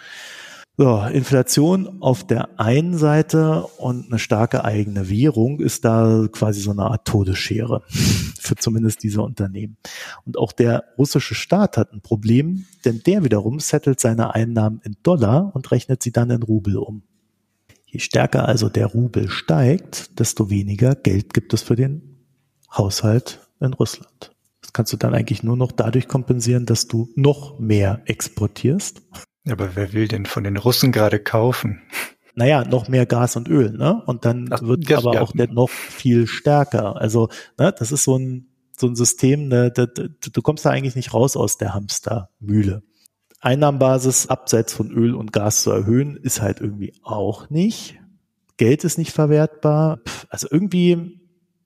So, 0.82 1.02
Inflation 1.02 2.02
auf 2.02 2.26
der 2.26 2.58
einen 2.58 2.98
Seite 2.98 3.66
und 3.80 4.06
eine 4.06 4.18
starke 4.18 4.64
eigene 4.64 5.10
Währung 5.10 5.60
ist 5.60 5.84
da 5.84 6.26
quasi 6.32 6.62
so 6.62 6.72
eine 6.72 6.84
Art 6.84 7.06
Todesschere 7.06 7.84
für 7.90 8.56
zumindest 8.56 9.04
diese 9.04 9.22
Unternehmen. 9.22 9.76
Und 10.26 10.38
auch 10.38 10.54
der 10.54 10.86
russische 10.98 11.36
Staat 11.36 11.76
hat 11.76 11.92
ein 11.92 12.00
Problem, 12.00 12.64
denn 12.86 13.04
der 13.06 13.26
wiederum 13.26 13.60
settelt 13.60 14.00
seine 14.00 14.34
Einnahmen 14.34 14.80
in 14.86 14.96
Dollar 15.04 15.52
und 15.54 15.70
rechnet 15.70 16.02
sie 16.02 16.14
dann 16.14 16.30
in 16.30 16.44
Rubel 16.44 16.78
um. 16.78 17.04
Je 17.86 18.00
stärker 18.00 18.48
also 18.48 18.70
der 18.70 18.86
Rubel 18.86 19.28
steigt, 19.28 20.18
desto 20.18 20.50
weniger 20.50 20.96
Geld 20.96 21.34
gibt 21.34 21.54
es 21.54 21.62
für 21.62 21.76
den 21.76 22.24
Haushalt 22.72 23.42
in 23.60 23.74
Russland. 23.74 24.32
Das 24.62 24.72
kannst 24.72 24.94
du 24.94 24.98
dann 24.98 25.14
eigentlich 25.14 25.44
nur 25.44 25.58
noch 25.58 25.74
dadurch 25.74 26.08
kompensieren, 26.08 26.66
dass 26.66 26.88
du 26.88 27.10
noch 27.18 27.60
mehr 27.60 28.02
exportierst 28.06 29.02
aber 29.48 29.76
wer 29.76 29.94
will 29.94 30.08
denn 30.08 30.26
von 30.26 30.44
den 30.44 30.58
Russen 30.58 30.92
gerade 30.92 31.20
kaufen? 31.20 31.82
Naja, 32.36 32.64
noch 32.64 32.88
mehr 32.88 33.06
Gas 33.06 33.36
und 33.36 33.50
Öl, 33.50 33.72
ne? 33.72 34.02
Und 34.06 34.24
dann 34.24 34.48
Ach, 34.52 34.62
wird 34.62 34.90
aber 34.94 35.16
ja. 35.16 35.22
auch 35.22 35.34
der 35.34 35.52
noch 35.52 35.68
viel 35.68 36.26
stärker. 36.26 36.96
Also, 36.96 37.28
ne, 37.58 37.74
das 37.78 37.92
ist 37.92 38.06
so 38.06 38.18
ein, 38.18 38.48
so 38.78 38.88
ein 38.88 38.96
System, 38.96 39.50
ne, 39.50 39.72
da, 39.72 39.88
da, 39.88 40.04
du 40.04 40.42
kommst 40.42 40.64
da 40.64 40.70
eigentlich 40.70 40.96
nicht 40.96 41.14
raus 41.14 41.36
aus 41.36 41.58
der 41.58 41.74
Hamstermühle. 41.74 42.84
Einnahmenbasis 43.42 44.28
abseits 44.28 44.72
von 44.72 44.90
Öl 44.90 45.16
und 45.16 45.34
Gas 45.34 45.64
zu 45.64 45.72
erhöhen, 45.72 46.16
ist 46.16 46.42
halt 46.42 46.62
irgendwie 46.62 46.94
auch 47.04 47.50
nicht. 47.50 48.00
Geld 48.56 48.86
ist 48.86 48.98
nicht 48.98 49.12
verwertbar. 49.12 50.00
Also 50.30 50.48
irgendwie 50.50 51.20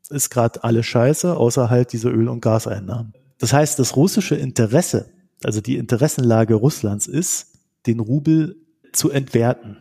ist 0.10 0.30
gerade 0.30 0.64
alles 0.64 0.86
scheiße, 0.86 1.36
außer 1.36 1.70
halt 1.70 1.94
diese 1.94 2.10
Öl- 2.10 2.30
und 2.30 2.42
Gaseinnahmen. 2.42 3.14
Das 3.40 3.54
heißt, 3.54 3.80
das 3.80 3.96
russische 3.96 4.36
Interesse, 4.36 5.12
also 5.44 5.62
die 5.62 5.78
Interessenlage 5.78 6.56
Russlands 6.56 7.08
ist, 7.08 7.53
den 7.86 8.00
Rubel 8.00 8.58
zu 8.92 9.10
entwerten. 9.10 9.78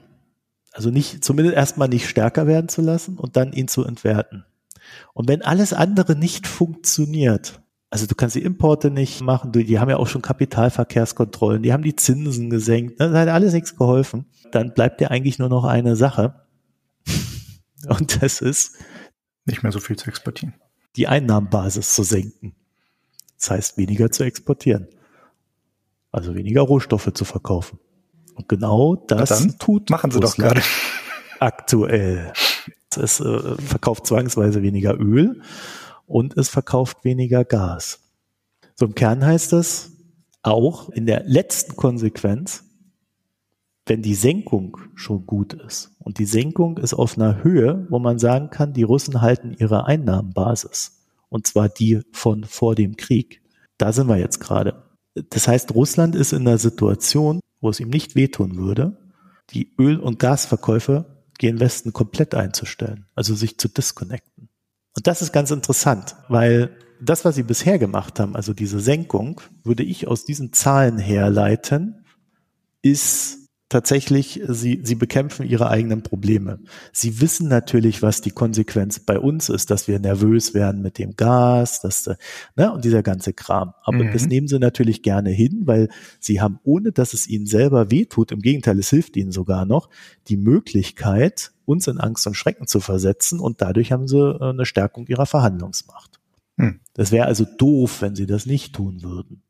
Also 0.72 0.90
nicht, 0.90 1.22
zumindest 1.22 1.56
erstmal 1.56 1.88
nicht 1.88 2.08
stärker 2.08 2.46
werden 2.46 2.68
zu 2.68 2.80
lassen 2.80 3.18
und 3.18 3.36
dann 3.36 3.52
ihn 3.52 3.68
zu 3.68 3.84
entwerten. 3.84 4.44
Und 5.12 5.28
wenn 5.28 5.42
alles 5.42 5.72
andere 5.72 6.16
nicht 6.16 6.46
funktioniert, 6.46 7.60
also 7.90 8.06
du 8.06 8.14
kannst 8.14 8.36
die 8.36 8.42
Importe 8.42 8.90
nicht 8.90 9.20
machen, 9.20 9.52
die 9.52 9.78
haben 9.78 9.90
ja 9.90 9.98
auch 9.98 10.08
schon 10.08 10.22
Kapitalverkehrskontrollen, 10.22 11.62
die 11.62 11.74
haben 11.74 11.82
die 11.82 11.94
Zinsen 11.94 12.48
gesenkt, 12.48 12.98
das 12.98 13.12
hat 13.12 13.28
alles 13.28 13.52
nichts 13.52 13.76
geholfen, 13.76 14.24
dann 14.50 14.72
bleibt 14.72 15.00
dir 15.00 15.10
eigentlich 15.10 15.38
nur 15.38 15.50
noch 15.50 15.64
eine 15.64 15.94
Sache. 15.94 16.46
Und 17.88 18.22
das 18.22 18.40
ist 18.40 18.76
nicht 19.44 19.62
mehr 19.62 19.72
so 19.72 19.80
viel 19.80 19.96
zu 19.96 20.08
exportieren. 20.08 20.54
Die 20.96 21.06
Einnahmenbasis 21.06 21.94
zu 21.94 22.02
senken. 22.02 22.54
Das 23.38 23.50
heißt, 23.50 23.76
weniger 23.76 24.10
zu 24.10 24.22
exportieren. 24.24 24.88
Also 26.12 26.34
weniger 26.34 26.62
Rohstoffe 26.62 27.12
zu 27.12 27.24
verkaufen. 27.24 27.78
Und 28.42 28.48
genau 28.48 28.96
das 28.96 29.56
tut 29.58 29.90
machen 29.90 30.10
sie 30.10 30.18
Russland 30.18 30.50
doch 30.52 30.54
gerade 30.54 30.66
aktuell. 31.40 32.32
Es 32.96 33.20
äh, 33.20 33.56
verkauft 33.56 34.06
zwangsweise 34.06 34.62
weniger 34.62 34.98
Öl 34.98 35.42
und 36.06 36.36
es 36.36 36.48
verkauft 36.48 37.04
weniger 37.04 37.44
Gas. 37.44 38.00
So 38.74 38.86
im 38.86 38.94
Kern 38.94 39.24
heißt 39.24 39.52
das 39.52 39.92
auch 40.42 40.90
in 40.90 41.06
der 41.06 41.22
letzten 41.24 41.76
Konsequenz, 41.76 42.64
wenn 43.86 44.02
die 44.02 44.14
Senkung 44.14 44.76
schon 44.94 45.24
gut 45.24 45.52
ist 45.52 45.92
und 46.00 46.18
die 46.18 46.24
Senkung 46.24 46.78
ist 46.78 46.94
auf 46.94 47.16
einer 47.16 47.44
Höhe, 47.44 47.86
wo 47.90 48.00
man 48.00 48.18
sagen 48.18 48.50
kann, 48.50 48.72
die 48.72 48.82
Russen 48.82 49.20
halten 49.20 49.54
ihre 49.56 49.86
Einnahmenbasis 49.86 51.00
und 51.28 51.46
zwar 51.46 51.68
die 51.68 52.00
von 52.12 52.44
vor 52.44 52.74
dem 52.74 52.96
Krieg. 52.96 53.40
Da 53.78 53.92
sind 53.92 54.08
wir 54.08 54.18
jetzt 54.18 54.40
gerade. 54.40 54.82
Das 55.14 55.46
heißt, 55.46 55.74
Russland 55.74 56.14
ist 56.14 56.32
in 56.32 56.46
einer 56.46 56.58
Situation, 56.58 57.40
wo 57.62 57.70
es 57.70 57.80
ihm 57.80 57.88
nicht 57.88 58.14
wehtun 58.14 58.56
würde, 58.56 58.98
die 59.50 59.74
Öl- 59.78 60.00
und 60.00 60.18
Gasverkäufe 60.18 61.06
gen 61.38 61.60
Westen 61.60 61.94
komplett 61.94 62.34
einzustellen, 62.34 63.06
also 63.14 63.34
sich 63.34 63.58
zu 63.58 63.68
disconnecten. 63.68 64.50
Und 64.94 65.06
das 65.06 65.22
ist 65.22 65.32
ganz 65.32 65.50
interessant, 65.50 66.16
weil 66.28 66.76
das, 67.00 67.24
was 67.24 67.34
sie 67.34 67.42
bisher 67.42 67.78
gemacht 67.78 68.20
haben, 68.20 68.36
also 68.36 68.52
diese 68.52 68.80
Senkung, 68.80 69.40
würde 69.64 69.82
ich 69.82 70.06
aus 70.06 70.24
diesen 70.24 70.52
Zahlen 70.52 70.98
herleiten, 70.98 72.04
ist 72.82 73.41
tatsächlich, 73.72 74.40
sie, 74.46 74.80
sie 74.82 74.94
bekämpfen 74.94 75.46
ihre 75.46 75.68
eigenen 75.68 76.02
Probleme. 76.02 76.60
Sie 76.92 77.20
wissen 77.20 77.48
natürlich, 77.48 78.02
was 78.02 78.20
die 78.20 78.30
Konsequenz 78.30 79.00
bei 79.00 79.18
uns 79.18 79.48
ist, 79.48 79.70
dass 79.70 79.88
wir 79.88 79.98
nervös 79.98 80.54
werden 80.54 80.82
mit 80.82 80.98
dem 80.98 81.16
Gas, 81.16 81.80
dass, 81.80 82.08
ne, 82.54 82.72
und 82.72 82.84
dieser 82.84 83.02
ganze 83.02 83.32
Kram. 83.32 83.74
Aber 83.82 84.04
mhm. 84.04 84.12
das 84.12 84.26
nehmen 84.26 84.46
sie 84.46 84.58
natürlich 84.58 85.02
gerne 85.02 85.30
hin, 85.30 85.62
weil 85.64 85.88
sie 86.20 86.40
haben, 86.40 86.60
ohne 86.62 86.92
dass 86.92 87.14
es 87.14 87.26
ihnen 87.26 87.46
selber 87.46 87.90
wehtut, 87.90 88.30
im 88.30 88.40
Gegenteil, 88.40 88.78
es 88.78 88.90
hilft 88.90 89.16
ihnen 89.16 89.32
sogar 89.32 89.64
noch, 89.64 89.88
die 90.28 90.36
Möglichkeit, 90.36 91.52
uns 91.64 91.86
in 91.88 91.98
Angst 91.98 92.26
und 92.26 92.34
Schrecken 92.34 92.66
zu 92.66 92.80
versetzen 92.80 93.40
und 93.40 93.62
dadurch 93.62 93.90
haben 93.90 94.06
sie 94.06 94.18
äh, 94.18 94.50
eine 94.50 94.66
Stärkung 94.66 95.06
ihrer 95.06 95.26
Verhandlungsmacht. 95.26 96.20
Mhm. 96.56 96.80
Das 96.94 97.10
wäre 97.10 97.26
also 97.26 97.44
doof, 97.44 98.02
wenn 98.02 98.14
sie 98.14 98.26
das 98.26 98.46
nicht 98.46 98.74
tun 98.74 99.02
würden. 99.02 99.42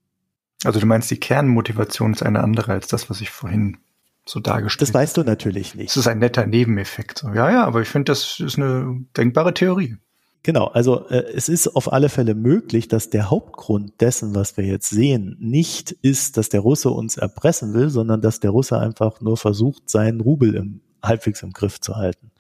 Also 0.65 0.79
du 0.79 0.87
meinst, 0.87 1.11
die 1.11 1.17
Kernmotivation 1.17 2.13
ist 2.13 2.23
eine 2.23 2.41
andere 2.41 2.73
als 2.73 2.87
das, 2.87 3.11
was 3.11 3.21
ich 3.21 3.31
vorhin 3.31 3.79
so 4.25 4.41
dargestellt. 4.41 4.89
Das 4.89 4.95
weißt 4.95 5.17
du 5.17 5.23
natürlich 5.23 5.75
nicht. 5.75 5.91
Das 5.91 5.97
ist 5.97 6.07
ein 6.07 6.19
netter 6.19 6.47
Nebeneffekt. 6.47 7.25
Ja, 7.35 7.51
ja, 7.51 7.65
aber 7.65 7.83
ich 7.83 7.89
finde, 7.89 8.13
das 8.13 8.41
ist 8.41 8.59
eine 8.59 9.05
denkbare 9.17 9.55
Theorie. 9.55 9.97
Genau, 10.45 10.67
also 10.67 11.07
äh, 11.09 11.25
es 11.35 11.49
ist 11.49 11.69
auf 11.69 11.93
alle 11.93 12.09
Fälle 12.09 12.35
möglich, 12.35 12.89
dass 12.89 13.11
der 13.11 13.31
Hauptgrund 13.31 14.01
dessen, 14.01 14.35
was 14.35 14.57
wir 14.57 14.65
jetzt 14.65 14.91
sehen, 14.91 15.37
nicht 15.41 15.93
ist, 15.93 16.37
dass 16.37 16.49
der 16.49 16.61
Russe 16.61 16.91
uns 16.91 17.17
erpressen 17.17 17.75
will, 17.75 17.91
sondern 17.91 18.21
dass 18.21 18.41
der 18.41 18.51
Russe 18.51 18.79
einfach 18.79 19.21
nur 19.21 19.37
versucht, 19.37 19.89
seinen 19.89 20.21
Rubel 20.21 20.57
im, 20.57 20.81
halbwegs 21.03 21.43
im 21.43 21.53
Griff 21.53 21.81
zu 21.81 21.97
halten. 21.97 22.33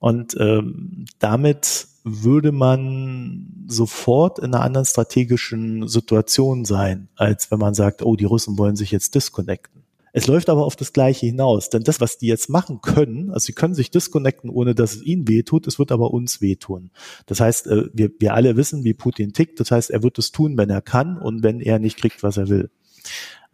Und 0.00 0.36
ähm, 0.40 1.06
damit 1.18 1.86
würde 2.02 2.52
man 2.52 3.64
sofort 3.68 4.38
in 4.38 4.54
einer 4.54 4.64
anderen 4.64 4.86
strategischen 4.86 5.86
Situation 5.88 6.64
sein, 6.64 7.08
als 7.16 7.50
wenn 7.50 7.58
man 7.58 7.74
sagt, 7.74 8.02
oh, 8.02 8.16
die 8.16 8.24
Russen 8.24 8.58
wollen 8.58 8.76
sich 8.76 8.90
jetzt 8.90 9.14
disconnecten. 9.14 9.77
Es 10.18 10.26
läuft 10.26 10.50
aber 10.50 10.66
auf 10.66 10.74
das 10.74 10.92
Gleiche 10.92 11.26
hinaus, 11.26 11.70
denn 11.70 11.84
das, 11.84 12.00
was 12.00 12.18
die 12.18 12.26
jetzt 12.26 12.50
machen 12.50 12.80
können, 12.80 13.30
also 13.30 13.46
sie 13.46 13.52
können 13.52 13.74
sich 13.74 13.92
disconnecten, 13.92 14.50
ohne 14.50 14.74
dass 14.74 14.96
es 14.96 15.02
ihnen 15.04 15.28
wehtut, 15.28 15.68
es 15.68 15.78
wird 15.78 15.92
aber 15.92 16.10
uns 16.10 16.40
wehtun. 16.40 16.90
Das 17.26 17.38
heißt, 17.38 17.68
äh, 17.68 17.84
wir, 17.92 18.10
wir 18.18 18.34
alle 18.34 18.56
wissen, 18.56 18.82
wie 18.82 18.94
Putin 18.94 19.32
tickt, 19.32 19.60
das 19.60 19.70
heißt, 19.70 19.90
er 19.90 20.02
wird 20.02 20.18
es 20.18 20.32
tun, 20.32 20.58
wenn 20.58 20.70
er 20.70 20.82
kann 20.82 21.18
und 21.18 21.44
wenn 21.44 21.60
er 21.60 21.78
nicht 21.78 21.98
kriegt, 21.98 22.24
was 22.24 22.36
er 22.36 22.48
will. 22.48 22.68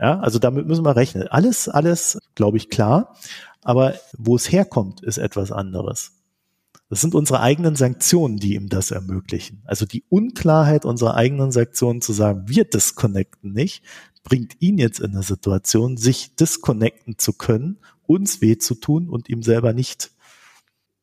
Ja, 0.01 0.21
also 0.21 0.39
damit 0.39 0.67
müssen 0.67 0.87
wir 0.87 0.97
rechnen. 0.97 1.29
Alles, 1.29 1.69
alles, 1.69 2.19
glaube 2.35 2.57
ich, 2.57 2.71
klar. 2.71 3.15
Aber 3.61 3.93
wo 4.17 4.35
es 4.35 4.51
herkommt, 4.51 5.03
ist 5.03 5.19
etwas 5.19 5.53
anderes. 5.53 6.13
Das 6.91 7.01
sind 7.01 7.15
unsere 7.15 7.41
eigenen 7.41 7.77
Sanktionen, 7.77 8.37
die 8.37 8.55
ihm 8.55 8.69
das 8.69 8.91
ermöglichen. 8.91 9.63
Also 9.65 9.87
die 9.87 10.05
Unklarheit 10.09 10.85
unserer 10.85 11.15
eigenen 11.15 11.51
Sanktionen 11.51 12.03
zu 12.03 12.13
sagen, 12.13 12.45
wir 12.47 12.65
disconnecten 12.65 13.53
nicht, 13.53 13.83
bringt 14.23 14.61
ihn 14.61 14.79
jetzt 14.79 15.01
in 15.01 15.13
eine 15.13 15.23
Situation, 15.23 15.97
sich 15.97 16.35
disconnecten 16.35 17.19
zu 17.19 17.33
können, 17.33 17.79
uns 18.07 18.41
weh 18.41 18.59
zu 18.59 18.75
tun 18.75 19.09
und 19.09 19.29
ihm 19.29 19.43
selber 19.43 19.73
nicht. 19.73 20.11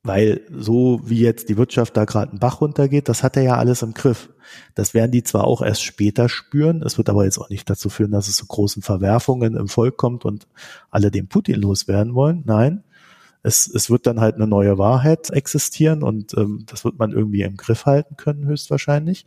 Weil 0.04 0.42
so 0.50 1.02
wie 1.04 1.20
jetzt 1.20 1.50
die 1.50 1.58
Wirtschaft 1.58 1.96
da 1.96 2.06
gerade 2.06 2.32
einen 2.32 2.40
Bach 2.40 2.60
runtergeht, 2.62 3.08
das 3.08 3.22
hat 3.22 3.38
er 3.38 3.44
ja 3.44 3.58
alles 3.58 3.84
im 3.84 3.94
Griff. 3.94 4.30
Das 4.74 4.96
werden 4.96 5.12
die 5.12 5.24
zwar 5.24 5.44
auch 5.44 5.62
erst 5.62 5.84
später 5.84 6.28
spüren, 6.28 6.82
es 6.82 6.98
wird 6.98 7.10
aber 7.10 7.24
jetzt 7.24 7.38
auch 7.38 7.50
nicht 7.50 7.70
dazu 7.70 7.90
führen, 7.90 8.12
dass 8.12 8.28
es 8.28 8.36
zu 8.36 8.48
großen 8.48 8.82
Verwerfungen 8.82 9.56
im 9.56 9.68
Volk 9.68 9.98
kommt 9.98 10.26
und 10.26 10.48
alle 10.90 11.12
den 11.12 11.28
Putin 11.28 11.62
loswerden 11.62 12.16
wollen. 12.16 12.42
Nein, 12.46 12.84
es, 13.44 13.68
es 13.68 13.90
wird 13.90 14.08
dann 14.08 14.20
halt 14.20 14.36
eine 14.36 14.48
neue 14.48 14.78
Wahrheit 14.78 15.30
existieren 15.32 16.04
und 16.04 16.36
ähm, 16.38 16.66
das 16.68 16.84
wird 16.86 17.00
man 17.00 17.12
irgendwie 17.12 17.42
im 17.42 17.58
Griff 17.58 17.86
halten 17.86 18.16
können, 18.18 18.46
höchstwahrscheinlich. 18.46 19.26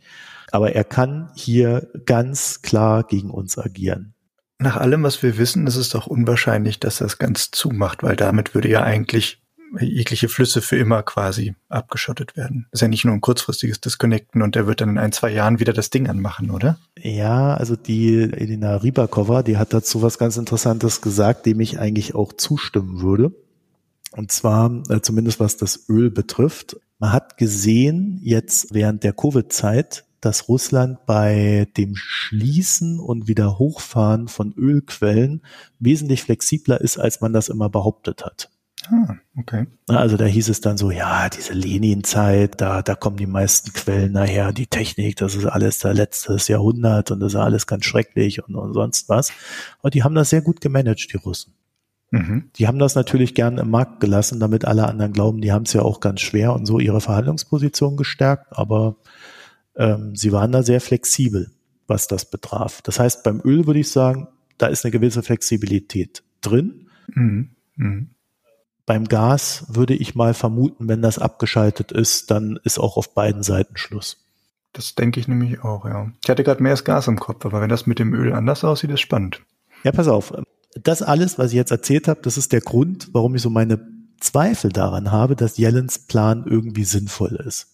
Aber 0.51 0.73
er 0.73 0.83
kann 0.83 1.29
hier 1.35 1.89
ganz 2.05 2.61
klar 2.61 3.03
gegen 3.03 3.29
uns 3.29 3.57
agieren. 3.57 4.13
Nach 4.57 4.77
allem, 4.77 5.03
was 5.03 5.21
wir 5.21 5.37
wissen, 5.37 5.67
ist 5.67 5.75
es 5.75 5.89
doch 5.89 6.07
unwahrscheinlich, 6.07 6.79
dass 6.79 7.01
er 7.01 7.07
es 7.07 7.17
ganz 7.17 7.51
zumacht, 7.51 8.03
weil 8.03 8.15
damit 8.15 8.55
würde 8.55 8.69
ja 8.69 8.83
eigentlich 8.83 9.41
jegliche 9.79 10.29
Flüsse 10.29 10.61
für 10.61 10.77
immer 10.77 11.03
quasi 11.03 11.55
abgeschottet 11.67 12.37
werden. 12.37 12.67
Das 12.71 12.77
ist 12.77 12.81
ja 12.81 12.87
nicht 12.87 13.03
nur 13.03 13.13
ein 13.13 13.21
kurzfristiges 13.21 13.81
Disconnecten 13.81 14.41
und 14.41 14.55
der 14.55 14.67
wird 14.67 14.79
dann 14.79 14.89
in 14.89 14.97
ein, 14.97 15.11
zwei 15.11 15.31
Jahren 15.31 15.59
wieder 15.59 15.73
das 15.73 15.89
Ding 15.89 16.07
anmachen, 16.07 16.51
oder? 16.51 16.77
Ja, 16.97 17.55
also 17.55 17.75
die 17.75 18.21
Elina 18.21 18.77
Rybakova, 18.77 19.43
die 19.43 19.57
hat 19.57 19.73
dazu 19.73 20.01
was 20.01 20.17
ganz 20.17 20.37
Interessantes 20.37 21.01
gesagt, 21.01 21.45
dem 21.45 21.59
ich 21.59 21.79
eigentlich 21.79 22.15
auch 22.15 22.31
zustimmen 22.31 23.01
würde. 23.01 23.33
Und 24.15 24.31
zwar, 24.31 24.83
äh, 24.89 25.01
zumindest 25.01 25.39
was 25.39 25.57
das 25.57 25.89
Öl 25.89 26.09
betrifft. 26.09 26.77
Man 26.99 27.11
hat 27.11 27.37
gesehen, 27.37 28.19
jetzt 28.23 28.73
während 28.73 29.03
der 29.03 29.13
Covid-Zeit, 29.13 30.05
dass 30.21 30.47
Russland 30.47 31.05
bei 31.05 31.67
dem 31.77 31.95
Schließen 31.95 32.99
und 32.99 33.27
wieder 33.27 33.59
Hochfahren 33.59 34.27
von 34.27 34.53
Ölquellen 34.53 35.43
wesentlich 35.79 36.23
flexibler 36.23 36.81
ist, 36.81 36.97
als 36.97 37.21
man 37.21 37.33
das 37.33 37.49
immer 37.49 37.69
behauptet 37.69 38.25
hat. 38.25 38.49
Ah, 38.91 39.15
okay. 39.37 39.67
Also 39.87 40.15
da 40.15 40.25
hieß 40.25 40.49
es 40.49 40.61
dann 40.61 40.77
so, 40.77 40.91
ja, 40.91 41.29
diese 41.29 41.53
Lenin-Zeit, 41.53 42.61
da, 42.61 42.81
da 42.81 42.95
kommen 42.95 43.17
die 43.17 43.25
meisten 43.25 43.73
Quellen 43.73 44.13
nachher, 44.13 44.53
die 44.53 44.67
Technik, 44.67 45.17
das 45.17 45.35
ist 45.35 45.45
alles 45.45 45.79
der 45.79 45.93
letztes 45.93 46.47
Jahrhundert 46.47 47.11
und 47.11 47.19
das 47.19 47.33
ist 47.33 47.39
alles 47.39 47.67
ganz 47.67 47.85
schrecklich 47.85 48.43
und, 48.43 48.55
und 48.55 48.73
sonst 48.73 49.09
was. 49.09 49.31
Aber 49.79 49.89
die 49.89 50.03
haben 50.03 50.15
das 50.15 50.29
sehr 50.29 50.41
gut 50.41 50.61
gemanagt, 50.61 51.11
die 51.11 51.17
Russen. 51.17 51.53
Mhm. 52.15 52.49
Die 52.55 52.67
haben 52.67 52.79
das 52.79 52.95
natürlich 52.95 53.35
gern 53.35 53.57
im 53.57 53.69
Markt 53.69 53.99
gelassen, 53.99 54.39
damit 54.39 54.63
alle 54.63 54.87
anderen 54.87 55.11
glauben, 55.11 55.41
die 55.41 55.51
haben 55.51 55.63
es 55.63 55.73
ja 55.73 55.81
auch 55.81 55.99
ganz 55.99 56.21
schwer 56.21 56.53
und 56.53 56.65
so 56.65 56.79
ihre 56.79 57.01
Verhandlungsposition 57.01 57.97
gestärkt, 57.97 58.47
aber 58.51 58.95
ähm, 59.75 60.15
sie 60.15 60.31
waren 60.31 60.53
da 60.53 60.63
sehr 60.63 60.79
flexibel, 60.79 61.51
was 61.87 62.07
das 62.07 62.29
betraf. 62.29 62.81
Das 62.83 62.99
heißt, 62.99 63.23
beim 63.23 63.41
Öl 63.43 63.67
würde 63.67 63.81
ich 63.81 63.91
sagen, 63.91 64.29
da 64.57 64.67
ist 64.67 64.85
eine 64.85 64.91
gewisse 64.91 65.23
Flexibilität 65.23 66.23
drin. 66.39 66.87
Mhm. 67.13 67.49
Mhm. 67.75 68.09
Beim 68.85 69.05
Gas 69.09 69.65
würde 69.67 69.95
ich 69.95 70.15
mal 70.15 70.33
vermuten, 70.33 70.87
wenn 70.87 71.01
das 71.01 71.19
abgeschaltet 71.19 71.91
ist, 71.91 72.31
dann 72.31 72.59
ist 72.63 72.79
auch 72.79 72.95
auf 72.95 73.13
beiden 73.13 73.43
Seiten 73.43 73.75
Schluss. 73.75 74.23
Das 74.71 74.95
denke 74.95 75.19
ich 75.19 75.27
nämlich 75.27 75.63
auch, 75.63 75.85
ja. 75.85 76.11
Ich 76.23 76.29
hatte 76.29 76.43
gerade 76.43 76.63
mehr 76.63 76.73
das 76.73 76.85
Gas 76.85 77.07
im 77.07 77.19
Kopf, 77.19 77.45
aber 77.45 77.61
wenn 77.61 77.69
das 77.69 77.87
mit 77.87 77.99
dem 77.99 78.13
Öl 78.13 78.31
anders 78.31 78.63
aussieht, 78.63 78.91
ist 78.91 79.01
spannend. 79.01 79.41
Ja, 79.83 79.91
pass 79.91 80.07
auf. 80.07 80.33
Das 80.75 81.01
alles, 81.01 81.37
was 81.39 81.51
ich 81.51 81.55
jetzt 81.55 81.71
erzählt 81.71 82.07
habe, 82.07 82.21
das 82.21 82.37
ist 82.37 82.51
der 82.51 82.61
Grund, 82.61 83.09
warum 83.13 83.35
ich 83.35 83.41
so 83.41 83.49
meine 83.49 83.79
Zweifel 84.19 84.71
daran 84.71 85.11
habe, 85.11 85.35
dass 85.35 85.57
Yellens 85.57 85.99
Plan 85.99 86.45
irgendwie 86.47 86.83
sinnvoll 86.83 87.35
ist. 87.35 87.67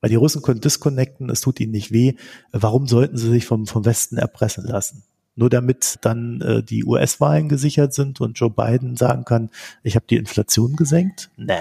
Weil 0.00 0.10
die 0.10 0.16
Russen 0.16 0.42
können 0.42 0.60
disconnecten, 0.60 1.30
es 1.30 1.40
tut 1.40 1.60
ihnen 1.60 1.70
nicht 1.70 1.92
weh. 1.92 2.14
Warum 2.50 2.88
sollten 2.88 3.16
sie 3.16 3.30
sich 3.30 3.46
vom, 3.46 3.66
vom 3.66 3.84
Westen 3.84 4.16
erpressen 4.16 4.64
lassen? 4.64 5.04
Nur 5.36 5.48
damit 5.48 5.98
dann 6.02 6.40
äh, 6.40 6.62
die 6.62 6.84
US-Wahlen 6.84 7.48
gesichert 7.48 7.94
sind 7.94 8.20
und 8.20 8.38
Joe 8.38 8.50
Biden 8.50 8.96
sagen 8.96 9.24
kann, 9.24 9.50
ich 9.82 9.94
habe 9.94 10.04
die 10.10 10.16
Inflation 10.16 10.76
gesenkt? 10.76 11.30
Nee, 11.36 11.54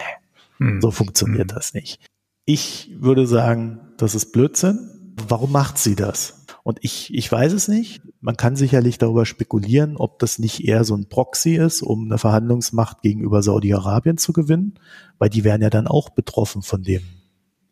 hm. 0.57 0.81
so 0.81 0.91
funktioniert 0.91 1.51
hm. 1.51 1.55
das 1.55 1.73
nicht. 1.73 1.99
Ich 2.45 2.89
würde 2.99 3.27
sagen, 3.27 3.79
das 3.97 4.15
ist 4.15 4.31
Blödsinn. 4.31 4.89
Warum 5.27 5.51
macht 5.51 5.77
sie 5.77 5.95
das? 5.95 6.40
Und 6.63 6.79
ich, 6.81 7.13
ich 7.13 7.31
weiß 7.31 7.53
es 7.53 7.67
nicht. 7.67 8.01
Man 8.19 8.37
kann 8.37 8.55
sicherlich 8.55 8.97
darüber 8.97 9.25
spekulieren, 9.25 9.97
ob 9.97 10.19
das 10.19 10.39
nicht 10.39 10.63
eher 10.63 10.83
so 10.83 10.95
ein 10.95 11.09
Proxy 11.09 11.55
ist, 11.55 11.81
um 11.81 12.05
eine 12.05 12.17
Verhandlungsmacht 12.17 13.01
gegenüber 13.01 13.41
Saudi-Arabien 13.41 14.17
zu 14.17 14.31
gewinnen, 14.33 14.75
weil 15.17 15.29
die 15.29 15.43
wären 15.43 15.61
ja 15.61 15.69
dann 15.69 15.87
auch 15.87 16.09
betroffen 16.09 16.61
von 16.61 16.83
dem 16.83 17.01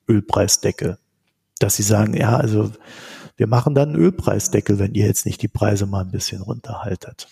Ölpreisdeckel. 0.07 0.97
Dass 1.59 1.75
sie 1.75 1.83
sagen, 1.83 2.15
ja, 2.15 2.37
also 2.37 2.71
wir 3.37 3.47
machen 3.47 3.75
dann 3.75 3.89
einen 3.89 3.99
Ölpreisdeckel, 3.99 4.79
wenn 4.79 4.95
ihr 4.95 5.05
jetzt 5.05 5.25
nicht 5.25 5.41
die 5.41 5.47
Preise 5.47 5.85
mal 5.85 6.01
ein 6.01 6.11
bisschen 6.11 6.41
runterhaltet. 6.41 7.27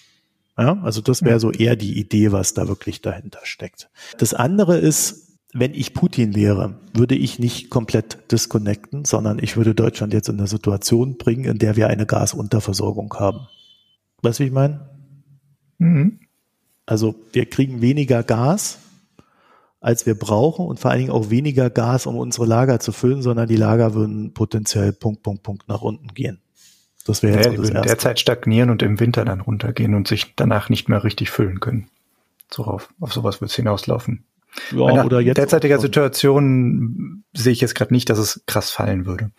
Ja, 0.58 0.82
also 0.82 1.02
das 1.02 1.22
wäre 1.22 1.40
so 1.40 1.52
eher 1.52 1.76
die 1.76 2.00
Idee, 2.00 2.32
was 2.32 2.54
da 2.54 2.68
wirklich 2.68 3.02
dahinter 3.02 3.40
steckt. 3.44 3.90
Das 4.18 4.34
andere 4.34 4.78
ist, 4.78 5.27
wenn 5.60 5.74
ich 5.74 5.94
Putin 5.94 6.36
wäre, 6.36 6.76
würde 6.94 7.16
ich 7.16 7.40
nicht 7.40 7.70
komplett 7.70 8.32
disconnecten, 8.32 9.06
sondern 9.06 9.40
ich 9.40 9.58
würde 9.58 9.74
Deutschland 9.74 10.14
jetzt 10.14 10.30
in 10.30 10.38
eine 10.38 10.48
Situation 10.48 11.18
bringen, 11.18 11.46
in 11.46 11.58
der 11.58 11.76
wir 11.76 11.88
eine 11.88 12.06
Gasunterversorgung 12.06 13.14
haben. 13.16 13.48
Weißt 14.22 14.40
du, 14.40 14.44
wie 14.44 14.48
ich 14.48 14.54
meine? 14.54 14.90
Mhm. 15.80 16.20
Also 16.86 17.16
wir 17.34 17.48
kriegen 17.48 17.82
weniger 17.82 18.24
Gas, 18.24 18.80
als 19.82 20.06
wir 20.06 20.16
brauchen 20.16 20.66
und 20.66 20.80
vor 20.80 20.92
allen 20.92 21.02
Dingen 21.02 21.12
auch 21.12 21.30
weniger 21.30 21.70
Gas, 21.70 22.06
um 22.06 22.16
unsere 22.18 22.46
Lager 22.46 22.80
zu 22.80 22.92
füllen, 22.92 23.22
sondern 23.22 23.48
die 23.48 23.58
Lager 23.58 23.94
würden 23.94 24.34
potenziell 24.34 24.94
Punkt, 24.94 25.24
Punkt, 25.24 25.44
Punkt 25.44 25.68
nach 25.68 25.82
unten 25.82 26.10
gehen. 26.14 26.40
Das 27.06 27.24
wäre 27.24 27.38
jetzt 27.38 27.46
ja, 27.46 27.52
so 27.56 27.62
das 27.62 27.72
Erste. 27.72 27.88
derzeit 27.88 28.20
stagnieren 28.20 28.70
und 28.70 28.84
im 28.84 29.00
Winter 29.00 29.24
dann 29.24 29.42
runtergehen 29.42 29.96
und 29.96 30.08
sich 30.08 30.34
danach 30.36 30.70
nicht 30.70 30.90
mehr 30.90 31.04
richtig 31.04 31.30
füllen 31.32 31.60
können. 31.60 31.88
So 32.52 32.66
auf, 32.66 32.94
auf 33.00 33.14
sowas 33.14 33.40
wird 33.42 33.50
es 33.50 33.56
hinauslaufen. 33.56 34.24
Ja, 34.72 35.06
oder 35.06 35.20
jetzt 35.20 35.38
derzeitiger 35.38 35.80
Situation 35.80 37.24
sehe 37.34 37.54
ich 37.54 37.62
jetzt 37.62 37.76
gerade 37.76 37.94
nicht, 37.94 38.10
dass 38.10 38.18
es 38.18 38.44
krass 38.48 38.72
fallen 38.72 39.06
würde. 39.06 39.32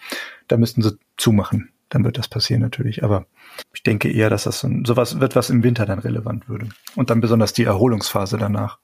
Da 0.47 0.57
müssten 0.57 0.83
sie 0.83 0.97
zumachen. 1.17 1.71
Dann 1.89 2.05
wird 2.05 2.19
das 2.19 2.29
passieren 2.29 2.61
natürlich. 2.61 3.03
Aber 3.03 3.27
ich 3.73 3.83
denke 3.83 4.11
eher, 4.11 4.31
dass 4.31 4.45
das 4.45 4.61
so, 4.61 4.69
sowas 4.85 5.21
wird, 5.21 5.37
was 5.37 5.51
im 5.51 5.63
Winter 5.63 5.87
dann 5.87 5.99
relevant 5.99 6.49
würde. 6.49 6.69
Und 6.95 7.11
dann 7.11 7.21
besonders 7.21 7.53
die 7.53 7.65
Erholungsphase 7.65 8.37
danach. 8.39 8.79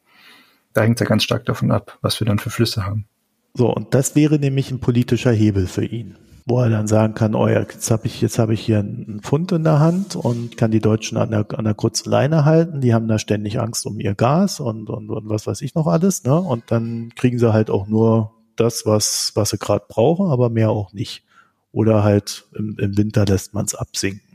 Da 0.72 0.82
hängt 0.82 0.96
es 0.96 1.00
ja 1.00 1.06
ganz 1.06 1.22
stark 1.22 1.44
davon 1.44 1.70
ab, 1.70 1.98
was 2.02 2.18
wir 2.20 2.26
dann 2.26 2.38
für 2.38 2.50
Flüsse 2.50 2.84
haben. 2.84 3.06
So, 3.52 3.72
und 3.72 3.94
das 3.94 4.16
wäre 4.16 4.38
nämlich 4.38 4.70
ein 4.72 4.80
politischer 4.80 5.30
Hebel 5.30 5.68
für 5.68 5.84
ihn, 5.84 6.16
wo 6.46 6.60
er 6.60 6.68
dann 6.68 6.86
sagen 6.86 7.14
kann, 7.14 7.34
oh 7.34 7.48
ja, 7.48 7.60
jetzt 7.60 7.90
habe 7.90 8.06
ich, 8.06 8.20
jetzt 8.20 8.38
habe 8.38 8.52
ich 8.52 8.60
hier 8.60 8.80
einen 8.80 9.20
Pfund 9.22 9.50
in 9.52 9.64
der 9.64 9.80
Hand 9.80 10.14
und 10.14 10.56
kann 10.58 10.70
die 10.70 10.80
Deutschen 10.80 11.16
an 11.16 11.30
der, 11.30 11.46
an 11.56 11.64
der 11.64 11.74
kurzen 11.74 12.10
Leine 12.10 12.44
halten. 12.44 12.80
Die 12.80 12.92
haben 12.92 13.08
da 13.08 13.18
ständig 13.18 13.60
Angst 13.60 13.86
um 13.86 13.98
ihr 13.98 14.14
Gas 14.14 14.60
und, 14.60 14.90
und, 14.90 15.10
und 15.10 15.28
was 15.28 15.46
weiß 15.46 15.62
ich 15.62 15.74
noch 15.74 15.86
alles, 15.86 16.24
ne? 16.24 16.38
Und 16.38 16.64
dann 16.70 17.12
kriegen 17.16 17.38
sie 17.38 17.52
halt 17.52 17.70
auch 17.70 17.86
nur 17.86 18.32
das, 18.56 18.84
was, 18.84 19.32
was 19.34 19.50
sie 19.50 19.58
gerade 19.58 19.86
brauchen, 19.88 20.30
aber 20.30 20.50
mehr 20.50 20.70
auch 20.70 20.92
nicht. 20.92 21.24
Oder 21.72 22.04
halt 22.04 22.46
im, 22.54 22.76
im 22.78 22.96
Winter 22.96 23.24
lässt 23.24 23.54
man 23.54 23.64
es 23.64 23.74
absinken 23.74 24.34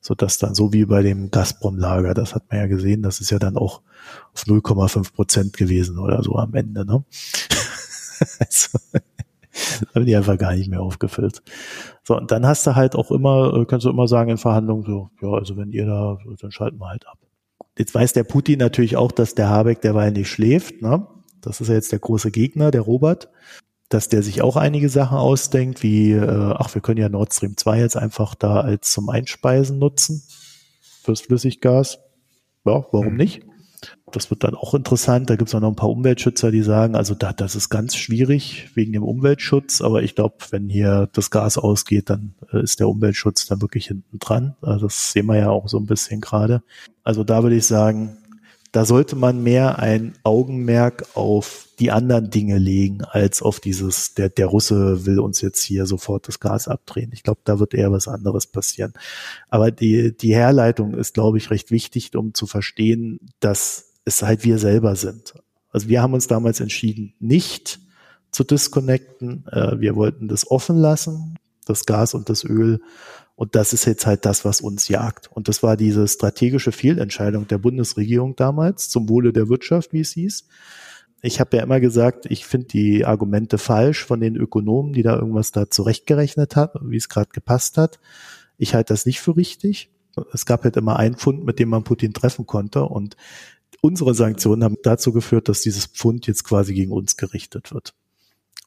so 0.00 0.14
dass 0.14 0.38
dann 0.38 0.54
so 0.54 0.72
wie 0.72 0.84
bei 0.84 1.02
dem 1.02 1.30
Gazprom-Lager, 1.30 2.14
das 2.14 2.34
hat 2.34 2.44
man 2.50 2.58
ja 2.58 2.66
gesehen, 2.66 3.02
das 3.02 3.20
ist 3.20 3.30
ja 3.30 3.38
dann 3.38 3.56
auch 3.56 3.82
auf 4.34 4.42
0,5 4.42 5.12
Prozent 5.14 5.56
gewesen 5.56 5.98
oder 5.98 6.22
so 6.22 6.36
am 6.36 6.54
Ende. 6.54 6.84
Ne? 6.84 7.04
also, 8.38 8.78
haben 9.94 10.06
die 10.06 10.16
einfach 10.16 10.38
gar 10.38 10.54
nicht 10.54 10.70
mehr 10.70 10.82
aufgefüllt. 10.82 11.42
So, 12.04 12.16
und 12.16 12.30
dann 12.30 12.46
hast 12.46 12.66
du 12.66 12.74
halt 12.74 12.94
auch 12.94 13.10
immer, 13.10 13.54
äh, 13.54 13.64
kannst 13.64 13.86
du 13.86 13.90
immer 13.90 14.08
sagen 14.08 14.30
in 14.30 14.38
Verhandlungen 14.38 14.84
so, 14.84 15.10
ja, 15.20 15.30
also 15.30 15.56
wenn 15.56 15.70
ihr 15.72 15.86
da, 15.86 16.18
dann 16.40 16.50
schalten 16.50 16.78
wir 16.78 16.88
halt 16.88 17.06
ab. 17.06 17.18
Jetzt 17.78 17.94
weiß 17.94 18.12
der 18.12 18.24
Putin 18.24 18.58
natürlich 18.58 18.96
auch, 18.96 19.12
dass 19.12 19.34
der 19.34 19.48
Habeck 19.48 19.80
derweil 19.80 20.12
nicht 20.12 20.28
schläft, 20.28 20.82
ne? 20.82 21.06
Das 21.40 21.60
ist 21.60 21.68
ja 21.68 21.74
jetzt 21.74 21.90
der 21.90 21.98
große 21.98 22.30
Gegner, 22.30 22.70
der 22.70 22.82
Robert 22.82 23.28
dass 23.92 24.08
der 24.08 24.22
sich 24.22 24.40
auch 24.40 24.56
einige 24.56 24.88
Sachen 24.88 25.18
ausdenkt, 25.18 25.82
wie, 25.82 26.12
äh, 26.12 26.54
ach, 26.56 26.74
wir 26.74 26.80
können 26.80 27.00
ja 27.00 27.08
Nord 27.08 27.34
Stream 27.34 27.56
2 27.56 27.78
jetzt 27.78 27.96
einfach 27.96 28.34
da 28.34 28.60
als 28.60 28.90
zum 28.90 29.10
Einspeisen 29.10 29.78
nutzen 29.78 30.22
fürs 31.02 31.20
Flüssiggas. 31.20 31.98
Ja, 32.64 32.86
warum 32.90 33.10
mhm. 33.10 33.16
nicht? 33.16 33.42
Das 34.12 34.30
wird 34.30 34.44
dann 34.44 34.54
auch 34.54 34.74
interessant. 34.74 35.30
Da 35.30 35.36
gibt 35.36 35.48
es 35.48 35.54
auch 35.54 35.60
noch 35.60 35.70
ein 35.70 35.76
paar 35.76 35.90
Umweltschützer, 35.90 36.50
die 36.50 36.62
sagen, 36.62 36.94
also 36.94 37.14
da, 37.14 37.32
das 37.32 37.56
ist 37.56 37.70
ganz 37.70 37.96
schwierig 37.96 38.70
wegen 38.74 38.92
dem 38.92 39.02
Umweltschutz, 39.02 39.80
aber 39.80 40.02
ich 40.02 40.14
glaube, 40.14 40.36
wenn 40.50 40.68
hier 40.68 41.08
das 41.12 41.30
Gas 41.30 41.58
ausgeht, 41.58 42.10
dann 42.10 42.34
äh, 42.52 42.62
ist 42.62 42.80
der 42.80 42.88
Umweltschutz 42.88 43.46
dann 43.46 43.62
wirklich 43.62 43.86
hinten 43.86 44.18
dran. 44.18 44.54
Also 44.60 44.86
das 44.86 45.12
sehen 45.12 45.26
wir 45.26 45.36
ja 45.36 45.50
auch 45.50 45.68
so 45.68 45.78
ein 45.78 45.86
bisschen 45.86 46.20
gerade. 46.20 46.62
Also 47.04 47.24
da 47.24 47.42
würde 47.42 47.56
ich 47.56 47.66
sagen, 47.66 48.18
da 48.72 48.86
sollte 48.86 49.16
man 49.16 49.42
mehr 49.42 49.78
ein 49.78 50.14
Augenmerk 50.22 51.04
auf 51.14 51.68
die 51.78 51.90
anderen 51.90 52.30
Dinge 52.30 52.56
legen, 52.56 53.04
als 53.04 53.42
auf 53.42 53.60
dieses, 53.60 54.14
der, 54.14 54.30
der 54.30 54.46
Russe 54.46 55.04
will 55.04 55.18
uns 55.18 55.42
jetzt 55.42 55.62
hier 55.62 55.84
sofort 55.84 56.26
das 56.26 56.40
Gas 56.40 56.68
abdrehen. 56.68 57.10
Ich 57.12 57.22
glaube, 57.22 57.40
da 57.44 57.58
wird 57.58 57.74
eher 57.74 57.92
was 57.92 58.08
anderes 58.08 58.46
passieren. 58.46 58.94
Aber 59.50 59.70
die, 59.70 60.16
die 60.16 60.34
Herleitung 60.34 60.94
ist, 60.94 61.12
glaube 61.12 61.36
ich, 61.36 61.50
recht 61.50 61.70
wichtig, 61.70 62.16
um 62.16 62.32
zu 62.32 62.46
verstehen, 62.46 63.20
dass 63.40 63.92
es 64.06 64.22
halt 64.22 64.44
wir 64.44 64.58
selber 64.58 64.96
sind. 64.96 65.34
Also 65.70 65.88
wir 65.88 66.00
haben 66.00 66.14
uns 66.14 66.26
damals 66.26 66.60
entschieden, 66.60 67.14
nicht 67.20 67.78
zu 68.30 68.42
disconnecten. 68.42 69.44
Äh, 69.52 69.80
wir 69.80 69.96
wollten 69.96 70.28
das 70.28 70.50
offen 70.50 70.76
lassen, 70.78 71.36
das 71.66 71.84
Gas 71.84 72.14
und 72.14 72.30
das 72.30 72.42
Öl 72.42 72.80
und 73.34 73.54
das 73.54 73.72
ist 73.72 73.86
jetzt 73.86 74.06
halt 74.06 74.24
das, 74.24 74.44
was 74.44 74.60
uns 74.60 74.88
jagt. 74.88 75.30
Und 75.32 75.48
das 75.48 75.62
war 75.62 75.76
diese 75.76 76.06
strategische 76.06 76.72
Fehlentscheidung 76.72 77.48
der 77.48 77.58
Bundesregierung 77.58 78.36
damals 78.36 78.88
zum 78.88 79.08
Wohle 79.08 79.32
der 79.32 79.48
Wirtschaft, 79.48 79.92
wie 79.92 80.00
es 80.00 80.12
hieß. 80.12 80.46
Ich 81.22 81.40
habe 81.40 81.56
ja 81.56 81.62
immer 81.62 81.80
gesagt, 81.80 82.26
ich 82.26 82.44
finde 82.44 82.66
die 82.68 83.04
Argumente 83.04 83.56
falsch 83.56 84.04
von 84.04 84.20
den 84.20 84.36
Ökonomen, 84.36 84.92
die 84.92 85.02
da 85.02 85.16
irgendwas 85.16 85.52
da 85.52 85.70
zurechtgerechnet 85.70 86.56
hat, 86.56 86.74
wie 86.82 86.96
es 86.96 87.08
gerade 87.08 87.30
gepasst 87.32 87.78
hat. 87.78 88.00
Ich 88.58 88.74
halte 88.74 88.92
das 88.92 89.06
nicht 89.06 89.20
für 89.20 89.36
richtig. 89.36 89.90
Es 90.32 90.44
gab 90.46 90.64
halt 90.64 90.76
immer 90.76 90.96
einen 90.96 91.16
Pfund, 91.16 91.44
mit 91.44 91.58
dem 91.58 91.70
man 91.70 91.84
Putin 91.84 92.12
treffen 92.12 92.46
konnte. 92.46 92.84
Und 92.84 93.16
unsere 93.80 94.14
Sanktionen 94.14 94.62
haben 94.64 94.76
dazu 94.82 95.12
geführt, 95.12 95.48
dass 95.48 95.62
dieses 95.62 95.86
Pfund 95.86 96.26
jetzt 96.26 96.44
quasi 96.44 96.74
gegen 96.74 96.92
uns 96.92 97.16
gerichtet 97.16 97.72
wird. 97.72 97.94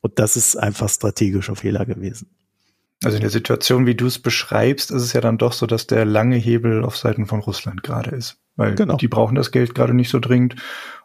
Und 0.02 0.18
das 0.18 0.38
ist 0.38 0.56
einfach 0.56 0.90
strategischer 0.90 1.56
Fehler 1.56 1.86
gewesen. 1.86 2.30
Also 3.06 3.18
in 3.18 3.22
der 3.22 3.30
Situation, 3.30 3.86
wie 3.86 3.96
du 3.96 4.08
es 4.08 4.20
beschreibst, 4.20 4.92
ist 4.92 5.02
es 5.02 5.14
ja 5.14 5.22
dann 5.22 5.38
doch 5.38 5.54
so, 5.54 5.68
dass 5.68 5.88
der 5.88 6.06
lange 6.06 6.38
Hebel 6.38 6.84
auf 6.84 6.98
Seiten 6.98 7.26
von 7.26 7.40
Russland 7.40 7.84
gerade 7.84 8.12
ist. 8.12 8.38
Weil 8.56 8.76
genau. 8.76 8.98
die 8.98 9.08
brauchen 9.08 9.36
das 9.36 9.52
Geld 9.52 9.76
gerade 9.76 9.94
nicht 9.94 10.10
so 10.10 10.20
dringend 10.20 10.56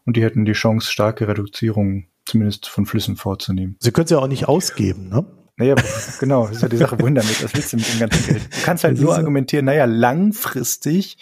und 0.06 0.16
die 0.16 0.22
hätten 0.22 0.44
die 0.44 0.52
Chance, 0.52 0.90
starke 0.90 1.28
Reduzierungen 1.28 2.06
zumindest 2.24 2.68
von 2.68 2.86
Flüssen 2.86 3.16
vorzunehmen. 3.16 3.76
Sie 3.80 3.90
können 3.90 4.04
es 4.04 4.10
ja 4.10 4.18
auch 4.18 4.28
nicht 4.28 4.48
ausgeben, 4.48 5.08
ne? 5.08 5.26
Naja, 5.56 5.74
genau, 6.20 6.46
das 6.46 6.56
ist 6.56 6.62
ja 6.62 6.68
die 6.68 6.78
Sache, 6.78 6.98
wohin 6.98 7.14
damit? 7.14 7.44
Was 7.44 7.52
willst 7.54 7.72
du 7.72 7.76
mit 7.76 7.92
dem 7.92 8.00
ganzen 8.00 8.26
Geld? 8.26 8.44
Du 8.44 8.62
kannst 8.64 8.84
halt 8.84 8.98
nur 8.98 9.14
argumentieren, 9.14 9.66
naja, 9.66 9.84
langfristig, 9.84 11.18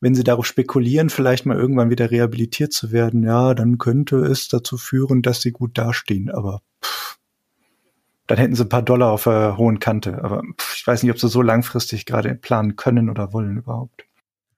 wenn 0.00 0.14
sie 0.14 0.24
darauf 0.24 0.44
spekulieren, 0.44 1.08
vielleicht 1.08 1.46
mal 1.46 1.56
irgendwann 1.56 1.88
wieder 1.88 2.10
rehabilitiert 2.10 2.72
zu 2.72 2.90
werden, 2.90 3.22
ja, 3.22 3.54
dann 3.54 3.78
könnte 3.78 4.16
es 4.16 4.48
dazu 4.48 4.76
führen, 4.76 5.22
dass 5.22 5.40
sie 5.40 5.52
gut 5.52 5.78
dastehen. 5.78 6.30
Aber 6.30 6.62
pff, 6.84 7.19
dann 8.30 8.38
hätten 8.38 8.54
sie 8.54 8.62
ein 8.62 8.68
paar 8.68 8.82
Dollar 8.82 9.10
auf 9.10 9.24
der 9.24 9.56
hohen 9.56 9.80
Kante. 9.80 10.22
Aber 10.22 10.42
pff, 10.56 10.76
ich 10.76 10.86
weiß 10.86 11.02
nicht, 11.02 11.10
ob 11.10 11.18
sie 11.18 11.28
so 11.28 11.42
langfristig 11.42 12.06
gerade 12.06 12.32
planen 12.36 12.76
können 12.76 13.10
oder 13.10 13.32
wollen 13.32 13.56
überhaupt. 13.56 14.04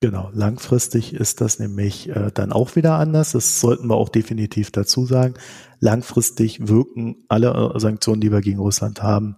Genau, 0.00 0.28
langfristig 0.34 1.14
ist 1.14 1.40
das 1.40 1.58
nämlich 1.58 2.10
äh, 2.10 2.30
dann 2.34 2.52
auch 2.52 2.76
wieder 2.76 2.98
anders. 2.98 3.32
Das 3.32 3.62
sollten 3.62 3.86
wir 3.86 3.96
auch 3.96 4.10
definitiv 4.10 4.72
dazu 4.72 5.06
sagen. 5.06 5.34
Langfristig 5.80 6.68
wirken 6.68 7.24
alle 7.28 7.72
äh, 7.74 7.80
Sanktionen, 7.80 8.20
die 8.20 8.30
wir 8.30 8.42
gegen 8.42 8.58
Russland 8.58 9.02
haben, 9.02 9.36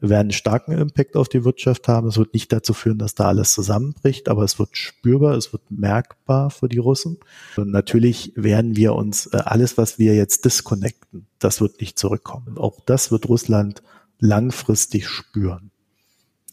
werden 0.00 0.26
einen 0.26 0.32
starken 0.32 0.72
Impact 0.72 1.16
auf 1.16 1.28
die 1.28 1.44
Wirtschaft 1.44 1.88
haben. 1.88 2.08
Es 2.08 2.16
wird 2.16 2.34
nicht 2.34 2.52
dazu 2.52 2.72
führen, 2.72 2.98
dass 2.98 3.14
da 3.14 3.26
alles 3.26 3.52
zusammenbricht, 3.52 4.28
aber 4.28 4.44
es 4.44 4.58
wird 4.58 4.76
spürbar, 4.76 5.36
es 5.36 5.52
wird 5.52 5.70
merkbar 5.70 6.50
für 6.50 6.68
die 6.68 6.78
Russen. 6.78 7.18
Und 7.56 7.70
natürlich 7.70 8.32
werden 8.36 8.76
wir 8.76 8.94
uns 8.94 9.26
äh, 9.26 9.38
alles, 9.44 9.78
was 9.78 9.98
wir 9.98 10.14
jetzt 10.14 10.44
disconnecten, 10.44 11.26
das 11.38 11.60
wird 11.60 11.80
nicht 11.80 11.98
zurückkommen. 11.98 12.58
Auch 12.58 12.80
das 12.86 13.10
wird 13.10 13.28
Russland 13.28 13.82
langfristig 14.18 15.08
spüren. 15.08 15.70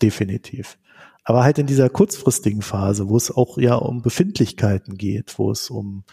Definitiv 0.02 0.78
aber 1.28 1.44
halt 1.44 1.60
in 1.60 1.68
dieser 1.68 1.90
kurzfristigen 1.90 2.62
Phase, 2.62 3.10
wo 3.10 3.18
es 3.18 3.32
auch 3.32 3.58
ja 3.58 3.76
um 3.76 4.02
Befindlichkeiten 4.02 4.96
geht, 4.98 5.38
wo 5.38 5.52
es 5.52 5.70
um 5.70 6.06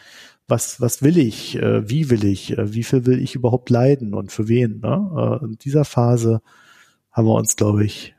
was, 0.48 0.80
was 0.80 1.02
will 1.02 1.18
ich, 1.18 1.56
äh, 1.56 1.88
wie 1.88 2.10
will 2.10 2.24
ich, 2.24 2.58
äh, 2.58 2.74
wie 2.74 2.82
viel 2.82 3.06
will 3.06 3.20
ich 3.20 3.36
überhaupt 3.36 3.70
leiden 3.70 4.12
und 4.12 4.32
für 4.32 4.48
wen. 4.48 4.80
Ne? 4.80 5.40
In 5.44 5.56
dieser 5.58 5.84
Phase 5.84 6.42
haben 7.14 7.26
wir 7.26 7.34
uns, 7.34 7.56
glaube 7.56 7.84
ich. 7.84 8.14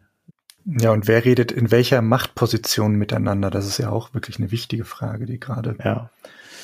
Ja, 0.66 0.92
und 0.92 1.08
wer 1.08 1.24
redet 1.24 1.52
in 1.52 1.70
welcher 1.70 2.02
Machtposition 2.02 2.96
miteinander? 2.96 3.52
Das 3.52 3.68
ist 3.68 3.78
ja 3.78 3.92
auch 3.92 4.16
wirklich 4.16 4.40
eine 4.40 4.50
wichtige 4.50 4.84
Frage, 4.84 5.28
die 5.28 5.40
gerade 5.40 5.76
ja. 5.84 6.10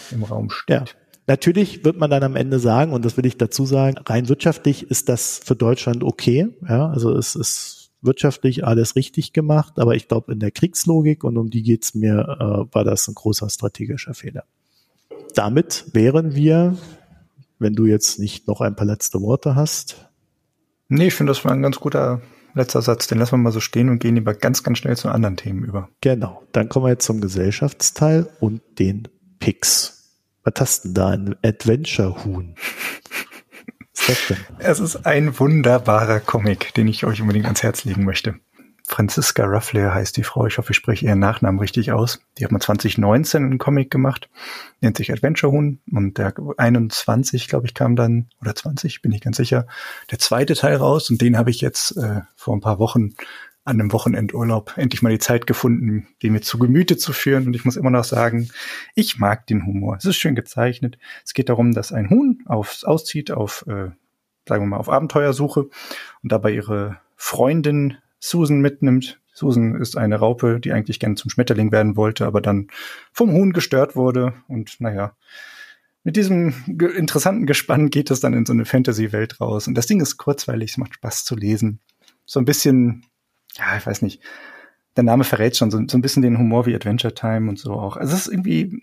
im 0.10 0.24
Raum 0.24 0.50
steht. 0.50 0.76
Ja. 0.76 0.86
Natürlich 1.28 1.86
wird 1.86 1.98
man 1.98 2.10
dann 2.10 2.24
am 2.24 2.36
Ende 2.36 2.58
sagen, 2.58 2.94
und 2.94 3.06
das 3.06 3.16
will 3.16 3.28
ich 3.28 3.38
dazu 3.38 3.66
sagen, 3.66 3.98
rein 4.06 4.28
wirtschaftlich 4.28 4.90
ist 4.90 5.08
das 5.08 5.40
für 5.44 5.56
Deutschland 5.56 6.04
okay. 6.04 6.48
Ja, 6.68 6.90
also 6.90 7.16
es 7.16 7.36
ist 7.36 7.92
wirtschaftlich 8.02 8.66
alles 8.66 8.96
richtig 8.96 9.32
gemacht, 9.32 9.78
aber 9.78 9.96
ich 9.96 10.08
glaube, 10.08 10.32
in 10.34 10.40
der 10.40 10.50
Kriegslogik, 10.50 11.24
und 11.24 11.38
um 11.38 11.52
die 11.52 11.62
geht's 11.62 11.94
mir, 11.94 12.38
äh, 12.40 12.76
war 12.76 12.84
das 12.84 13.08
ein 13.08 13.14
großer 13.14 13.50
strategischer 13.50 14.16
Fehler. 14.16 14.46
Damit 15.36 15.86
wären 15.94 16.34
wir, 16.34 16.76
wenn 17.60 17.76
du 17.76 17.86
jetzt 17.86 18.18
nicht 18.18 18.48
noch 18.48 18.60
ein 18.62 18.76
paar 18.76 18.88
letzte 18.88 19.22
Worte 19.22 19.56
hast. 19.56 20.10
Nee, 20.94 21.08
ich 21.08 21.14
finde, 21.14 21.32
das 21.32 21.46
war 21.46 21.54
ein 21.54 21.62
ganz 21.62 21.80
guter 21.80 22.22
letzter 22.54 22.82
Satz. 22.82 23.08
Den 23.08 23.18
lassen 23.18 23.32
wir 23.32 23.38
mal 23.38 23.54
so 23.54 23.62
stehen 23.62 23.88
und 23.88 24.00
gehen 24.00 24.16
lieber 24.16 24.34
ganz, 24.34 24.62
ganz 24.62 24.78
schnell 24.78 24.98
zu 24.98 25.08
anderen 25.08 25.38
Themen 25.38 25.64
über. 25.64 25.88
Genau. 26.02 26.44
Dann 26.52 26.68
kommen 26.68 26.86
wir 26.86 26.90
jetzt 26.90 27.06
zum 27.06 27.22
Gesellschaftsteil 27.22 28.28
und 28.42 28.62
den 28.78 29.08
Picks. 29.40 30.20
Was 30.44 30.54
hast 30.60 30.84
du 30.84 30.88
denn 30.90 30.94
da? 30.96 31.08
Ein 31.12 31.36
Adventure-Huhn. 31.44 32.56
Es 34.58 34.80
ist 34.82 35.06
ein 35.06 35.40
wunderbarer 35.40 36.20
Comic, 36.20 36.74
den 36.74 36.90
ich 36.90 37.06
euch 37.06 37.22
unbedingt 37.22 37.46
ans 37.46 37.64
Herz 37.64 37.86
legen 37.86 38.04
möchte. 38.04 38.36
Franziska 38.92 39.46
Ruffler 39.46 39.94
heißt 39.94 40.18
die 40.18 40.24
Frau. 40.24 40.46
Ich 40.48 40.58
hoffe, 40.58 40.72
ich 40.72 40.78
spreche 40.78 41.06
ihren 41.06 41.20
Nachnamen 41.20 41.62
richtig 41.62 41.94
aus. 41.94 42.20
Die 42.38 42.44
hat 42.44 42.52
mal 42.52 42.60
2019 42.60 43.42
einen 43.42 43.58
Comic 43.58 43.90
gemacht, 43.90 44.30
nennt 44.82 44.98
sich 44.98 45.14
Adventure 45.14 45.50
Huhn 45.50 45.80
und 45.90 46.18
der 46.18 46.34
21, 46.58 47.48
glaube 47.48 47.68
ich, 47.68 47.74
kam 47.74 47.96
dann, 47.96 48.28
oder 48.42 48.54
20, 48.54 49.02
bin 49.02 49.14
ich 49.14 49.22
ganz 49.22 49.38
sicher, 49.38 49.66
der 50.12 50.20
zweite 50.20 50.56
Teil 50.56 50.76
raus 50.76 51.10
und 51.10 51.22
den 51.22 51.38
habe 51.38 51.52
ich 51.52 51.62
jetzt 51.62 51.96
äh, 51.96 52.20
vor 52.36 52.54
ein 52.54 52.60
paar 52.60 52.80
Wochen 52.80 53.14
an 53.64 53.80
einem 53.80 53.94
Wochenendurlaub 53.94 54.74
endlich 54.76 55.02
mal 55.02 55.12
die 55.12 55.20
Zeit 55.20 55.48
gefunden, 55.48 56.10
den 56.22 56.34
mir 56.34 56.42
zu 56.42 56.60
Gemüte 56.60 56.98
zu 56.98 57.14
führen. 57.14 57.48
Und 57.48 57.56
ich 57.56 57.64
muss 57.64 57.78
immer 57.78 57.92
noch 57.92 58.04
sagen, 58.04 58.50
ich 58.94 59.20
mag 59.20 59.48
den 59.48 59.66
Humor. 59.66 59.96
Es 59.96 60.06
ist 60.06 60.18
schön 60.18 60.36
gezeichnet. 60.36 60.98
Es 61.24 61.34
geht 61.34 61.48
darum, 61.48 61.72
dass 61.72 61.94
ein 61.94 62.10
Huhn 62.10 62.44
aufs, 62.46 62.84
auszieht 62.84 63.32
auf, 63.32 63.64
äh, 63.68 63.92
sagen 64.50 64.64
wir 64.64 64.66
mal, 64.66 64.78
auf 64.78 64.90
Abenteuersuche 64.90 65.70
und 66.24 66.32
dabei 66.32 66.52
ihre 66.52 67.00
Freundin 67.16 67.98
Susan 68.22 68.62
mitnimmt. 68.62 69.20
Susan 69.34 69.76
ist 69.76 69.98
eine 69.98 70.16
Raupe, 70.16 70.62
die 70.62 70.72
eigentlich 70.72 71.02
gerne 71.02 71.16
zum 71.16 71.30
Schmetterling 71.30 71.74
werden 71.74 71.98
wollte, 71.98 72.26
aber 72.26 72.40
dann 72.40 72.68
vom 73.12 73.34
Huhn 73.34 73.52
gestört 73.52 73.98
wurde. 73.98 74.34
Und 74.48 74.80
naja, 74.80 75.18
mit 76.06 76.16
diesem 76.16 76.54
interessanten 76.96 77.46
Gespann 77.46 77.90
geht 77.90 78.12
es 78.12 78.22
dann 78.22 78.34
in 78.34 78.46
so 78.46 78.54
eine 78.54 78.64
Fantasy-Welt 78.64 79.42
raus. 79.42 79.68
Und 79.68 79.76
das 79.76 79.88
Ding 79.88 80.00
ist 80.00 80.16
kurzweilig, 80.16 80.72
es 80.72 80.78
macht 80.78 80.94
Spaß 80.94 81.26
zu 81.26 81.36
lesen. 81.36 81.82
So 82.26 82.40
ein 82.40 82.46
bisschen 82.46 83.04
ja, 83.58 83.78
ich 83.78 83.86
weiß 83.86 84.02
nicht, 84.02 84.22
der 84.96 85.04
Name 85.04 85.24
verrät 85.24 85.56
schon 85.56 85.72
so, 85.72 85.82
so 85.88 85.98
ein 85.98 86.02
bisschen 86.02 86.22
den 86.22 86.38
Humor 86.38 86.66
wie 86.66 86.76
Adventure 86.76 87.14
Time 87.14 87.50
und 87.50 87.60
so 87.60 87.74
auch. 87.74 87.98
Also 87.98 88.14
es 88.14 88.28
ist 88.28 88.34
irgendwie 88.34 88.82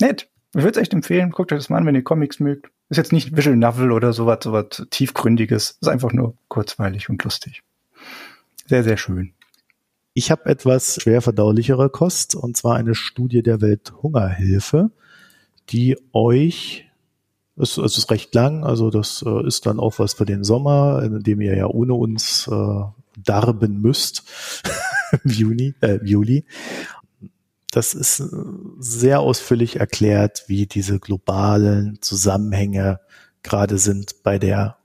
nett. 0.00 0.28
Ich 0.54 0.62
würde 0.62 0.78
es 0.78 0.82
echt 0.82 0.94
empfehlen. 0.94 1.30
Guckt 1.30 1.52
euch 1.52 1.58
das 1.58 1.70
mal 1.70 1.78
an, 1.78 1.86
wenn 1.86 1.94
ihr 1.94 2.04
Comics 2.04 2.40
mögt. 2.40 2.70
Ist 2.88 2.98
jetzt 2.98 3.12
nicht 3.12 3.36
Visual 3.36 3.56
Novel 3.56 3.90
oder 3.92 4.12
sowas, 4.12 4.38
sowas 4.42 4.86
tiefgründiges. 4.90 5.78
Ist 5.80 5.88
einfach 5.88 6.12
nur 6.12 6.36
kurzweilig 6.48 7.08
und 7.08 7.22
lustig. 7.24 7.62
Sehr, 8.66 8.84
sehr 8.84 8.96
schön. 8.96 9.32
Ich 10.14 10.30
habe 10.30 10.46
etwas 10.46 11.00
schwer 11.00 11.20
verdaulichere 11.20 11.90
Kost 11.90 12.34
und 12.34 12.56
zwar 12.56 12.76
eine 12.76 12.94
Studie 12.94 13.42
der 13.42 13.60
Welthungerhilfe, 13.60 14.90
die 15.68 15.96
euch 16.12 16.86
es, 17.56 17.78
es 17.78 17.96
ist 17.96 18.10
recht 18.10 18.34
lang, 18.34 18.64
also 18.64 18.90
das 18.90 19.24
äh, 19.26 19.46
ist 19.46 19.66
dann 19.66 19.80
auch 19.80 19.98
was 19.98 20.14
für 20.14 20.26
den 20.26 20.44
Sommer, 20.44 21.02
in 21.02 21.22
dem 21.22 21.40
ihr 21.40 21.56
ja 21.56 21.66
ohne 21.66 21.94
uns 21.94 22.48
äh, 22.48 22.82
darben 23.16 23.80
müsst 23.80 24.24
im 25.24 25.30
Juni, 25.30 25.74
äh, 25.80 25.98
Juli. 26.04 26.44
Das 27.70 27.94
ist 27.94 28.20
äh, 28.20 28.26
sehr 28.78 29.20
ausführlich 29.20 29.76
erklärt, 29.76 30.44
wie 30.48 30.66
diese 30.66 31.00
globalen 31.00 31.98
Zusammenhänge 32.02 33.00
gerade 33.42 33.78
sind 33.78 34.22
bei 34.22 34.38
der 34.38 34.76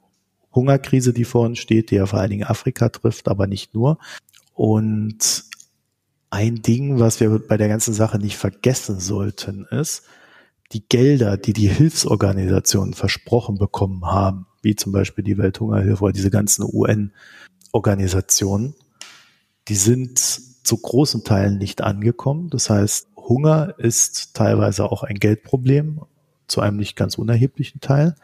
Hungerkrise, 0.53 1.13
die 1.13 1.25
vor 1.25 1.45
uns 1.45 1.59
steht, 1.59 1.91
die 1.91 1.95
ja 1.95 2.05
vor 2.05 2.19
allen 2.19 2.31
Dingen 2.31 2.47
Afrika 2.47 2.89
trifft, 2.89 3.27
aber 3.27 3.47
nicht 3.47 3.73
nur. 3.73 3.97
Und 4.53 5.43
ein 6.29 6.61
Ding, 6.61 6.99
was 6.99 7.19
wir 7.19 7.39
bei 7.39 7.57
der 7.57 7.67
ganzen 7.67 7.93
Sache 7.93 8.17
nicht 8.17 8.37
vergessen 8.37 8.99
sollten, 8.99 9.65
ist, 9.65 10.03
die 10.71 10.87
Gelder, 10.87 11.37
die 11.37 11.53
die 11.53 11.67
Hilfsorganisationen 11.67 12.93
versprochen 12.93 13.57
bekommen 13.57 14.05
haben, 14.05 14.45
wie 14.61 14.75
zum 14.75 14.91
Beispiel 14.91 15.23
die 15.23 15.37
Welthungerhilfe 15.37 16.03
oder 16.03 16.13
diese 16.13 16.31
ganzen 16.31 16.63
UN-Organisationen, 16.63 18.75
die 19.67 19.75
sind 19.75 20.19
zu 20.19 20.77
großen 20.77 21.23
Teilen 21.23 21.57
nicht 21.57 21.81
angekommen. 21.81 22.49
Das 22.49 22.69
heißt, 22.69 23.07
Hunger 23.17 23.75
ist 23.77 24.33
teilweise 24.33 24.91
auch 24.91 25.03
ein 25.03 25.19
Geldproblem, 25.19 26.01
zu 26.47 26.61
einem 26.61 26.77
nicht 26.77 26.95
ganz 26.95 27.15
unerheblichen 27.15 27.81
Teil. 27.81 28.15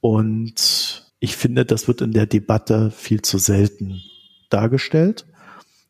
Und 0.00 1.07
ich 1.20 1.36
finde, 1.36 1.64
das 1.64 1.88
wird 1.88 2.00
in 2.00 2.12
der 2.12 2.26
Debatte 2.26 2.90
viel 2.90 3.22
zu 3.22 3.38
selten 3.38 4.02
dargestellt. 4.50 5.26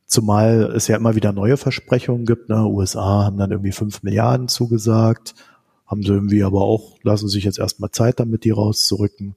Zumal 0.07 0.73
es 0.75 0.89
ja 0.89 0.97
immer 0.97 1.15
wieder 1.15 1.33
neue 1.33 1.57
Versprechungen 1.57 2.25
gibt. 2.25 2.49
Ne? 2.49 2.65
USA 2.65 3.25
haben 3.25 3.37
dann 3.37 3.51
irgendwie 3.51 3.73
fünf 3.73 4.03
Milliarden 4.03 4.49
zugesagt 4.49 5.35
haben 5.89 6.03
sie 6.03 6.13
irgendwie 6.13 6.45
aber 6.45 6.61
auch, 6.61 6.99
lassen 7.03 7.29
sich 7.29 7.45
jetzt 7.45 7.59
erstmal 7.59 7.91
Zeit 7.91 8.21
damit, 8.21 8.45
die 8.45 8.51
rauszurücken. 8.51 9.37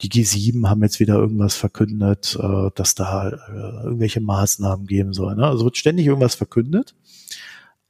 Die 0.00 0.08
G7 0.08 0.66
haben 0.66 0.82
jetzt 0.82 0.98
wieder 0.98 1.16
irgendwas 1.16 1.56
verkündet, 1.56 2.38
äh, 2.40 2.70
dass 2.74 2.94
da 2.94 3.28
äh, 3.28 3.84
irgendwelche 3.84 4.22
Maßnahmen 4.22 4.86
geben 4.86 5.12
soll. 5.12 5.36
Ne? 5.36 5.46
Also 5.46 5.66
wird 5.66 5.76
ständig 5.76 6.06
irgendwas 6.06 6.34
verkündet. 6.34 6.94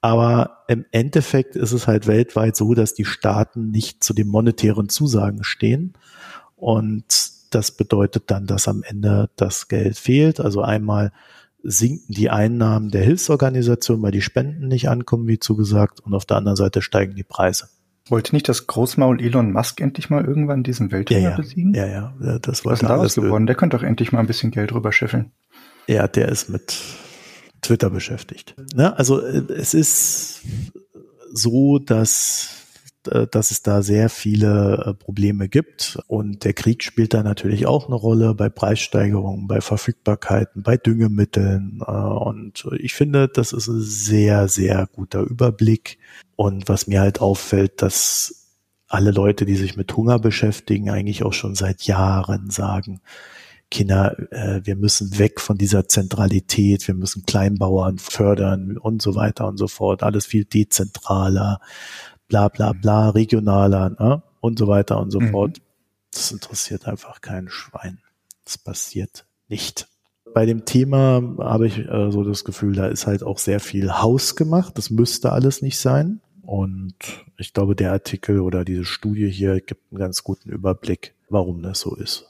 Aber 0.01 0.64
im 0.66 0.85
Endeffekt 0.90 1.55
ist 1.55 1.70
es 1.70 1.86
halt 1.86 2.09
weltweit 2.09 2.56
so, 2.56 2.74
dass 2.74 2.94
die 2.94 3.05
Staaten 3.05 3.70
nicht 3.70 4.02
zu 4.02 4.12
den 4.12 4.27
monetären 4.27 4.89
Zusagen 4.89 5.44
stehen. 5.44 5.93
Und 6.56 7.05
das 7.51 7.70
bedeutet 7.72 8.24
dann, 8.28 8.47
dass 8.47 8.68
am 8.68 8.82
Ende 8.82 9.31
das 9.36 9.68
Geld 9.68 9.98
fehlt. 9.98 10.40
Also 10.40 10.62
einmal 10.62 11.12
sinken 11.62 12.14
die 12.14 12.31
Einnahmen 12.31 12.90
der 12.90 13.02
Hilfsorganisation, 13.02 14.01
weil 14.02 14.12
die 14.12 14.22
Spenden 14.22 14.68
nicht 14.68 14.89
ankommen, 14.89 15.28
wie 15.28 15.39
zugesagt, 15.39 16.01
und 16.01 16.14
auf 16.14 16.24
der 16.24 16.39
anderen 16.39 16.56
Seite 16.56 16.82
steigen 16.82 17.14
die 17.14 17.22
Preise. 17.22 17.68
Wollte 18.09 18.35
nicht 18.35 18.48
das 18.48 18.66
Großmaul 18.66 19.20
Elon 19.20 19.52
Musk 19.52 19.81
endlich 19.81 20.10
mal 20.10 20.24
irgendwann 20.24 20.62
diesen 20.62 20.90
Welthunger 20.90 21.20
ja, 21.20 21.31
ja. 21.31 21.36
besiegen? 21.36 21.74
Ja, 21.74 21.86
ja, 21.86 22.39
das 22.40 22.64
war 22.64 22.72
Was 22.72 22.82
ist 22.82 22.89
daraus 22.89 23.14
geworden? 23.14 23.47
Der 23.47 23.55
könnte 23.55 23.77
doch 23.77 23.85
endlich 23.85 24.10
mal 24.10 24.20
ein 24.20 24.27
bisschen 24.27 24.51
Geld 24.51 24.72
rüberscheffeln. 24.72 25.31
Ja, 25.86 26.09
der 26.09 26.28
ist 26.28 26.48
mit 26.48 26.77
Twitter 27.62 27.90
beschäftigt. 27.90 28.55
Ne? 28.74 28.97
Also 28.97 29.20
äh, 29.20 29.43
es 29.52 29.74
ist 29.74 30.43
so, 31.32 31.78
dass 31.78 32.60
dass 33.02 33.51
es 33.51 33.62
da 33.62 33.82
sehr 33.82 34.09
viele 34.09 34.85
äh, 34.86 34.94
Probleme 34.94 35.48
gibt. 35.48 35.98
Und 36.06 36.44
der 36.44 36.52
Krieg 36.52 36.82
spielt 36.82 37.14
da 37.14 37.22
natürlich 37.22 37.66
auch 37.66 37.86
eine 37.86 37.94
Rolle 37.94 38.35
bei 38.35 38.48
Preissteigerungen, 38.48 39.47
bei 39.47 39.60
Verfügbarkeiten, 39.60 40.62
bei 40.62 40.77
Düngemitteln. 40.77 41.81
Äh, 41.86 41.90
und 41.90 42.66
ich 42.78 42.94
finde, 42.94 43.28
das 43.28 43.52
ist 43.52 43.68
ein 43.68 43.81
sehr, 43.81 44.48
sehr 44.48 44.89
guter 44.93 45.20
Überblick. 45.22 45.98
Und 46.36 46.68
was 46.68 46.86
mir 46.86 47.01
halt 47.01 47.20
auffällt, 47.20 47.82
dass 47.82 48.48
alle 48.86 49.12
Leute, 49.12 49.47
die 49.47 49.56
sich 49.56 49.77
mit 49.77 49.97
Hunger 49.97 50.18
beschäftigen, 50.18 50.90
eigentlich 50.90 51.22
auch 51.22 51.32
schon 51.32 51.55
seit 51.55 51.82
Jahren 51.82 52.51
sagen, 52.51 53.01
Kinder, 53.70 54.16
äh, 54.32 54.60
wir 54.64 54.74
müssen 54.74 55.18
weg 55.18 55.40
von 55.40 55.56
dieser 55.56 55.86
Zentralität, 55.86 56.86
wir 56.89 56.94
müssen 56.94 57.24
Kleinbauern 57.24 57.98
fördern 57.98 58.77
und 58.77 59.01
so 59.01 59.14
weiter 59.14 59.47
und 59.47 59.59
so 59.59 59.68
fort, 59.68 60.02
alles 60.02 60.27
viel 60.27 60.44
dezentraler, 60.44 61.60
bla 62.31 62.48
bla 62.48 62.73
bla, 62.73 63.11
regionaler 63.11 63.90
ne? 63.90 64.23
und 64.40 64.59
so 64.59 64.66
weiter 64.66 64.98
und 64.98 65.11
so 65.11 65.20
mhm. 65.20 65.31
fort. 65.32 65.61
Das 66.12 66.32
interessiert 66.32 66.89
einfach 66.89 67.20
kein 67.20 67.48
Schwein. 67.48 67.98
Das 68.44 68.57
passiert 68.57 69.27
nicht. 69.48 69.89
Bei 70.32 70.47
dem 70.47 70.65
Thema 70.65 71.23
habe 71.39 71.66
ich 71.66 71.78
äh, 71.78 72.11
so 72.11 72.24
das 72.24 72.44
Gefühl, 72.44 72.74
da 72.74 72.86
ist 72.86 73.07
halt 73.07 73.23
auch 73.23 73.39
sehr 73.39 73.61
viel 73.61 73.93
Haus 73.93 74.36
gemacht. 74.36 74.78
Das 74.78 74.90
müsste 74.90 75.32
alles 75.32 75.61
nicht 75.61 75.78
sein. 75.78 76.20
Und 76.43 76.94
ich 77.36 77.52
glaube, 77.52 77.77
der 77.77 77.93
Artikel 77.93 78.40
oder 78.40 78.65
diese 78.65 78.85
Studie 78.85 79.28
hier 79.28 79.61
gibt 79.61 79.90
einen 79.90 79.98
ganz 79.98 80.24
guten 80.24 80.51
Überblick, 80.51 81.15
warum 81.28 81.62
das 81.62 81.81
so 81.81 81.94
ist. 81.94 82.27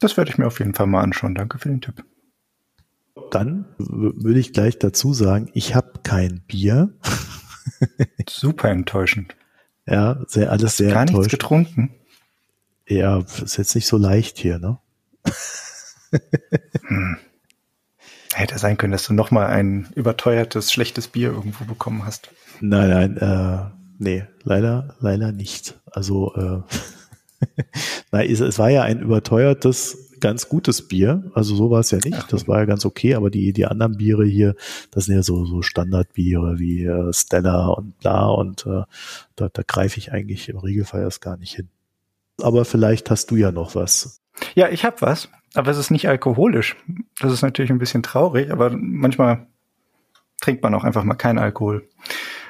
Das 0.00 0.16
werde 0.16 0.30
ich 0.30 0.38
mir 0.38 0.46
auf 0.46 0.58
jeden 0.58 0.74
Fall 0.74 0.86
mal 0.86 1.02
anschauen. 1.02 1.34
Danke 1.34 1.58
für 1.58 1.68
den 1.68 1.80
Tipp. 1.80 2.04
Dann 3.30 3.66
würde 3.78 4.38
ich 4.38 4.52
gleich 4.52 4.78
dazu 4.78 5.12
sagen, 5.12 5.50
ich 5.54 5.74
habe 5.74 6.00
kein 6.02 6.42
Bier. 6.46 6.92
Super 8.28 8.70
enttäuschend. 8.70 9.36
Ja, 9.86 10.18
sehr, 10.26 10.50
alles 10.50 10.76
sehr 10.76 10.90
Gar 10.92 11.02
enttäuschend. 11.02 11.24
nichts 11.24 11.30
getrunken. 11.32 11.94
Ja, 12.86 13.18
ist 13.18 13.56
jetzt 13.56 13.74
nicht 13.74 13.86
so 13.86 13.96
leicht 13.96 14.38
hier, 14.38 14.58
ne? 14.58 14.78
hm. 16.86 17.16
Hätte 18.34 18.58
sein 18.58 18.76
können, 18.76 18.92
dass 18.92 19.06
du 19.06 19.14
nochmal 19.14 19.46
ein 19.46 19.88
überteuertes, 19.94 20.72
schlechtes 20.72 21.08
Bier 21.08 21.30
irgendwo 21.30 21.64
bekommen 21.64 22.04
hast. 22.04 22.30
Nein, 22.60 22.90
nein, 22.90 23.16
äh, 23.16 23.70
nee, 23.98 24.24
leider, 24.42 24.96
leider 25.00 25.32
nicht. 25.32 25.80
Also, 25.90 26.34
äh, 26.34 26.62
nein, 28.12 28.30
es, 28.30 28.40
es 28.40 28.58
war 28.58 28.70
ja 28.70 28.82
ein 28.82 29.00
überteuertes, 29.00 30.13
ganz 30.24 30.48
gutes 30.48 30.88
Bier. 30.88 31.30
Also 31.34 31.54
so 31.54 31.70
war 31.70 31.80
es 31.80 31.90
ja 31.90 31.98
nicht. 31.98 32.16
Ach, 32.18 32.26
das 32.26 32.48
war 32.48 32.60
ja 32.60 32.64
ganz 32.64 32.86
okay, 32.86 33.14
aber 33.14 33.28
die, 33.28 33.52
die 33.52 33.66
anderen 33.66 33.98
Biere 33.98 34.24
hier, 34.24 34.54
das 34.90 35.04
sind 35.04 35.16
ja 35.16 35.22
so, 35.22 35.44
so 35.44 35.60
Standardbiere 35.60 36.58
wie 36.58 36.82
äh, 36.82 37.12
Stella 37.12 37.66
und 37.66 37.98
bla 37.98 38.28
und 38.28 38.64
äh, 38.64 38.84
da, 39.36 39.50
da 39.52 39.62
greife 39.66 39.98
ich 39.98 40.12
eigentlich 40.12 40.48
im 40.48 40.56
Regelfall 40.56 41.02
erst 41.02 41.20
gar 41.20 41.36
nicht 41.36 41.54
hin. 41.54 41.68
Aber 42.40 42.64
vielleicht 42.64 43.10
hast 43.10 43.30
du 43.32 43.36
ja 43.36 43.52
noch 43.52 43.74
was. 43.74 44.22
Ja, 44.54 44.70
ich 44.70 44.86
habe 44.86 44.96
was, 45.00 45.28
aber 45.52 45.70
es 45.70 45.76
ist 45.76 45.90
nicht 45.90 46.08
alkoholisch. 46.08 46.74
Das 47.20 47.30
ist 47.30 47.42
natürlich 47.42 47.70
ein 47.70 47.78
bisschen 47.78 48.02
traurig, 48.02 48.50
aber 48.50 48.70
manchmal 48.70 49.46
trinkt 50.40 50.62
man 50.62 50.74
auch 50.74 50.84
einfach 50.84 51.04
mal 51.04 51.16
keinen 51.16 51.38
Alkohol. 51.38 51.86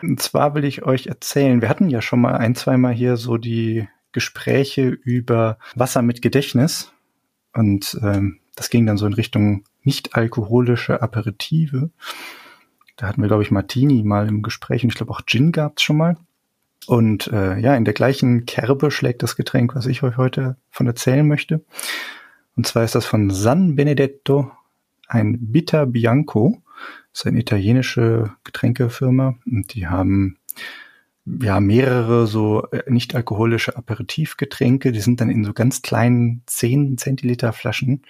Und 0.01 0.23
zwar 0.23 0.55
will 0.55 0.65
ich 0.65 0.85
euch 0.85 1.09
erzählen, 1.09 1.61
wir 1.61 1.69
hatten 1.69 1.91
ja 1.91 2.01
schon 2.01 2.21
mal 2.21 2.37
ein, 2.37 2.55
zweimal 2.55 2.93
hier 2.93 3.17
so 3.17 3.37
die 3.37 3.89
Gespräche 4.13 4.87
über 4.87 5.59
Wasser 5.75 6.03
mit 6.03 6.23
Gedächtnis. 6.23 6.94
Und 7.55 7.99
ähm, 8.03 8.41
das 8.57 8.71
ging 8.71 8.87
dann 8.87 8.97
so 8.97 9.07
in 9.07 9.15
Richtung 9.15 9.65
nicht 9.83 10.15
alkoholische 10.15 11.03
Aperitive. 11.03 11.91
Da 12.97 13.09
hatten 13.09 13.21
wir, 13.21 13.29
glaube 13.29 13.43
ich, 13.43 13.51
Martini 13.51 14.03
mal 14.03 14.29
im 14.29 14.43
Gespräch 14.43 14.85
und 14.85 14.91
ich 14.91 14.97
glaube 14.97 15.13
auch 15.13 15.23
Gin 15.27 15.53
gab's 15.53 15.83
schon 15.83 15.97
mal. 15.97 16.17
Und 16.87 17.29
äh, 17.29 17.59
ja, 17.59 17.75
in 17.75 17.85
der 17.85 17.95
gleichen 17.95 18.45
Kerbe 18.45 18.91
schlägt 18.91 19.23
das 19.23 19.37
Getränk, 19.37 19.75
was 19.75 19.87
ich 19.87 20.03
euch 20.03 20.17
heute 20.17 20.57
von 20.71 20.87
erzählen 20.87 21.27
möchte. 21.27 21.65
Und 22.57 22.67
zwar 22.67 22.85
ist 22.85 22.95
das 22.95 23.07
von 23.07 23.31
San 23.31 23.75
Benedetto 23.75 24.51
ein 25.09 25.39
Bitter 25.53 25.87
Bianco. 25.87 26.63
Das 27.13 27.21
ist 27.21 27.27
eine 27.27 27.41
italienische 27.41 28.33
Getränkefirma 28.45 29.37
und 29.47 29.75
die 29.75 29.87
haben 29.87 30.39
ja 31.27 31.61
mehrere 31.61 32.27
so 32.27 32.67
äh, 32.71 32.91
nicht 32.91 33.15
alkoholische 33.15 33.77
Aperitivgetränke. 33.77 34.93
Die 34.93 35.01
sind 35.01 35.21
dann 35.21 35.31
in 35.31 35.45
so 35.45 35.53
ganz 35.53 35.83
kleinen 35.83 36.43
10 36.47 36.99
Zentiliter 36.99 37.53
Flaschen. 37.53 38.03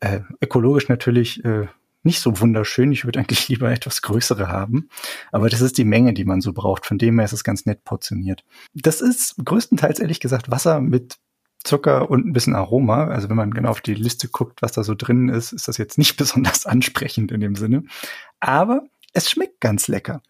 Äh, 0.00 0.20
ökologisch 0.40 0.88
natürlich 0.88 1.44
äh, 1.44 1.68
nicht 2.02 2.20
so 2.20 2.40
wunderschön. 2.40 2.92
Ich 2.92 3.04
würde 3.04 3.18
eigentlich 3.18 3.48
lieber 3.48 3.70
etwas 3.70 4.02
größere 4.02 4.48
haben. 4.48 4.88
Aber 5.32 5.48
das 5.48 5.60
ist 5.60 5.78
die 5.78 5.84
Menge, 5.84 6.12
die 6.12 6.24
man 6.24 6.40
so 6.40 6.52
braucht. 6.52 6.86
Von 6.86 6.98
dem 6.98 7.18
her 7.18 7.24
ist 7.24 7.32
es 7.32 7.44
ganz 7.44 7.66
nett 7.66 7.84
portioniert. 7.84 8.44
Das 8.74 9.00
ist 9.00 9.36
größtenteils 9.44 10.00
ehrlich 10.00 10.20
gesagt 10.20 10.50
Wasser 10.50 10.80
mit 10.80 11.18
Zucker 11.62 12.10
und 12.10 12.26
ein 12.26 12.32
bisschen 12.32 12.54
Aroma. 12.54 13.08
Also 13.08 13.28
wenn 13.28 13.36
man 13.36 13.52
genau 13.52 13.70
auf 13.70 13.82
die 13.82 13.94
Liste 13.94 14.28
guckt, 14.28 14.62
was 14.62 14.72
da 14.72 14.82
so 14.82 14.94
drin 14.94 15.28
ist, 15.28 15.52
ist 15.52 15.68
das 15.68 15.76
jetzt 15.76 15.98
nicht 15.98 16.16
besonders 16.16 16.66
ansprechend 16.66 17.30
in 17.30 17.40
dem 17.40 17.54
Sinne. 17.54 17.84
Aber 18.40 18.82
es 19.12 19.30
schmeckt 19.30 19.60
ganz 19.60 19.86
lecker. 19.86 20.22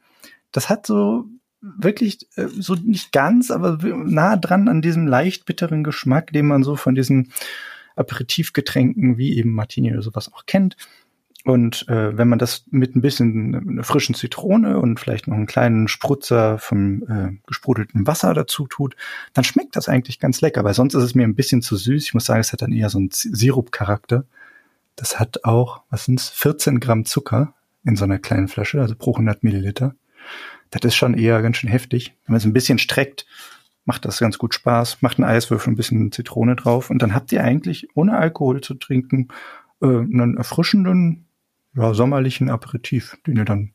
Das 0.53 0.69
hat 0.69 0.87
so 0.87 1.27
wirklich 1.61 2.29
äh, 2.37 2.47
so 2.49 2.75
nicht 2.75 3.13
ganz, 3.13 3.51
aber 3.51 3.79
nah 3.83 4.37
dran 4.37 4.69
an 4.69 4.83
diesem 4.83 5.07
leicht 5.07 5.45
bitteren 5.45 5.85
Geschmack, 5.85 6.33
den 6.33 6.47
man 6.47 6.63
so 6.63 6.77
von 6.77 6.95
diesen 6.95 7.33
Aperitivgetränken 7.97 9.19
wie 9.19 9.37
eben 9.37 9.53
Martini 9.53 9.93
oder 9.93 10.03
sowas 10.03 10.33
auch 10.33 10.47
kennt. 10.47 10.77
Und 11.45 11.89
äh, 11.89 12.17
wenn 12.19 12.29
man 12.29 12.39
das 12.39 12.65
mit 12.71 12.95
ein 12.95 13.01
bisschen 13.01 13.55
einer 13.55 13.85
frischen 13.85 14.15
Zitrone 14.15 14.79
und 14.79 15.01
vielleicht 15.01 15.27
noch 15.27 15.37
einen 15.37 15.47
kleinen 15.47 15.89
Sprutzer 15.89 16.59
vom 16.59 17.03
äh, 17.09 17.39
gesprudelten 17.47 18.07
Wasser 18.07 18.35
dazu 18.35 18.67
tut, 18.67 18.95
dann 19.33 19.45
schmeckt 19.45 19.75
das 19.75 19.89
eigentlich 19.89 20.21
ganz 20.21 20.43
lecker, 20.43 20.65
weil 20.65 20.75
sonst 20.75 20.95
ist 20.95 21.03
es 21.03 21.15
mir 21.15 21.25
ein 21.25 21.35
bisschen 21.35 21.63
zu 21.63 21.77
süß. 21.77 22.05
Ich 22.05 22.15
muss 22.15 22.27
sagen, 22.27 22.41
es 22.41 22.53
hat 22.53 22.61
dann 22.61 22.73
eher 22.73 22.91
so 22.91 22.99
einen 22.99 23.11
Sirup-Charakter. 23.11 24.25
Das 24.97 25.19
hat 25.19 25.45
auch, 25.45 25.83
was 25.89 26.05
sind's, 26.05 26.29
14 26.29 26.79
Gramm 26.79 27.07
Zucker 27.07 27.55
in 27.85 27.97
so 27.97 28.05
einer 28.05 28.19
kleinen 28.19 28.49
Flasche, 28.49 28.83
also 28.83 28.95
pro 28.95 29.13
100 29.13 29.43
Milliliter. 29.43 29.95
Das 30.71 30.83
ist 30.85 30.97
schon 30.97 31.15
eher 31.15 31.43
ganz 31.43 31.57
schön 31.57 31.71
heftig. 31.71 32.15
Wenn 32.25 32.33
man 32.33 32.39
es 32.39 32.45
ein 32.45 32.53
bisschen 32.53 32.79
streckt, 32.79 33.27
macht 33.85 34.05
das 34.05 34.21
ganz 34.21 34.39
gut 34.39 34.55
Spaß, 34.55 35.03
macht 35.03 35.19
einen 35.19 35.29
Eiswürfel, 35.29 35.73
ein 35.73 35.77
bisschen 35.77 36.13
Zitrone 36.13 36.57
drauf 36.57 36.91
und 36.91 37.03
dann 37.03 37.15
habt 37.15 37.33
ihr 37.33 37.43
eigentlich, 37.43 37.89
ohne 37.95 38.17
Alkohol 38.17 38.61
zu 38.61 38.75
trinken, 38.75 39.29
äh, 39.83 39.87
einen 39.87 40.37
erfrischenden, 40.37 41.27
ja, 41.75 41.95
sommerlichen 41.95 42.51
Aperitif, 42.51 43.17
den 43.27 43.37
ihr 43.37 43.45
dann, 43.45 43.73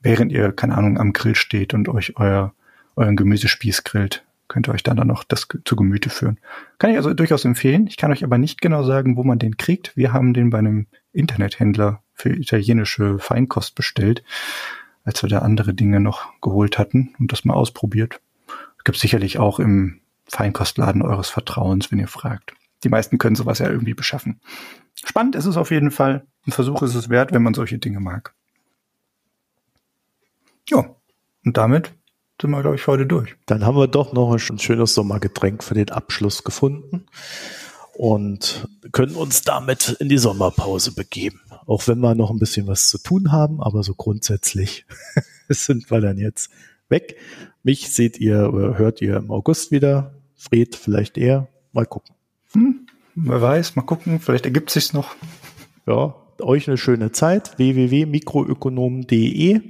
während 0.00 0.32
ihr, 0.32 0.52
keine 0.52 0.76
Ahnung, 0.76 0.98
am 0.98 1.12
Grill 1.12 1.34
steht 1.34 1.74
und 1.74 1.88
euch 1.88 2.16
euer, 2.16 2.54
euren 2.96 3.16
Gemüsespieß 3.16 3.84
grillt, 3.84 4.24
könnt 4.48 4.68
ihr 4.68 4.74
euch 4.74 4.82
dann, 4.82 4.96
dann 4.96 5.08
noch 5.08 5.24
das 5.24 5.48
zu 5.64 5.76
Gemüte 5.76 6.10
führen. 6.10 6.38
Kann 6.78 6.90
ich 6.90 6.96
also 6.96 7.14
durchaus 7.14 7.44
empfehlen. 7.44 7.86
Ich 7.86 7.96
kann 7.96 8.12
euch 8.12 8.24
aber 8.24 8.38
nicht 8.38 8.60
genau 8.60 8.82
sagen, 8.82 9.16
wo 9.16 9.24
man 9.24 9.38
den 9.38 9.56
kriegt. 9.56 9.96
Wir 9.96 10.12
haben 10.12 10.34
den 10.34 10.50
bei 10.50 10.58
einem 10.58 10.86
Internethändler 11.12 12.02
für 12.14 12.30
italienische 12.30 13.18
Feinkost 13.18 13.74
bestellt, 13.74 14.22
als 15.06 15.22
wir 15.22 15.30
da 15.30 15.38
andere 15.38 15.72
Dinge 15.72 16.00
noch 16.00 16.38
geholt 16.42 16.78
hatten 16.78 17.14
und 17.18 17.32
das 17.32 17.46
mal 17.46 17.54
ausprobiert. 17.54 18.20
Gibt 18.84 18.98
sicherlich 18.98 19.38
auch 19.38 19.58
im 19.58 20.00
Feinkostladen 20.28 21.02
eures 21.02 21.28
Vertrauens, 21.28 21.90
wenn 21.90 21.98
ihr 21.98 22.08
fragt. 22.08 22.52
Die 22.84 22.88
meisten 22.88 23.18
können 23.18 23.34
sowas 23.34 23.58
ja 23.58 23.68
irgendwie 23.68 23.94
beschaffen. 23.94 24.40
Spannend 24.94 25.34
ist 25.34 25.46
es 25.46 25.56
auf 25.56 25.70
jeden 25.70 25.90
Fall. 25.90 26.26
Ein 26.46 26.52
Versuch 26.52 26.82
ist 26.82 26.94
es 26.94 27.08
wert, 27.08 27.32
wenn 27.32 27.42
man 27.42 27.54
solche 27.54 27.78
Dinge 27.78 28.00
mag. 28.00 28.34
Ja, 30.68 30.94
und 31.44 31.56
damit 31.56 31.94
sind 32.40 32.50
wir, 32.50 32.60
glaube 32.60 32.76
ich, 32.76 32.86
heute 32.86 33.06
durch. 33.06 33.36
Dann 33.46 33.64
haben 33.64 33.76
wir 33.76 33.88
doch 33.88 34.12
noch 34.12 34.32
ein 34.32 34.58
schönes 34.58 34.94
Sommergetränk 34.94 35.64
für 35.64 35.74
den 35.74 35.90
Abschluss 35.90 36.44
gefunden 36.44 37.06
und 37.94 38.68
können 38.92 39.14
uns 39.14 39.42
damit 39.42 39.96
in 40.00 40.08
die 40.08 40.18
Sommerpause 40.18 40.94
begeben. 40.94 41.40
Auch 41.66 41.86
wenn 41.88 41.98
wir 41.98 42.14
noch 42.14 42.30
ein 42.30 42.38
bisschen 42.38 42.68
was 42.68 42.88
zu 42.88 42.98
tun 42.98 43.32
haben, 43.32 43.60
aber 43.60 43.82
so 43.82 43.94
grundsätzlich 43.94 44.86
sind 45.48 45.90
wir 45.90 46.00
dann 46.00 46.18
jetzt 46.18 46.50
weg. 46.88 47.16
Mich 47.62 47.90
seht 47.90 48.20
ihr 48.20 48.52
oder 48.52 48.78
hört 48.78 49.02
ihr 49.02 49.16
im 49.16 49.32
August 49.32 49.72
wieder. 49.72 50.14
Fred 50.36 50.76
vielleicht 50.76 51.18
eher. 51.18 51.48
Mal 51.72 51.86
gucken. 51.86 52.14
Hm, 52.52 52.86
wer 53.16 53.42
weiß, 53.42 53.74
mal 53.74 53.82
gucken. 53.82 54.20
Vielleicht 54.20 54.44
ergibt 54.44 54.70
sich's 54.70 54.92
noch. 54.92 55.16
Ja, 55.86 56.14
euch 56.40 56.68
eine 56.68 56.78
schöne 56.78 57.10
Zeit. 57.10 57.58
www.mikroökonom.de. 57.58 59.60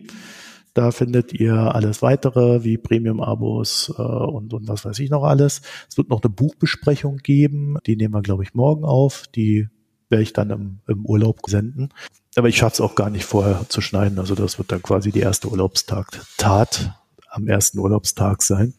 Da 0.74 0.90
findet 0.90 1.32
ihr 1.32 1.54
alles 1.54 2.02
weitere 2.02 2.62
wie 2.62 2.76
Premium-Abos 2.76 3.94
äh, 3.96 4.02
und, 4.02 4.52
und 4.52 4.68
was 4.68 4.84
weiß 4.84 4.98
ich 4.98 5.08
noch 5.08 5.22
alles. 5.22 5.62
Es 5.88 5.96
wird 5.96 6.10
noch 6.10 6.22
eine 6.22 6.28
Buchbesprechung 6.28 7.16
geben. 7.18 7.78
Die 7.86 7.96
nehmen 7.96 8.12
wir, 8.12 8.20
glaube 8.20 8.42
ich, 8.42 8.52
morgen 8.52 8.84
auf. 8.84 9.24
Die 9.34 9.68
werde 10.08 10.22
ich 10.22 10.32
dann 10.32 10.50
im, 10.50 10.78
im 10.86 11.04
Urlaub 11.04 11.40
senden. 11.46 11.90
Aber 12.36 12.48
ich 12.48 12.56
schaffe 12.56 12.74
es 12.74 12.80
auch 12.80 12.94
gar 12.94 13.10
nicht 13.10 13.24
vorher 13.24 13.66
zu 13.68 13.80
schneiden. 13.80 14.18
Also 14.18 14.34
das 14.34 14.58
wird 14.58 14.70
dann 14.72 14.82
quasi 14.82 15.10
die 15.10 15.20
erste 15.20 15.48
Urlaubstag 15.48 16.08
Tat 16.36 16.94
am 17.30 17.48
ersten 17.48 17.78
Urlaubstag 17.78 18.42
sein. 18.42 18.74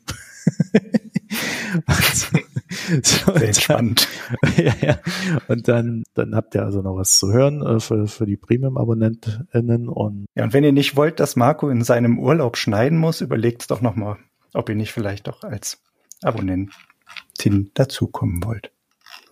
also, 1.86 2.38
so, 3.04 3.32
entspannt. 3.34 4.08
ja, 4.58 4.74
ja. 4.82 5.00
Und 5.48 5.68
dann, 5.68 6.04
dann 6.14 6.36
habt 6.36 6.56
ihr 6.56 6.64
also 6.64 6.82
noch 6.82 6.96
was 6.96 7.18
zu 7.18 7.32
hören 7.32 7.62
äh, 7.62 7.80
für, 7.80 8.08
für 8.08 8.26
die 8.26 8.38
Premium-AbonnentInnen. 8.38 9.90
Und 9.90 10.26
ja, 10.36 10.44
und 10.44 10.54
wenn 10.54 10.64
ihr 10.64 10.72
nicht 10.72 10.96
wollt, 10.96 11.20
dass 11.20 11.36
Marco 11.36 11.70
in 11.70 11.84
seinem 11.84 12.20
Urlaub 12.20 12.58
schneiden 12.58 12.98
muss, 12.98 13.22
überlegt 13.22 13.62
es 13.62 13.68
doch 13.68 13.82
nochmal, 13.82 14.18
ob 14.54 14.70
ihr 14.70 14.76
nicht 14.76 14.92
vielleicht 14.92 15.30
auch 15.30 15.44
als 15.44 15.82
Abonnentin 16.22 17.72
dazukommen 17.74 18.44
wollt. 18.44 18.72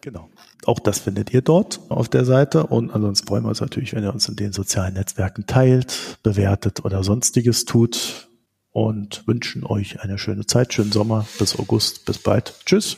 Genau. 0.01 0.29
Auch 0.65 0.79
das 0.79 0.99
findet 0.99 1.33
ihr 1.33 1.41
dort 1.41 1.79
auf 1.89 2.09
der 2.09 2.25
Seite. 2.25 2.67
Und 2.67 2.91
ansonsten 2.91 3.27
freuen 3.27 3.43
wir 3.43 3.49
uns 3.49 3.61
natürlich, 3.61 3.93
wenn 3.93 4.03
ihr 4.03 4.13
uns 4.13 4.27
in 4.27 4.35
den 4.35 4.53
sozialen 4.53 4.95
Netzwerken 4.95 5.45
teilt, 5.45 6.19
bewertet 6.23 6.83
oder 6.83 7.03
sonstiges 7.03 7.65
tut. 7.65 8.29
Und 8.71 9.25
wünschen 9.25 9.63
euch 9.63 10.01
eine 10.01 10.17
schöne 10.17 10.45
Zeit, 10.45 10.73
schönen 10.73 10.91
Sommer 10.91 11.25
bis 11.39 11.57
August. 11.57 12.05
Bis 12.05 12.17
bald. 12.17 12.55
Tschüss. 12.65 12.97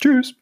Tschüss. 0.00 0.34